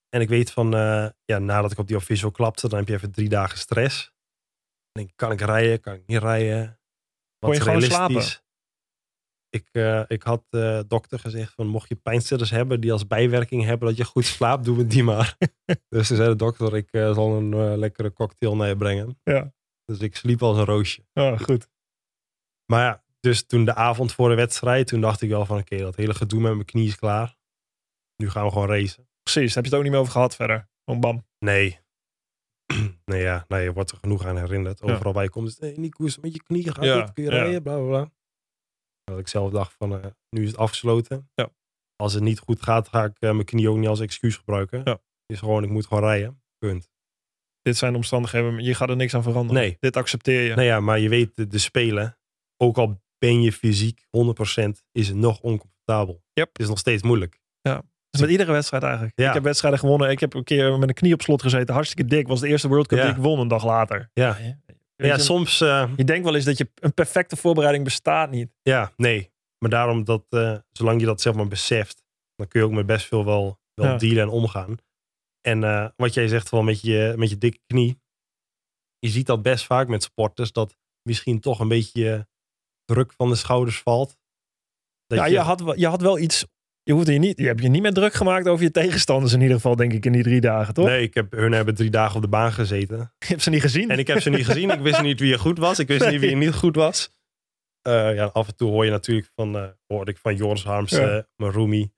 En 0.09 0.21
ik 0.21 0.29
weet 0.29 0.51
van, 0.51 0.73
eh, 0.73 1.07
ja, 1.25 1.39
nadat 1.39 1.71
ik 1.71 1.77
op 1.77 1.87
die 1.87 1.95
official 1.95 2.31
klapte, 2.31 2.67
dan 2.67 2.79
heb 2.79 2.87
je 2.87 2.93
even 2.93 3.11
drie 3.11 3.29
dagen 3.29 3.57
stress. 3.57 4.03
Dan 4.05 4.91
denk 4.91 5.09
ik, 5.09 5.15
kan 5.15 5.31
ik 5.31 5.41
rijden? 5.41 5.79
Kan 5.79 5.93
ik 5.93 6.03
niet 6.05 6.21
rijden? 6.21 6.79
Wat 7.39 7.49
Kon 7.49 7.53
je 7.53 7.63
realistisch? 7.63 8.43
Ik, 9.53 9.69
eh, 9.71 10.03
ik 10.07 10.23
had 10.23 10.45
de 10.49 10.85
dokter 10.87 11.19
gezegd 11.19 11.53
van 11.53 11.67
mocht 11.67 11.89
je 11.89 11.95
pijnstillers 11.95 12.49
hebben 12.49 12.81
die 12.81 12.91
als 12.91 13.07
bijwerking 13.07 13.63
hebben 13.63 13.87
dat 13.87 13.97
je 13.97 14.05
goed 14.05 14.25
slaapt, 14.25 14.65
doe 14.65 14.77
het 14.77 14.89
die 14.89 15.03
maar. 15.03 15.37
dus 15.89 16.07
toen 16.07 16.17
zei 16.17 16.29
de 16.29 16.35
dokter, 16.35 16.75
ik 16.75 16.91
eh, 16.91 17.13
zal 17.13 17.37
een 17.37 17.53
eh, 17.53 17.77
lekkere 17.77 18.13
cocktail 18.13 18.55
naar 18.55 18.67
je 18.67 18.77
brengen. 18.77 19.19
Ja. 19.23 19.53
Dus 19.85 19.99
ik 19.99 20.15
sliep 20.15 20.41
als 20.41 20.57
een 20.57 20.65
roosje. 20.65 21.05
Goed. 21.41 21.69
Maar 22.65 22.83
ja, 22.83 23.03
dus 23.19 23.45
toen 23.45 23.65
de 23.65 23.75
avond 23.75 24.13
voor 24.13 24.29
de 24.29 24.35
wedstrijd, 24.35 24.87
toen 24.87 25.01
dacht 25.01 25.21
ik 25.21 25.29
wel 25.29 25.45
van 25.45 25.59
oké, 25.59 25.77
dat 25.77 25.95
hele 25.95 26.13
gedoe 26.13 26.41
met 26.41 26.53
mijn 26.53 26.65
knie 26.65 26.87
is 26.87 26.95
klaar. 26.95 27.37
Nu 28.23 28.29
gaan 28.29 28.45
we 28.45 28.51
gewoon 28.51 28.67
racen. 28.67 29.07
Precies, 29.23 29.55
heb 29.55 29.63
je 29.63 29.69
het 29.69 29.77
ook 29.77 29.83
niet 29.83 29.91
meer 29.91 30.01
over 30.01 30.13
gehad 30.13 30.35
verder? 30.35 30.69
Gewoon 30.85 30.99
bam. 30.99 31.25
Nee. 31.39 31.79
nee, 33.05 33.21
ja, 33.21 33.45
nee, 33.47 33.63
je 33.63 33.73
wordt 33.73 33.91
er 33.91 33.97
genoeg 33.97 34.25
aan 34.25 34.37
herinnerd. 34.37 34.81
Overal 34.81 35.13
waar 35.13 35.23
je 35.23 35.29
komt 35.29 35.47
is, 35.47 35.59
nee, 35.59 35.79
niet 35.79 35.95
koers 35.95 36.19
met 36.19 36.33
je 36.33 36.43
knie 36.43 36.71
gaat 36.71 36.83
Ja, 36.83 37.01
dit, 37.01 37.13
kun 37.13 37.23
je 37.23 37.29
ja. 37.29 37.35
rijden, 37.35 37.63
bla 37.63 37.75
bla 37.77 37.87
bla. 37.87 38.11
Dat 39.03 39.19
ik 39.19 39.27
zelf 39.27 39.51
dacht 39.51 39.73
van, 39.73 40.01
eh, 40.01 40.11
nu 40.29 40.41
is 40.41 40.47
het 40.47 40.57
afgesloten. 40.57 41.29
Ja. 41.35 41.49
Als 41.95 42.13
het 42.13 42.23
niet 42.23 42.39
goed 42.39 42.61
gaat, 42.61 42.87
ga 42.87 43.03
ik 43.03 43.19
eh, 43.19 43.31
mijn 43.31 43.45
knie 43.45 43.69
ook 43.69 43.77
niet 43.77 43.87
als 43.87 43.99
excuus 43.99 44.37
gebruiken. 44.37 44.81
Ja. 44.83 45.01
Is 45.25 45.39
gewoon, 45.39 45.63
ik 45.63 45.69
moet 45.69 45.85
gewoon 45.85 46.03
rijden. 46.03 46.43
Punt. 46.57 46.89
Dit 47.61 47.77
zijn 47.77 47.95
omstandigheden, 47.95 48.63
je 48.63 48.75
gaat 48.75 48.89
er 48.89 48.95
niks 48.95 49.13
aan 49.13 49.23
veranderen. 49.23 49.61
Nee. 49.61 49.77
Dit 49.79 49.97
accepteer 49.97 50.41
je. 50.41 50.55
Nee, 50.55 50.65
ja, 50.65 50.79
maar 50.79 50.99
je 50.99 51.09
weet, 51.09 51.35
de, 51.35 51.47
de 51.47 51.57
spelen, 51.57 52.17
ook 52.57 52.77
al 52.77 53.01
ben 53.17 53.41
je 53.41 53.51
fysiek 53.51 54.01
100%, 54.01 54.09
is 54.91 55.07
het 55.07 55.17
nog 55.17 55.41
oncomfortabel. 55.41 56.23
Yep. 56.33 56.47
Het 56.47 56.59
is 56.59 56.67
nog 56.67 56.79
steeds 56.79 57.03
moeilijk. 57.03 57.41
Is 57.61 57.71
met 58.21 58.29
iedere 58.29 58.51
wedstrijd 58.51 58.83
eigenlijk. 58.83 59.13
Ja. 59.19 59.27
Ik 59.27 59.33
heb 59.33 59.43
wedstrijden 59.43 59.79
gewonnen. 59.79 60.09
Ik 60.09 60.19
heb 60.19 60.33
een 60.33 60.43
keer 60.43 60.79
met 60.79 60.89
een 60.89 60.95
knie 60.95 61.13
op 61.13 61.21
slot 61.21 61.41
gezeten. 61.41 61.73
Hartstikke 61.73 62.05
dik. 62.05 62.27
Was 62.27 62.39
de 62.39 62.47
eerste 62.47 62.67
World 62.67 62.87
Cup 62.87 62.97
Ja. 62.97 63.03
die 63.05 63.13
ik 63.13 63.21
won 63.21 63.39
een 63.39 63.47
dag 63.47 63.65
later. 63.65 64.09
Ja, 64.13 64.37
ja 64.95 65.13
je, 65.13 65.19
soms, 65.19 65.61
eh, 65.61 65.89
je 65.95 66.03
denkt 66.03 66.23
wel 66.23 66.35
eens 66.35 66.45
dat 66.45 66.57
je 66.57 66.69
een 66.75 66.93
perfecte 66.93 67.35
voorbereiding 67.35 67.83
bestaat 67.83 68.29
niet. 68.31 68.49
ja, 68.61 68.91
nee. 68.97 69.31
Maar 69.57 69.69
daarom 69.71 70.03
dat, 70.03 70.23
eh, 70.29 70.57
zolang 70.71 70.99
je 70.99 71.05
dat 71.05 71.21
zeg 71.21 71.33
maar 71.33 71.47
beseft, 71.47 72.03
dan 72.35 72.47
kun 72.47 72.59
je 72.59 72.65
ook 72.65 72.71
met 72.71 72.85
best 72.85 73.05
veel 73.05 73.25
wel, 73.25 73.59
wel 73.73 73.85
Ja. 73.91 73.97
dealen 73.97 74.21
en 74.23 74.29
omgaan. 74.29 74.75
En 75.41 75.63
eh, 75.63 75.87
wat 75.95 76.13
jij 76.13 76.27
zegt 76.27 76.49
wel 76.49 76.63
met 76.63 76.81
je, 76.81 77.13
met 77.17 77.29
je 77.29 77.37
dikke 77.37 77.59
knie, 77.67 78.01
je 78.99 79.09
ziet 79.09 79.25
dat 79.25 79.41
best 79.41 79.65
vaak 79.65 79.87
met 79.87 80.03
sporters, 80.03 80.51
dat 80.51 80.77
misschien 81.01 81.39
toch 81.39 81.59
een 81.59 81.67
beetje 81.67 82.27
druk 82.85 83.13
van 83.13 83.29
de 83.29 83.35
schouders 83.35 83.81
valt. 83.81 84.17
Dat 85.07 85.17
ja, 85.17 85.25
je, 85.25 85.39
had, 85.39 85.61
wel- 85.61 85.77
je 85.79 85.87
had 85.87 86.01
wel 86.01 86.19
iets. 86.19 86.45
Je, 86.83 86.93
hoeft 86.93 87.07
je, 87.07 87.13
niet, 87.19 87.37
je 87.37 87.45
hebt 87.45 87.61
je 87.61 87.67
niet 87.69 87.81
meer 87.81 87.93
druk 87.93 88.13
gemaakt 88.13 88.47
over 88.47 88.63
je 88.63 88.71
tegenstanders 88.71 89.33
in 89.33 89.41
ieder 89.41 89.55
geval, 89.55 89.75
denk 89.75 89.93
ik, 89.93 90.05
in 90.05 90.11
die 90.11 90.23
drie 90.23 90.41
dagen, 90.41 90.73
toch? 90.73 90.85
Nee, 90.85 91.01
ik 91.01 91.13
heb, 91.13 91.31
hun 91.31 91.51
hebben 91.51 91.75
drie 91.75 91.89
dagen 91.89 92.15
op 92.15 92.21
de 92.21 92.27
baan 92.27 92.51
gezeten. 92.53 92.97
Je 93.19 93.25
hebt 93.27 93.41
ze 93.41 93.49
niet 93.49 93.61
gezien. 93.61 93.89
En 93.89 93.99
ik 93.99 94.07
heb 94.07 94.21
ze 94.21 94.29
niet 94.29 94.45
gezien. 94.45 94.69
Ik 94.69 94.79
wist 94.79 95.01
niet 95.01 95.19
wie 95.19 95.33
er 95.33 95.39
goed 95.39 95.57
was. 95.57 95.79
Ik 95.79 95.87
wist 95.87 96.09
niet 96.09 96.19
wie 96.19 96.29
er 96.31 96.37
niet 96.37 96.53
goed 96.53 96.75
was. 96.75 97.11
Eh, 97.81 98.15
ja, 98.15 98.25
af 98.25 98.47
en 98.47 98.55
toe 98.55 98.69
hoor 98.71 98.85
je 98.85 98.91
natuurlijk 98.91 99.29
van, 99.35 99.55
eh 99.57 99.63
hoorde 99.87 100.11
ik 100.11 100.17
van 100.17 100.35
Joris 100.35 100.63
Harms, 100.63 100.91
Ja. 100.91 101.09
eh 101.17 101.23
mijn 101.35 101.51
roomie. 101.51 101.93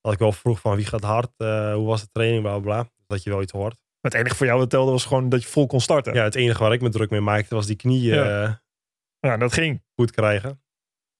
Dat 0.00 0.12
ik 0.12 0.18
wel 0.18 0.32
vroeg 0.32 0.60
van 0.60 0.76
wie 0.76 0.84
gaat 0.84 1.02
hard, 1.02 1.30
hoe 1.74 1.86
was 1.86 2.00
de 2.00 2.08
training, 2.12 2.42
bla 2.42 2.58
bla 2.58 2.60
bla. 2.62 2.90
Dat 3.06 3.22
je 3.22 3.30
wel 3.30 3.42
iets 3.42 3.52
hoort. 3.52 3.76
het 4.00 4.14
enige 4.14 4.34
voor 4.34 4.46
jou 4.46 4.58
dat 4.58 4.70
telde 4.70 4.90
was 4.90 5.04
gewoon 5.04 5.28
dat 5.28 5.42
je 5.42 5.48
vol 5.48 5.66
kon 5.66 5.80
starten. 5.80 6.14
Ja, 6.14 6.22
het 6.24 6.34
enige 6.34 6.62
waar 6.62 6.72
ik 6.72 6.80
me 6.80 6.88
druk 6.88 7.10
mee 7.10 7.20
maakte 7.20 7.54
was 7.54 7.66
die 7.66 7.76
knieën 7.76 8.14
Ja. 8.14 8.62
Ja, 9.20 9.36
dat 9.36 9.52
ging 9.52 9.82
goed 9.94 10.10
krijgen. 10.10 10.59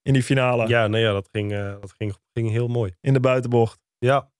In 0.03 0.13
die 0.13 0.23
finale. 0.23 0.69
Ja, 0.69 0.87
nee, 0.87 1.03
ja, 1.03 1.13
dat, 1.13 1.29
ging, 1.33 1.53
eh, 1.53 1.81
dat 1.81 1.93
ging, 1.93 2.17
ging 2.33 2.51
heel 2.51 2.69
mooi. 2.69 2.97
In 3.01 3.13
de 3.13 3.21
buitenbocht. 3.21 3.81
Ja, 3.99 4.33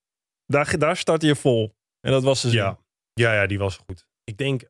Daar, 0.45 0.77
daar 0.77 0.97
startte 0.97 1.25
je 1.27 1.35
vol. 1.35 1.75
En 1.99 2.11
dat 2.11 2.23
was 2.23 2.41
dus. 2.41 2.51
ja. 2.51 2.79
ja, 3.13 3.33
ja, 3.33 3.47
die 3.47 3.59
was 3.59 3.77
goed. 3.77 4.07
Ik 4.23 4.37
denk, 4.37 4.61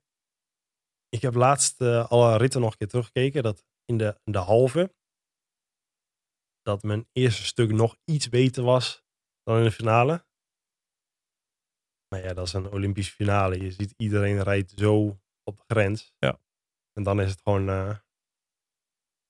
ik 1.10 1.22
heb 1.22 1.34
laatst 1.34 1.82
eh, 1.82 2.10
alle 2.12 2.38
ritten 2.38 2.62
nog 2.62 2.72
een 2.72 2.78
keer 2.78 2.88
teruggekeken. 2.88 3.44
Dat 3.44 3.66
in 3.86 3.98
de, 3.98 4.20
in 4.24 4.32
de 4.32 4.38
halve, 4.38 4.96
dat 6.62 6.84
mijn 6.84 7.08
eerste 7.12 7.44
stuk 7.44 7.72
nog 7.72 7.98
iets 8.06 8.30
beter 8.30 8.64
was 8.64 9.04
dan 9.44 9.58
in 9.58 9.64
de 9.64 9.72
finale. 9.72 10.26
Maar 12.08 12.24
ja, 12.24 12.34
dat 12.34 12.48
is 12.48 12.54
een 12.54 12.72
Olympische 12.72 13.12
finale. 13.14 13.62
Je 13.62 13.72
ziet 13.72 13.94
iedereen 13.98 14.44
rijdt 14.44 14.74
zo 14.76 15.20
op 15.44 15.58
de 15.58 15.64
grens. 15.68 16.14
Ja. 16.18 16.40
En 16.94 17.04
dan 17.04 17.22
is 17.22 17.30
het 17.32 17.42
gewoon... 17.42 17.70
eh, 17.70 17.98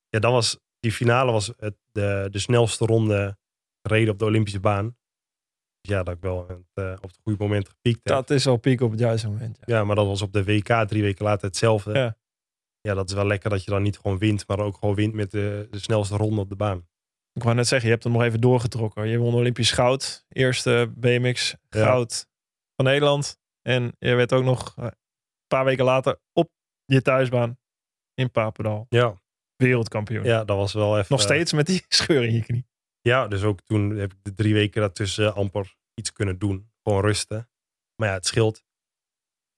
ja, 0.09 0.19
dat 0.19 0.31
was... 0.31 0.59
Die 0.81 0.91
finale 0.91 1.31
was 1.31 1.53
het, 1.57 1.75
de, 1.91 2.27
de 2.31 2.39
snelste 2.39 2.85
ronde 2.85 3.37
gereden 3.81 4.13
op 4.13 4.19
de 4.19 4.25
Olympische 4.25 4.59
baan. 4.59 4.85
Dus 5.81 5.91
ja, 5.95 6.03
dat 6.03 6.15
ik 6.15 6.21
wel 6.21 6.47
het, 6.47 6.57
eh, 6.73 6.93
op 7.01 7.09
het 7.09 7.19
goede 7.23 7.43
moment 7.43 7.69
gepiekt 7.69 7.99
heb. 8.03 8.13
Dat 8.13 8.29
is 8.29 8.47
al 8.47 8.57
piek 8.57 8.81
op 8.81 8.91
het 8.91 8.99
juiste 8.99 9.29
moment. 9.29 9.57
Ja. 9.65 9.75
Ja, 9.75 9.83
maar 9.83 9.95
dat 9.95 10.05
was 10.05 10.21
op 10.21 10.33
de 10.33 10.43
WK 10.43 10.87
drie 10.87 11.01
weken 11.01 11.25
later 11.25 11.47
hetzelfde. 11.47 11.93
Ja. 11.93 12.17
Ja. 12.81 12.93
dat 12.93 13.09
is 13.09 13.15
wel 13.15 13.25
lekker 13.25 13.49
dat 13.49 13.63
je 13.63 13.71
dan 13.71 13.81
niet 13.81 13.97
gewoon 13.97 14.17
wint, 14.17 14.47
maar 14.47 14.59
ook 14.59 14.77
gewoon 14.77 14.95
wint 14.95 15.13
met 15.13 15.31
de, 15.31 15.67
de 15.71 15.79
snelste 15.79 16.15
ronde 16.17 16.41
op 16.41 16.49
de 16.49 16.55
baan. 16.55 16.87
Ik 17.33 17.43
wou 17.43 17.55
net 17.55 17.67
zeggen, 17.67 17.87
je 17.87 17.93
hebt 17.93 18.05
hem 18.05 18.13
nog 18.13 18.23
even 18.23 18.41
doorgetrokken. 18.41 19.07
Je 19.07 19.17
won 19.17 19.33
Olympisch 19.33 19.71
goud. 19.71 20.25
Eerste 20.29 20.91
BMX 20.95 21.55
Ja. 21.69 21.85
goud 21.85 22.27
van 22.75 22.85
Nederland. 22.85 23.39
En 23.61 23.95
je 23.99 24.13
werd 24.15 24.33
ook 24.33 24.43
nog 24.43 24.73
eh, 24.77 24.83
een 24.85 24.91
paar 25.47 25.65
weken 25.65 25.85
later 25.85 26.19
op 26.33 26.49
je 26.85 27.01
thuisbaan 27.01 27.59
in 28.13 28.31
Papendal 28.31 28.85
Ja, 28.89 29.21
wereldkampioen. 29.61 30.23
ja 30.23 30.43
dat 30.43 30.57
was 30.57 30.73
wel 30.73 30.93
even... 30.97 31.05
Nog 31.09 31.21
steeds 31.21 31.53
met 31.53 31.65
die 31.65 31.85
scheur 31.89 32.23
in 32.23 32.33
je 32.33 32.43
knie. 32.43 32.69
Ja, 33.01 33.27
dus 33.27 33.43
ook 33.43 33.61
toen 33.61 33.89
heb 33.89 34.13
ik 34.13 34.17
de 34.23 34.33
drie 34.33 34.53
weken 34.53 34.81
daartussen 34.81 35.33
amper 35.35 35.75
iets 35.93 36.13
kunnen 36.13 36.39
doen. 36.39 36.71
Gewoon 36.83 37.01
rusten. 37.01 37.49
Maar 37.95 38.07
ja, 38.07 38.13
het 38.13 38.25
scheelt. 38.25 38.63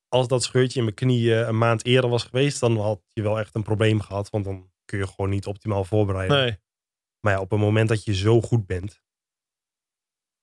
Als 0.07 0.27
dat 0.27 0.43
scheurtje 0.43 0.77
in 0.79 0.83
mijn 0.85 0.95
knie 0.95 1.35
eh, 1.35 1.47
een 1.47 1.57
maand 1.57 1.85
eerder 1.85 2.09
was 2.09 2.23
geweest, 2.23 2.59
dan 2.59 2.77
had 2.77 3.01
je 3.07 3.21
wel 3.21 3.39
echt 3.39 3.55
een 3.55 3.63
probleem 3.63 4.01
gehad. 4.01 4.29
Want 4.29 4.45
dan 4.45 4.71
kun 4.85 4.97
je 4.97 5.07
gewoon 5.07 5.29
niet 5.29 5.45
optimaal 5.45 5.83
voorbereiden. 5.83 6.37
Nee. 6.37 6.57
Maar 7.19 7.33
ja, 7.33 7.39
op 7.39 7.49
het 7.51 7.59
moment 7.59 7.89
dat 7.89 8.03
je 8.03 8.13
zo 8.15 8.41
goed 8.41 8.65
bent. 8.65 9.01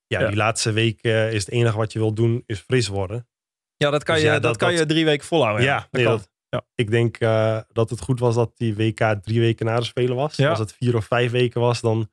Ja, 0.07 0.19
Ja. 0.19 0.27
die 0.27 0.35
laatste 0.35 0.71
week 0.71 1.01
is 1.03 1.45
het 1.45 1.49
enige 1.53 1.77
wat 1.77 1.93
je 1.93 1.99
wil 1.99 2.13
doen, 2.13 2.43
is 2.45 2.59
fris 2.59 2.87
worden. 2.87 3.27
Ja, 3.75 3.89
dat 3.89 4.03
kan, 4.03 4.13
Dus 4.15 4.23
je, 4.23 4.29
ja, 4.29 4.33
dat, 4.39 4.43
dat- 4.43 4.57
kan 4.57 4.69
dat- 4.69 4.79
je 4.79 4.85
drie 4.85 5.05
weken 5.05 5.25
volhouden. 5.27 5.63
Ja, 5.65 5.79
dat 5.79 5.91
nee, 5.91 6.03
kan. 6.03 6.17
dat- 6.17 6.29
Ja. 6.55 6.65
Ik 6.75 6.89
denk 6.91 7.17
eh, 7.17 7.59
dat 7.67 7.89
het 7.89 7.99
goed 8.01 8.19
was 8.19 8.35
dat 8.35 8.51
die 8.57 8.75
WK 8.75 8.99
drie 9.21 9.39
weken 9.39 9.65
na 9.65 9.79
de 9.79 9.85
Spelen 9.85 10.15
was. 10.15 10.35
Ja. 10.35 10.49
Als 10.49 10.59
het 10.59 10.73
vier 10.73 10.95
of 10.95 11.05
vijf 11.05 11.31
weken 11.31 11.61
was, 11.61 11.81
dan 11.81 12.09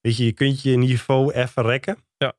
weet 0.00 0.16
je, 0.16 0.24
je 0.24 0.32
kunt 0.32 0.62
je 0.62 0.76
niveau 0.76 1.32
even 1.32 1.62
rekken. 1.62 1.96
Ja. 2.16 2.32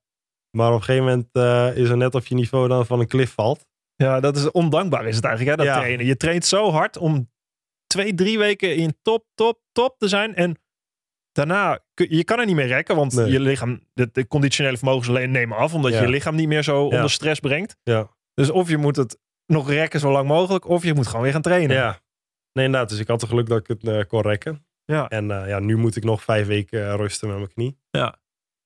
Maar 0.57 0.69
op 0.73 0.75
een 0.79 0.83
gegeven 0.83 1.05
moment 1.05 1.27
eh, 1.31 1.77
is 1.77 1.89
er 1.89 1.97
net 1.97 2.15
of 2.15 2.27
je 2.27 2.35
niveau 2.35 2.67
dan 2.67 2.85
van 2.85 2.99
een 2.99 3.07
klif 3.07 3.33
valt. 3.33 3.65
Ja, 3.95 4.19
dat 4.19 4.37
is 4.37 4.51
ondankbaar 4.51 5.07
is 5.07 5.15
het 5.15 5.25
eigenlijk, 5.25 5.57
hè, 5.57 5.63
dat 5.65 5.73
Ja. 5.75 5.79
trainen. 5.81 6.05
Je 6.05 6.17
traint 6.17 6.45
zo 6.45 6.71
hard 6.71 6.97
om 6.97 7.31
twee, 7.87 8.13
drie 8.13 8.37
weken 8.37 8.75
in 8.75 8.97
top, 9.01 9.25
top, 9.33 9.59
top 9.71 9.95
te 9.97 10.07
zijn. 10.07 10.35
En 10.35 10.59
daarna, 11.31 11.79
kun- 11.93 12.15
je 12.15 12.23
kan 12.23 12.39
er 12.39 12.45
niet 12.45 12.55
meer 12.55 12.67
rekken, 12.67 12.95
want 12.95 13.13
Nee. 13.13 13.31
je 13.31 13.39
lichaam, 13.39 13.79
de, 13.93 14.09
de 14.11 14.27
conditionele 14.27 14.77
vermogens 14.77 15.09
alleen 15.09 15.31
nemen 15.31 15.57
af, 15.57 15.73
omdat 15.73 15.91
Ja. 15.93 16.01
je 16.01 16.07
lichaam 16.07 16.35
niet 16.35 16.47
meer 16.47 16.63
zo 16.63 16.83
onder 16.85 17.09
stress 17.09 17.39
brengt. 17.39 17.75
Ja. 17.83 18.09
Dus 18.33 18.49
of 18.49 18.69
je 18.69 18.77
moet 18.77 18.95
het 18.95 19.19
nog 19.45 19.69
rekken 19.69 19.99
zo 19.99 20.11
lang 20.11 20.27
mogelijk, 20.27 20.67
of 20.67 20.83
je 20.83 20.93
moet 20.93 21.07
gewoon 21.07 21.21
weer 21.21 21.31
gaan 21.31 21.41
trainen. 21.41 21.75
Ja. 21.75 21.99
Nee, 22.53 22.65
inderdaad. 22.65 22.89
Dus 22.89 22.99
ik 22.99 23.07
had 23.07 23.21
het 23.21 23.29
geluk 23.29 23.47
dat 23.47 23.59
ik 23.59 23.67
het 23.67 23.83
eh, 23.83 24.01
kon 24.07 24.21
rekken. 24.21 24.65
Ja. 24.85 25.07
En 25.09 25.31
eh, 25.31 25.47
ja, 25.47 25.59
nu 25.59 25.77
moet 25.77 25.95
ik 25.95 26.03
nog 26.03 26.23
vijf 26.23 26.47
weken 26.47 26.87
eh, 26.89 26.95
rusten 26.95 27.27
met 27.27 27.37
mijn 27.37 27.53
knie. 27.53 27.79
Ja. 27.89 28.19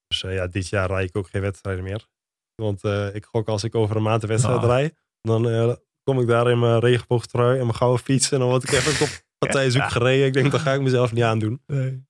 Dus 0.08 0.24
eh, 0.24 0.34
ja, 0.36 0.48
dit 0.48 0.68
jaar 0.70 0.88
rijd 0.88 1.10
ik 1.10 1.18
ook 1.18 1.30
geen 1.30 1.42
wedstrijden 1.42 1.84
meer. 1.84 2.08
Want 2.56 2.84
eh, 2.84 3.16
ik 3.16 3.26
gok 3.26 3.48
als 3.48 3.64
ik 3.64 3.76
over 3.76 3.96
een 3.96 4.04
maand 4.04 4.24
een 4.24 4.30
wedstrijd 4.30 4.58
Ah. 4.60 4.66
rijd, 4.66 4.96
dan 5.22 5.50
eh, 5.50 5.74
kom 6.04 6.20
ik 6.20 6.28
daar 6.28 6.50
in 6.52 6.60
mijn 6.60 6.80
regenboogtrui 6.80 7.54
en 7.60 7.66
mijn 7.66 7.76
gouden 7.78 8.04
fiets. 8.04 8.32
En 8.32 8.40
dan 8.40 8.50
word 8.50 8.64
ik 8.64 8.72
even 8.72 9.06
op 9.06 9.12
partij 9.46 9.70
zoek 9.70 9.82
Ja. 9.82 9.90
gereden. 9.90 10.26
Ik 10.28 10.34
denk, 10.34 10.52
dat 10.52 10.62
ga 10.62 10.74
ik 10.74 10.82
mezelf 10.82 11.12
niet 11.14 11.24
aandoen. 11.24 11.62
Nee. 11.66 12.06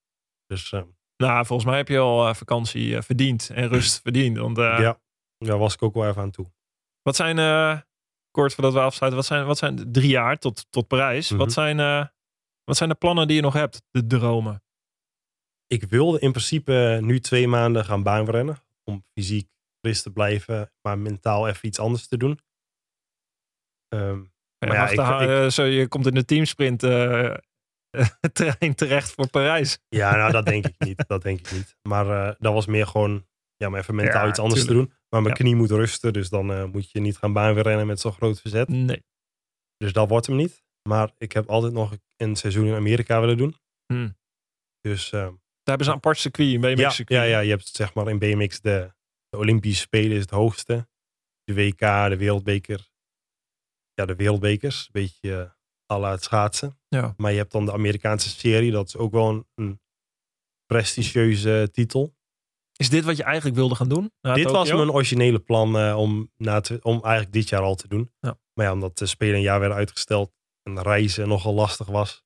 Dus 0.46 0.72
Nou, 1.18 1.46
volgens 1.46 1.70
mij 1.70 1.78
heb 1.78 1.88
je 1.88 1.98
al 2.00 2.36
vakantie 2.36 3.02
verdiend 3.02 3.50
en 3.54 3.68
rust 3.68 4.02
verdiend. 4.02 4.38
Want 4.38 4.58
eh, 4.58 4.78
ja, 4.80 5.00
daar 5.38 5.58
was 5.58 5.74
ik 5.74 5.82
ook 5.82 5.94
wel 5.94 6.08
even 6.08 6.22
aan 6.22 6.32
toe. 6.32 6.46
wat 7.02 7.16
zijn, 7.16 7.40
eh, 7.40 7.80
kort 8.40 8.54
voordat 8.54 8.74
we 8.74 8.80
afsluiten, 8.80 9.20
wat 9.22 9.30
zijn, 9.30 9.46
wat 9.46 9.58
zijn 9.58 9.92
drie 9.92 10.10
jaar 10.10 10.38
tot, 10.38 10.66
tot 10.70 10.88
Parijs? 10.88 11.30
Mhm. 11.30 11.40
wat, 11.40 11.52
zijn, 11.52 11.80
eh, 11.80 12.06
wat 12.64 12.78
zijn 12.78 12.90
de 12.90 12.96
plannen 12.96 13.28
die 13.28 13.36
je 13.36 13.42
nog 13.42 13.54
hebt? 13.54 13.82
De 13.92 14.08
dromen? 14.08 14.64
Ik 15.68 15.84
wilde 15.84 16.20
in 16.20 16.32
principe 16.32 17.00
nu 17.02 17.20
twee 17.20 17.48
maanden 17.48 17.86
gaan 17.86 18.04
baanrennen. 18.04 18.58
Om 18.84 19.04
fysiek 19.14 19.50
fris 19.82 20.02
te 20.02 20.12
blijven, 20.12 20.72
maar 20.82 20.98
mentaal 20.98 21.48
even 21.48 21.68
iets 21.68 21.80
anders 21.80 22.08
te 22.08 22.18
doen. 22.18 22.40
Maar 24.60 24.74
ja, 24.76 24.86
ik- 24.90 25.22
ik- 25.22 25.30
eh, 25.30 25.48
zo, 25.50 25.64
je 25.64 25.88
komt 25.88 26.06
in 26.08 26.14
de 26.14 26.26
teamsprint 26.26 26.84
eh 26.84 27.34
trein 28.34 28.76
terecht 28.76 29.12
voor 29.12 29.30
Parijs. 29.30 29.80
Ja, 29.90 30.16
nou 30.16 30.32
dat 30.32 30.46
denk 30.46 30.66
ik 30.68 30.76
niet. 30.80 31.04
Dat 31.08 31.22
denk 31.22 31.40
ik 31.40 31.52
niet. 31.52 31.76
Maar 31.82 32.36
dat 32.40 32.54
was 32.54 32.66
meer 32.66 32.88
gewoon 32.88 33.26
ja, 33.56 33.68
om 33.68 33.76
even 33.76 33.96
mentaal 33.96 34.24
Ja, 34.24 34.30
iets 34.30 34.40
anders 34.40 34.66
tuurlijk. 34.66 34.90
te 34.90 34.94
doen. 34.94 34.99
Maar 35.10 35.22
mijn 35.22 35.36
Ja. 35.36 35.42
knie 35.42 35.56
moet 35.56 35.72
rusten, 35.72 36.14
dus 36.14 36.30
dan 36.30 36.52
eh, 36.52 36.66
moet 36.66 36.92
je 36.92 37.00
niet 37.00 37.18
gaan 37.18 37.34
baanrennen 37.34 37.88
met 37.88 38.00
zo'n 38.00 38.12
groot 38.12 38.42
verzet. 38.42 38.68
Nee. 38.68 39.04
Dus 39.78 39.94
dat 39.94 40.10
wordt 40.10 40.26
hem 40.28 40.36
niet. 40.36 40.64
Maar 40.90 41.12
ik 41.18 41.32
heb 41.32 41.50
altijd 41.50 41.74
nog 41.74 41.98
een 42.18 42.36
seizoen 42.36 42.66
in 42.66 42.74
Amerika 42.74 43.20
willen 43.20 43.38
doen. 43.38 43.56
Hmm. 43.86 44.18
Dus 44.82 45.12
eh, 45.12 45.20
Daar 45.22 45.32
hebben 45.64 45.86
ze 45.86 45.92
een 45.92 45.98
apart 45.98 46.18
circuit, 46.18 46.54
een 46.54 46.62
BMX 46.62 46.80
ja, 46.80 46.90
circuit. 46.90 47.20
ja, 47.20 47.26
ja, 47.26 47.40
je 47.40 47.50
hebt 47.50 47.68
zeg 47.68 47.94
maar 47.94 48.08
in 48.10 48.20
BMX 48.20 48.62
de, 48.62 48.94
de 49.30 49.38
Olympische 49.38 49.82
Spelen 49.82 50.12
is 50.16 50.22
het 50.22 50.30
hoogste. 50.30 50.88
De 51.44 51.54
WK, 51.54 51.80
de 52.10 52.16
Wereldbeker. 52.18 52.90
Ja, 53.94 54.06
de 54.06 54.16
Wereldbekers. 54.16 54.82
Een 54.86 54.90
beetje 54.92 55.30
uh, 55.30 55.52
à 55.98 56.00
la 56.00 56.12
het 56.12 56.24
schaatsen. 56.24 56.80
Ja. 56.88 57.14
Maar 57.18 57.32
je 57.32 57.38
hebt 57.38 57.52
dan 57.52 57.66
de 57.66 57.72
Amerikaanse 57.72 58.30
serie. 58.30 58.72
Dat 58.72 58.88
is 58.88 58.98
ook 58.98 59.12
wel 59.12 59.30
een, 59.30 59.48
een 59.56 59.82
prestigieuze 60.66 61.70
titel. 61.72 62.16
Is 62.80 62.90
dit 62.90 63.04
wat 63.04 63.18
je 63.18 63.24
eigenlijk 63.24 63.56
wilde 63.56 63.76
gaan 63.76 63.90
doen? 63.90 64.12
dit 64.22 64.44
was 64.44 64.54
Tokio? 64.68 64.78
mijn 64.78 64.92
originele 64.92 65.40
plan 65.40 65.78
eh, 65.78 65.98
om, 65.98 66.32
na 66.38 66.60
te, 66.60 66.80
om 66.82 67.02
eigenlijk 67.04 67.34
dit 67.34 67.50
jaar 67.50 67.62
al 67.62 67.76
te 67.76 67.88
doen. 67.88 68.12
Ja. 68.20 68.40
Maar 68.54 68.66
ja, 68.66 68.72
omdat 68.74 68.98
de 68.98 69.06
Spelen 69.06 69.36
een 69.36 69.42
jaar 69.42 69.60
werden 69.60 69.78
uitgesteld 69.78 70.32
en 70.64 70.82
reizen 70.82 71.28
nogal 71.28 71.54
lastig 71.54 71.88
was, 71.88 72.24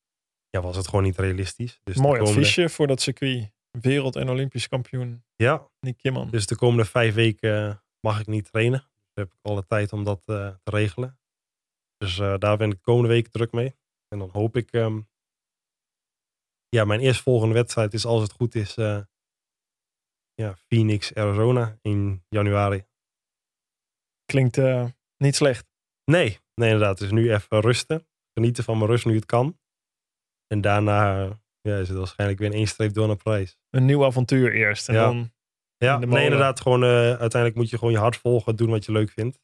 ja, 0.50 0.62
was 0.62 0.76
het 0.76 0.88
gewoon 0.88 1.04
niet 1.04 1.18
realistisch. 1.18 1.80
Dus 1.84 1.96
Mooi 1.96 2.20
komende- 2.20 2.30
adviesje 2.40 2.70
voor 2.70 2.88
dat 2.88 3.02
circuit. 3.02 3.52
Wereld- 3.82 4.16
en 4.16 4.30
Olympisch 4.30 4.68
kampioen 4.68 5.24
Ja, 5.36 5.70
Nick 5.80 5.98
Kimman. 5.98 6.30
dus 6.30 6.46
de 6.48 6.56
komende 6.56 6.86
vijf 6.86 7.14
weken 7.14 7.68
eh, 7.70 7.76
mag 8.00 8.20
ik 8.20 8.28
niet 8.28 8.46
trainen. 8.52 8.80
Dus 8.80 9.24
heb 9.24 9.28
ik 9.34 9.40
alle 9.42 9.66
tijd 9.66 9.94
om 9.94 10.04
dat 10.04 10.24
eh, 10.26 10.48
te 10.64 10.70
regelen. 10.72 11.20
Dus 11.98 12.20
eh, 12.20 12.34
daar 12.38 12.58
ben 12.58 12.70
ik 12.70 12.76
de 12.76 12.82
komende 12.82 13.08
week 13.10 13.28
druk 13.28 13.52
mee. 13.52 13.76
En 14.08 14.20
dan 14.20 14.30
hoop 14.32 14.56
ik... 14.58 14.72
ehm, 14.72 15.00
ja, 16.70 16.86
mijn 16.86 17.00
eerstvolgende 17.00 17.54
wedstrijd 17.54 17.94
is 17.94 18.06
als 18.06 18.22
het 18.22 18.32
goed 18.32 18.56
is... 18.56 18.76
ja, 20.36 20.56
Phoenix, 20.68 21.16
Arizona 21.16 21.78
in 21.82 22.24
januari. 22.30 22.84
Klinkt 24.26 24.58
eh, 24.58 24.86
niet 25.18 25.36
slecht. 25.36 25.66
Nee, 26.06 26.40
nee 26.56 26.70
inderdaad. 26.72 26.98
Dus 26.98 27.12
nu 27.12 27.34
even 27.34 27.60
rusten. 27.60 28.08
Genieten 28.34 28.64
van 28.64 28.78
mijn 28.78 28.90
rust 28.90 29.06
nu 29.06 29.16
het 29.16 29.26
kan. 29.26 29.60
En 30.48 30.62
daarna 30.62 31.28
ja, 31.62 31.78
is 31.78 31.88
het 31.90 31.98
waarschijnlijk 31.98 32.40
weer 32.40 32.50
een 32.50 32.56
één 32.56 32.68
streep 32.68 32.94
door 32.94 33.08
naar 33.08 33.16
prijs. 33.16 33.58
Een 33.70 33.86
nieuw 33.86 34.06
avontuur 34.06 34.54
eerst. 34.54 34.90
En 34.90 34.96
Ja. 34.96 35.04
dan 35.04 35.32
Ja, 35.78 36.02
In 36.02 36.10
nee, 36.10 36.24
inderdaad. 36.24 36.62
Gewoon, 36.62 36.84
eh, 36.84 36.90
uiteindelijk 36.90 37.56
moet 37.56 37.70
je 37.70 37.78
gewoon 37.78 37.94
je 37.94 38.00
hart 38.00 38.18
volgen. 38.18 38.56
Doen 38.56 38.70
wat 38.70 38.86
je 38.86 38.92
leuk 38.92 39.10
vindt. 39.10 39.40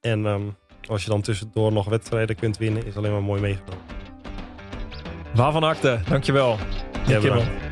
En 0.00 0.26
ehm, 0.26 0.48
als 0.88 1.02
je 1.04 1.10
dan 1.10 1.22
tussendoor 1.22 1.72
nog 1.72 1.88
wedstrijden 1.88 2.36
kunt 2.36 2.58
winnen, 2.58 2.86
is 2.86 2.96
alleen 2.96 3.12
maar 3.12 3.22
mooi 3.22 3.40
meegenomen. 3.40 3.84
Waarvan 5.34 5.62
akte, 5.62 6.00
dankjewel. 6.08 6.56
Ja, 7.06 7.20
bedankt. 7.20 7.71